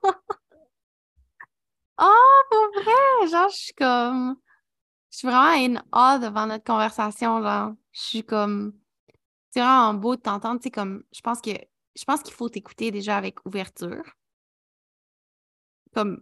Oh, 1.99 2.43
pour 2.51 2.83
vrai! 2.83 3.29
Genre, 3.31 3.49
je 3.51 3.57
suis 3.57 3.75
comme. 3.75 4.37
Je 5.11 5.19
suis 5.19 5.29
vraiment 5.29 5.79
in 5.79 5.83
awe 5.93 6.21
devant 6.21 6.47
notre 6.47 6.65
conversation, 6.65 7.43
genre. 7.43 7.73
Je 7.93 8.01
suis 8.01 8.25
comme. 8.25 8.75
C'est 9.51 9.61
vraiment 9.61 9.95
beau 9.95 10.17
de 10.17 10.21
t'entendre, 10.23 10.61
tu 10.61 10.71
comme. 10.71 11.05
Je 11.15 11.21
pense 11.23 11.41
que. 11.41 11.51
Je 11.97 12.05
pense 12.05 12.23
qu'il 12.23 12.35
faut 12.35 12.49
t'écouter 12.51 12.91
déjà 12.91 13.17
avec 13.17 13.45
ouverture. 13.47 14.05
Comme. 15.95 16.21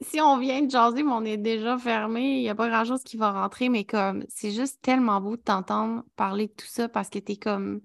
Si 0.00 0.20
on 0.20 0.38
vient 0.38 0.62
de 0.62 0.70
jaser, 0.70 1.02
mais 1.02 1.12
on 1.12 1.24
est 1.24 1.36
déjà 1.36 1.78
fermé, 1.78 2.38
il 2.38 2.40
n'y 2.42 2.48
a 2.48 2.54
pas 2.54 2.68
grand-chose 2.68 3.02
qui 3.04 3.16
va 3.16 3.32
rentrer, 3.32 3.68
mais 3.68 3.84
comme. 3.84 4.24
C'est 4.28 4.50
juste 4.50 4.82
tellement 4.82 5.20
beau 5.20 5.36
de 5.36 5.42
t'entendre 5.42 6.04
parler 6.16 6.48
de 6.48 6.52
tout 6.52 6.66
ça 6.66 6.88
parce 6.88 7.08
que 7.10 7.18
t'es 7.18 7.36
comme. 7.36 7.80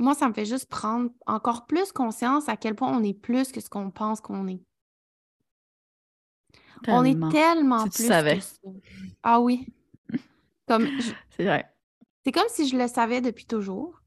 Moi, 0.00 0.14
ça 0.14 0.28
me 0.28 0.34
fait 0.34 0.44
juste 0.46 0.68
prendre 0.68 1.10
encore 1.26 1.66
plus 1.66 1.90
conscience 1.92 2.48
à 2.48 2.56
quel 2.56 2.74
point 2.76 2.96
on 2.96 3.02
est 3.02 3.14
plus 3.14 3.50
que 3.50 3.60
ce 3.60 3.68
qu'on 3.68 3.90
pense 3.90 4.20
qu'on 4.20 4.46
est. 4.46 4.62
On 6.86 7.02
est 7.04 7.18
Tellement. 7.32 7.84
Si 7.84 7.90
tu 7.90 7.96
plus 8.02 8.06
savais. 8.06 8.36
que 8.38 8.42
ça. 8.44 8.58
Ah 9.24 9.40
oui. 9.40 9.66
Comme 10.68 10.86
je- 11.00 11.12
C'est 11.30 11.44
vrai. 11.44 11.74
c'est 12.24 12.30
comme 12.32 12.48
si 12.48 12.68
je 12.68 12.76
le 12.76 12.86
savais 12.86 13.20
depuis 13.20 13.46
toujours, 13.46 14.00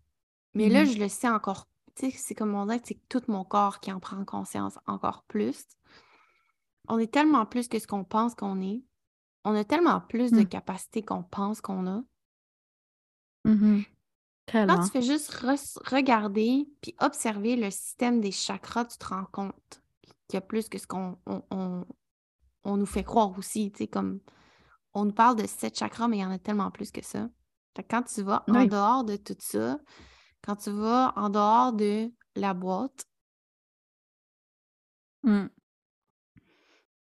mais 0.54 0.70
là, 0.70 0.84
Mhm. 0.86 0.92
je 0.92 1.00
le 1.00 1.10
sais 1.10 1.28
encore. 1.30 1.68
C'est 1.96 2.36
comme 2.36 2.56
on 2.56 2.66
que 2.68 2.88
c'est 2.88 3.00
tout 3.10 3.22
mon 3.28 3.44
corps 3.44 3.80
qui 3.82 3.92
en 3.92 4.00
prend 4.00 4.24
conscience 4.24 4.80
encore 4.88 5.24
plus. 5.28 5.66
On 6.88 6.98
est 6.98 7.12
tellement 7.12 7.46
plus 7.46 7.68
que 7.68 7.78
ce 7.80 7.86
qu'on 7.88 8.04
pense 8.06 8.34
qu'on 8.34 8.62
est. 8.62 8.82
On 9.44 9.54
a 9.56 9.64
tellement 9.66 10.00
plus 10.00 10.32
de 10.32 10.42
Mm. 10.42 10.48
capacités 10.48 11.02
qu'on 11.04 11.24
pense 11.24 11.60
qu'on 11.62 11.86
a. 11.88 12.02
Mhm. 13.44 13.84
Quand 13.84 14.01
Tellement. 14.52 14.84
tu 14.84 14.90
fais 14.92 15.02
juste 15.02 15.32
re- 15.34 15.90
regarder 15.90 16.68
puis 16.82 16.96
observer 17.00 17.56
le 17.56 17.72
système 17.72 18.20
des 18.22 18.32
chakras, 18.32 18.86
tu 18.86 18.98
te 18.98 19.06
rends 19.06 19.26
compte 19.32 19.82
qu'il 20.28 20.36
y 20.36 20.38
a 20.38 20.42
plus 20.42 20.70
que 20.70 20.78
ce 20.78 20.88
qu'on 20.88 21.18
on, 21.26 21.42
on- 21.52 21.86
on 22.64 22.78
nous 22.78 22.86
fait 22.86 23.04
croire 23.04 23.38
aussi. 23.38 23.72
Tu 23.72 23.80
sais, 23.80 23.88
comme 23.88 24.20
on 24.94 25.06
nous 25.06 25.14
parle 25.14 25.36
de 25.36 25.48
sept 25.48 25.78
chakras, 25.78 26.08
mais 26.08 26.18
il 26.18 26.22
y 26.22 26.26
en 26.26 26.32
a 26.32 26.40
tellement 26.40 26.70
plus 26.72 26.92
que 26.92 27.04
ça. 27.04 27.30
Fait 27.76 27.84
que 27.84 27.88
quand 27.90 28.04
tu 28.04 28.22
vas 28.24 28.44
en 28.48 28.54
dehors 28.68 29.04
de 29.04 29.16
tout 29.16 29.36
ça, 29.40 29.80
quand 30.44 30.58
tu 30.58 30.70
vas 30.72 31.14
en 31.16 31.30
dehors 31.30 31.74
de 31.74 32.12
la 32.36 32.54
boîte, 32.54 33.06
Mm. 35.24 35.46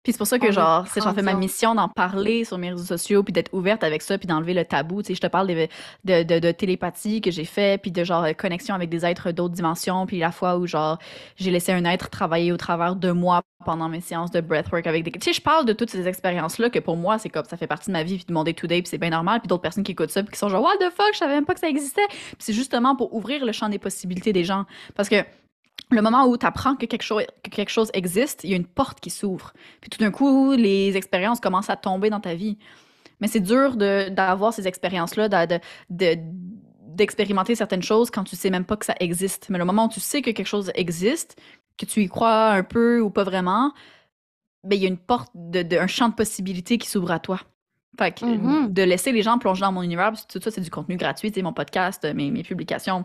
Puis 0.04 0.12
c'est 0.12 0.18
pour 0.18 0.26
ça 0.26 0.38
que, 0.38 0.48
on 0.48 0.52
genre, 0.52 0.86
c'est 0.86 1.00
j'en 1.00 1.14
fais 1.14 1.22
ma 1.22 1.32
mission 1.32 1.74
d'en 1.74 1.88
parler 1.88 2.44
sur 2.44 2.58
mes 2.58 2.70
réseaux 2.70 2.84
sociaux, 2.84 3.22
puis 3.22 3.32
d'être 3.32 3.52
ouverte 3.54 3.82
avec 3.82 4.02
ça, 4.02 4.18
puis 4.18 4.26
d'enlever 4.26 4.52
le 4.52 4.66
tabou. 4.66 5.02
Tu 5.02 5.08
sais, 5.08 5.14
je 5.14 5.20
te 5.22 5.26
parle 5.26 5.48
de, 5.48 5.66
de, 6.04 6.22
de, 6.22 6.38
de 6.38 6.52
télépathie 6.52 7.22
que 7.22 7.30
j'ai 7.30 7.46
fait, 7.46 7.80
puis 7.80 7.90
de, 7.90 8.04
genre, 8.04 8.24
euh, 8.24 8.34
connexion 8.34 8.74
avec 8.74 8.90
des 8.90 9.06
êtres 9.06 9.32
d'autres 9.32 9.54
dimensions, 9.54 10.04
puis 10.04 10.18
la 10.18 10.30
fois 10.30 10.58
où, 10.58 10.66
genre, 10.66 10.98
j'ai 11.36 11.50
laissé 11.50 11.72
un 11.72 11.86
être 11.86 12.10
travailler 12.10 12.52
au 12.52 12.58
travers 12.58 12.96
de 12.96 13.10
moi 13.12 13.40
pendant 13.64 13.88
mes 13.88 14.02
séances 14.02 14.30
de 14.30 14.42
breathwork 14.42 14.86
avec 14.86 15.04
des... 15.04 15.10
Tu 15.12 15.20
sais, 15.22 15.32
je 15.32 15.40
parle 15.40 15.64
de 15.64 15.72
toutes 15.72 15.88
ces 15.88 16.06
expériences-là 16.06 16.68
que 16.68 16.80
pour 16.80 16.98
moi, 16.98 17.18
c'est 17.18 17.30
comme, 17.30 17.46
ça 17.46 17.56
fait 17.56 17.66
partie 17.66 17.86
de 17.88 17.92
ma 17.92 18.02
vie, 18.02 18.16
puis 18.16 18.26
de 18.26 18.32
mon 18.34 18.44
day-to-day, 18.44 18.82
puis 18.82 18.90
c'est 18.90 18.98
bien 18.98 19.08
normal, 19.08 19.40
puis 19.40 19.48
d'autres 19.48 19.62
personnes 19.62 19.84
qui 19.84 19.92
écoutent 19.92 20.10
ça, 20.10 20.22
puis 20.22 20.32
qui 20.32 20.38
sont 20.38 20.50
genre, 20.50 20.62
what 20.62 20.76
the 20.76 20.92
fuck, 20.94 21.14
je 21.14 21.18
savais 21.18 21.32
même 21.32 21.46
pas 21.46 21.54
que 21.54 21.60
ça 21.60 21.68
existait. 21.68 22.06
Puis 22.08 22.36
c'est 22.40 22.52
justement 22.52 22.94
pour 22.94 23.14
ouvrir 23.14 23.42
le 23.42 23.52
champ 23.52 23.70
des 23.70 23.78
possibilités 23.78 24.34
des 24.34 24.44
gens. 24.44 24.66
Parce 24.94 25.08
que 25.08 25.24
le 25.90 26.02
moment 26.02 26.26
où 26.26 26.36
tu 26.36 26.46
apprends 26.46 26.76
que 26.76 26.86
quelque, 26.86 27.02
chose, 27.02 27.24
que 27.42 27.50
quelque 27.50 27.70
chose 27.70 27.90
existe, 27.94 28.44
il 28.44 28.50
y 28.50 28.52
a 28.54 28.56
une 28.56 28.66
porte 28.66 29.00
qui 29.00 29.10
s'ouvre. 29.10 29.52
Puis 29.80 29.90
tout 29.90 29.98
d'un 29.98 30.10
coup, 30.10 30.52
les 30.52 30.96
expériences 30.96 31.40
commencent 31.40 31.70
à 31.70 31.76
tomber 31.76 32.10
dans 32.10 32.20
ta 32.20 32.34
vie. 32.34 32.58
Mais 33.20 33.28
c'est 33.28 33.40
dur 33.40 33.76
d'avoir 33.76 34.52
ces 34.52 34.66
expériences-là, 34.66 35.28
d'expérimenter 35.88 37.52
de, 37.52 37.58
certaines 37.58 37.82
choses 37.82 38.10
quand 38.10 38.24
tu 38.24 38.36
sais 38.36 38.50
même 38.50 38.64
pas 38.64 38.76
que 38.76 38.86
ça 38.86 38.94
existe. 39.00 39.50
Mais 39.50 39.58
le 39.58 39.64
moment 39.64 39.86
où 39.86 39.88
tu 39.88 40.00
sais 40.00 40.22
que 40.22 40.30
quelque 40.30 40.46
chose 40.46 40.72
existe, 40.74 41.40
que 41.78 41.86
tu 41.86 42.02
y 42.02 42.08
crois 42.08 42.50
un 42.50 42.62
peu 42.62 43.00
ou 43.00 43.10
pas 43.10 43.24
vraiment, 43.24 43.72
ben, 44.64 44.76
il 44.76 44.82
y 44.82 44.86
a 44.86 44.88
une 44.88 44.98
porte, 44.98 45.30
de, 45.34 45.76
un 45.76 45.86
champ 45.86 46.08
de 46.08 46.14
possibilités 46.14 46.78
qui 46.78 46.88
s'ouvre 46.88 47.10
à 47.10 47.18
toi. 47.18 47.40
Fait 47.98 48.12
que 48.12 48.24
mm-hmm. 48.24 48.72
de 48.72 48.82
laisser 48.82 49.12
les 49.12 49.22
gens 49.22 49.38
plonger 49.38 49.60
dans 49.60 49.70
mon 49.70 49.82
univers, 49.82 50.12
tout 50.26 50.40
ça, 50.42 50.50
c'est 50.50 50.60
du 50.60 50.70
contenu 50.70 50.96
gratuit, 50.96 51.30
c'est 51.32 51.42
mon 51.42 51.52
podcast, 51.52 52.04
mes, 52.14 52.32
mes 52.32 52.42
publications 52.42 53.04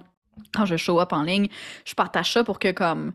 quand 0.53 0.65
je 0.65 0.77
show 0.77 0.99
up 0.99 1.13
en 1.13 1.23
ligne, 1.23 1.47
je 1.85 1.93
partage 1.93 2.33
ça 2.33 2.43
pour 2.43 2.59
que 2.59 2.71
comme 2.71 3.13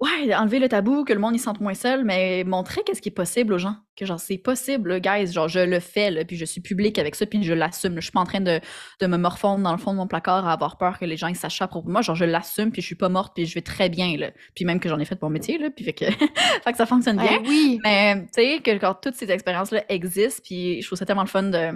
ouais, 0.00 0.34
enlever 0.34 0.58
le 0.58 0.68
tabou, 0.68 1.04
que 1.04 1.12
le 1.12 1.18
monde 1.18 1.36
y 1.36 1.38
sente 1.38 1.60
moins 1.60 1.74
seul, 1.74 2.04
mais 2.04 2.42
montrer 2.44 2.82
qu'est-ce 2.84 3.02
qui 3.02 3.10
est 3.10 3.12
possible 3.12 3.52
aux 3.52 3.58
gens, 3.58 3.76
que 3.96 4.06
genre 4.06 4.18
c'est 4.18 4.38
possible, 4.38 4.98
guys, 5.00 5.30
genre 5.30 5.48
je 5.48 5.60
le 5.60 5.78
fais 5.78 6.10
là, 6.10 6.24
puis 6.24 6.36
je 6.36 6.46
suis 6.46 6.62
publique 6.62 6.98
avec 6.98 7.14
ça, 7.14 7.26
puis 7.26 7.42
je 7.42 7.52
l'assume. 7.52 7.96
Je 7.96 8.00
suis 8.00 8.12
pas 8.12 8.20
en 8.20 8.24
train 8.24 8.40
de, 8.40 8.60
de, 9.00 9.06
me 9.06 9.18
morfondre 9.18 9.62
dans 9.62 9.72
le 9.72 9.78
fond 9.78 9.92
de 9.92 9.98
mon 9.98 10.06
placard 10.06 10.46
à 10.46 10.54
avoir 10.54 10.78
peur 10.78 10.98
que 10.98 11.04
les 11.04 11.18
gens 11.18 11.26
ils 11.26 11.36
sachent 11.36 11.62
pour 11.70 11.86
moi, 11.86 12.00
genre 12.00 12.16
je 12.16 12.24
l'assume, 12.24 12.72
puis 12.72 12.80
je 12.80 12.86
suis 12.86 12.94
pas 12.94 13.10
morte, 13.10 13.34
puis 13.34 13.44
je 13.44 13.54
vais 13.54 13.60
très 13.60 13.90
bien 13.90 14.16
là, 14.16 14.30
puis 14.54 14.64
même 14.64 14.80
que 14.80 14.88
j'en 14.88 14.98
ai 14.98 15.04
fait 15.04 15.20
mon 15.20 15.28
métier 15.28 15.58
là, 15.58 15.70
puis 15.70 15.84
fait 15.84 15.92
que, 15.92 16.04
fait 16.64 16.72
que 16.72 16.76
ça 16.76 16.86
fonctionne 16.86 17.18
bien. 17.18 17.38
oui. 17.46 17.78
Mais 17.84 18.22
tu 18.22 18.42
sais 18.42 18.60
que 18.64 18.70
quand 18.78 18.94
toutes 18.94 19.16
ces 19.16 19.30
expériences 19.30 19.70
là 19.70 19.84
existent, 19.90 20.42
puis 20.44 20.80
je 20.80 20.86
trouve 20.86 20.98
ça 20.98 21.04
tellement 21.04 21.22
le 21.22 21.28
fun 21.28 21.42
de 21.42 21.72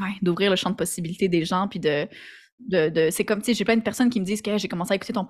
ouais, 0.00 0.14
d'ouvrir 0.22 0.50
le 0.50 0.56
champ 0.56 0.70
de 0.70 0.76
possibilités 0.76 1.28
des 1.28 1.44
gens, 1.44 1.66
puis 1.66 1.80
de 1.80 2.06
c'est 2.70 3.24
comme, 3.24 3.40
tu 3.40 3.46
sais, 3.46 3.54
j'ai 3.54 3.64
plein 3.64 3.76
de 3.76 3.82
personnes 3.82 4.10
qui 4.10 4.20
me 4.20 4.24
disent 4.24 4.42
que 4.42 4.58
j'ai 4.58 4.68
commencé 4.68 4.92
à 4.92 4.96
écouter 4.96 5.12
ton 5.12 5.26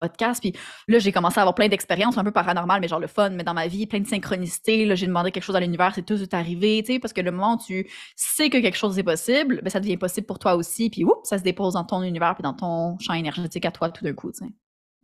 podcast, 0.00 0.40
puis 0.40 0.54
là, 0.88 0.98
j'ai 0.98 1.12
commencé 1.12 1.38
à 1.38 1.42
avoir 1.42 1.54
plein 1.54 1.68
d'expériences 1.68 2.16
un 2.16 2.24
peu 2.24 2.32
paranormales, 2.32 2.80
mais 2.80 2.88
genre 2.88 3.00
le 3.00 3.06
fun, 3.06 3.30
mais 3.30 3.44
dans 3.44 3.52
ma 3.52 3.66
vie, 3.66 3.86
plein 3.86 4.00
de 4.00 4.06
synchronicité, 4.06 4.86
là, 4.86 4.94
j'ai 4.94 5.06
demandé 5.06 5.30
quelque 5.30 5.44
chose 5.44 5.56
à 5.56 5.60
l'univers, 5.60 5.94
c'est 5.94 6.02
tout 6.02 6.14
est 6.14 6.34
arrivé, 6.34 6.82
tu 6.82 6.94
sais, 6.94 6.98
parce 6.98 7.12
que 7.12 7.20
le 7.20 7.30
moment 7.30 7.56
où 7.56 7.58
tu 7.58 7.86
sais 8.16 8.48
que 8.48 8.58
quelque 8.58 8.78
chose 8.78 8.98
est 8.98 9.02
possible, 9.02 9.60
ben, 9.62 9.68
ça 9.70 9.78
devient 9.78 9.98
possible 9.98 10.26
pour 10.26 10.38
toi 10.38 10.54
aussi, 10.54 10.88
puis 10.88 11.04
oups, 11.04 11.28
ça 11.28 11.36
se 11.36 11.42
dépose 11.42 11.74
dans 11.74 11.84
ton 11.84 12.02
univers, 12.02 12.34
puis 12.34 12.42
dans 12.42 12.54
ton 12.54 12.98
champ 12.98 13.12
énergétique 13.14 13.66
à 13.66 13.72
toi 13.72 13.90
tout 13.90 14.02
d'un 14.02 14.14
coup, 14.14 14.32
tu 14.32 14.38
sais. 14.38 14.52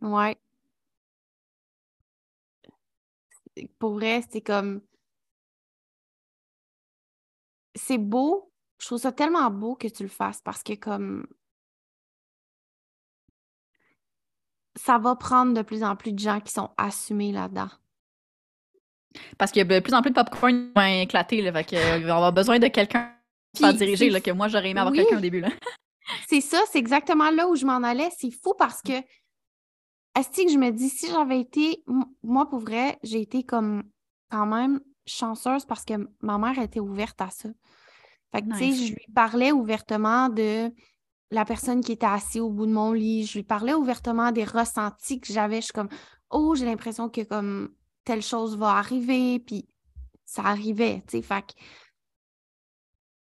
Ouais. 0.01 0.35
Pour 3.79 3.93
vrai, 3.93 4.23
c'est 4.31 4.41
comme... 4.41 4.81
C'est 7.75 7.99
beau, 7.99 8.51
je 8.79 8.87
trouve 8.87 8.97
ça 8.97 9.11
tellement 9.11 9.51
beau 9.51 9.75
que 9.75 9.87
tu 9.87 10.01
le 10.01 10.09
fasses, 10.09 10.41
parce 10.41 10.63
que 10.63 10.73
comme 10.73 11.27
ça 14.87 14.97
va 14.97 15.15
prendre 15.15 15.53
de 15.53 15.61
plus 15.61 15.83
en 15.83 15.97
plus 15.97 16.13
de 16.13 16.19
gens 16.19 16.39
qui 16.39 16.53
sont 16.53 16.69
assumés 16.77 17.33
là-dedans. 17.33 17.67
Parce 19.37 19.51
qu'il 19.51 19.59
y 19.59 19.61
a 19.61 19.65
de 19.65 19.83
plus 19.83 19.93
en 19.93 20.01
plus 20.01 20.11
de 20.11 20.15
popcorn 20.15 20.69
qui 20.69 20.71
vont 20.73 21.01
éclater, 21.01 21.41
là, 21.41 21.51
fait 21.51 21.65
qu'on 21.65 21.75
euh, 21.75 22.07
va 22.07 22.15
avoir 22.15 22.31
besoin 22.31 22.57
de 22.57 22.67
quelqu'un 22.67 23.13
pour 23.59 23.73
diriger, 23.73 24.09
là, 24.09 24.21
que 24.21 24.31
moi, 24.31 24.47
j'aurais 24.47 24.69
aimé 24.69 24.79
avoir 24.79 24.95
quelqu'un 24.95 25.17
au 25.17 25.21
début. 25.21 25.41
Là. 25.41 25.49
c'est 26.29 26.39
ça, 26.39 26.61
c'est 26.71 26.79
exactement 26.79 27.29
là 27.31 27.49
où 27.49 27.55
je 27.57 27.65
m'en 27.65 27.83
allais. 27.83 28.09
C'est 28.17 28.31
fou 28.31 28.53
parce 28.57 28.81
que, 28.81 28.93
est-ce 30.17 30.29
que 30.43 30.49
je 30.49 30.57
me 30.57 30.71
dis, 30.71 30.89
si 30.89 31.07
j'avais 31.07 31.41
été, 31.41 31.83
moi, 32.23 32.47
pour 32.49 32.59
vrai, 32.59 32.97
j'ai 33.03 33.19
été 33.19 33.43
comme 33.43 33.83
quand 34.31 34.45
même 34.45 34.79
chanceuse 35.05 35.65
parce 35.65 35.83
que 35.83 35.95
ma 36.21 36.37
mère 36.37 36.59
était 36.59 36.79
ouverte 36.79 37.19
à 37.21 37.29
ça. 37.29 37.49
Fait 38.31 38.41
que, 38.41 38.51
tu 38.51 38.57
sais, 38.57 38.85
je 38.85 38.93
lui 38.93 39.05
parlais 39.13 39.51
ouvertement 39.51 40.29
de 40.29 40.71
la 41.31 41.45
personne 41.45 41.81
qui 41.81 41.91
était 41.91 42.05
assise 42.05 42.41
au 42.41 42.49
bout 42.49 42.65
de 42.65 42.71
mon 42.71 42.93
lit, 42.93 43.25
je 43.25 43.37
lui 43.37 43.43
parlais 43.43 43.73
ouvertement 43.73 44.31
des 44.31 44.45
ressentis 44.45 45.19
que 45.19 45.31
j'avais. 45.31 45.57
Je 45.57 45.65
suis 45.65 45.73
comme, 45.73 45.89
oh, 46.29 46.55
j'ai 46.55 46.65
l'impression 46.65 47.09
que 47.09 47.21
comme 47.21 47.73
telle 48.05 48.21
chose 48.21 48.57
va 48.57 48.77
arriver, 48.77 49.39
puis 49.39 49.67
ça 50.25 50.43
arrivait, 50.43 51.03
tu 51.07 51.17
sais. 51.17 51.21
Fait 51.21 51.41
que 51.41 51.53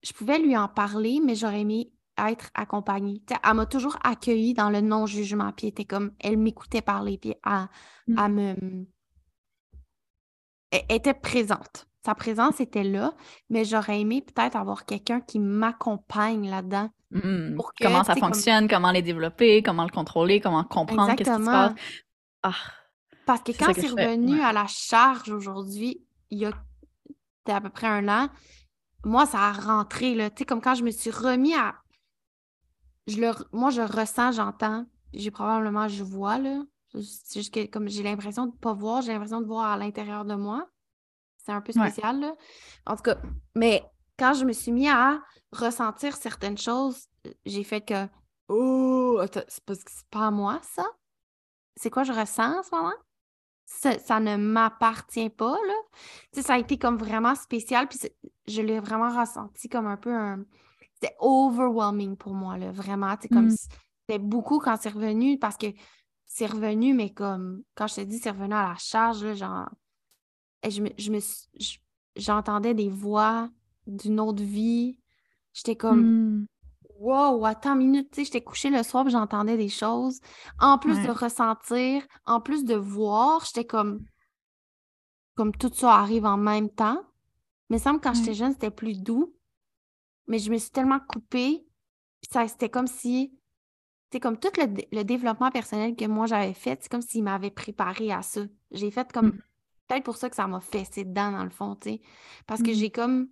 je 0.03 0.13
pouvais 0.13 0.37
lui 0.37 0.55
en 0.55 0.67
parler, 0.67 1.19
mais 1.23 1.35
j'aurais 1.35 1.61
aimé 1.61 1.91
être 2.17 2.49
accompagnée. 2.53 3.21
elle 3.43 3.53
m'a 3.55 3.65
toujours 3.65 3.97
accueillie 4.03 4.53
dans 4.53 4.69
le 4.69 4.81
non-jugement, 4.81 5.51
puis 5.51 5.67
était 5.67 5.85
comme, 5.85 6.13
elle 6.19 6.37
m'écoutait 6.37 6.81
parler, 6.81 7.17
puis 7.17 7.33
elle, 7.45 7.67
mmh. 8.07 8.27
me... 8.29 8.85
Elle 10.71 10.85
était 10.89 11.13
présente. 11.13 11.87
Sa 12.05 12.13
présence 12.13 12.59
était 12.59 12.83
là, 12.83 13.13
mais 13.49 13.65
j'aurais 13.65 13.99
aimé 13.99 14.21
peut-être 14.21 14.55
avoir 14.55 14.85
quelqu'un 14.85 15.21
qui 15.21 15.39
m'accompagne 15.39 16.47
là-dedans. 16.47 16.91
Mmh. 17.09 17.57
comment 17.81 18.03
ça 18.03 18.15
fonctionne, 18.15 18.67
comment 18.67 18.91
les 18.91 19.01
développer, 19.01 19.63
comment 19.63 19.85
le 19.85 19.89
contrôler, 19.89 20.39
comment 20.39 20.63
comprendre 20.63 21.15
qu'est-ce 21.15 21.31
qui 21.31 21.43
se 21.43 21.49
passe. 21.49 21.73
Ah, 22.43 22.53
Parce 23.25 23.41
que 23.41 23.53
quand 23.53 23.73
c'est 23.73 23.87
revenu 23.87 24.39
à 24.41 24.53
la 24.53 24.67
charge 24.67 25.31
aujourd'hui, 25.31 26.05
il 26.29 26.39
y 26.39 26.45
a 26.45 26.51
à 27.47 27.61
peu 27.61 27.69
près 27.69 27.87
un 27.87 28.07
an, 28.07 28.29
moi, 29.03 29.25
ça 29.25 29.39
a 29.39 29.51
rentré, 29.51 30.13
là. 30.13 30.29
Tu 30.29 30.39
sais, 30.39 30.45
comme 30.45 30.61
quand 30.61 30.75
je 30.75 30.83
me 30.83 30.91
suis 30.91 31.09
remis 31.11 31.55
à... 31.55 31.75
Je 33.07 33.19
le... 33.19 33.31
Moi, 33.51 33.71
je 33.71 33.81
ressens, 33.81 34.33
j'entends, 34.33 34.85
j'ai 35.13 35.31
probablement, 35.31 35.87
je 35.87 36.03
vois, 36.03 36.37
là. 36.37 36.61
C'est 36.93 37.39
juste 37.39 37.53
que 37.53 37.65
comme 37.65 37.89
j'ai 37.89 38.03
l'impression 38.03 38.45
de 38.45 38.51
ne 38.51 38.57
pas 38.57 38.73
voir, 38.73 39.01
j'ai 39.01 39.11
l'impression 39.11 39.41
de 39.41 39.47
voir 39.47 39.71
à 39.71 39.77
l'intérieur 39.77 40.23
de 40.23 40.35
moi. 40.35 40.67
C'est 41.45 41.51
un 41.51 41.61
peu 41.61 41.71
spécial, 41.71 42.19
là. 42.19 42.33
En 42.87 42.95
tout 42.95 43.03
cas, 43.03 43.17
mais 43.53 43.83
quand 44.17 44.33
je 44.33 44.45
me 44.45 44.53
suis 44.53 44.71
mis 44.71 44.89
à 44.89 45.21
ressentir 45.51 46.15
certaines 46.15 46.57
choses, 46.57 47.07
j'ai 47.45 47.63
fait 47.63 47.81
que 47.81 48.07
Oh, 48.47 49.21
c'est 49.47 49.65
pas, 49.65 49.73
pas 50.11 50.27
à 50.27 50.31
moi, 50.31 50.59
ça. 50.63 50.85
C'est 51.75 51.89
quoi 51.89 52.03
je 52.03 52.13
ressens 52.13 52.59
en 52.59 52.63
ce 52.63 52.75
moment? 52.75 52.93
Ça, 53.65 54.19
ne 54.19 54.37
m'appartient 54.37 55.29
pas, 55.29 55.57
là. 55.67 55.73
Tu 56.31 56.41
ça 56.41 56.53
a 56.53 56.59
été 56.59 56.77
comme 56.77 56.97
vraiment 56.97 57.33
spécial, 57.33 57.87
puis 57.87 57.99
je 58.47 58.61
l'ai 58.61 58.79
vraiment 58.79 59.19
ressenti 59.19 59.67
comme 59.67 59.87
un 59.87 59.97
peu 59.97 60.13
un... 60.13 60.45
C'était 60.93 61.15
overwhelming 61.19 62.15
pour 62.15 62.33
moi, 62.33 62.57
là, 62.57 62.71
vraiment. 62.71 63.15
C'est 63.19 63.29
comme... 63.29 63.47
Mm. 63.47 63.55
C'était 64.07 64.19
beaucoup 64.19 64.59
quand 64.59 64.77
c'est 64.79 64.89
revenu, 64.89 65.39
parce 65.39 65.57
que 65.57 65.67
c'est 66.25 66.45
revenu, 66.45 66.93
mais 66.93 67.11
comme... 67.11 67.63
Quand 67.73 67.87
je 67.87 67.95
te 67.95 68.01
dis 68.01 68.19
c'est 68.19 68.29
revenu 68.29 68.53
à 68.53 68.69
la 68.69 68.75
charge, 68.77 69.23
là, 69.23 69.33
genre 69.33 69.69
je 70.69 70.81
me, 70.81 70.89
je 70.97 71.11
me 71.11 71.19
j'entendais 72.15 72.73
des 72.73 72.89
voix 72.89 73.49
d'une 73.87 74.19
autre 74.19 74.43
vie. 74.43 74.97
J'étais 75.53 75.75
comme 75.75 76.41
mmh. 76.41 76.47
Wow, 76.97 77.45
attends 77.45 77.73
une 77.73 77.91
minute, 77.91 78.09
tu 78.11 78.21
sais, 78.21 78.25
j'étais 78.25 78.41
couchée 78.41 78.69
le 78.69 78.81
soir, 78.81 79.09
j'entendais 79.09 79.57
des 79.57 79.67
choses. 79.67 80.21
En 80.59 80.77
plus 80.77 80.95
de 81.05 81.11
ressentir, 81.11 82.07
en 82.25 82.39
plus 82.39 82.63
de 82.63 82.75
voir, 82.75 83.43
j'étais 83.45 83.65
comme 83.65 84.05
comme 85.35 85.51
tout 85.51 85.71
ça 85.73 85.95
arrive 85.95 86.25
en 86.25 86.37
même 86.37 86.69
temps. 86.69 87.01
Mais 87.69 87.79
semble 87.79 87.99
quand 87.99 88.13
j'étais 88.13 88.33
jeune, 88.33 88.53
c'était 88.53 88.71
plus 88.71 89.01
doux. 89.01 89.35
Mais 90.27 90.39
je 90.39 90.49
me 90.49 90.57
suis 90.57 90.71
tellement 90.71 90.99
coupée. 90.99 91.67
ça, 92.31 92.47
c'était 92.47 92.69
comme 92.69 92.87
si. 92.87 93.37
C'est 94.11 94.21
comme 94.21 94.39
tout 94.39 94.51
le, 94.57 95.03
développement 95.03 95.51
personnel 95.51 95.95
que 95.97 96.05
moi 96.05 96.27
j'avais 96.27 96.53
fait, 96.53 96.79
c'est 96.81 96.89
comme 96.89 97.01
s'il 97.01 97.23
m'avait 97.23 97.51
préparé 97.51 98.13
à 98.13 98.21
ça. 98.21 98.41
J'ai 98.71 98.89
fait 98.89 99.11
comme 99.11 99.27
mmh 99.27 99.41
peut-être 99.87 100.03
pour 100.03 100.17
ça 100.17 100.29
que 100.29 100.35
ça 100.35 100.47
m'a 100.47 100.59
fessé 100.59 101.03
dedans, 101.03 101.31
dans 101.31 101.43
le 101.43 101.49
fond, 101.49 101.75
tu 101.75 101.89
sais. 101.89 102.01
Parce 102.47 102.61
que 102.61 102.71
mmh. 102.71 102.75
j'ai 102.75 102.91
comme. 102.91 103.27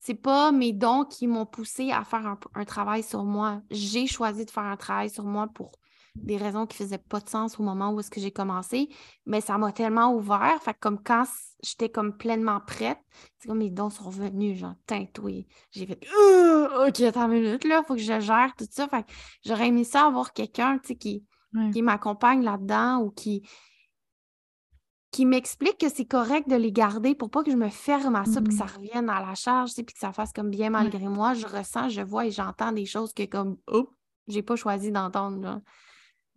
C'est 0.00 0.14
pas 0.14 0.50
mes 0.50 0.72
dons 0.72 1.04
qui 1.04 1.28
m'ont 1.28 1.46
poussé 1.46 1.92
à 1.92 2.02
faire 2.02 2.36
un, 2.54 2.64
travail 2.64 3.04
sur 3.04 3.22
moi. 3.22 3.62
J'ai 3.70 4.08
choisi 4.08 4.44
de 4.44 4.50
faire 4.50 4.64
un 4.64 4.76
travail 4.76 5.10
sur 5.10 5.24
moi 5.24 5.46
pour 5.54 5.70
des 6.16 6.36
raisons 6.36 6.66
qui 6.66 6.76
faisaient 6.76 6.98
pas 6.98 7.20
de 7.20 7.28
sens 7.28 7.60
au 7.60 7.62
moment 7.62 7.92
où 7.92 8.00
est-ce 8.00 8.10
que 8.10 8.20
j'ai 8.20 8.32
commencé, 8.32 8.88
mais 9.26 9.40
ça 9.40 9.56
m'a 9.58 9.70
tellement 9.70 10.12
ouvert, 10.12 10.60
fait 10.60 10.76
comme 10.78 11.00
quand 11.02 11.24
j'étais 11.62 11.88
comme 11.88 12.16
pleinement 12.16 12.60
prête, 12.66 12.98
c'est 13.38 13.48
comme 13.48 13.58
mes 13.58 13.70
dons 13.70 13.90
sont 13.90 14.04
revenus, 14.04 14.58
genre 14.58 14.74
oui. 15.22 15.46
J'ai 15.70 15.86
fait 15.86 16.00
OK, 16.86 17.00
attends 17.00 17.30
une 17.30 17.42
minute 17.42 17.64
là, 17.64 17.84
faut 17.86 17.94
que 17.94 18.00
je 18.00 18.20
gère 18.20 18.52
tout 18.58 18.66
ça. 18.68 18.88
Fait 18.88 19.06
j'aurais 19.46 19.68
aimé 19.68 19.84
ça 19.84 20.06
avoir 20.06 20.32
quelqu'un, 20.32 20.78
tu 20.78 20.88
sais 20.88 20.96
qui 20.96 21.24
qui 21.72 21.82
m'accompagne 21.82 22.42
là-dedans 22.42 23.02
ou 23.02 23.10
qui 23.10 23.46
qui 25.12 25.26
m'explique 25.26 25.76
que 25.76 25.90
c'est 25.90 26.06
correct 26.06 26.48
de 26.48 26.56
les 26.56 26.72
garder 26.72 27.14
pour 27.14 27.30
pas 27.30 27.44
que 27.44 27.50
je 27.50 27.56
me 27.56 27.68
ferme 27.68 28.16
à 28.16 28.24
ça 28.24 28.40
et 28.40 28.44
que 28.44 28.54
ça 28.54 28.64
mmh. 28.64 28.76
revienne 28.76 29.10
à 29.10 29.20
la 29.20 29.34
charge, 29.34 29.74
puis 29.74 29.84
que 29.84 29.98
ça 29.98 30.10
fasse 30.10 30.32
comme 30.32 30.48
bien 30.48 30.70
malgré 30.70 31.06
moi. 31.06 31.34
Je 31.34 31.46
ressens, 31.46 31.90
je 31.90 32.00
vois 32.00 32.26
et 32.26 32.30
j'entends 32.30 32.72
des 32.72 32.86
choses 32.86 33.12
que 33.12 33.24
comme 33.26 33.58
oh, 33.66 33.90
j'ai 34.26 34.42
pas 34.42 34.56
choisi 34.56 34.90
d'entendre. 34.90 35.60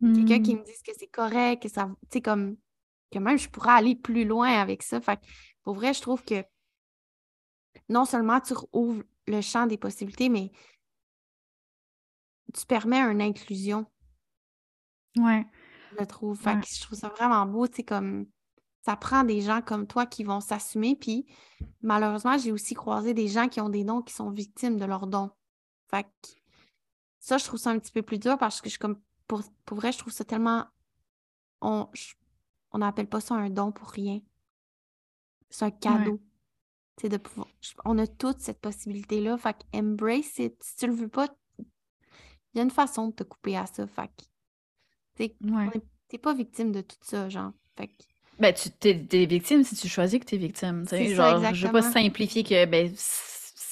Quelqu'un 0.02 0.42
qui 0.42 0.56
mmh. 0.56 0.60
me 0.60 0.66
dise 0.66 0.82
que 0.86 0.92
c'est 0.98 1.08
correct, 1.08 1.64
que 1.64 1.70
ça, 1.70 1.86
tu 1.86 2.08
sais, 2.12 2.22
comme 2.22 2.58
que 3.12 3.18
même 3.18 3.38
je 3.38 3.50
pourrais 3.50 3.72
aller 3.72 3.96
plus 3.96 4.26
loin 4.26 4.50
avec 4.60 4.84
ça. 4.84 5.00
Fait 5.00 5.22
pour 5.64 5.76
vrai, 5.76 5.94
je 5.94 6.02
trouve 6.02 6.24
que 6.26 6.44
non 7.88 8.04
seulement 8.04 8.42
tu 8.42 8.54
ouvres 8.74 9.04
le 9.26 9.40
champ 9.40 9.68
des 9.68 9.78
possibilités, 9.78 10.28
mais 10.28 10.52
tu 12.54 12.66
permets 12.66 13.00
une 13.00 13.22
inclusion. 13.22 13.86
Ouais. 15.16 15.46
Je 15.98 16.04
trouve. 16.04 16.38
Fait 16.38 16.58
je 16.62 16.82
trouve 16.82 17.00
ça 17.00 17.08
vraiment 17.08 17.46
beau, 17.46 17.68
tu 17.68 17.78
sais, 17.78 17.84
comme 17.84 18.28
ça 18.86 18.96
prend 18.96 19.24
des 19.24 19.42
gens 19.42 19.64
comme 19.64 19.88
toi 19.88 20.06
qui 20.06 20.24
vont 20.24 20.42
s'assumer. 20.42 20.96
Puis 20.96 21.26
malheureusement, 21.82 22.38
j'ai 22.38 22.52
aussi 22.52 22.76
croisé 22.76 23.16
des 23.16 23.28
gens 23.28 23.48
qui 23.48 23.60
ont 23.60 23.70
des 23.70 23.84
dons 23.84 24.04
qui 24.04 24.14
sont 24.14 24.30
victimes 24.30 24.78
de 24.78 24.86
leurs 24.86 25.08
dons. 25.08 25.32
Fait 25.90 26.06
ça, 27.20 27.40
je 27.40 27.46
trouve 27.46 27.60
ça 27.60 27.72
un 27.72 27.80
petit 27.80 27.92
peu 27.92 28.04
plus 28.04 28.20
dur 28.20 28.38
parce 28.38 28.62
que 28.62 28.70
je 28.70 28.78
comme 28.78 29.02
pour, 29.26 29.42
vrai, 29.72 29.92
je 29.92 29.98
trouve 29.98 30.14
ça 30.14 30.24
tellement 30.24 30.68
on 31.62 31.90
on 32.74 32.78
n'appelle 32.78 33.10
pas 33.10 33.22
ça 33.22 33.34
un 33.34 33.50
don 33.50 33.72
pour 33.72 33.90
rien. 33.90 34.20
C'est 35.50 35.66
un 35.66 35.72
cadeau. 35.72 36.22
C'est 37.02 37.10
de 37.10 37.18
pouvoir. 37.18 37.48
On 37.86 37.98
a 37.98 38.06
toute 38.06 38.40
cette 38.40 38.62
possibilité-là. 38.62 39.36
Fait 39.38 39.58
embrace 39.74 40.38
it. 40.38 40.62
Si 40.62 40.76
tu 40.76 40.88
le 40.88 40.94
veux 40.94 41.08
pas, 41.08 41.28
il 41.58 42.58
y 42.58 42.60
a 42.60 42.64
une 42.64 42.70
façon 42.70 43.08
de 43.08 43.14
te 43.14 43.24
couper 43.24 43.58
à 43.58 43.66
ça. 43.66 43.88
Fait 43.88 44.12
que 45.18 45.80
t'es 46.08 46.18
pas 46.20 46.36
victime 46.36 46.72
de 46.72 46.82
tout 46.82 46.98
ça, 47.02 47.30
genre. 47.30 47.52
Fait 47.76 47.90
Ben, 48.40 48.54
tu 48.54 48.70
t'es, 48.70 49.26
victime 49.26 49.64
si 49.64 49.76
tu 49.76 49.88
choisis 49.88 50.20
que 50.20 50.26
t'es 50.26 50.38
victime. 50.38 50.86
Genre, 50.90 51.54
je 51.54 51.68
veux 51.68 51.72
pas 51.72 51.82
simplifier 51.82 52.44
que 52.44 52.66
ben 52.66 52.92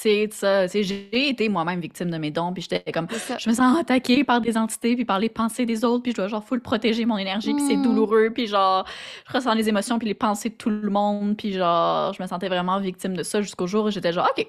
c'est 0.04 0.32
ça. 0.34 0.68
J'ai 0.68 1.30
été 1.30 1.48
moi-même 1.50 1.80
victime 1.80 2.10
de 2.10 2.18
mes 2.18 2.32
dons, 2.32 2.52
puis 2.54 2.62
j'étais 2.62 2.92
comme, 2.92 3.08
je 3.10 3.50
me 3.50 3.56
sens 3.56 3.80
attaquée 3.80 4.24
par 4.24 4.42
des 4.42 4.58
entités, 4.58 4.96
puis 4.96 5.06
par 5.06 5.20
les 5.20 5.30
pensées 5.30 5.66
des 5.66 5.86
autres, 5.86 6.04
puis 6.04 6.12
je 6.12 6.18
dois 6.18 6.28
genre 6.28 6.44
full 6.44 6.62
protéger 6.62 7.06
mon 7.06 7.18
énergie, 7.18 7.54
puis 7.54 7.64
c'est 7.66 7.78
mmh. 7.78 7.84
douloureux, 7.84 8.30
puis 8.34 8.48
genre, 8.48 8.86
je 9.28 9.34
ressens 9.34 9.54
les 9.54 9.70
émotions, 9.70 10.00
puis 10.00 10.08
les 10.08 10.14
pensées 10.14 10.50
de 10.50 10.56
tout 10.56 10.70
le 10.70 10.90
monde, 10.90 11.38
puis 11.38 11.54
genre, 11.54 12.12
je 12.14 12.22
me 12.22 12.28
sentais 12.28 12.50
vraiment 12.50 12.80
victime 12.80 13.16
de 13.16 13.24
ça 13.24 13.42
jusqu'au 13.42 13.68
jour 13.68 13.86
où 13.86 13.92
j'étais 13.92 14.12
genre, 14.12 14.30
OK, 14.38 14.46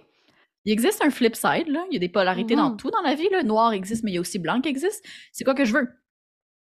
il 0.64 0.72
existe 0.72 1.02
un 1.04 1.10
flip 1.10 1.36
side, 1.36 1.68
là. 1.68 1.84
Il 1.90 1.94
y 1.94 1.96
a 1.96 2.00
des 2.00 2.08
polarités 2.08 2.56
dans 2.56 2.70
mmh 2.70 2.76
tout 2.76 2.90
dans 2.90 3.02
la 3.02 3.14
vie, 3.14 3.28
là. 3.30 3.42
Noir 3.42 3.72
existe, 3.72 4.02
mais 4.02 4.10
il 4.10 4.14
y 4.14 4.18
a 4.18 4.20
aussi 4.20 4.38
blanc 4.38 4.60
qui 4.60 4.68
existe. 4.68 5.04
C'est 5.30 5.44
quoi 5.44 5.54
que 5.54 5.64
je 5.64 5.74
veux? 5.74 5.88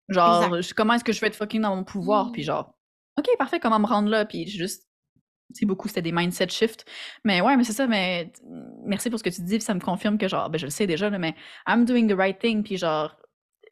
Genre, 0.09 0.55
comment 0.77 0.95
est-ce 0.95 1.05
que 1.05 1.13
je 1.13 1.21
vais 1.21 1.27
être 1.27 1.37
fucking 1.37 1.61
dans 1.61 1.77
mon 1.77 1.85
pouvoir? 1.85 2.33
Puis 2.33 2.43
mmh. 2.43 2.47
genre, 2.47 2.78
OK, 3.19 3.27
parfait, 3.39 3.61
comment 3.61 3.79
me 3.79 3.87
rendre 3.87 4.09
là? 4.09 4.25
Puis 4.25 4.47
juste 4.47 4.89
c'est 5.55 5.67
beaucoup, 5.67 5.89
c'était 5.89 6.03
des 6.03 6.13
mindset 6.13 6.49
shifts. 6.49 6.85
Mais 7.25 7.41
ouais, 7.41 7.57
mais 7.57 7.65
c'est 7.65 7.73
ça, 7.73 7.87
mais 7.87 8.33
merci 8.85 9.11
pour 9.11 9.19
ce 9.19 9.25
que 9.25 9.31
tu 9.31 9.43
dis, 9.43 9.61
ça 9.61 9.75
me 9.75 9.81
confirme 9.81 10.19
que 10.19 10.29
genre, 10.29 10.51
ben 10.51 10.59
je 10.59 10.67
le 10.67 10.71
sais 10.71 10.87
déjà, 10.87 11.11
mais 11.11 11.35
I'm 11.67 11.85
doing 11.85 12.07
the 12.07 12.17
right 12.17 12.39
thing, 12.39 12.63
puis 12.63 12.77
genre, 12.77 13.17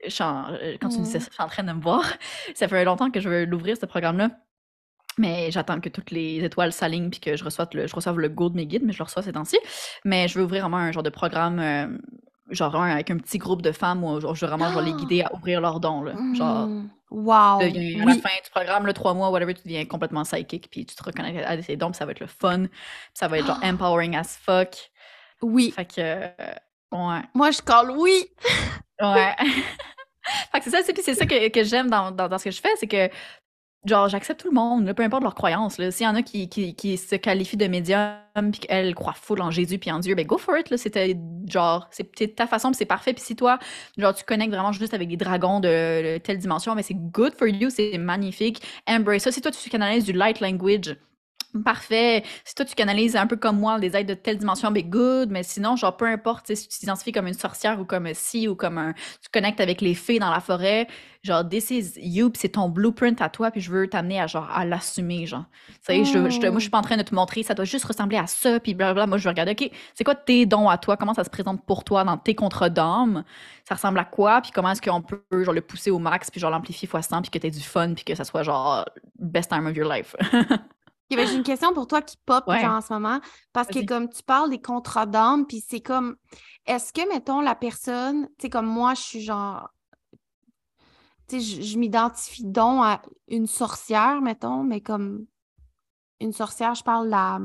euh, 0.05 0.77
quand 0.81 0.89
tu 0.89 0.99
me 0.99 1.05
dis 1.05 1.11
ça, 1.11 1.19
je 1.19 1.25
suis 1.25 1.43
en 1.43 1.49
train 1.49 1.65
de 1.65 1.73
me 1.73 1.81
voir. 1.81 2.05
Ça 2.55 2.69
fait 2.69 2.85
longtemps 2.85 3.11
que 3.11 3.21
je 3.21 3.29
veux 3.29 3.45
l'ouvrir, 3.45 3.77
ce 3.77 3.87
programme-là. 3.87 4.31
Mais 5.19 5.51
j'attends 5.51 5.81
que 5.81 5.89
toutes 5.89 6.11
les 6.11 6.45
étoiles 6.45 6.73
s'alignent 6.73 7.09
puis 7.09 7.21
que 7.21 7.37
je 7.37 7.45
reçoive 7.45 7.69
le, 7.73 7.87
je 7.87 7.95
reçoive 7.95 8.19
le 8.19 8.29
go 8.29 8.51
de 8.51 8.57
mes 8.57 8.67
guides, 8.67 8.83
mais 8.85 8.93
je 8.93 8.99
le 8.99 9.05
reçois 9.05 9.23
ces 9.23 9.33
temps-ci. 9.33 9.59
Mais 10.05 10.29
je 10.29 10.39
veux 10.39 10.45
ouvrir 10.45 10.63
vraiment 10.63 10.77
un 10.77 10.93
genre 10.93 11.03
de 11.03 11.11
programme, 11.11 11.59
euh, 11.59 11.87
genre 12.51 12.77
avec 12.77 13.11
un 13.11 13.17
petit 13.17 13.39
groupe 13.39 13.63
de 13.63 13.73
femmes 13.73 14.05
où 14.05 14.21
je, 14.21 14.27
veux 14.27 14.53
vraiment 14.53 14.79
les 14.81 14.93
guider 14.93 15.23
à 15.23 15.35
ouvrir 15.35 15.63
leurs 15.63 15.81
dons. 15.81 16.03
Là. 16.03 16.15
Genre, 16.35 16.69
Wow! 17.11 17.61
à 17.61 17.69
la 17.69 18.15
fin 18.15 18.31
du 18.43 18.51
programme, 18.51 18.87
le 18.87 18.93
trois 18.93 19.15
mois, 19.15 19.31
whatever, 19.31 19.55
tu 19.55 19.63
deviens 19.63 19.85
complètement 19.85 20.25
psychic, 20.25 20.69
puis 20.71 20.85
tu 20.85 20.97
te 20.97 21.05
reconnectes 21.05 21.45
à 21.47 21.57
tes 21.57 21.77
dons, 21.77 21.91
puis 21.91 21.99
ça 21.99 22.05
va 22.05 22.13
être 22.13 22.21
le 22.21 22.27
fun, 22.27 22.67
puis 22.67 22.71
ça 23.15 23.29
va 23.29 23.39
être 23.39 23.47
genre 23.47 23.61
empowering 23.65 24.17
as 24.17 24.37
fuck. 24.37 24.91
Oui. 25.43 25.71
Fait 25.71 25.85
que, 25.85 26.01
euh, 26.01 26.29
ouais. 26.93 27.23
Moi, 27.35 27.51
je 27.53 27.63
colle 27.63 27.93
oui! 27.93 28.27
ouais. 29.01 29.35
fait 30.53 30.59
que 30.59 30.65
c'est 30.65 30.71
ça, 30.71 30.79
c'est 30.83 31.15
ça 31.15 31.27
que, 31.27 31.49
que 31.49 31.65
j'aime 31.65 31.89
dans, 31.89 32.11
dans, 32.11 32.29
dans, 32.29 32.39
ce 32.39 32.45
que 32.45 32.51
je 32.51 32.61
fais, 32.61 32.75
c'est 32.77 32.89
que 32.89 33.09
genre, 33.85 34.09
j'accepte 34.09 34.41
tout 34.41 34.49
le 34.49 34.55
monde, 34.55 34.93
peu 34.95 35.03
importe 35.03 35.23
leur 35.23 35.35
croyance. 35.35 35.81
S'il 35.91 36.07
y 36.07 36.09
en 36.09 36.15
a 36.15 36.23
qui, 36.23 36.49
qui, 36.49 36.97
se 36.97 37.17
qualifient 37.17 37.57
de 37.57 37.67
médium 37.67 38.17
puis 38.51 38.61
qu'elles 38.61 38.95
croient 38.95 39.15
full 39.15 39.41
en 39.41 39.51
Jésus 39.51 39.79
puis 39.79 39.91
en 39.91 39.99
Dieu, 39.99 40.15
ben 40.15 40.27
go 40.27 40.39
for 40.39 40.57
it. 40.57 40.75
C'était 40.77 41.17
genre, 41.47 41.89
c'est 41.91 42.35
ta 42.35 42.47
façon 42.47 42.73
c'est 42.73 42.85
parfait. 42.85 43.13
Puis 43.13 43.23
si 43.23 43.37
toi, 43.37 43.59
genre, 43.97 44.15
tu 44.15 44.25
connectes 44.25 44.53
vraiment 44.53 44.73
juste 44.73 44.95
avec 44.95 45.09
des 45.09 45.17
dragons 45.17 45.61
de, 45.61 46.19
telle 46.19 46.39
dimension, 46.39 46.75
mais 46.75 46.83
ben, 46.83 46.87
c'est 46.89 46.95
good 46.95 47.35
for 47.35 47.49
you, 47.49 47.71
c'est 47.71 47.99
magnifique. 47.99 48.63
Embrace 48.89 49.23
ça. 49.23 49.33
Si 49.33 49.41
toi, 49.41 49.51
tu 49.51 49.71
canalises 49.71 50.05
du 50.05 50.13
light 50.13 50.41
language, 50.41 50.97
Parfait. 51.65 52.23
Si 52.45 52.55
toi, 52.55 52.65
tu 52.65 52.75
canalises 52.75 53.17
un 53.17 53.27
peu 53.27 53.37
comme 53.37 53.59
moi 53.59 53.79
des 53.79 53.97
aides 53.97 54.09
de 54.09 54.15
telle 54.15 54.39
dimension, 54.39 54.71
ben 54.71 54.89
good. 54.89 55.31
Mais 55.31 55.43
sinon, 55.43 55.77
genre, 55.77 55.97
peu 55.97 56.07
importe, 56.07 56.55
si 56.55 56.69
tu 56.69 56.79
t'identifies 56.79 57.13
comme 57.13 57.27
une 57.27 57.35
sorcière 57.35 57.81
ou 57.81 57.85
comme 57.85 58.09
si 58.15 58.49
ou 58.49 58.55
comme 58.55 58.79
un. 58.79 58.93
Tu 59.23 59.29
connectes 59.33 59.61
avec 59.61 59.81
les 59.81 59.95
fées 59.95 60.19
dans 60.19 60.31
la 60.31 60.41
forêt, 60.41 60.87
genre, 61.23 61.49
this 61.49 61.71
is 61.71 61.93
you, 61.97 62.31
c'est 62.35 62.51
ton 62.51 62.69
blueprint 62.69 63.21
à 63.21 63.29
toi, 63.29 63.51
puis 63.51 63.61
je 63.61 63.71
veux 63.71 63.89
t'amener 63.89 64.21
à, 64.21 64.27
genre, 64.27 64.49
à 64.51 64.65
l'assumer, 64.65 65.27
genre. 65.27 65.45
Tu 65.69 65.75
sais, 65.83 66.05
je, 66.05 66.19
moi, 66.19 66.29
je 66.31 66.61
suis 66.61 66.71
pas 66.71 66.79
en 66.79 66.83
train 66.83 66.97
de 66.97 67.03
te 67.03 67.15
montrer, 67.15 67.43
ça 67.43 67.55
doit 67.55 67.65
juste 67.65 67.85
ressembler 67.85 68.19
à 68.19 68.27
ça, 68.27 68.61
puis 68.61 68.75
blablabla. 68.75 69.07
Moi, 69.07 69.19
je 69.19 69.25
veux 69.25 69.31
regarder, 69.31 69.53
OK, 69.53 69.71
c'est 69.95 70.05
quoi 70.05 70.15
tes 70.15 70.47
dons 70.47 70.69
à 70.69 70.79
toi? 70.79 70.97
Comment 70.97 71.15
ça 71.15 71.25
se 71.25 71.31
présente 71.31 71.65
pour 71.65 71.85
toi 71.85 72.05
dans 72.05 72.19
tes 72.19 72.35
contre 72.35 72.69
d'âme? 72.69 73.25
Ça 73.69 73.75
ressemble 73.75 73.99
à 73.99 74.05
quoi? 74.05 74.41
Puis 74.43 74.51
comment 74.53 74.71
est-ce 74.71 74.83
qu'on 74.83 75.03
peut, 75.03 75.23
genre, 75.43 75.55
le 75.55 75.63
pousser 75.63 75.91
au 75.91 75.99
max, 75.99 76.31
puis 76.31 76.41
genre, 76.41 76.51
l'amplifier 76.51 76.87
fois 76.87 77.03
100, 77.03 77.23
puis 77.23 77.31
que 77.31 77.39
t'aies 77.39 77.51
du 77.51 77.61
fun, 77.61 77.95
puis 77.95 78.05
que 78.05 78.15
ça 78.15 78.25
soit, 78.25 78.43
genre, 78.43 78.85
best 79.19 79.51
time 79.51 79.67
of 79.67 79.77
your 79.77 79.91
life? 79.91 80.15
Ben, 81.11 81.27
j'ai 81.27 81.37
une 81.37 81.45
question 81.45 81.73
pour 81.73 81.87
toi 81.87 82.03
qui 82.03 82.17
pop 82.25 82.45
en 82.49 82.81
ce 82.81 82.93
moment. 82.93 83.21
Parce 83.53 83.69
que 83.69 83.85
comme 83.85 84.09
tu 84.09 84.23
parles 84.23 84.51
des 84.51 84.61
contrats 84.61 85.07
d'âme, 85.07 85.47
puis 85.47 85.65
c'est 85.67 85.81
comme 85.81 86.17
est-ce 86.67 86.93
que, 86.93 87.09
mettons, 87.09 87.41
la 87.41 87.55
personne, 87.55 88.27
tu 88.39 88.43
sais, 88.43 88.51
comme 88.51 88.67
moi, 88.67 88.95
je 88.95 89.03
suis 89.03 89.21
genre. 89.21 89.71
Tu 91.29 91.41
sais, 91.41 91.63
je, 91.63 91.79
m'identifie 91.79 92.45
donc 92.45 92.85
à 92.85 93.03
une 93.29 93.47
sorcière, 93.47 94.21
mettons, 94.21 94.65
mais 94.65 94.81
comme 94.81 95.27
une 96.21 96.33
sorcière, 96.33 96.75
je 96.75 96.83
parle 96.83 97.09
la. 97.09 97.39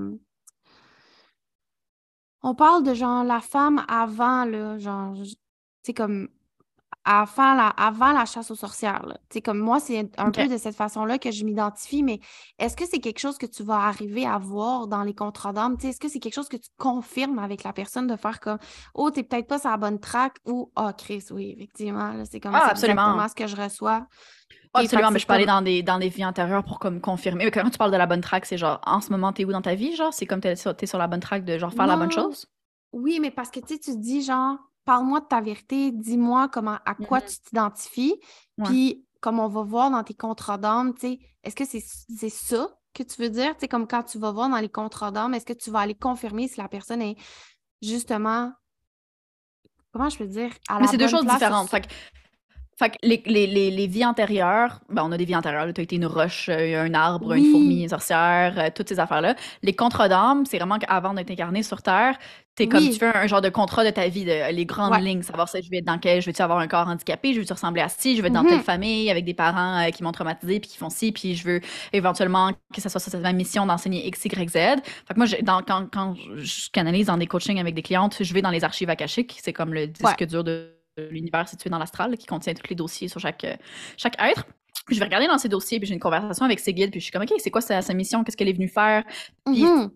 On 2.43 2.55
parle 2.55 2.83
de 2.83 2.95
genre 2.95 3.23
la 3.23 3.41
femme 3.41 3.85
avant, 3.87 4.45
là, 4.45 4.79
genre, 4.79 5.13
tu 5.13 5.35
sais, 5.83 5.93
comme 5.93 6.29
avant 7.03 7.53
la, 7.55 7.67
avant 7.69 8.11
la 8.11 8.25
chasse 8.25 8.51
aux 8.51 8.55
sorcières. 8.55 9.05
sais 9.31 9.41
Comme 9.41 9.59
moi, 9.59 9.79
c'est 9.79 10.09
un 10.17 10.31
peu 10.31 10.47
de 10.47 10.57
cette 10.57 10.75
façon-là 10.75 11.17
que 11.17 11.31
je 11.31 11.43
m'identifie, 11.43 12.03
mais 12.03 12.19
est-ce 12.59 12.75
que 12.77 12.85
c'est 12.85 12.99
quelque 12.99 13.19
chose 13.19 13.37
que 13.37 13.45
tu 13.45 13.63
vas 13.63 13.79
arriver 13.87 14.25
à 14.25 14.37
voir 14.37 14.87
dans 14.87 15.03
les 15.03 15.15
contrats 15.15 15.53
d'âme? 15.53 15.77
Est-ce 15.83 15.99
que 15.99 16.07
c'est 16.09 16.19
quelque 16.19 16.35
chose 16.35 16.49
que 16.49 16.57
tu 16.57 16.69
confirmes 16.77 17.39
avec 17.39 17.63
la 17.63 17.73
personne 17.73 18.07
de 18.07 18.15
faire 18.15 18.39
comme 18.39 18.59
Oh, 18.93 19.09
t'es 19.09 19.23
peut-être 19.23 19.47
pas 19.47 19.59
sur 19.59 19.69
la 19.69 19.77
bonne 19.77 19.99
track 19.99 20.35
ou 20.45 20.71
Oh, 20.75 20.89
Chris, 20.97 21.25
oui, 21.31 21.53
effectivement, 21.55 22.23
c'est 22.29 22.39
comme 22.39 22.55
ah, 22.55 22.71
exactement 22.71 23.27
ce 23.27 23.35
que 23.35 23.47
je 23.47 23.55
reçois. 23.55 24.07
absolument, 24.73 25.11
mais 25.11 25.19
je 25.19 25.25
parlais 25.27 25.45
dans 25.45 25.61
des, 25.61 25.83
dans 25.83 25.99
des 25.99 26.09
vies 26.09 26.25
antérieures 26.25 26.63
pour 26.63 26.79
comme 26.79 27.01
confirmer. 27.01 27.45
Mais 27.45 27.51
quand 27.51 27.69
tu 27.69 27.77
parles 27.77 27.91
de 27.91 27.97
la 27.97 28.05
bonne 28.07 28.21
track, 28.21 28.45
c'est 28.45 28.57
genre 28.57 28.79
en 28.85 29.01
ce 29.01 29.09
moment, 29.11 29.33
t'es 29.33 29.45
où 29.45 29.51
dans 29.51 29.61
ta 29.61 29.75
vie? 29.75 29.95
Genre, 29.95 30.13
c'est 30.13 30.25
comme 30.25 30.41
t'es 30.41 30.51
es 30.53 30.85
sur 30.85 30.97
la 30.97 31.07
bonne 31.07 31.19
track 31.19 31.45
de 31.45 31.57
genre 31.57 31.73
faire 31.73 31.87
la 31.87 31.97
bonne 31.97 32.11
chose? 32.11 32.47
Oui, 32.93 33.19
mais 33.21 33.31
parce 33.31 33.51
que 33.51 33.59
tu 33.59 33.79
te 33.79 33.91
dis 33.91 34.21
genre 34.21 34.57
parle-moi 34.85 35.21
de 35.21 35.25
ta 35.25 35.41
vérité, 35.41 35.91
dis-moi 35.91 36.49
comment, 36.49 36.77
à 36.85 36.95
quoi 36.95 37.19
mm-hmm. 37.19 37.29
tu 37.29 37.41
t'identifies. 37.41 38.15
Puis, 38.63 39.05
comme 39.19 39.39
on 39.39 39.47
va 39.47 39.63
voir 39.63 39.91
dans 39.91 40.03
tes 40.03 40.13
contrats 40.13 40.57
d'âme, 40.57 40.93
est-ce 41.43 41.55
que 41.55 41.65
c'est 41.65 42.29
ça 42.29 42.69
que 42.93 43.03
tu 43.03 43.21
veux 43.21 43.29
dire? 43.29 43.55
comme 43.69 43.87
quand 43.87 44.03
tu 44.03 44.19
vas 44.19 44.31
voir 44.31 44.49
dans 44.49 44.57
les 44.57 44.69
contrats 44.69 45.11
d'âme, 45.11 45.33
est-ce 45.33 45.45
que 45.45 45.53
tu 45.53 45.71
vas 45.71 45.79
aller 45.79 45.95
confirmer 45.95 46.47
si 46.47 46.59
la 46.59 46.67
personne 46.67 47.01
est 47.01 47.15
justement. 47.81 48.51
Comment 49.91 50.09
je 50.09 50.17
peux 50.17 50.27
dire? 50.27 50.51
Mais 50.79 50.87
c'est 50.87 50.97
deux 50.97 51.07
choses 51.07 51.25
différentes. 51.25 51.69
Fait 51.69 51.81
que 51.81 51.87
les, 53.03 53.21
les, 53.25 53.47
les, 53.47 53.71
les, 53.71 53.87
vies 53.87 54.05
antérieures, 54.05 54.79
ben 54.89 55.03
on 55.05 55.11
a 55.11 55.17
des 55.17 55.25
vies 55.25 55.35
antérieures. 55.35 55.71
Tu 55.73 55.81
as 55.81 55.83
été 55.83 55.95
une 55.95 56.05
roche, 56.05 56.49
euh, 56.49 56.85
un 56.85 56.93
arbre, 56.93 57.33
une 57.33 57.51
fourmi, 57.51 57.83
une 57.83 57.89
sorcière, 57.89 58.53
euh, 58.57 58.69
toutes 58.73 58.89
ces 58.89 58.99
affaires-là. 58.99 59.35
Les 59.63 59.73
contrats 59.73 60.09
d'âme, 60.09 60.45
c'est 60.45 60.57
vraiment 60.57 60.79
qu'avant 60.79 61.13
d'être 61.13 61.31
incarné 61.31 61.63
sur 61.63 61.81
Terre, 61.81 62.17
t'es 62.55 62.67
comme 62.67 62.83
tu 62.83 62.93
fais 62.93 63.15
un, 63.15 63.27
genre 63.27 63.41
de 63.41 63.49
contrat 63.49 63.85
de 63.85 63.89
ta 63.89 64.07
vie, 64.07 64.25
de, 64.25 64.51
les 64.51 64.65
grandes 64.65 65.01
lignes, 65.01 65.21
savoir 65.21 65.47
si 65.47 65.61
je 65.61 65.69
vais 65.69 65.77
être 65.77 65.85
dans 65.85 65.97
quel, 65.97 66.21
je 66.21 66.27
veux-tu 66.27 66.41
avoir 66.41 66.59
un 66.59 66.67
corps 66.67 66.87
handicapé, 66.87 67.33
je 67.33 67.39
veux-tu 67.39 67.53
ressembler 67.53 67.81
à 67.81 67.89
ci, 67.89 68.15
je 68.15 68.21
veux 68.21 68.27
être 68.27 68.33
dans 68.33 68.43
telle 68.43 68.59
mm-hmm. 68.59 68.63
famille 68.63 69.09
avec 69.09 69.25
des 69.25 69.33
parents 69.33 69.79
euh, 69.79 69.89
qui 69.89 70.03
m'ont 70.03 70.11
traumatisé 70.11 70.59
puis 70.59 70.69
qui 70.69 70.77
font 70.77 70.89
ci, 70.89 71.11
puis 71.11 71.35
je 71.35 71.45
veux 71.45 71.61
éventuellement 71.93 72.51
que 72.73 72.81
ça 72.81 72.89
soit 72.89 72.99
ça, 72.99 73.17
ma 73.19 73.33
mission 73.33 73.65
d'enseigner 73.65 74.05
X, 74.07 74.25
Y, 74.25 74.49
Z. 74.49 74.53
Fait 74.53 74.81
que 75.13 75.17
moi, 75.17 75.27
dans, 75.41 75.61
quand, 75.61 75.87
quand 75.91 76.15
je 76.35 76.69
canalise 76.71 77.07
dans 77.07 77.17
des 77.17 77.27
coachings 77.27 77.59
avec 77.59 77.73
des 77.73 77.83
clientes, 77.83 78.17
je 78.21 78.33
vais 78.33 78.41
dans 78.41 78.51
les 78.51 78.63
archives 78.63 78.89
akashiques, 78.89 79.39
c'est 79.41 79.53
comme 79.53 79.73
le 79.73 79.87
disque 79.87 80.25
dur 80.25 80.43
de 80.43 80.80
l'univers 81.09 81.47
situé 81.47 81.69
dans 81.69 81.79
l'astral 81.79 82.17
qui 82.17 82.25
contient 82.25 82.53
tous 82.53 82.69
les 82.69 82.75
dossiers 82.75 83.07
sur 83.07 83.19
chaque, 83.19 83.43
euh, 83.43 83.55
chaque 83.97 84.21
être. 84.21 84.45
Puis 84.85 84.95
je 84.95 84.99
vais 84.99 85.05
regarder 85.05 85.27
dans 85.27 85.37
ces 85.37 85.49
dossiers, 85.49 85.79
puis 85.79 85.87
j'ai 85.87 85.93
une 85.93 85.99
conversation 85.99 86.45
avec 86.45 86.59
ses 86.59 86.73
guides, 86.73 86.91
puis 86.91 86.99
je 86.99 87.05
suis 87.05 87.11
comme, 87.11 87.23
OK, 87.23 87.33
c'est 87.37 87.51
quoi 87.51 87.61
sa, 87.61 87.81
sa 87.81 87.93
mission? 87.93 88.23
Qu'est-ce 88.23 88.37
qu'elle 88.37 88.49
est 88.49 88.53
venue 88.53 88.67
faire? 88.67 89.03
Puis 89.45 89.63
mm-hmm. 89.63 89.89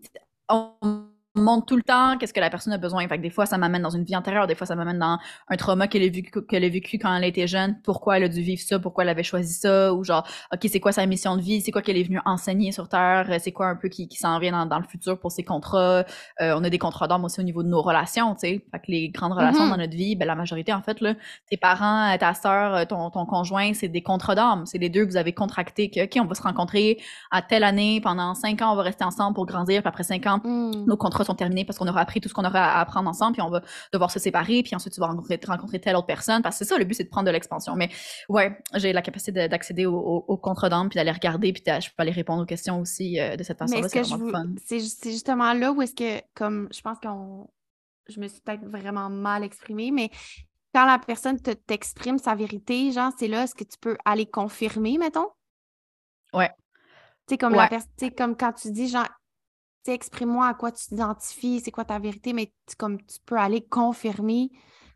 on 0.48 1.06
montre 1.36 1.66
tout 1.66 1.76
le 1.76 1.82
temps 1.82 2.16
qu'est-ce 2.18 2.32
que 2.32 2.40
la 2.40 2.50
personne 2.50 2.72
a 2.72 2.78
besoin. 2.78 3.06
Fait 3.08 3.16
que 3.16 3.22
des 3.22 3.30
fois, 3.30 3.46
ça 3.46 3.58
m'amène 3.58 3.82
dans 3.82 3.90
une 3.90 4.04
vie 4.04 4.16
antérieure, 4.16 4.46
des 4.46 4.54
fois, 4.54 4.66
ça 4.66 4.74
m'amène 4.74 4.98
dans 4.98 5.18
un 5.48 5.56
trauma 5.56 5.88
qu'elle 5.88 6.02
a, 6.02 6.08
vécu, 6.08 6.30
qu'elle 6.46 6.64
a 6.64 6.68
vécu 6.68 6.98
quand 6.98 7.14
elle 7.14 7.24
était 7.24 7.46
jeune, 7.46 7.78
pourquoi 7.82 8.16
elle 8.16 8.24
a 8.24 8.28
dû 8.28 8.40
vivre 8.40 8.60
ça, 8.60 8.78
pourquoi 8.78 9.04
elle 9.04 9.10
avait 9.10 9.22
choisi 9.22 9.54
ça, 9.54 9.92
ou 9.92 10.04
genre, 10.04 10.26
OK, 10.52 10.60
c'est 10.70 10.80
quoi 10.80 10.92
sa 10.92 11.04
mission 11.06 11.36
de 11.36 11.42
vie, 11.42 11.60
c'est 11.60 11.70
quoi 11.70 11.82
qu'elle 11.82 11.96
est 11.96 12.04
venue 12.04 12.20
enseigner 12.24 12.72
sur 12.72 12.88
Terre, 12.88 13.28
c'est 13.40 13.52
quoi 13.52 13.66
un 13.66 13.76
peu 13.76 13.88
qui, 13.88 14.08
qui 14.08 14.18
s'en 14.18 14.38
vient 14.38 14.66
dans, 14.66 14.78
le 14.78 14.84
futur 14.84 15.18
pour 15.18 15.32
ses 15.32 15.44
contrats? 15.44 16.04
Euh, 16.40 16.54
on 16.56 16.64
a 16.64 16.70
des 16.70 16.78
contrats 16.78 17.08
d'âme 17.08 17.24
aussi 17.24 17.40
au 17.40 17.44
niveau 17.44 17.62
de 17.62 17.68
nos 17.68 17.82
relations, 17.82 18.34
tu 18.34 18.40
sais. 18.40 18.64
Fait 18.70 18.78
que 18.78 18.86
les 18.88 19.08
grandes 19.08 19.32
relations 19.32 19.66
mm-hmm. 19.66 19.70
dans 19.70 19.76
notre 19.76 19.96
vie, 19.96 20.16
ben, 20.16 20.26
la 20.26 20.34
majorité, 20.34 20.72
en 20.72 20.82
fait, 20.82 21.00
là, 21.00 21.14
tes 21.50 21.56
parents, 21.56 22.16
ta 22.18 22.34
soeur, 22.34 22.86
ton, 22.86 23.10
ton 23.10 23.26
conjoint, 23.26 23.72
c'est 23.74 23.88
des 23.88 24.02
contrats 24.02 24.34
d'âme. 24.34 24.66
C'est 24.66 24.78
les 24.78 24.88
deux 24.88 25.04
que 25.04 25.10
vous 25.10 25.16
avez 25.16 25.32
contractés, 25.32 25.90
que, 25.90 26.04
OK, 26.04 26.18
on 26.20 26.26
va 26.26 26.34
se 26.34 26.42
rencontrer 26.42 26.98
à 27.30 27.42
telle 27.42 27.64
année, 27.64 28.00
pendant 28.00 28.34
cinq 28.34 28.62
ans, 28.62 28.72
on 28.72 28.76
va 28.76 28.82
rester 28.82 29.04
ensemble 29.04 29.34
pour 29.34 29.46
grandir, 29.46 29.82
puis 29.82 29.88
après 29.88 30.04
cinq 30.04 30.26
ans, 30.26 30.40
mm. 30.42 30.86
nos 30.86 30.96
contrats 30.96 31.24
sont 31.26 31.34
terminés 31.34 31.64
parce 31.64 31.78
qu'on 31.78 31.88
aura 31.88 32.00
appris 32.00 32.20
tout 32.20 32.28
ce 32.28 32.34
qu'on 32.34 32.44
aura 32.44 32.62
à 32.62 32.80
apprendre 32.80 33.08
ensemble, 33.08 33.32
puis 33.32 33.42
on 33.42 33.50
va 33.50 33.62
devoir 33.92 34.10
se 34.10 34.18
séparer, 34.18 34.62
puis 34.62 34.74
ensuite 34.74 34.94
tu 34.94 35.00
vas 35.00 35.08
rencontrer, 35.08 35.38
rencontrer 35.46 35.80
telle 35.80 35.96
autre 35.96 36.06
personne, 36.06 36.42
parce 36.42 36.58
que 36.58 36.64
c'est 36.64 36.72
ça, 36.72 36.78
le 36.78 36.84
but, 36.84 36.94
c'est 36.94 37.04
de 37.04 37.08
prendre 37.08 37.26
de 37.26 37.32
l'expansion. 37.32 37.74
Mais 37.76 37.90
ouais, 38.28 38.58
j'ai 38.74 38.92
la 38.92 39.02
capacité 39.02 39.48
d'accéder 39.48 39.86
au, 39.86 40.24
au, 40.26 40.68
d'âme, 40.68 40.88
puis 40.88 40.96
d'aller 40.96 41.12
regarder, 41.12 41.52
puis 41.52 41.62
je 41.66 41.88
peux 41.88 42.02
aller 42.02 42.12
répondre 42.12 42.42
aux 42.42 42.46
questions 42.46 42.80
aussi 42.80 43.20
euh, 43.20 43.36
de 43.36 43.42
cette 43.42 43.58
façon-là. 43.58 43.88
C'est 43.88 44.02
vraiment 44.02 44.30
fun. 44.30 44.46
C'est 44.64 44.80
justement 44.80 45.52
là 45.52 45.72
où 45.72 45.82
est-ce 45.82 45.94
que, 45.94 46.22
comme, 46.34 46.68
je 46.72 46.80
pense 46.80 46.98
qu'on... 46.98 47.48
Je 48.08 48.20
me 48.20 48.28
suis 48.28 48.40
peut-être 48.40 48.64
vraiment 48.64 49.10
mal 49.10 49.42
exprimée, 49.42 49.90
mais 49.90 50.10
quand 50.72 50.86
la 50.86 50.98
personne 50.98 51.40
t'exprime 51.40 52.18
sa 52.18 52.34
vérité, 52.34 52.92
genre, 52.92 53.10
c'est 53.18 53.28
là, 53.28 53.44
est-ce 53.44 53.54
que 53.54 53.64
tu 53.64 53.78
peux 53.80 53.96
aller 54.04 54.26
confirmer, 54.26 54.98
mettons? 54.98 55.28
Ouais. 56.32 56.50
Tu 57.26 57.32
sais, 57.32 57.38
comme, 57.38 57.54
la 57.54 57.68
comme 58.16 58.36
quand 58.36 58.52
tu 58.52 58.70
dis, 58.70 58.88
genre, 58.88 59.08
exprime-moi 59.92 60.46
à 60.46 60.54
quoi 60.54 60.72
tu 60.72 60.86
t'identifies, 60.86 61.60
c'est 61.64 61.70
quoi 61.70 61.84
ta 61.84 61.98
vérité, 61.98 62.32
mais 62.32 62.52
comme 62.78 62.98
tu 62.98 63.18
peux 63.24 63.36
aller 63.36 63.62
confirmer 63.62 64.50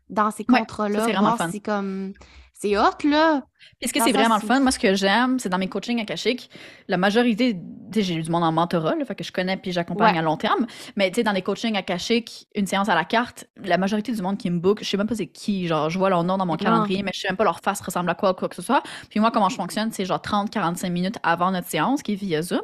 dans 0.09 0.31
ces 0.31 0.43
contrats-là, 0.43 1.07
voir 1.19 1.49
si 1.49 1.61
comme 1.61 2.13
c'est 2.61 2.77
hot, 2.77 3.07
là. 3.09 3.41
Puis 3.79 3.89
ce 3.89 3.93
que 3.93 4.03
c'est 4.03 4.11
vraiment 4.11 4.35
le 4.35 4.45
fun, 4.45 4.59
moi, 4.59 4.71
ce 4.71 4.77
que 4.77 4.93
j'aime, 4.93 5.39
c'est 5.39 5.49
dans 5.49 5.57
mes 5.57 5.67
coachings 5.67 5.99
akashiques, 5.99 6.51
la 6.87 6.97
majorité, 6.97 7.55
tu 7.55 7.59
sais, 7.93 8.03
j'ai 8.03 8.13
eu 8.13 8.21
du 8.21 8.29
monde 8.29 8.43
en 8.43 8.51
mentorat, 8.51 8.95
là, 8.95 9.03
fait 9.03 9.15
que 9.15 9.23
je 9.23 9.31
connais 9.31 9.57
puis 9.57 9.71
j'accompagne 9.71 10.17
à 10.17 10.21
long 10.21 10.37
terme, 10.37 10.67
mais 10.95 11.09
tu 11.09 11.15
sais, 11.15 11.23
dans 11.23 11.31
les 11.31 11.41
coachings 11.41 11.75
akashiques, 11.75 12.47
une 12.53 12.67
séance 12.67 12.87
à 12.87 12.93
la 12.93 13.03
carte, 13.03 13.47
la 13.57 13.79
majorité 13.79 14.11
du 14.11 14.21
monde 14.21 14.37
qui 14.37 14.51
me 14.51 14.59
book, 14.59 14.79
je 14.83 14.89
sais 14.89 14.97
même 14.97 15.07
pas 15.07 15.15
c'est 15.15 15.27
qui, 15.27 15.67
genre, 15.67 15.89
je 15.89 15.97
vois 15.97 16.11
leur 16.11 16.23
nom 16.23 16.37
dans 16.37 16.45
mon 16.45 16.55
calendrier, 16.55 17.01
mais 17.01 17.11
je 17.15 17.21
sais 17.21 17.29
même 17.29 17.37
pas 17.37 17.43
leur 17.43 17.61
face 17.61 17.81
ressemble 17.81 18.11
à 18.11 18.15
quoi, 18.15 18.35
quoi 18.35 18.47
que 18.47 18.55
ce 18.55 18.61
soit. 18.61 18.83
Puis 19.09 19.19
moi, 19.19 19.31
comment 19.31 19.49
je 19.49 19.55
fonctionne, 19.55 19.91
c'est 19.91 20.05
genre 20.05 20.21
30-45 20.21 20.89
minutes 20.91 21.17
avant 21.23 21.49
notre 21.49 21.67
séance, 21.67 22.03
qui 22.03 22.13
est 22.13 22.15
via 22.15 22.43
Zoom. 22.43 22.59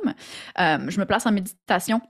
Euh, 0.59 0.77
je 0.87 0.99
me 0.99 1.05
place 1.05 1.25
en 1.25 1.31
méditation 1.31 2.01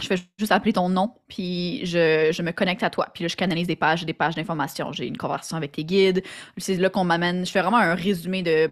je 0.00 0.06
fais 0.06 0.16
juste 0.38 0.52
appeler 0.52 0.72
ton 0.72 0.88
nom, 0.88 1.14
puis 1.28 1.84
je, 1.84 2.42
me 2.42 2.50
connecte 2.52 2.82
à 2.82 2.90
toi. 2.90 3.08
Puis 3.14 3.24
là, 3.24 3.28
je 3.28 3.36
canalise 3.36 3.66
des 3.66 3.76
pages, 3.76 4.04
des 4.04 4.12
pages 4.12 4.34
d'informations. 4.34 4.92
J'ai 4.92 5.06
une 5.06 5.16
conversation 5.16 5.56
avec 5.56 5.72
tes 5.72 5.84
guides. 5.84 6.22
C'est 6.56 6.76
là 6.76 6.90
qu'on 6.90 7.04
m'amène. 7.04 7.46
Je 7.46 7.50
fais 7.50 7.60
vraiment 7.60 7.78
un 7.78 7.94
résumé 7.94 8.42
de. 8.42 8.70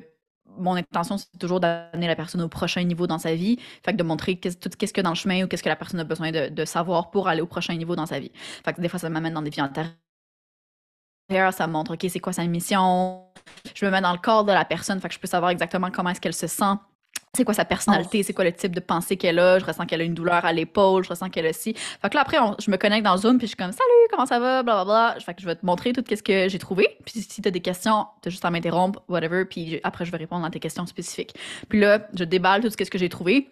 Mon 0.56 0.74
intention, 0.74 1.18
c'est 1.18 1.38
toujours 1.38 1.60
d'amener 1.60 2.08
la 2.08 2.16
personne 2.16 2.40
au 2.40 2.48
prochain 2.48 2.82
niveau 2.82 3.06
dans 3.06 3.18
sa 3.18 3.34
vie. 3.34 3.58
Fait 3.84 3.92
que 3.92 3.96
de 3.96 4.02
montrer 4.02 4.36
qu'est-ce 4.36 4.92
que 4.92 5.00
dans 5.00 5.10
le 5.10 5.14
chemin 5.14 5.44
ou 5.44 5.46
qu'est-ce 5.46 5.62
que 5.62 5.68
la 5.68 5.76
personne 5.76 6.00
a 6.00 6.04
besoin 6.04 6.32
de, 6.32 6.64
savoir 6.64 7.10
pour 7.10 7.28
aller 7.28 7.42
au 7.42 7.46
prochain 7.46 7.76
niveau 7.76 7.94
dans 7.94 8.06
sa 8.06 8.18
vie. 8.18 8.32
Fait 8.64 8.72
que 8.72 8.80
des 8.80 8.88
fois, 8.88 8.98
ça 8.98 9.08
m'amène 9.08 9.34
dans 9.34 9.42
des 9.42 9.50
vies 9.50 9.62
antérieures. 9.62 9.94
Ça 11.52 11.66
montre, 11.68 11.94
OK, 11.94 12.06
c'est 12.08 12.18
quoi 12.18 12.32
sa 12.32 12.44
mission? 12.44 13.24
Je 13.74 13.84
me 13.84 13.90
mets 13.90 14.00
dans 14.00 14.12
le 14.12 14.18
corps 14.18 14.44
de 14.44 14.52
la 14.52 14.64
personne. 14.64 15.00
Fait 15.00 15.08
que 15.08 15.14
je 15.14 15.20
peux 15.20 15.28
savoir 15.28 15.50
exactement 15.50 15.90
comment 15.90 16.10
est-ce 16.10 16.20
qu'elle 16.20 16.34
se 16.34 16.48
sent 16.48 16.74
c'est 17.34 17.44
quoi 17.44 17.54
sa 17.54 17.64
personnalité, 17.64 18.22
c'est 18.22 18.32
quoi 18.32 18.44
le 18.44 18.52
type 18.52 18.74
de 18.74 18.80
pensée 18.80 19.16
qu'elle 19.16 19.38
a, 19.38 19.58
je 19.58 19.64
ressens 19.64 19.86
qu'elle 19.86 20.00
a 20.00 20.04
une 20.04 20.14
douleur 20.14 20.44
à 20.44 20.52
l'épaule, 20.52 21.04
je 21.04 21.10
ressens 21.10 21.30
qu'elle 21.30 21.46
a 21.46 21.52
ci. 21.52 21.74
Fait 21.74 22.08
que 22.08 22.14
là, 22.14 22.22
après, 22.22 22.38
je 22.58 22.70
me 22.70 22.76
connecte 22.76 23.04
dans 23.04 23.16
Zoom, 23.16 23.38
puis 23.38 23.46
je 23.46 23.50
suis 23.50 23.56
comme 23.56 23.72
«Salut, 23.72 24.08
comment 24.10 24.26
ça 24.26 24.38
va?» 24.38 24.62
Blablabla. 24.64 25.16
Fait 25.20 25.34
que 25.34 25.40
je 25.40 25.46
vais 25.46 25.56
te 25.56 25.64
montrer 25.64 25.92
tout 25.92 26.04
ce 26.08 26.22
que 26.22 26.48
j'ai 26.48 26.58
trouvé. 26.58 26.96
Puis 27.04 27.20
si 27.20 27.42
t'as 27.42 27.50
des 27.50 27.60
questions, 27.60 28.06
t'as 28.22 28.30
juste 28.30 28.44
à 28.44 28.50
m'interrompre, 28.50 29.02
whatever, 29.08 29.44
puis 29.44 29.80
après, 29.82 30.04
je 30.04 30.10
vais 30.10 30.18
répondre 30.18 30.44
à 30.44 30.50
tes 30.50 30.60
questions 30.60 30.86
spécifiques. 30.86 31.34
Puis 31.68 31.80
là, 31.80 32.06
je 32.14 32.24
déballe 32.24 32.62
tout 32.62 32.70
ce 32.70 32.76
que 32.76 32.98
j'ai 32.98 33.08
trouvé 33.08 33.48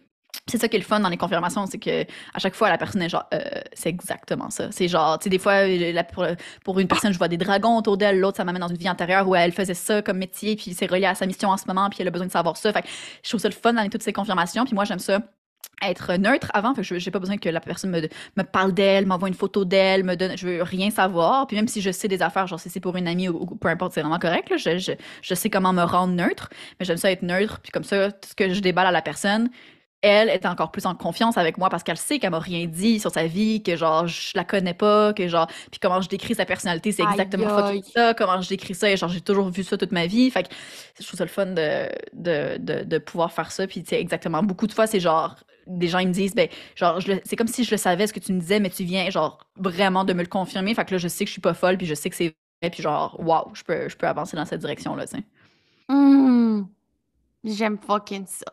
c'est 0.48 0.58
ça 0.58 0.68
qui 0.68 0.76
est 0.76 0.78
le 0.78 0.84
fun 0.84 1.00
dans 1.00 1.08
les 1.08 1.16
confirmations, 1.16 1.66
c'est 1.66 1.78
que 1.78 2.02
à 2.02 2.38
chaque 2.38 2.54
fois 2.54 2.68
la 2.68 2.78
personne 2.78 3.02
est 3.02 3.08
genre 3.08 3.26
euh, 3.34 3.40
c'est 3.72 3.88
exactement 3.88 4.50
ça. 4.50 4.70
C'est 4.70 4.88
genre 4.88 5.18
tu 5.18 5.24
sais 5.24 5.30
des 5.30 5.38
fois 5.38 5.62
pour, 6.64 6.78
une 6.78 6.88
personne 6.88 7.12
je 7.12 7.18
vois 7.18 7.28
des 7.28 7.36
dragons 7.36 7.76
autour 7.76 7.96
d'elle, 7.96 8.20
l'autre 8.20 8.36
ça 8.36 8.44
m'amène 8.44 8.60
dans 8.60 8.68
une 8.68 8.76
vie 8.76 8.88
antérieure 8.88 9.26
où 9.28 9.34
elle 9.34 9.52
faisait 9.52 9.74
ça 9.74 10.02
comme 10.02 10.18
métier 10.18 10.56
puis 10.56 10.74
c'est 10.74 10.90
relié 10.90 11.06
à 11.06 11.14
sa 11.14 11.26
mission 11.26 11.48
en 11.48 11.56
ce 11.56 11.66
moment 11.66 11.88
puis 11.90 11.98
elle 12.00 12.08
a 12.08 12.10
besoin 12.10 12.26
de 12.26 12.32
savoir 12.32 12.56
ça. 12.56 12.72
Fait 12.72 12.84
je 13.22 13.28
trouve 13.28 13.40
ça 13.40 13.48
le 13.48 13.54
fun 13.54 13.72
dans 13.72 13.88
toutes 13.88 14.02
ces 14.02 14.12
confirmations 14.12 14.64
puis 14.64 14.74
moi 14.74 14.84
j'aime 14.84 14.98
ça 14.98 15.20
être 15.82 16.14
neutre 16.14 16.50
avant, 16.54 16.74
fait 16.74 16.82
que 16.82 16.98
je 16.98 17.04
n'ai 17.04 17.10
pas 17.10 17.18
besoin 17.18 17.36
que 17.36 17.48
la 17.48 17.60
personne 17.60 17.90
me, 17.90 18.00
me 18.00 18.42
parle 18.42 18.72
d'elle, 18.72 19.04
m'envoie 19.04 19.28
une 19.28 19.34
photo 19.34 19.64
d'elle, 19.64 20.04
me 20.04 20.14
donne, 20.16 20.36
je 20.36 20.46
veux 20.46 20.62
rien 20.62 20.90
savoir. 20.90 21.46
Puis 21.46 21.56
même 21.56 21.68
si 21.68 21.82
je 21.82 21.90
sais 21.90 22.08
des 22.08 22.22
affaires, 22.22 22.46
genre 22.46 22.58
si 22.58 22.70
c'est 22.70 22.80
pour 22.80 22.96
une 22.96 23.06
amie 23.06 23.28
ou, 23.28 23.44
peu 23.44 23.68
importe, 23.68 23.92
c'est 23.92 24.00
vraiment 24.00 24.18
correct. 24.18 24.50
je, 24.56 24.78
je, 24.78 24.92
je, 25.22 25.34
sais 25.34 25.50
comment 25.50 25.72
me 25.72 25.82
rendre 25.82 26.14
neutre, 26.14 26.48
mais 26.80 26.86
j'aime 26.86 26.96
ça 26.96 27.10
être 27.10 27.22
neutre. 27.22 27.60
Puis 27.60 27.72
comme 27.72 27.84
ça, 27.84 28.10
tout 28.10 28.28
ce 28.30 28.34
que 28.34 28.52
je 28.52 28.60
déballe 28.60 28.86
à 28.86 28.90
la 28.90 29.02
personne, 29.02 29.50
elle 30.02 30.28
est 30.28 30.46
encore 30.46 30.70
plus 30.70 30.86
en 30.86 30.94
confiance 30.94 31.38
avec 31.38 31.58
moi 31.58 31.68
parce 31.68 31.82
qu'elle 31.82 31.96
sait 31.96 32.18
qu'elle 32.18 32.30
m'a 32.30 32.38
rien 32.38 32.66
dit 32.66 33.00
sur 33.00 33.10
sa 33.10 33.26
vie, 33.26 33.62
que 33.62 33.76
genre 33.76 34.06
je 34.06 34.32
la 34.34 34.44
connais 34.44 34.74
pas, 34.74 35.12
que 35.12 35.26
genre 35.26 35.46
puis 35.70 35.80
comment 35.80 36.00
je 36.00 36.08
décris 36.08 36.34
sa 36.34 36.44
personnalité, 36.44 36.92
c'est 36.92 37.02
exactement 37.02 37.82
ça, 37.94 38.14
comment 38.14 38.40
je 38.40 38.48
décris 38.48 38.74
ça 38.74 38.90
et 38.90 38.96
genre 38.96 39.08
j'ai 39.08 39.20
toujours 39.20 39.50
vu 39.50 39.64
ça 39.64 39.76
toute 39.76 39.92
ma 39.92 40.06
vie. 40.06 40.30
Fait 40.30 40.44
que 40.44 40.54
je 41.00 41.06
trouve 41.06 41.18
ça 41.18 41.24
le 41.24 41.30
fun 41.30 41.46
de, 41.46 41.88
de, 42.12 42.84
de, 42.84 42.98
pouvoir 42.98 43.32
faire 43.32 43.50
ça 43.50 43.66
puis 43.66 43.82
tu 43.82 43.90
sais 43.90 44.00
exactement 44.00 44.42
beaucoup 44.42 44.66
de 44.66 44.72
fois 44.72 44.86
c'est 44.86 45.00
genre 45.00 45.36
des 45.66 45.88
gens 45.88 45.98
ils 45.98 46.08
me 46.08 46.12
disent 46.12 46.34
ben 46.34 46.48
genre 46.74 47.00
c'est 47.24 47.36
comme 47.36 47.48
si 47.48 47.64
je 47.64 47.70
le 47.70 47.76
savais 47.76 48.06
ce 48.06 48.12
que 48.12 48.20
tu 48.20 48.32
me 48.32 48.40
disais 48.40 48.60
mais 48.60 48.70
tu 48.70 48.84
viens 48.84 49.10
genre 49.10 49.46
vraiment 49.56 50.04
de 50.04 50.12
me 50.12 50.20
le 50.20 50.28
confirmer. 50.28 50.74
Fait 50.74 50.84
que 50.84 50.92
là 50.92 50.98
je 50.98 51.08
sais 51.08 51.24
que 51.24 51.28
je 51.28 51.32
suis 51.32 51.40
pas 51.40 51.54
folle 51.54 51.78
puis 51.78 51.86
je 51.86 51.94
sais 51.94 52.10
que 52.10 52.16
c'est 52.16 52.36
vrai 52.62 52.70
puis 52.70 52.82
genre 52.82 53.18
waouh, 53.18 53.54
je 53.54 53.62
peux 53.64 53.88
je 53.88 53.96
peux 53.96 54.06
avancer 54.06 54.36
dans 54.36 54.44
cette 54.44 54.60
direction 54.60 54.94
là, 54.94 55.06
tu 55.06 55.16
sais. 55.16 55.24
Mmh. 55.88 56.66
J'aime 57.44 57.78
fucking 57.78 58.26
ça. 58.26 58.44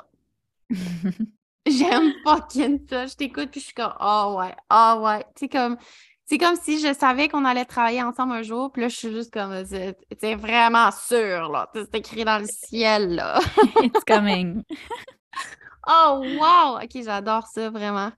J'aime 1.67 2.13
fucking 2.25 2.85
ça. 2.89 3.05
Je 3.05 3.15
t'écoute 3.15 3.49
puis 3.51 3.61
je 3.61 3.65
suis 3.65 3.73
comme 3.73 3.93
oh 3.99 4.35
ouais, 4.37 4.55
oh 4.69 5.01
ouais. 5.03 5.25
C'est 5.35 5.47
comme 5.47 5.77
c'est 6.25 6.37
comme 6.37 6.55
si 6.55 6.79
je 6.79 6.93
savais 6.93 7.27
qu'on 7.27 7.45
allait 7.45 7.65
travailler 7.65 8.01
ensemble 8.01 8.33
un 8.33 8.41
jour, 8.41 8.71
puis 8.71 8.81
là 8.81 8.87
je 8.87 8.95
suis 8.95 9.11
juste 9.11 9.31
comme 9.31 9.63
c'est 9.65 10.35
vraiment 10.35 10.89
sûr 10.91 11.49
là, 11.49 11.69
c'est 11.73 11.95
écrit 11.95 12.25
dans 12.25 12.39
le 12.39 12.47
ciel 12.47 13.15
là. 13.15 13.39
It's 13.83 14.03
coming. 14.05 14.63
oh 15.87 16.23
wow, 16.39 16.79
OK, 16.81 17.03
j'adore 17.03 17.47
ça 17.47 17.69
vraiment. 17.69 18.11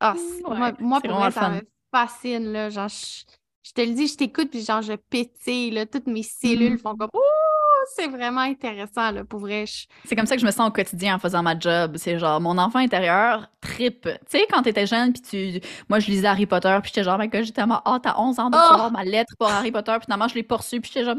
Ah, 0.00 0.14
moi, 0.44 0.72
moi 0.78 1.00
pour 1.00 1.12
moi 1.12 1.30
ça 1.30 1.48
me 1.48 1.60
fascine 1.92 2.52
là, 2.52 2.70
genre 2.70 2.88
je, 2.88 3.72
te 3.72 3.80
le 3.80 3.94
dis, 3.94 4.08
je 4.08 4.16
t'écoute 4.16 4.50
puis 4.50 4.62
genre 4.62 4.82
je 4.82 4.94
pétille 4.94 5.70
là, 5.70 5.86
toutes 5.86 6.06
mes 6.06 6.22
cellules 6.22 6.74
mm. 6.74 6.78
font 6.78 6.96
comme 6.96 7.10
c'est 7.94 8.08
vraiment 8.08 8.40
intéressant, 8.40 9.10
là, 9.10 9.24
pour 9.24 9.40
vrai. 9.40 9.64
C'est 10.04 10.16
comme 10.16 10.26
ça 10.26 10.34
que 10.34 10.40
je 10.40 10.46
me 10.46 10.50
sens 10.50 10.68
au 10.68 10.72
quotidien 10.72 11.16
en 11.16 11.18
faisant 11.18 11.42
ma 11.42 11.58
job. 11.58 11.96
C'est 11.96 12.18
genre, 12.18 12.40
mon 12.40 12.58
enfant 12.58 12.78
intérieur 12.78 13.48
trip. 13.60 14.02
Tu 14.02 14.38
sais, 14.38 14.46
quand 14.50 14.62
t'étais 14.62 14.86
jeune, 14.86 15.12
puis 15.12 15.22
tu... 15.22 15.68
Moi, 15.88 15.98
je 15.98 16.06
lisais 16.06 16.26
Harry 16.26 16.46
Potter, 16.46 16.76
puis 16.82 16.90
j'étais 16.94 17.04
genre, 17.04 17.18
mais 17.18 17.28
que 17.28 17.42
j'étais 17.42 17.60
tellement 17.60 17.82
hâte 17.86 18.06
à 18.06 18.20
11 18.20 18.38
ans 18.38 18.50
de 18.50 18.56
recevoir 18.56 18.88
oh! 18.90 18.92
ma 18.92 19.04
lettre 19.04 19.34
pour 19.38 19.48
Harry 19.48 19.72
Potter, 19.72 19.92
puis 19.98 20.04
finalement, 20.04 20.28
je 20.28 20.34
l'ai 20.34 20.42
poursu, 20.42 20.80
puis 20.80 20.90
j'étais 20.92 21.06
genre, 21.06 21.16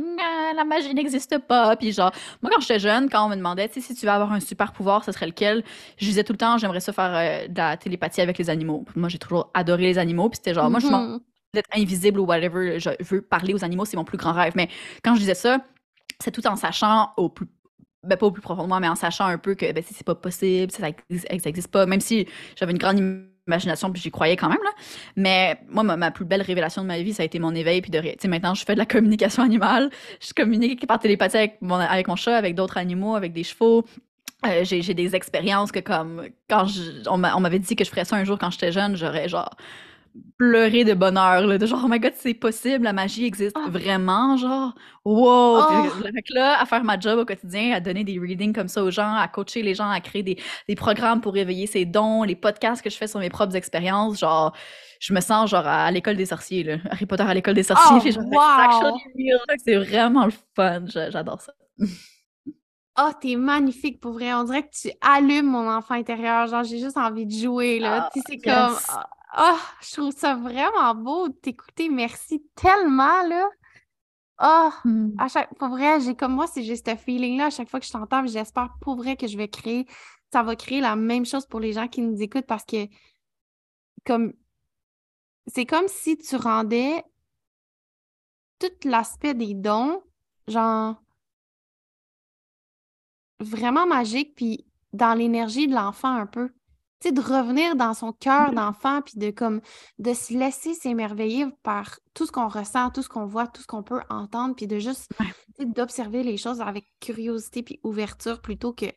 la 0.55 0.63
magie 0.63 0.93
n'existe 0.93 1.37
pas. 1.39 1.75
Puis 1.75 1.91
genre, 1.91 2.11
moi, 2.41 2.51
quand 2.53 2.61
j'étais 2.61 2.79
jeune, 2.79 3.09
quand 3.09 3.25
on 3.25 3.29
me 3.29 3.35
demandait, 3.35 3.67
tu 3.67 3.75
sais, 3.75 3.87
si 3.87 3.95
tu 3.95 4.05
veux 4.05 4.11
avoir 4.11 4.31
un 4.31 4.39
super 4.39 4.71
pouvoir, 4.71 5.03
ce 5.03 5.11
serait 5.11 5.27
lequel? 5.27 5.63
Je 5.97 6.05
disais 6.05 6.23
tout 6.23 6.33
le 6.33 6.37
temps, 6.37 6.57
j'aimerais 6.57 6.79
ça 6.79 6.93
faire 6.93 7.13
euh, 7.13 7.47
de 7.47 7.57
la 7.57 7.77
télépathie 7.77 8.21
avec 8.21 8.37
les 8.37 8.49
animaux. 8.49 8.85
Moi, 8.95 9.09
j'ai 9.09 9.19
toujours 9.19 9.49
adoré 9.53 9.83
les 9.83 9.97
animaux, 9.97 10.29
puis 10.29 10.37
c'était 10.37 10.53
genre, 10.53 10.69
moi, 10.69 10.79
je 10.79 10.87
m'en 10.87 11.03
mm-hmm. 11.03 11.19
d'être 11.53 11.69
invisible 11.75 12.19
ou 12.19 12.25
whatever, 12.25 12.79
je 12.79 12.89
veux 13.01 13.21
parler 13.21 13.53
aux 13.53 13.63
animaux, 13.63 13.85
c'est 13.85 13.97
mon 13.97 14.05
plus 14.05 14.17
grand 14.17 14.33
rêve. 14.33 14.53
Mais 14.55 14.69
quand 15.03 15.15
je 15.15 15.19
disais 15.19 15.35
ça, 15.35 15.59
c'est 16.19 16.31
tout 16.31 16.45
en 16.47 16.55
sachant 16.55 17.11
au 17.17 17.29
plus 17.29 17.47
ben 18.03 18.15
pas 18.15 18.27
au 18.27 18.31
plus 18.31 18.41
profondément, 18.41 18.79
mais 18.79 18.87
en 18.87 18.95
sachant 18.95 19.25
un 19.25 19.37
peu 19.37 19.55
que 19.55 19.71
ben, 19.71 19.83
c'est 19.85 20.05
pas 20.05 20.15
possible, 20.15 20.71
ça 20.71 20.87
n'existe 21.09 21.67
pas, 21.69 21.85
même 21.85 21.99
si 21.99 22.27
j'avais 22.55 22.71
une 22.71 22.77
grande 22.77 22.99
imagination 23.47 23.91
puis 23.91 24.01
j'y 24.01 24.11
croyais 24.11 24.35
quand 24.35 24.49
même 24.49 24.59
là. 24.63 24.69
Mais 25.15 25.59
moi 25.67 25.83
ma, 25.83 26.11
plus 26.11 26.25
belle 26.25 26.41
révélation 26.41 26.81
de 26.83 26.87
ma 26.87 27.01
vie 27.01 27.13
ça 27.13 27.23
a 27.23 27.25
été 27.25 27.39
mon 27.39 27.53
éveil 27.55 27.81
puis 27.81 27.91
de 27.91 27.99
tu 27.99 28.09
sais 28.19 28.27
maintenant 28.27 28.53
je 28.53 28.63
fais 28.63 28.73
de 28.73 28.79
la 28.79 28.85
communication 28.85 29.43
animale, 29.43 29.89
je 30.21 30.33
communique 30.33 30.87
par 30.87 30.99
télépathie 30.99 31.37
avec 31.37 31.61
mon 31.61 31.75
avec 31.75 32.07
mon 32.07 32.15
chat, 32.15 32.37
avec 32.37 32.55
d'autres 32.55 32.77
animaux, 32.77 33.15
avec 33.15 33.33
des 33.33 33.43
chevaux. 33.43 33.85
Euh, 34.45 34.63
j'ai 34.63 34.93
des 34.93 35.15
expériences 35.15 35.71
que 35.71 35.79
comme 35.79 36.27
quand 36.47 36.67
on 37.09 37.17
m'avait 37.17 37.59
dit 37.59 37.75
que 37.75 37.83
je 37.83 37.89
ferais 37.89 38.05
ça 38.05 38.15
un 38.15 38.23
jour 38.23 38.37
quand 38.37 38.51
j'étais 38.51 38.71
jeune, 38.71 38.95
j'aurais 38.95 39.27
genre 39.27 39.49
pleurer 40.37 40.83
de 40.83 40.93
bonheur, 40.93 41.45
là, 41.47 41.57
de 41.57 41.65
genre, 41.65 41.81
oh 41.85 41.87
my 41.87 41.99
god, 41.99 42.13
c'est 42.15 42.33
possible, 42.33 42.83
la 42.83 42.93
magie 42.93 43.25
existe 43.25 43.55
ah. 43.57 43.69
vraiment, 43.69 44.37
genre, 44.37 44.75
wow! 45.05 45.61
Oh. 45.61 45.85
là, 46.33 46.61
à 46.61 46.65
faire 46.65 46.83
ma 46.83 46.99
job 46.99 47.19
au 47.19 47.25
quotidien, 47.25 47.73
à 47.73 47.79
donner 47.79 48.03
des 48.03 48.19
readings 48.19 48.53
comme 48.53 48.67
ça 48.67 48.83
aux 48.83 48.91
gens, 48.91 49.15
à 49.15 49.27
coacher 49.27 49.63
les 49.63 49.73
gens, 49.73 49.89
à 49.89 49.99
créer 49.99 50.23
des, 50.23 50.37
des 50.67 50.75
programmes 50.75 51.21
pour 51.21 51.33
réveiller 51.33 51.67
ses 51.67 51.85
dons, 51.85 52.23
les 52.23 52.35
podcasts 52.35 52.83
que 52.83 52.89
je 52.89 52.97
fais 52.97 53.07
sur 53.07 53.19
mes 53.19 53.29
propres 53.29 53.55
expériences, 53.55 54.19
genre, 54.19 54.55
je 54.99 55.13
me 55.13 55.21
sens 55.21 55.49
genre 55.49 55.67
à 55.67 55.89
l'école 55.91 56.15
des 56.15 56.25
sorciers, 56.25 56.63
là. 56.63 56.77
Harry 56.89 57.05
Potter 57.05 57.23
à 57.23 57.33
l'école 57.33 57.55
des 57.55 57.63
sorciers, 57.63 58.13
oh, 58.17 58.21
wow. 58.31 58.97
c'est 59.63 59.75
vraiment 59.75 60.25
le 60.25 60.33
fun, 60.55 60.85
j'adore 60.87 61.41
ça. 61.41 61.53
Oh, 62.99 63.11
t'es 63.21 63.35
magnifique 63.35 63.99
pour 63.99 64.13
vrai. 64.13 64.33
On 64.33 64.43
dirait 64.43 64.63
que 64.63 64.73
tu 64.73 64.89
allumes 65.01 65.45
mon 65.45 65.69
enfant 65.69 65.93
intérieur. 65.93 66.47
Genre, 66.47 66.63
j'ai 66.63 66.79
juste 66.79 66.97
envie 66.97 67.27
de 67.27 67.31
jouer, 67.31 67.77
là. 67.77 68.09
tu 68.11 68.19
sais, 68.19 68.25
c'est 68.27 68.37
comme. 68.39 68.75
Ah, 69.31 69.59
je 69.81 69.93
trouve 69.93 70.13
ça 70.15 70.35
vraiment 70.35 70.95
beau 70.95 71.27
de 71.27 71.33
t'écouter. 71.33 71.89
Merci 71.89 72.43
tellement, 72.55 73.23
là. 73.23 73.49
Ah, 74.37 74.71
à 75.17 75.27
chaque 75.27 75.53
pour 75.57 75.69
vrai, 75.69 75.99
j'ai 76.01 76.15
comme 76.15 76.33
moi, 76.33 76.47
c'est 76.47 76.63
juste 76.63 76.87
ce 76.89 76.95
feeling-là 76.95 77.47
à 77.47 77.49
chaque 77.49 77.69
fois 77.69 77.79
que 77.79 77.85
je 77.87 77.91
t'entends, 77.91 78.25
j'espère 78.27 78.69
pour 78.81 78.95
vrai 78.95 79.17
que 79.17 79.27
je 79.27 79.35
vais 79.37 79.47
créer, 79.47 79.87
ça 80.31 80.43
va 80.43 80.55
créer 80.55 80.79
la 80.79 80.95
même 80.95 81.25
chose 81.25 81.47
pour 81.47 81.59
les 81.59 81.73
gens 81.73 81.87
qui 81.87 82.01
nous 82.01 82.21
écoutent 82.21 82.45
parce 82.45 82.63
que 82.65 82.87
comme 84.05 84.33
c'est 85.47 85.65
comme 85.65 85.87
si 85.87 86.17
tu 86.17 86.35
rendais 86.35 87.03
tout 88.59 88.71
l'aspect 88.83 89.33
des 89.33 89.53
dons, 89.53 90.01
genre 90.47 91.01
vraiment 93.39 93.85
magique, 93.87 94.35
puis 94.35 94.65
dans 94.93 95.13
l'énergie 95.17 95.67
de 95.67 95.73
l'enfant 95.75 96.13
un 96.13 96.25
peu 96.25 96.51
de 97.05 97.21
revenir 97.21 97.75
dans 97.75 97.93
son 97.93 98.11
cœur 98.11 98.53
d'enfant, 98.53 99.01
puis 99.01 99.17
de 99.17 99.29
comme 99.31 99.61
de 99.99 100.13
se 100.13 100.33
laisser 100.33 100.73
s'émerveiller 100.73 101.45
par 101.63 101.99
tout 102.13 102.25
ce 102.25 102.31
qu'on 102.31 102.47
ressent, 102.47 102.89
tout 102.89 103.03
ce 103.03 103.09
qu'on 103.09 103.25
voit, 103.25 103.47
tout 103.47 103.61
ce 103.61 103.67
qu'on 103.67 103.83
peut 103.83 104.01
entendre, 104.09 104.55
puis 104.55 104.67
de 104.67 104.79
juste 104.79 105.09
d'observer 105.59 106.23
les 106.23 106.37
choses 106.37 106.61
avec 106.61 106.85
curiosité 106.99 107.63
puis 107.63 107.79
ouverture 107.83 108.41
plutôt 108.41 108.73
que 108.73 108.87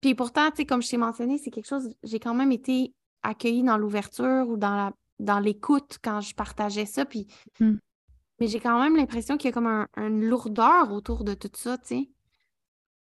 puis 0.00 0.14
pourtant, 0.16 0.48
comme 0.66 0.82
je 0.82 0.88
t'ai 0.90 0.96
mentionné, 0.96 1.38
c'est 1.38 1.50
quelque 1.50 1.68
chose, 1.68 1.94
j'ai 2.02 2.18
quand 2.18 2.34
même 2.34 2.50
été 2.50 2.94
accueillie 3.22 3.62
dans 3.62 3.78
l'ouverture 3.78 4.48
ou 4.48 4.56
dans 4.56 4.74
la 4.74 4.92
dans 5.20 5.38
l'écoute 5.38 5.98
quand 6.02 6.20
je 6.20 6.34
partageais 6.34 6.86
ça, 6.86 7.04
puis 7.04 7.28
mmh. 7.60 7.74
mais 8.40 8.48
j'ai 8.48 8.58
quand 8.58 8.80
même 8.80 8.96
l'impression 8.96 9.36
qu'il 9.36 9.48
y 9.48 9.52
a 9.52 9.52
comme 9.52 9.68
un, 9.68 9.86
une 9.96 10.24
lourdeur 10.24 10.90
autour 10.92 11.22
de 11.22 11.34
tout 11.34 11.50
ça, 11.54 11.78
tu 11.78 11.86
sais. 11.86 12.10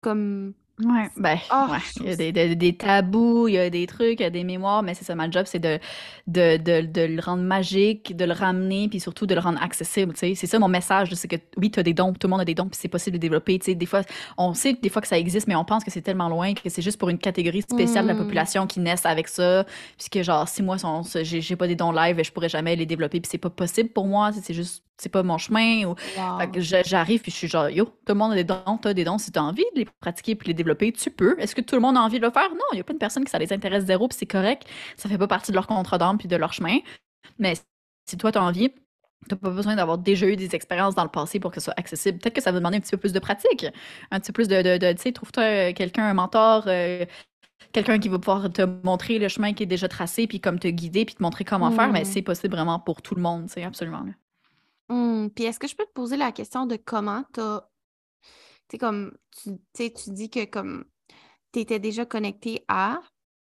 comme 0.02 0.56
Ouais, 0.82 1.10
ben, 1.18 1.38
oh, 1.52 1.68
ouais. 1.72 1.80
Il 2.00 2.08
y 2.08 2.10
a 2.12 2.16
des, 2.16 2.32
des- 2.32 2.56
des 2.56 2.78
tabous, 2.78 3.50
il 3.50 3.56
y 3.56 3.58
a 3.58 3.70
des 3.70 3.86
trucs, 3.86 4.22
il 4.22 4.24
y 4.24 4.26
a 4.26 4.30
des 4.30 4.46
mémoires, 4.46 4.82
mais 4.82 4.94
c'est 4.94 5.04
ça, 5.04 5.14
ma 5.14 5.30
job, 5.30 5.44
c'est 5.46 5.60
de, 5.60 5.78
de, 6.28 6.56
de, 6.56 6.86
de 6.88 7.02
le 7.02 7.20
rendre 7.22 7.44
magique, 7.44 8.16
de 8.16 8.24
le 8.24 8.32
ramener, 8.32 8.88
puis 8.88 9.02
surtout 9.02 9.26
de 9.26 9.34
le 9.36 9.42
rendre 9.42 9.62
accessible, 9.62 10.14
tu 10.14 10.20
sais. 10.20 10.36
C'est 10.36 10.48
ça 10.48 10.58
mon 10.58 10.70
message, 10.70 11.14
c'est 11.16 11.28
que 11.28 11.36
oui, 11.58 11.70
tu 11.70 11.82
as 11.82 11.84
des 11.84 11.94
dons, 11.94 12.14
tout 12.14 12.28
le 12.28 12.30
monde 12.32 12.40
a 12.40 12.46
des 12.46 12.56
dons, 12.56 12.70
puis 12.70 12.80
c'est 12.82 12.88
possible 12.88 13.18
de 13.18 13.22
développer, 13.22 13.60
tu 13.60 13.66
sais. 13.66 13.76
Des 13.76 13.86
fois, 13.86 14.04
on 14.38 14.54
sait 14.54 14.72
des 14.72 14.88
fois 14.88 15.02
que 15.02 15.10
ça 15.10 15.18
existe, 15.20 15.48
mais 15.48 15.56
on 15.56 15.66
pense 15.66 15.84
que 15.84 15.92
c'est 15.92 16.02
tellement 16.02 16.30
loin 16.30 16.54
que 16.54 16.70
c'est 16.70 16.82
juste 16.82 16.98
pour 16.98 17.10
une 17.10 17.20
catégorie 17.20 17.62
spéciale 17.62 18.06
de 18.06 18.08
la 18.08 18.16
Hmm. 18.16 18.16
population 18.16 18.66
qui 18.66 18.80
naissent 18.80 19.06
avec 19.06 19.28
ça, 19.28 19.66
puisque 19.98 20.22
genre, 20.22 20.48
si 20.48 20.64
moi, 20.64 20.78
j'ai 21.24 21.56
pas 21.58 21.68
des 21.68 21.76
dons 21.76 21.92
live, 21.92 22.24
je 22.24 22.32
pourrais 22.32 22.48
jamais 22.50 22.78
les 22.78 22.86
développer, 22.86 23.20
puis 23.20 23.30
c'est 23.30 23.38
pas 23.38 23.50
possible 23.50 23.90
pour 23.90 24.06
moi, 24.08 24.32
c'est 24.32 24.54
juste, 24.54 24.86
c'est 25.02 25.10
pas 25.10 25.24
mon 25.24 25.38
chemin, 25.38 25.86
ou 25.86 25.96
Wow. 26.18 26.50
j'arrive 26.58 27.22
puis 27.22 27.32
je 27.32 27.38
suis 27.38 27.48
genre, 27.48 27.70
yo, 27.70 27.86
tout 27.86 27.92
le 28.10 28.14
monde 28.16 28.34
a 28.34 28.36
des 28.36 28.44
dons, 28.44 28.78
t'as 28.82 28.94
des 28.94 29.04
dons, 29.04 29.18
si 29.18 29.32
t'as 29.32 29.42
envie 29.42 29.64
de 29.76 29.80
les 29.80 29.86
pratiquer 30.02 30.36
puis 30.36 30.48
les 30.50 30.54
développer, 30.54 30.92
tu 30.92 31.10
peux. 31.10 31.36
Est-ce 31.40 31.56
que 31.56 31.62
tout 31.62 31.76
le 31.76 31.82
monde 31.82 31.98
a 31.98 32.02
envie 32.02 32.20
de 32.20 32.26
le 32.26 32.32
faire? 32.32 32.50
Non, 32.52 32.66
il 32.74 32.78
y 32.78 32.82
a 32.82 32.84
pas 32.84 32.94
une 32.94 33.00
personne 33.00 33.24
qui 33.26 33.32
ça 33.32 33.40
les 33.40 33.52
intéresse 33.54 33.86
zéro 33.86 34.08
puis 34.08 34.18
c'est 34.18 34.26
correct. 34.26 34.66
Ça 34.98 35.08
fait 35.10 35.18
pas 35.18 35.28
partie 35.28 35.52
de 35.52 35.56
leur 35.56 35.68
contrat 35.68 35.98
d'âme 35.98 36.18
puis 36.18 36.28
de 36.28 36.36
leur 36.36 36.54
chemin. 36.54 36.78
Mais 37.40 37.54
si 38.10 38.18
toi 38.18 38.32
t'as 38.32 38.42
envie, 38.42 38.70
t'as 39.28 39.36
pas 39.36 39.50
besoin 39.50 39.76
d'avoir 39.76 39.98
déjà 39.98 40.26
eu 40.28 40.36
des 40.36 40.56
expériences 40.56 40.96
dans 40.96 41.04
le 41.04 41.10
passé 41.10 41.40
pour 41.40 41.52
que 41.52 41.60
ce 41.60 41.66
soit 41.66 41.74
accessible. 41.78 42.18
Peut-être 42.20 42.36
que 42.36 42.42
ça 42.42 42.52
va 42.52 42.60
demander 42.60 42.78
un 42.78 42.80
petit 42.80 42.92
peu 42.92 42.98
plus 42.98 43.14
de 43.14 43.20
pratique, 43.20 43.66
un 44.12 44.20
petit 44.20 44.32
peu 44.32 44.44
plus 44.44 44.48
de, 44.48 44.62
de, 44.62 44.78
de- 44.78 44.94
tu 44.94 45.02
sais, 45.02 45.12
trouve-toi 45.12 45.44
euh, 45.44 45.74
quelqu'un, 45.74 46.06
un 46.06 46.14
mentor, 46.14 46.64
euh, 46.68 47.06
quelqu'un 47.74 48.00
qui 48.00 48.08
va 48.10 48.18
pouvoir 48.18 48.50
te 48.52 48.62
montrer 48.84 49.20
le 49.20 49.28
chemin 49.28 49.54
qui 49.54 49.64
est 49.64 49.66
déjà 49.66 49.88
tracé 49.90 50.26
puis 50.28 50.40
comme 50.40 50.58
te 50.60 50.68
guider 50.70 51.04
puis 51.06 51.16
te 51.16 51.22
montrer 51.22 51.44
comment 51.44 51.70
faire. 51.72 51.92
Mais 51.92 52.02
Hmm. 52.02 52.06
c'est 52.06 52.22
possible 52.22 52.56
vraiment 52.56 52.80
pour 52.80 53.02
tout 53.02 53.16
le 53.16 53.22
monde, 53.22 53.46
c'est 53.50 53.64
absolument. 53.64 54.00
là. 54.04 54.12
Hmm. 54.90 55.30
Puis 55.30 55.46
est-ce 55.46 55.60
que 55.60 55.68
je 55.68 55.76
peux 55.76 55.86
te 55.86 55.94
poser 55.94 56.18
la 56.18 56.32
question 56.32 56.66
de 56.66 56.76
comment 56.76 57.24
t'as, 57.34 57.62
tu 58.22 58.30
sais, 58.72 58.78
comme, 58.78 59.16
tu 59.42 59.52
tu 59.74 59.94
tu 59.94 60.10
dis 60.12 60.30
que 60.30 60.46
comme 60.46 60.86
t'étais 61.52 61.80
déjà 61.80 62.06
connecté 62.06 62.64
à, 62.68 63.00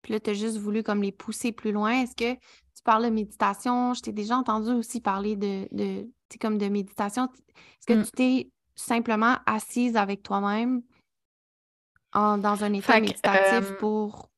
puis 0.02 0.12
là, 0.12 0.20
t'as 0.20 0.34
juste 0.34 0.58
voulu 0.58 0.82
comme 0.82 1.02
les 1.02 1.12
pousser 1.12 1.52
plus 1.52 1.72
loin. 1.72 2.02
Est-ce 2.02 2.14
que 2.14 2.34
tu 2.34 2.82
parles 2.84 3.04
de 3.04 3.10
méditation? 3.10 3.92
Je 3.94 4.02
t'ai 4.02 4.12
déjà 4.12 4.36
entendu 4.36 4.70
aussi 4.70 5.00
parler 5.00 5.36
de, 5.36 5.68
de 5.72 6.08
tu 6.28 6.38
comme 6.38 6.58
de 6.58 6.68
méditation. 6.68 7.24
Est-ce 7.24 7.86
que 7.86 7.94
Mm. 8.00 8.04
tu 8.04 8.10
t'es 8.12 8.50
simplement 8.74 9.36
assise 9.46 9.96
avec 9.96 10.22
toi-même 10.22 10.82
en, 12.12 12.38
dans 12.38 12.62
un 12.64 12.72
état 12.72 12.94
Fait 12.94 13.00
méditatif 13.00 13.70
euh, 13.70 13.76
pour... 13.78 14.30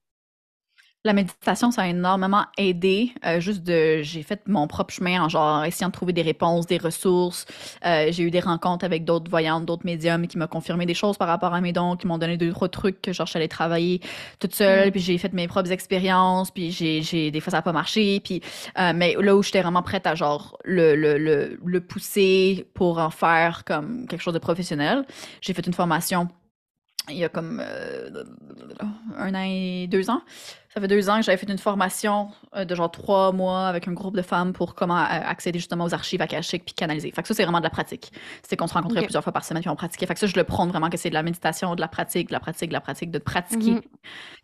La 1.04 1.12
méditation, 1.12 1.70
ça 1.70 1.82
a 1.82 1.86
énormément 1.86 2.44
aidé. 2.58 3.12
euh, 3.24 3.38
juste 3.40 3.62
de, 3.62 4.02
j'ai 4.02 4.22
fait 4.24 4.42
mon 4.48 4.66
propre 4.66 4.92
chemin 4.92 5.22
en 5.22 5.28
genre 5.28 5.64
essayant 5.64 5.88
de 5.88 5.92
trouver 5.92 6.12
des 6.12 6.22
réponses, 6.22 6.66
des 6.66 6.76
ressources. 6.76 7.46
Euh, 7.86 8.08
j'ai 8.10 8.24
eu 8.24 8.30
des 8.32 8.40
rencontres 8.40 8.84
avec 8.84 9.04
d'autres 9.04 9.30
voyantes, 9.30 9.64
d'autres 9.64 9.86
médiums 9.86 10.26
qui 10.26 10.36
m'ont 10.38 10.48
confirmé 10.48 10.86
des 10.86 10.94
choses 10.94 11.16
par 11.16 11.28
rapport 11.28 11.54
à 11.54 11.60
mes 11.60 11.72
dons, 11.72 11.96
qui 11.96 12.08
m'ont 12.08 12.18
donné 12.18 12.36
deux, 12.36 12.50
trois 12.50 12.68
trucs 12.68 13.00
que 13.00 13.12
genre 13.12 13.28
j'allais 13.28 13.46
travailler 13.48 14.00
toute 14.40 14.54
seule. 14.56 14.88
Mm. 14.88 14.90
Puis 14.90 15.00
j'ai 15.00 15.18
fait 15.18 15.32
mes 15.32 15.46
propres 15.46 15.70
expériences. 15.70 16.50
Puis 16.50 16.72
j'ai, 16.72 17.00
j'ai, 17.02 17.30
des 17.30 17.40
fois 17.40 17.52
ça 17.52 17.58
n'a 17.58 17.62
pas 17.62 17.72
marché. 17.72 18.18
Puis, 18.20 18.42
euh, 18.78 18.92
mais 18.94 19.14
là 19.20 19.36
où 19.36 19.42
j'étais 19.42 19.62
vraiment 19.62 19.82
prête 19.82 20.06
à 20.06 20.16
genre 20.16 20.58
le, 20.64 20.96
le, 20.96 21.16
le, 21.16 21.60
le 21.64 21.80
pousser 21.80 22.66
pour 22.74 22.98
en 22.98 23.10
faire 23.10 23.62
comme 23.64 24.06
quelque 24.08 24.20
chose 24.22 24.34
de 24.34 24.40
professionnel, 24.40 25.04
j'ai 25.40 25.54
fait 25.54 25.66
une 25.66 25.74
formation 25.74 26.28
il 27.10 27.18
y 27.18 27.24
a 27.24 27.28
comme 27.28 27.62
euh, 27.64 28.24
un 29.16 29.35
an 29.35 29.44
et 29.44 29.86
deux 29.89 30.10
ans. 30.10 30.22
Ça 30.74 30.80
fait 30.80 30.89
deux 30.89 31.09
ans 31.09 31.18
que 31.18 31.24
j'avais 31.24 31.39
fait 31.39 31.51
une 31.51 31.59
formation 31.59 32.30
euh, 32.55 32.64
de 32.64 32.74
genre 32.74 32.90
trois 32.90 33.32
mois 33.32 33.66
avec 33.66 33.89
un 33.89 33.93
groupe 33.93 34.16
de 34.16 34.22
femmes 34.22 34.52
pour 34.52 34.74
comment 34.74 34.98
euh, 34.98 35.06
accéder 35.09 35.59
justement 35.59 35.85
aux 35.85 35.94
archives 35.94 36.20
akashiques 36.20 36.64
puis 36.64 36.74
canaliser. 36.74 37.10
Fait 37.10 37.22
que 37.22 37.28
ça, 37.28 37.35
c'est 37.35 37.43
vraiment 37.43 37.59
de 37.59 37.64
la 37.64 37.70
pratique. 37.70 38.12
C'est 38.47 38.56
qu'on 38.56 38.66
se 38.66 38.74
rencontrait 38.74 39.02
plusieurs 39.02 39.24
fois 39.24 39.32
par 39.32 39.44
semaine 39.44 39.62
puis 39.62 39.70
on 39.70 39.76
pratiquait. 39.76 40.06
Fait 40.06 40.14
que 40.14 40.20
ça, 40.20 40.26
je 40.26 40.36
le 40.36 40.44
prône 40.44 40.68
vraiment 40.68 40.90
que 40.90 40.97
c'est 40.97 41.09
de 41.09 41.14
la 41.14 41.22
méditation, 41.22 41.74
de 41.74 41.80
la 41.80 41.89
pratique, 41.89 42.28
de 42.28 42.32
la 42.32 42.40
pratique, 42.40 42.68
de 42.68 42.74
la 42.74 42.80
pratique, 42.80 43.10
de 43.10 43.18
pratiquer. 43.18 43.72
Mhm. 43.72 43.82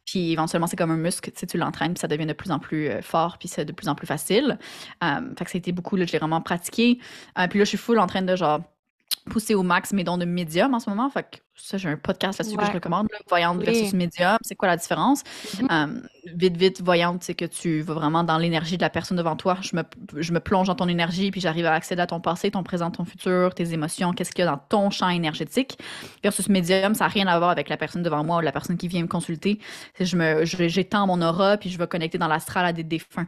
Puis 0.06 0.32
éventuellement, 0.32 0.66
c'est 0.66 0.76
comme 0.76 0.90
un 0.90 0.96
muscle, 0.96 1.30
tu 1.30 1.38
sais, 1.38 1.46
tu 1.46 1.56
l'entraînes, 1.56 1.94
puis 1.94 2.00
ça 2.00 2.08
devient 2.08 2.26
de 2.26 2.32
plus 2.32 2.50
en 2.50 2.58
plus 2.58 2.90
fort, 3.02 3.38
puis 3.38 3.48
c'est 3.48 3.64
de 3.64 3.72
plus 3.72 3.88
en 3.88 3.94
plus 3.94 4.06
facile. 4.06 4.58
Euh, 5.02 5.20
fait 5.38 5.44
que 5.44 5.50
ça 5.50 5.56
a 5.56 5.58
été 5.58 5.72
beaucoup, 5.72 5.96
là, 5.96 6.04
je 6.04 6.12
l'ai 6.12 6.18
vraiment 6.18 6.42
pratiqué. 6.42 6.98
Puis 7.50 7.58
là, 7.58 7.64
je 7.64 7.68
suis 7.68 7.78
full 7.78 7.98
en 7.98 8.06
train 8.06 8.22
de 8.22 8.36
genre 8.36 8.60
pousser 9.30 9.54
au 9.54 9.62
max 9.62 9.92
mes 9.92 10.04
dons 10.04 10.18
de 10.18 10.24
médium 10.24 10.74
en 10.74 10.80
ce 10.80 10.90
moment. 10.90 11.08
Fait 11.10 11.22
que 11.22 11.38
ça, 11.56 11.78
j'ai 11.78 11.88
un 11.88 11.96
podcast 11.96 12.38
là-dessus 12.38 12.56
que 12.56 12.66
je 12.66 12.72
recommande. 12.72 13.08
là, 13.12 13.18
voyante 13.28 13.58
Oui. 13.58 13.64
versus 13.66 13.92
médium, 13.92 14.36
c'est 14.42 14.54
quoi 14.56 14.68
la 14.68 14.76
différence? 14.76 15.22
Mhm. 15.60 15.68
Euh, 15.70 16.00
vite, 16.34 16.56
vite, 16.56 16.80
voyante, 16.82 17.22
c'est 17.22 17.34
que 17.34 17.44
tu 17.44 17.80
vas 17.82 17.94
vraiment 17.94 18.24
dans 18.24 18.38
l'énergie 18.38 18.76
de 18.76 18.82
la 18.82 18.90
personne 18.90 19.16
devant 19.16 19.36
toi. 19.36 19.58
Je 19.62 19.76
me, 19.76 19.82
je 20.20 20.32
me 20.32 20.40
plonge 20.40 20.66
dans 20.66 20.74
ton 20.74 20.88
énergie, 20.88 21.30
puis 21.30 21.40
j'arrive 21.40 21.66
à 21.66 21.72
accéder 21.74 22.02
à 22.02 22.06
ton 22.06 22.20
passé, 22.20 22.50
ton 22.50 22.62
présent, 22.62 22.90
ton 22.90 23.04
futur, 23.04 23.54
tes 23.54 23.72
émotions, 23.72 24.12
qu'est-ce 24.12 24.32
qu'il 24.32 24.44
y 24.44 24.48
a 24.48 24.50
dans 24.50 24.58
ton 24.58 24.90
champ 24.90 25.08
énergétique. 25.08 25.78
Versus 26.22 26.48
médium, 26.48 26.94
ça 26.94 27.04
n'a 27.04 27.08
rien 27.08 27.26
à 27.26 27.38
voir 27.38 27.50
avec 27.50 27.68
la 27.68 27.76
personne 27.76 28.02
devant 28.02 28.24
moi 28.24 28.38
ou 28.38 28.40
la 28.40 28.52
personne 28.52 28.76
qui 28.76 28.88
vient 28.88 29.02
me 29.02 29.08
consulter. 29.08 29.60
Je 30.00 30.16
me, 30.16 30.44
j'étends 30.44 31.06
mon 31.06 31.22
aura, 31.22 31.56
puis 31.56 31.70
je 31.70 31.78
vais 31.78 31.86
connecter 31.86 32.18
dans 32.18 32.28
l'astral 32.28 32.66
à 32.66 32.72
des 32.72 32.84
défunts. 32.84 33.26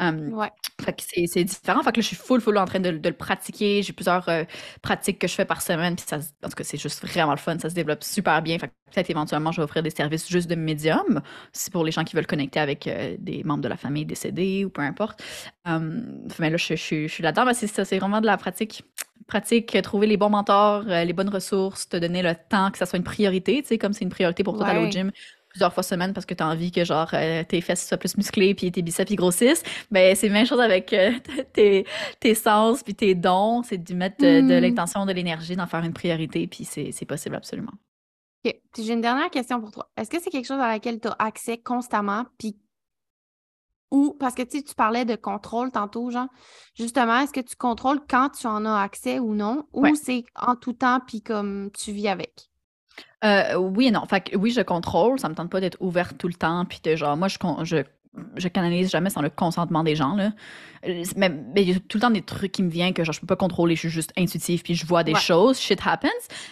Euh, 0.00 0.30
Ouais. 0.30 0.50
c'est 0.98 1.44
différent. 1.44 1.82
Fait 1.82 1.92
que 1.92 1.96
là, 1.98 2.02
je 2.02 2.06
suis 2.06 2.16
full, 2.16 2.40
full 2.40 2.56
en 2.58 2.64
train 2.64 2.80
de, 2.80 2.90
de 2.92 3.08
le 3.08 3.14
pratiquer. 3.14 3.82
J'ai 3.82 3.92
plusieurs 3.92 4.28
euh, 4.28 4.44
pratiques 4.82 5.18
que 5.18 5.28
je 5.28 5.34
fais 5.34 5.44
par 5.44 5.62
semaine. 5.62 5.96
Puis 5.96 6.04
ça, 6.08 6.16
en 6.16 6.48
tout 6.48 6.54
cas, 6.54 6.64
c'est 6.64 6.78
juste 6.78 7.06
vraiment 7.06 7.32
le 7.32 7.36
fun. 7.38 7.56
Ça 7.60 7.70
se 7.70 7.74
développe 7.74 8.02
super 8.04 8.42
bien. 8.42 8.58
Peut-être 8.58 9.10
éventuellement, 9.10 9.52
je 9.52 9.58
vais 9.60 9.64
offrir 9.64 9.82
des 9.82 9.90
services 9.90 10.28
juste 10.28 10.48
de 10.50 10.54
médium. 10.56 11.20
C'est 11.52 11.72
pour 11.72 11.84
les 11.84 11.92
gens 11.92 12.04
qui 12.04 12.16
veulent 12.16 12.26
connecter 12.26 12.60
avec 12.60 12.86
euh, 12.88 13.16
des 13.18 13.44
membres 13.44 13.62
de 13.62 13.68
la 13.68 13.76
famille 13.76 14.04
décédés 14.06 14.64
ou 14.64 14.70
peu 14.70 14.82
importe. 14.82 15.22
Euh, 15.68 16.00
mais 16.38 16.50
là, 16.50 16.56
je, 16.56 16.74
je- 16.76 17.06
je 17.06 17.12
suis 17.12 17.22
là-dedans. 17.22 17.44
Mais 17.46 17.54
c'est 17.54 17.66
ça, 17.68 17.84
c'est 17.84 17.98
vraiment 17.98 18.20
de 18.20 18.26
la 18.26 18.36
pratique. 18.36 18.82
Pratique, 19.26 19.80
trouver 19.82 20.08
les 20.08 20.16
bons 20.16 20.30
mentors, 20.30 20.84
euh, 20.88 21.04
les 21.04 21.12
bonnes 21.12 21.28
ressources, 21.28 21.88
te 21.88 21.96
donner 21.96 22.22
le 22.22 22.34
temps, 22.48 22.70
que 22.72 22.78
ça 22.78 22.86
soit 22.86 22.96
une 22.98 23.04
priorité. 23.04 23.62
Tu 23.62 23.68
sais, 23.68 23.78
comme 23.78 23.92
c'est 23.92 24.04
une 24.04 24.10
priorité 24.10 24.42
pour 24.42 24.56
toi 24.56 24.64
d'aller 24.66 24.80
au 24.80 24.86
Ouais. 24.86 24.90
gym 24.90 25.12
plusieurs 25.50 25.72
fois 25.74 25.82
semaine 25.82 26.12
parce 26.14 26.26
que 26.26 26.34
tu 26.34 26.42
as 26.42 26.48
envie 26.48 26.70
que 26.72 26.84
genre 26.84 27.10
euh, 27.14 27.44
tes 27.44 27.60
fesses 27.60 27.86
soient 27.86 27.98
plus 27.98 28.16
musclées 28.16 28.54
puis 28.54 28.72
tes 28.72 28.82
biceps 28.82 29.10
ils 29.10 29.16
grossissent. 29.16 29.62
Ben 29.90 30.16
c'est 30.16 30.28
la 30.28 30.34
même 30.34 30.46
chose 30.46 30.60
avec 30.60 30.92
euh, 30.92 31.12
tes, 31.52 31.86
tes 32.20 32.34
sens 32.34 32.82
puis 32.82 32.94
tes 32.94 33.14
dons, 33.14 33.62
c'est 33.62 33.78
de 33.78 33.94
mettre 33.94 34.16
de, 34.20 34.40
de 34.42 34.54
Hmm. 34.54 34.60
l'intention, 34.60 35.06
de 35.06 35.12
l'énergie, 35.12 35.56
d'en 35.56 35.66
faire 35.66 35.84
une 35.84 35.94
priorité 35.94 36.46
puis 36.46 36.64
c'est 36.64 37.04
possible 37.06 37.36
absolument. 37.36 37.72
OK. 38.44 38.54
J'ai 38.78 38.92
une 38.92 39.00
dernière 39.00 39.30
question 39.30 39.60
pour 39.60 39.70
toi. 39.70 39.90
Est-ce 39.96 40.10
que 40.10 40.20
c'est 40.20 40.30
quelque 40.30 40.46
chose 40.46 40.60
à 40.60 40.68
laquelle 40.68 41.00
tu 41.00 41.08
as 41.08 41.16
accès 41.18 41.58
constamment? 41.58 42.24
Puis 42.38 42.56
ou 43.90 44.16
parce 44.20 44.34
que 44.34 44.42
tu 44.42 44.62
parlais 44.74 45.04
de 45.04 45.16
contrôle 45.16 45.72
tantôt, 45.72 46.10
genre, 46.10 46.28
justement, 46.74 47.18
est-ce 47.20 47.32
que 47.32 47.40
tu 47.40 47.56
contrôles 47.56 48.00
quand 48.08 48.30
tu 48.30 48.46
en 48.46 48.64
as 48.64 48.80
accès 48.80 49.18
ou 49.18 49.34
non? 49.34 49.66
Ouais. 49.72 49.90
Ou 49.90 49.94
c'est 49.96 50.24
en 50.36 50.54
tout 50.54 50.74
temps, 50.74 51.00
puis 51.06 51.22
comme 51.22 51.70
tu 51.72 51.90
vis 51.92 52.08
avec? 52.08 52.49
Euh, 53.24 53.54
oui 53.56 53.88
et 53.88 53.90
non. 53.90 54.04
Fait 54.06 54.20
que 54.20 54.36
oui, 54.36 54.50
je 54.50 54.60
contrôle. 54.60 55.18
Ça 55.18 55.28
me 55.28 55.34
tente 55.34 55.50
pas 55.50 55.60
d'être 55.60 55.76
ouverte 55.80 56.16
tout 56.18 56.28
le 56.28 56.34
temps. 56.34 56.64
Puis 56.64 56.80
de 56.82 56.96
genre, 56.96 57.16
moi, 57.16 57.28
je, 57.28 57.36
je, 57.64 57.76
je 58.36 58.48
canalise 58.48 58.90
jamais 58.90 59.10
sans 59.10 59.22
le 59.22 59.30
consentement 59.30 59.84
des 59.84 59.96
gens. 59.96 60.14
Là. 60.14 60.32
Euh, 60.86 61.04
Mais 61.16 61.30
il 61.56 61.68
y 61.70 61.72
a 61.72 61.78
tout 61.88 61.98
le 61.98 62.00
temps 62.00 62.10
des 62.10 62.22
trucs 62.22 62.52
qui 62.52 62.62
me 62.62 62.70
viennent 62.70 62.94
que 62.94 63.04
genre, 63.04 63.12
je 63.12 63.20
peux 63.20 63.26
pas 63.26 63.36
contrôler. 63.36 63.74
Je 63.74 63.80
suis 63.80 63.88
juste 63.90 64.12
intuitive. 64.16 64.62
Puis 64.62 64.74
je 64.74 64.86
vois 64.86 65.04
des 65.04 65.12
Ouais. 65.12 65.20
choses. 65.20 65.58
Shit 65.60 65.80
happens. 65.84 66.08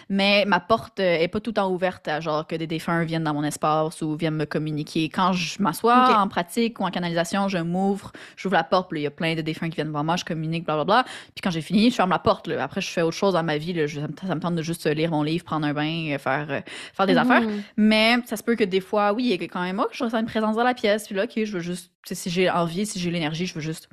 Mais 0.09 0.45
ma 0.45 0.59
porte 0.59 0.99
euh, 0.99 1.17
est 1.17 1.27
pas 1.27 1.39
tout 1.39 1.49
le 1.49 1.55
temps 1.55 1.71
ouverte 1.71 2.07
à 2.07 2.19
genre 2.19 2.45
que 2.45 2.55
des 2.55 2.67
défunts 2.67 3.03
viennent 3.03 3.23
dans 3.23 3.33
mon 3.33 3.43
espace 3.43 4.01
ou 4.01 4.15
viennent 4.15 4.35
me 4.35 4.45
communiquer. 4.45 5.09
Quand 5.09 5.33
je 5.33 5.61
m'assois 5.61 6.19
en 6.19 6.27
pratique 6.27 6.79
ou 6.79 6.83
en 6.83 6.91
canalisation, 6.91 7.47
je 7.47 7.57
m'ouvre, 7.57 8.11
j'ouvre 8.37 8.55
la 8.55 8.63
porte. 8.63 8.89
Il 8.93 9.01
y 9.01 9.07
a 9.07 9.11
plein 9.11 9.35
de 9.35 9.41
défunts 9.41 9.69
qui 9.69 9.75
viennent 9.75 9.89
voir 9.91 10.03
moi. 10.03 10.15
Je 10.15 10.25
communique, 10.25 10.65
blablabla. 10.65 11.05
Puis 11.05 11.41
quand 11.43 11.51
j'ai 11.51 11.61
fini, 11.61 11.89
je 11.89 11.95
ferme 11.95 12.11
la 12.11 12.19
porte. 12.19 12.47
Là. 12.47 12.63
Après, 12.63 12.81
je 12.81 12.89
fais 12.89 13.01
autre 13.01 13.17
chose 13.17 13.33
dans 13.33 13.43
ma 13.43 13.57
vie. 13.57 13.73
Là. 13.73 13.87
Je- 13.87 13.99
ça, 13.99 14.35
me, 14.35 14.39
tente 14.39 14.55
de 14.55 14.61
juste 14.61 14.85
lire 14.87 15.11
mon 15.11 15.23
livre, 15.23 15.43
prendre 15.43 15.65
un 15.65 15.73
bain, 15.73 16.11
euh, 16.11 16.17
faire, 16.19 16.47
euh, 16.49 16.61
faire 16.93 17.07
des 17.07 17.17
affaires. 17.17 17.41
Mhm. 17.41 17.63
Mais 17.77 18.17
ça 18.25 18.37
se 18.37 18.43
peut 18.43 18.55
que 18.55 18.63
des 18.63 18.81
fois, 18.81 19.13
oui, 19.13 19.23
il 19.25 19.29
y 19.29 19.33
a 19.33 19.47
quand 19.47 19.61
même, 19.63 19.79
oh, 19.83 19.87
je 19.91 20.03
ressens 20.03 20.19
une 20.19 20.25
présence 20.25 20.55
dans 20.55 20.63
la 20.63 20.73
pièce. 20.73 21.07
Puis 21.07 21.15
là, 21.15 21.23
OK, 21.23 21.31
je 21.43 21.51
veux 21.53 21.59
juste, 21.61 21.91
si 22.11 22.29
j'ai 22.29 22.49
envie, 22.49 22.85
si 22.85 22.99
j'ai 22.99 23.09
l'énergie, 23.11 23.45
je 23.45 23.53
veux 23.55 23.61
juste 23.61 23.89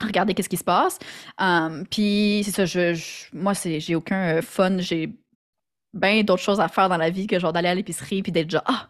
regarder 0.00 0.34
qu'est-ce 0.34 0.48
qui 0.48 0.56
se 0.56 0.64
passe. 0.64 0.98
Um, 1.40 1.84
puis 1.90 2.42
c'est 2.44 2.50
ça, 2.52 2.66
je, 2.66 2.94
je- 2.94 3.26
moi, 3.32 3.54
c'est, 3.54 3.80
j'ai 3.80 3.94
aucun 3.94 4.36
euh, 4.38 4.42
fun. 4.42 4.78
J'ai 4.78 5.14
bien 5.94 6.22
d'autres 6.24 6.42
choses 6.42 6.60
à 6.60 6.68
faire 6.68 6.88
dans 6.88 6.98
la 6.98 7.10
vie 7.10 7.26
que 7.26 7.38
genre 7.38 7.52
d'aller 7.52 7.68
à 7.68 7.74
l'épicerie 7.74 8.22
puis 8.22 8.32
d'être 8.32 8.50
genre, 8.50 8.62
ah, 8.66 8.88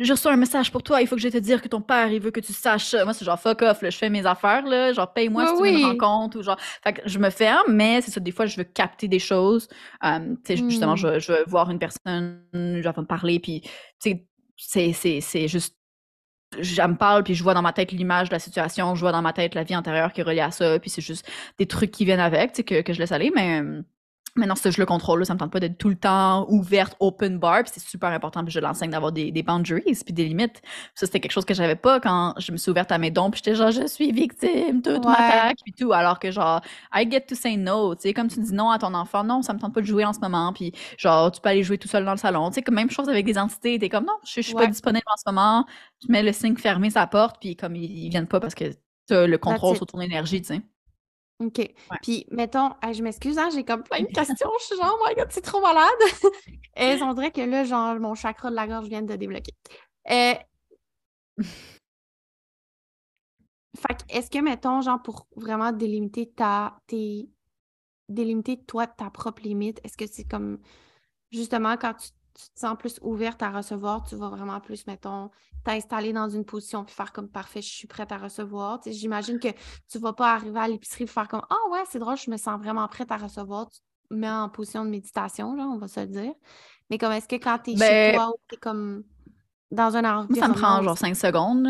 j'ai 0.00 0.12
reçu 0.12 0.28
un 0.28 0.36
message 0.36 0.72
pour 0.72 0.82
toi, 0.82 1.02
il 1.02 1.08
faut 1.08 1.16
que 1.16 1.22
je 1.22 1.28
te 1.28 1.38
dire 1.38 1.62
que 1.62 1.68
ton 1.68 1.82
père, 1.82 2.10
il 2.12 2.20
veut 2.20 2.30
que 2.30 2.40
tu 2.40 2.52
saches. 2.54 2.94
Moi, 3.04 3.14
c'est 3.14 3.24
genre 3.24 3.40
fuck 3.40 3.62
off, 3.62 3.82
là, 3.82 3.90
je 3.90 3.98
fais 3.98 4.10
mes 4.10 4.26
affaires, 4.26 4.64
là, 4.66 4.92
genre 4.92 5.12
paye-moi 5.12 5.46
si 5.46 5.54
tu 5.56 5.62
veux 5.62 5.68
une 5.70 5.84
rencontre 5.84 6.38
ou 6.38 6.42
genre. 6.44 6.58
Fait 6.84 6.94
que 6.94 7.02
je 7.06 7.18
me 7.18 7.30
ferme, 7.30 7.72
mais 7.74 8.00
c'est 8.02 8.12
ça, 8.12 8.20
des 8.20 8.32
fois, 8.32 8.46
je 8.46 8.56
veux 8.58 8.64
capter 8.64 9.08
des 9.08 9.18
choses. 9.20 9.68
Euh, 10.04 10.34
tu 10.44 10.56
sais, 10.56 10.64
justement, 10.68 10.94
Hmm. 10.94 10.96
je, 10.96 11.08
veux- 11.08 11.18
je 11.20 11.32
veux 11.32 11.44
voir 11.48 11.70
une 11.70 11.78
personne, 11.80 12.44
j'entends 12.82 13.04
parler, 13.06 13.40
puis 13.40 13.62
tu 13.62 13.70
sais, 14.00 14.26
c'est, 14.56 14.92
c'est, 14.94 15.20
c'est 15.22 15.48
juste. 15.48 15.77
Je 16.58 16.82
me 16.82 16.96
parle, 16.96 17.24
puis 17.24 17.34
je 17.34 17.42
vois 17.42 17.54
dans 17.54 17.62
ma 17.62 17.72
tête 17.72 17.92
l'image 17.92 18.28
de 18.30 18.34
la 18.34 18.38
situation, 18.38 18.94
je 18.94 19.00
vois 19.00 19.12
dans 19.12 19.22
ma 19.22 19.32
tête 19.32 19.54
la 19.54 19.64
vie 19.64 19.76
antérieure 19.76 20.12
qui 20.12 20.20
est 20.20 20.24
reliée 20.24 20.40
à 20.40 20.50
ça, 20.50 20.78
puis 20.78 20.88
c'est 20.90 21.02
juste 21.02 21.28
des 21.58 21.66
trucs 21.66 21.90
qui 21.90 22.04
viennent 22.04 22.20
avec, 22.20 22.52
tu 22.52 22.56
sais, 22.58 22.64
que, 22.64 22.80
que 22.82 22.92
je 22.92 22.98
laisse 22.98 23.12
aller, 23.12 23.30
mais. 23.34 23.62
Maintenant, 24.38 24.54
ça, 24.54 24.70
je 24.70 24.78
le 24.80 24.86
contrôle, 24.86 25.18
là, 25.20 25.24
ça 25.24 25.34
me 25.34 25.38
tente 25.38 25.50
pas 25.52 25.60
d'être 25.60 25.76
tout 25.78 25.88
le 25.88 25.96
temps 25.96 26.46
ouverte, 26.48 26.96
open 27.00 27.38
bar, 27.38 27.62
puis 27.64 27.72
c'est 27.74 27.80
super 27.86 28.10
important, 28.10 28.42
puis 28.44 28.52
je 28.52 28.60
l'enseigne 28.60 28.90
d'avoir 28.90 29.12
des, 29.12 29.30
des 29.32 29.42
boundaries, 29.42 29.82
puis 30.04 30.14
des 30.14 30.24
limites. 30.24 30.62
Ça, 30.94 31.06
c'était 31.06 31.20
quelque 31.20 31.32
chose 31.32 31.44
que 31.44 31.54
j'avais 31.54 31.76
pas 31.76 32.00
quand 32.00 32.34
je 32.38 32.52
me 32.52 32.56
suis 32.56 32.70
ouverte 32.70 32.92
à 32.92 32.98
mes 32.98 33.10
dons, 33.10 33.30
puis 33.30 33.40
j'étais 33.44 33.56
genre, 33.56 33.70
je 33.70 33.86
suis 33.86 34.12
victime, 34.12 34.82
tout 34.82 34.90
Ouais. 34.90 35.00
m'attaque, 35.04 35.58
puis 35.64 35.72
tout, 35.72 35.92
alors 35.92 36.18
que 36.18 36.30
genre, 36.30 36.60
I 36.94 37.08
get 37.10 37.22
to 37.22 37.34
say 37.34 37.56
no, 37.56 37.94
tu 37.94 38.02
sais, 38.02 38.14
comme 38.14 38.28
tu 38.28 38.40
dis 38.40 38.52
non 38.54 38.70
à 38.70 38.78
ton 38.78 38.94
enfant, 38.94 39.24
non, 39.24 39.42
ça 39.42 39.52
me 39.52 39.58
tente 39.58 39.74
pas 39.74 39.80
de 39.80 39.86
jouer 39.86 40.04
en 40.04 40.12
ce 40.12 40.20
moment, 40.20 40.52
puis 40.52 40.72
genre, 40.96 41.30
tu 41.32 41.40
peux 41.40 41.48
aller 41.50 41.62
jouer 41.62 41.78
tout 41.78 41.88
seul 41.88 42.04
dans 42.04 42.12
le 42.12 42.18
salon, 42.18 42.48
tu 42.50 42.54
sais, 42.56 42.62
comme 42.62 42.74
même 42.76 42.90
chose 42.90 43.08
avec 43.08 43.26
des 43.26 43.38
entités, 43.38 43.78
t'es 43.78 43.88
comme, 43.88 44.04
non, 44.06 44.18
je, 44.24 44.40
je 44.40 44.46
suis 44.46 44.54
pas 44.54 44.66
disponible 44.66 45.04
en 45.06 45.16
ce 45.16 45.22
moment, 45.32 45.66
tu 46.00 46.10
mets 46.10 46.22
le 46.22 46.32
signe 46.32 46.56
fermé 46.56 46.90
sa 46.90 47.06
porte, 47.06 47.36
puis 47.40 47.56
comme 47.56 47.76
ils, 47.76 48.06
ils 48.06 48.08
viennent 48.10 48.26
pas 48.28 48.40
parce 48.40 48.54
que 48.54 48.64
t'as 49.06 49.26
le 49.26 49.38
contrôle 49.38 49.76
sur 49.76 49.86
ton 49.86 50.00
énergie, 50.00 50.40
tu 50.42 50.48
sais. 50.54 50.62
OK. 51.40 51.72
Puis, 52.02 52.26
mettons, 52.30 52.70
hey, 52.82 52.94
je 52.94 53.02
m'excuse, 53.02 53.38
hein, 53.38 53.48
j'ai 53.54 53.64
comme 53.64 53.84
plein 53.84 54.00
de 54.00 54.06
questions. 54.12 54.50
Je 54.58 54.64
suis 54.64 54.76
genre, 54.76 54.98
oh 54.98 55.04
my 55.06 55.14
god, 55.14 55.28
c'est 55.30 55.40
trop 55.40 55.60
malade. 55.60 55.88
Et 56.76 57.00
on 57.02 57.14
dirait 57.14 57.30
que 57.30 57.40
là, 57.40 57.64
genre, 57.64 57.98
mon 58.00 58.14
chakra 58.14 58.50
de 58.50 58.56
la 58.56 58.66
gorge 58.66 58.88
vient 58.88 59.02
de 59.02 59.14
débloquer? 59.14 59.52
Euh... 60.10 60.34
Fait 63.76 63.94
que, 63.94 64.02
est-ce 64.08 64.30
que, 64.30 64.38
mettons, 64.38 64.80
genre, 64.80 65.00
pour 65.00 65.28
vraiment 65.36 65.70
délimiter 65.70 66.28
ta, 66.28 66.80
tes, 66.88 67.28
délimiter 68.08 68.56
toi 68.64 68.88
ta 68.88 69.08
propre 69.10 69.42
limite, 69.42 69.80
est-ce 69.84 69.96
que 69.96 70.06
c'est 70.06 70.24
comme, 70.24 70.58
justement, 71.30 71.76
quand 71.76 71.94
tu, 71.94 72.08
tu 72.38 72.50
te 72.50 72.58
sens 72.60 72.76
plus 72.78 72.98
ouverte 73.02 73.42
à 73.42 73.50
recevoir, 73.50 74.04
tu 74.04 74.14
vas 74.16 74.28
vraiment 74.28 74.60
plus, 74.60 74.86
mettons, 74.86 75.30
t'installer 75.64 76.12
dans 76.12 76.28
une 76.28 76.44
position 76.44 76.84
puis 76.84 76.94
faire 76.94 77.12
comme 77.12 77.28
parfait, 77.28 77.60
je 77.60 77.68
suis 77.68 77.88
prête 77.88 78.12
à 78.12 78.16
recevoir. 78.18 78.80
Tu 78.80 78.90
sais, 78.92 78.96
J'imagine 78.96 79.38
que 79.40 79.48
tu 79.90 79.98
vas 79.98 80.12
pas 80.12 80.32
arriver 80.34 80.60
à 80.60 80.68
l'épicerie 80.68 81.04
et 81.04 81.06
faire 81.08 81.26
comme 81.28 81.42
Ah 81.50 81.70
ouais, 81.72 81.82
c'est 81.90 81.98
drôle, 81.98 82.16
je 82.16 82.30
me 82.30 82.36
sens 82.36 82.58
vraiment 82.60 82.86
prête 82.88 83.10
à 83.10 83.16
recevoir. 83.16 83.68
Tu 83.68 83.80
te 84.08 84.14
mets 84.14 84.30
en 84.30 84.48
position 84.48 84.84
de 84.84 84.90
méditation, 84.90 85.54
là, 85.56 85.64
on 85.64 85.78
va 85.78 85.88
se 85.88 86.00
le 86.00 86.06
dire. 86.06 86.32
Mais 86.90 86.96
comme 86.98 87.12
est-ce 87.12 87.28
que 87.28 87.36
quand 87.36 87.58
tu 87.58 87.72
es 87.72 87.74
chez 87.74 87.78
Ben- 87.80 88.14
toi 88.14 88.28
ou 88.30 88.34
t'es 88.48 88.56
comme 88.56 89.02
dans 89.70 89.96
un 89.96 90.04
environnement. 90.04 90.34
ça 90.40 90.48
me 90.48 90.54
prend 90.54 90.82
genre 90.82 90.96
5 90.96 91.16
secondes. 91.16 91.68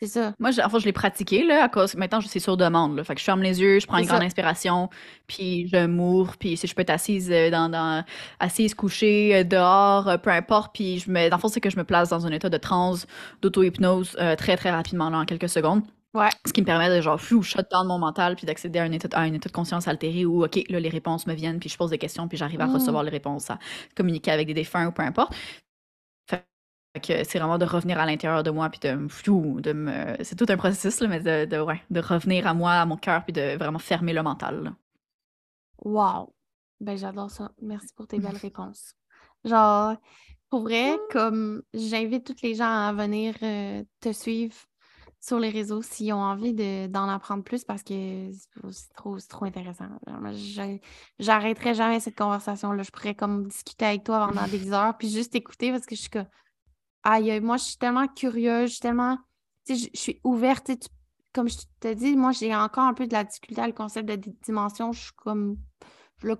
C'est 0.00 0.06
ça. 0.06 0.32
Moi, 0.38 0.52
j'ai- 0.52 0.62
enfin, 0.62 0.78
je 0.78 0.84
l'ai 0.84 0.92
pratiqué, 0.92 1.42
là, 1.44 1.64
à 1.64 1.68
cause, 1.68 1.96
maintenant, 1.96 2.20
je- 2.20 2.28
c'est 2.28 2.38
sur 2.38 2.56
demande, 2.56 2.96
là. 2.96 3.02
Fait 3.02 3.14
que 3.14 3.20
je 3.20 3.24
ferme 3.24 3.42
les 3.42 3.60
yeux, 3.60 3.80
je 3.80 3.86
prends 3.86 3.98
une 3.98 4.06
grande 4.06 4.20
ça. 4.20 4.26
inspiration, 4.26 4.88
puis 5.26 5.68
je 5.72 5.86
m'ouvre, 5.86 6.36
puis 6.38 6.56
si 6.56 6.66
je 6.68 6.74
peux 6.74 6.82
être 6.82 6.90
assise 6.90 7.28
euh, 7.32 7.50
dans, 7.50 7.68
dans 7.68 8.04
assise, 8.38 8.74
couchée, 8.74 9.34
euh, 9.34 9.42
dehors, 9.44 10.08
euh, 10.08 10.16
peu 10.16 10.30
importe, 10.30 10.72
puis 10.72 11.00
je 11.00 11.10
me, 11.10 11.28
dans 11.28 11.36
le 11.36 11.40
fond, 11.40 11.48
c'est 11.48 11.60
que 11.60 11.70
je 11.70 11.76
me 11.76 11.82
place 11.84 12.10
dans 12.10 12.26
un 12.26 12.30
état 12.30 12.48
de 12.48 12.56
transe, 12.58 13.06
d'auto-hypnose, 13.42 14.16
euh, 14.20 14.36
très, 14.36 14.56
très 14.56 14.70
rapidement, 14.70 15.10
là, 15.10 15.18
en 15.18 15.24
quelques 15.24 15.48
secondes. 15.48 15.82
Ouais. 16.14 16.28
Ce 16.46 16.52
qui 16.52 16.60
me 16.62 16.66
permet 16.66 16.88
de, 16.94 17.00
genre, 17.02 17.20
flou, 17.20 17.42
shut 17.42 17.66
down 17.70 17.86
mon 17.86 17.98
mental, 17.98 18.34
puis 18.36 18.46
d'accéder 18.46 18.78
à 18.78 18.84
un 18.84 18.92
état, 18.92 19.08
à 19.16 19.22
un 19.22 19.32
état 19.32 19.48
de 19.48 19.52
conscience 19.54 19.88
altéré 19.88 20.24
où, 20.24 20.44
OK, 20.44 20.58
là, 20.70 20.80
les 20.80 20.88
réponses 20.88 21.26
me 21.26 21.34
viennent, 21.34 21.58
puis 21.58 21.68
je 21.68 21.76
pose 21.76 21.90
des 21.90 21.98
questions, 21.98 22.28
puis 22.28 22.38
j'arrive 22.38 22.60
à 22.60 22.66
Mm. 22.66 22.74
recevoir 22.74 23.02
les 23.02 23.10
réponses, 23.10 23.50
à 23.50 23.58
communiquer 23.94 24.30
avec 24.30 24.46
des 24.46 24.54
défunts 24.54 24.86
ou 24.86 24.92
peu 24.92 25.02
importe. 25.02 25.34
Que 27.00 27.24
c'est 27.24 27.38
vraiment 27.38 27.58
de 27.58 27.64
revenir 27.64 27.98
à 27.98 28.06
l'intérieur 28.06 28.42
de 28.42 28.50
moi, 28.50 28.68
puis 28.70 28.80
de, 28.80 28.92
me- 28.94 29.08
pfiou, 29.08 29.60
de 29.60 29.72
me... 29.72 30.16
C'est 30.22 30.36
tout 30.36 30.46
un 30.48 30.56
processus, 30.56 31.00
là, 31.00 31.08
mais 31.08 31.20
de, 31.20 31.44
de, 31.44 31.60
ouais, 31.60 31.80
de 31.90 32.00
revenir 32.00 32.46
à 32.46 32.54
moi, 32.54 32.72
à 32.72 32.86
mon 32.86 32.96
cœur, 32.96 33.24
puis 33.24 33.32
de 33.32 33.56
vraiment 33.56 33.78
fermer 33.78 34.12
le 34.12 34.22
mental. 34.22 34.62
là. 34.64 34.72
Wow. 35.84 36.34
Ben, 36.80 36.96
j'adore 36.96 37.30
ça. 37.30 37.50
Merci 37.60 37.88
pour 37.96 38.06
tes 38.06 38.18
belles 38.18 38.36
réponses. 38.42 38.94
Genre, 39.44 39.96
pour 40.50 40.62
vrai, 40.62 40.96
comme 41.10 41.62
j'invite 41.74 42.24
tous 42.26 42.42
les 42.42 42.54
gens 42.54 42.88
à 42.88 42.92
venir 42.92 43.34
euh, 43.42 43.82
te 44.00 44.12
suivre 44.12 44.54
sur 45.20 45.38
les 45.40 45.50
réseaux 45.50 45.82
s'ils 45.82 46.12
ont 46.12 46.22
envie 46.22 46.54
de- 46.54 46.86
d'en 46.86 47.08
apprendre 47.08 47.42
plus 47.42 47.64
parce 47.64 47.82
que 47.82 48.30
c'est 48.70 48.92
trop, 48.94 49.18
trop 49.28 49.44
intéressant. 49.46 49.86
J'arrêterai 51.18 51.74
jamais 51.74 52.00
cette 52.00 52.16
conversation-là. 52.16 52.82
Je 52.82 52.90
pourrais 52.90 53.14
comme 53.14 53.48
discuter 53.48 53.84
avec 53.84 54.04
toi 54.04 54.28
pendant 54.28 54.46
des 54.46 54.72
heures 54.72 54.96
puis 54.96 55.10
juste 55.10 55.34
écouter 55.34 55.72
parce 55.72 55.86
que 55.86 55.96
je 55.96 56.00
suis 56.02 56.10
comme 56.10 56.26
aïe, 57.02 57.40
moi, 57.40 57.56
je 57.56 57.64
suis 57.64 57.76
tellement 57.76 58.06
curieuse, 58.08 58.68
je 58.68 58.74
suis 58.74 58.80
tellement, 58.80 59.16
tu 59.66 59.76
sais, 59.76 59.90
je, 59.94 60.00
suis 60.00 60.20
ouverte, 60.24 60.66
tu 60.66 60.88
comme 61.34 61.48
je 61.48 61.56
te 61.80 61.92
dis, 61.92 62.16
moi, 62.16 62.32
j'ai 62.32 62.54
encore 62.54 62.84
un 62.84 62.94
peu 62.94 63.06
de 63.06 63.12
la 63.12 63.22
difficulté 63.24 63.60
à 63.60 63.66
le 63.66 63.72
concept 63.72 64.08
de 64.08 64.16
di- 64.16 64.36
dimension, 64.42 64.92
je 64.92 65.02
suis 65.04 65.12
comme, 65.12 65.56
je 66.18 66.26
le 66.26 66.36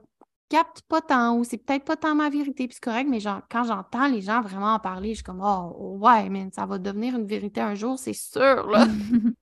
capte 0.49 0.83
pas 0.83 1.01
tant, 1.01 1.37
ou 1.37 1.45
c'est 1.45 1.59
peut-être 1.59 1.85
pas 1.85 1.97
tant 1.97 2.15
ma 2.15 2.31
vérité, 2.31 2.67
puis 2.67 2.75
c'est 2.75 2.83
correct, 2.83 3.07
mais 3.09 3.21
genre, 3.21 3.43
quand 3.51 3.65
j'entends 3.65 4.09
les 4.09 4.23
gens 4.23 4.41
vraiment 4.41 4.75
en 4.75 4.79
parler, 4.81 5.11
je 5.11 5.17
suis 5.17 5.25
comme, 5.25 5.43
oh, 5.45 5.99
ouais, 6.01 6.29
man, 6.31 6.51
ça 6.53 6.67
va 6.67 6.79
devenir 6.79 7.15
une 7.15 7.27
vérité 7.27 7.61
un 7.61 7.75
jour, 7.75 7.99
c'est 7.99 8.15
sûr, 8.15 8.67
là, 8.69 8.87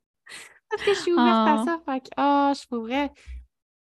parce 0.71 0.83
que 0.83 0.95
je 0.95 0.99
suis 0.99 1.13
ouverte 1.13 1.47
à 1.47 1.59
Ah. 1.59 1.65
ça, 1.65 1.81
fait 1.87 2.01
que, 2.01 2.09
oh, 2.19 2.51
je 2.53 2.59
suis 2.59 2.69
pour 2.69 2.81
vrai, 2.81 3.13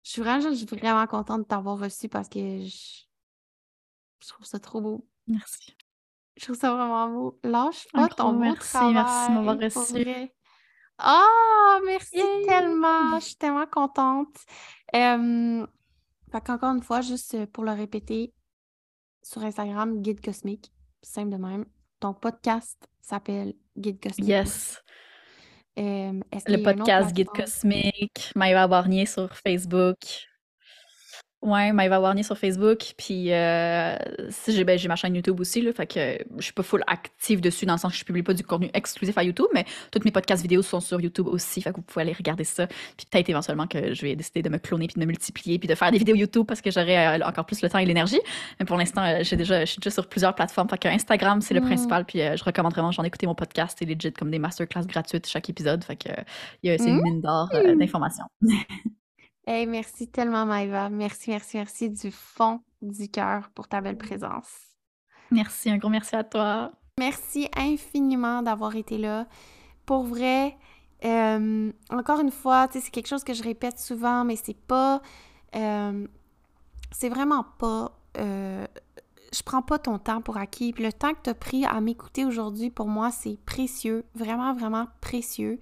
je 0.03 0.11
suis 0.11 0.22
vraiment, 0.22 0.41
je 0.41 0.53
suis 0.53 0.65
vraiment 0.65 1.07
contente 1.07 1.41
de 1.41 1.47
t'avoir 1.47 1.80
reçu 1.80 2.10
parce 2.10 2.30
que 2.30 2.39
je, 2.39 3.06
je 4.22 4.27
trouve 4.27 4.45
ça 4.45 4.60
trop 4.60 4.81
beau. 4.81 5.07
Merci. 5.27 5.74
Je 6.38 6.45
trouve 6.45 6.57
ça 6.57 6.74
vraiment 6.74 7.10
beau. 7.10 7.40
Lâche 7.44 7.88
Un 7.94 8.07
pas 8.07 8.16
ton 8.16 8.24
gros 8.26 8.34
beau 8.34 8.40
merci, 8.40 8.78
merci 8.94 9.32
m'avoir 9.32 9.57
reçu. 9.57 10.32
Ah, 10.98 11.80
merci 11.86 12.22
tellement. 12.48 13.20
Je 13.20 13.26
suis 13.26 13.36
tellement 13.36 13.66
contente. 13.68 14.36
Euh, 14.95 15.66
fait 16.32 16.41
qu'encore 16.45 16.72
une 16.72 16.84
fois, 16.84 17.02
juste 17.02 17.36
euh, 17.36 17.45
pour 17.48 17.64
le 17.64 17.72
répéter, 17.72 18.34
sur 19.24 19.44
Instagram, 19.44 20.02
Guide 20.02 20.22
Cosmique, 20.22 20.72
simple 21.02 21.32
de 21.32 21.38
même. 21.38 21.66
Ton 21.99 22.14
podcast 22.14 22.78
s'appelle 23.02 23.56
Guide 23.78 24.02
Cosmique. 24.02 24.30
Yes. 24.30 24.84
Euh, 25.78 26.20
Le 26.48 26.64
podcast 26.64 27.14
Guide? 27.14 27.28
Cosmique, 27.28 28.32
Maëva 28.36 28.68
Barnier 28.68 29.06
sur 29.06 29.36
Facebook. 29.36 30.28
Ouais, 31.46 31.72
Maëva 31.72 32.00
Barnier 32.00 32.24
sur 32.24 32.38
Facebook. 32.40 32.94
Puis 32.98 33.32
euh, 33.32 33.96
si 34.30 34.52
j'ai 34.52 34.64
ben, 34.64 34.80
j'ai 34.80 34.88
ma 34.88 34.96
chaîne 34.96 35.14
YouTube 35.14 35.40
aussi, 35.40 35.62
là, 35.62 35.72
fait 35.74 35.86
que 35.86 36.18
je 36.38 36.44
suis 36.44 36.54
pas 36.54 36.64
full 36.64 36.84
active 36.88 37.40
dessus 37.40 37.68
dans 37.68 37.74
le 37.76 37.80
sens 37.80 37.94
que 37.94 38.00
je 38.00 38.04
publie 38.04 38.24
pas 38.24 38.34
du 38.34 38.44
contenu 38.44 38.70
exclusif 38.74 39.16
à 39.18 39.24
YouTube, 39.24 39.46
mais 39.54 39.64
tous 39.92 40.00
mes 40.04 40.10
podcasts 40.12 40.42
vidéo 40.42 40.64
sont 40.64 40.80
sur 40.80 41.00
YouTube 41.00 41.28
aussi, 41.28 41.62
fait 41.62 41.70
que 41.70 41.76
vous 41.76 41.82
pouvez 41.84 42.02
aller 42.02 42.14
regarder 42.14 42.44
ça. 42.46 42.66
Puis 42.66 43.06
peut-être 43.12 43.30
éventuellement 43.30 43.68
que 43.68 43.94
je 43.94 44.02
vais 44.02 44.16
décider 44.16 44.42
de 44.42 44.50
me 44.50 44.58
cloner 44.58 44.88
puis 44.88 44.96
de 44.96 45.00
me 45.02 45.06
multiplier 45.06 45.60
puis 45.60 45.68
de 45.68 45.76
faire 45.76 45.92
des 45.92 46.00
vidéos 46.00 46.16
YouTube 46.16 46.46
parce 46.48 46.62
que 46.62 46.72
j'aurai 46.72 46.98
euh, 46.98 47.26
encore 47.26 47.46
plus 47.46 47.62
le 47.62 47.70
temps 47.70 47.78
et 47.78 47.86
l'énergie. 47.86 48.20
Mais 48.60 48.66
pour 48.66 48.78
l'instant, 48.78 49.04
euh, 49.04 49.20
j'ai 49.22 49.36
déjà, 49.36 49.62
je 49.66 49.72
suis 49.72 49.80
déjà 49.80 49.92
sur 49.92 50.08
plusieurs 50.08 50.34
plateformes. 50.34 50.68
Fait 50.68 50.80
que 50.80 50.88
Instagram, 50.88 51.42
c'est 51.42 51.54
le 51.54 51.62
Mm. 51.62 51.66
principal. 51.66 52.06
Puis 52.06 52.20
je 52.20 52.44
recommande 52.44 52.74
vraiment, 52.74 52.92
j'en 52.92 53.04
ai 53.04 53.08
écouté 53.08 53.28
mon 53.28 53.36
podcast, 53.36 53.76
c'est 53.80 53.86
legit 53.86 54.12
comme 54.14 54.32
des 54.32 54.40
masterclass 54.40 54.86
gratuites 54.88 55.28
chaque 55.28 55.48
épisode. 55.50 55.84
Fait 55.84 55.96
que 55.96 56.10
c'est 56.64 56.78
une 56.90 57.02
mine 57.04 57.22
d'or 57.22 57.50
Mm. 57.54 57.78
d'informations. 57.78 58.26
Hey, 59.48 59.68
merci 59.68 60.08
tellement, 60.08 60.46
Maëva. 60.46 60.90
Merci, 60.90 61.30
merci, 61.30 61.58
merci 61.58 61.90
du 61.90 62.12
fond 62.12 62.62
du 62.82 63.10
cœur 63.10 63.50
pour 63.52 63.68
ta 63.68 63.80
belle 63.82 63.98
présence. 63.98 64.50
Merci, 65.32 65.70
un 65.70 65.78
gros 65.78 65.90
merci 65.90 66.16
à 66.16 66.24
toi. 66.24 66.72
Merci 67.00 67.50
infiniment 67.56 68.42
d'avoir 68.42 68.76
été 68.76 68.98
là. 68.98 69.28
Pour 69.86 70.04
vrai, 70.04 70.58
euh, 71.04 71.72
encore 71.90 72.20
une 72.22 72.32
fois, 72.32 72.68
c'est 72.72 72.90
quelque 72.90 73.08
chose 73.08 73.24
que 73.24 73.34
je 73.34 73.44
répète 73.44 73.78
souvent, 73.80 74.24
mais 74.24 74.36
c'est 74.36 74.58
pas. 74.58 75.02
euh, 75.56 76.08
c'est 76.92 77.10
vraiment 77.10 77.44
pas. 77.60 77.92
euh, 78.18 78.66
je 79.34 79.44
prends 79.44 79.62
pas 79.62 79.78
ton 79.78 80.00
temps 80.00 80.22
pour 80.22 80.38
acquis. 80.38 80.72
Puis 80.74 80.84
le 80.84 80.94
temps 80.94 81.14
que 81.14 81.22
tu 81.24 81.30
as 81.30 81.34
pris 81.36 81.66
à 81.66 81.82
m'écouter 81.82 82.24
aujourd'hui, 82.26 82.70
pour 82.70 82.88
moi, 82.88 83.12
c'est 83.12 83.38
précieux. 83.46 84.06
Vraiment, 84.16 84.54
vraiment 84.54 84.88
précieux. 85.02 85.60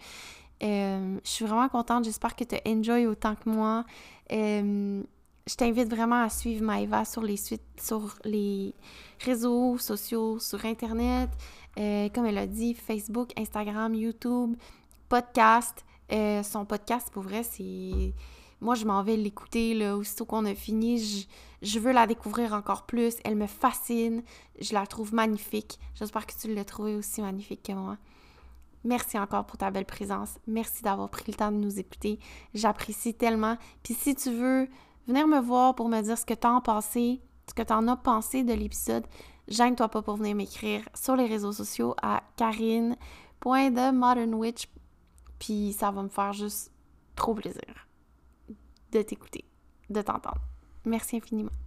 Euh, 0.64 1.19
je 1.23 1.30
suis 1.30 1.45
vraiment 1.45 1.69
contente. 1.69 2.06
J'espère 2.06 2.35
que 2.35 2.44
tu 2.44 2.56
enjoy 2.65 3.06
autant 3.06 3.35
que 3.35 3.49
moi. 3.49 3.85
Euh, 4.31 5.03
je 5.45 5.56
t'invite 5.56 5.90
vraiment 5.90 6.23
à 6.23 6.30
suivre 6.30 6.64
Maëva 6.64 7.03
sur 7.03 7.22
les, 7.22 7.35
suites, 7.35 7.61
sur 7.81 8.15
les 8.23 8.73
réseaux 9.19 9.77
sociaux, 9.77 10.40
sur 10.40 10.64
Internet. 10.65 11.30
Euh, 11.77 12.07
comme 12.10 12.26
elle 12.26 12.38
a 12.38 12.48
dit, 12.48 12.73
Facebook, 12.73 13.31
Instagram, 13.38 13.94
YouTube, 13.94 14.56
podcast. 15.10 15.84
Son 16.44 16.64
podcast, 16.65 17.10
pour 17.11 17.23
vrai, 17.23 17.41
c'est... 17.41 18.14
Moi, 18.61 18.76
je 18.76 18.85
m'en 18.85 19.02
vais 19.02 19.18
l'écouter, 19.18 19.73
là, 19.73 19.98
aussitôt 19.98 20.26
qu'on 20.26 20.45
a 20.45 20.53
fini. 20.53 20.99
Je, 20.99 21.26
je 21.64 21.80
veux 21.80 21.91
la 21.91 22.06
découvrir 22.06 22.53
encore 22.53 22.85
plus. 22.85 23.15
Elle 23.26 23.35
me 23.35 23.48
fascine. 23.48 24.22
Je 24.61 24.73
la 24.73 24.85
trouve 24.85 25.11
magnifique. 25.14 25.80
J'espère 25.95 26.27
que 26.27 26.34
tu 26.40 26.53
l'as 26.53 26.64
trouvée 26.64 26.95
aussi 26.95 27.19
magnifique 27.22 27.64
que 27.64 27.73
moi. 27.73 27.98
Merci 28.84 29.18
encore 29.18 29.46
pour 29.46 29.58
ta 29.58 29.72
belle 29.72 29.86
présence. 29.86 30.38
Merci 30.46 30.84
d'avoir 30.84 31.10
pris 31.10 31.24
le 31.28 31.34
temps 31.34 31.52
de 31.52 31.58
nous 31.58 31.80
écouter. 31.80 32.20
J'apprécie 32.54 33.14
tellement. 33.14 33.58
Puis 33.82 33.94
si 33.94 34.14
tu 34.16 34.30
veux 34.32 34.68
venir 35.08 35.26
me 35.28 35.40
voir 35.40 35.74
pour 35.76 35.88
me 35.90 36.02
dire 36.02 36.18
ce 36.18 36.26
que 36.26 36.34
tu 36.34 36.48
en 36.48 36.60
pensé, 36.62 37.22
ce 37.48 37.54
que 37.54 37.62
tu 37.62 37.74
en 37.74 37.88
as 37.88 37.96
pensé 37.96 38.44
de 38.44 38.52
l'épisode, 38.54 39.06
gêne-toi 39.48 39.88
pas 39.88 40.02
pour 40.02 40.18
venir 40.18 40.36
m'écrire 40.36 40.82
sur 40.94 41.16
les 41.16 41.28
réseaux 41.28 41.54
sociaux 41.54 41.96
à 42.02 42.24
karine.themodernwitch. 42.36 44.68
Puis 45.40 45.72
ça 45.74 45.92
va 45.92 46.04
me 46.04 46.10
faire 46.10 46.34
juste 46.34 46.74
trop 47.16 47.34
plaisir 47.34 47.88
de 48.92 49.02
t'écouter, 49.02 49.46
de 49.90 50.02
t'entendre. 50.02 50.42
Merci 50.86 51.16
infiniment. 51.18 51.62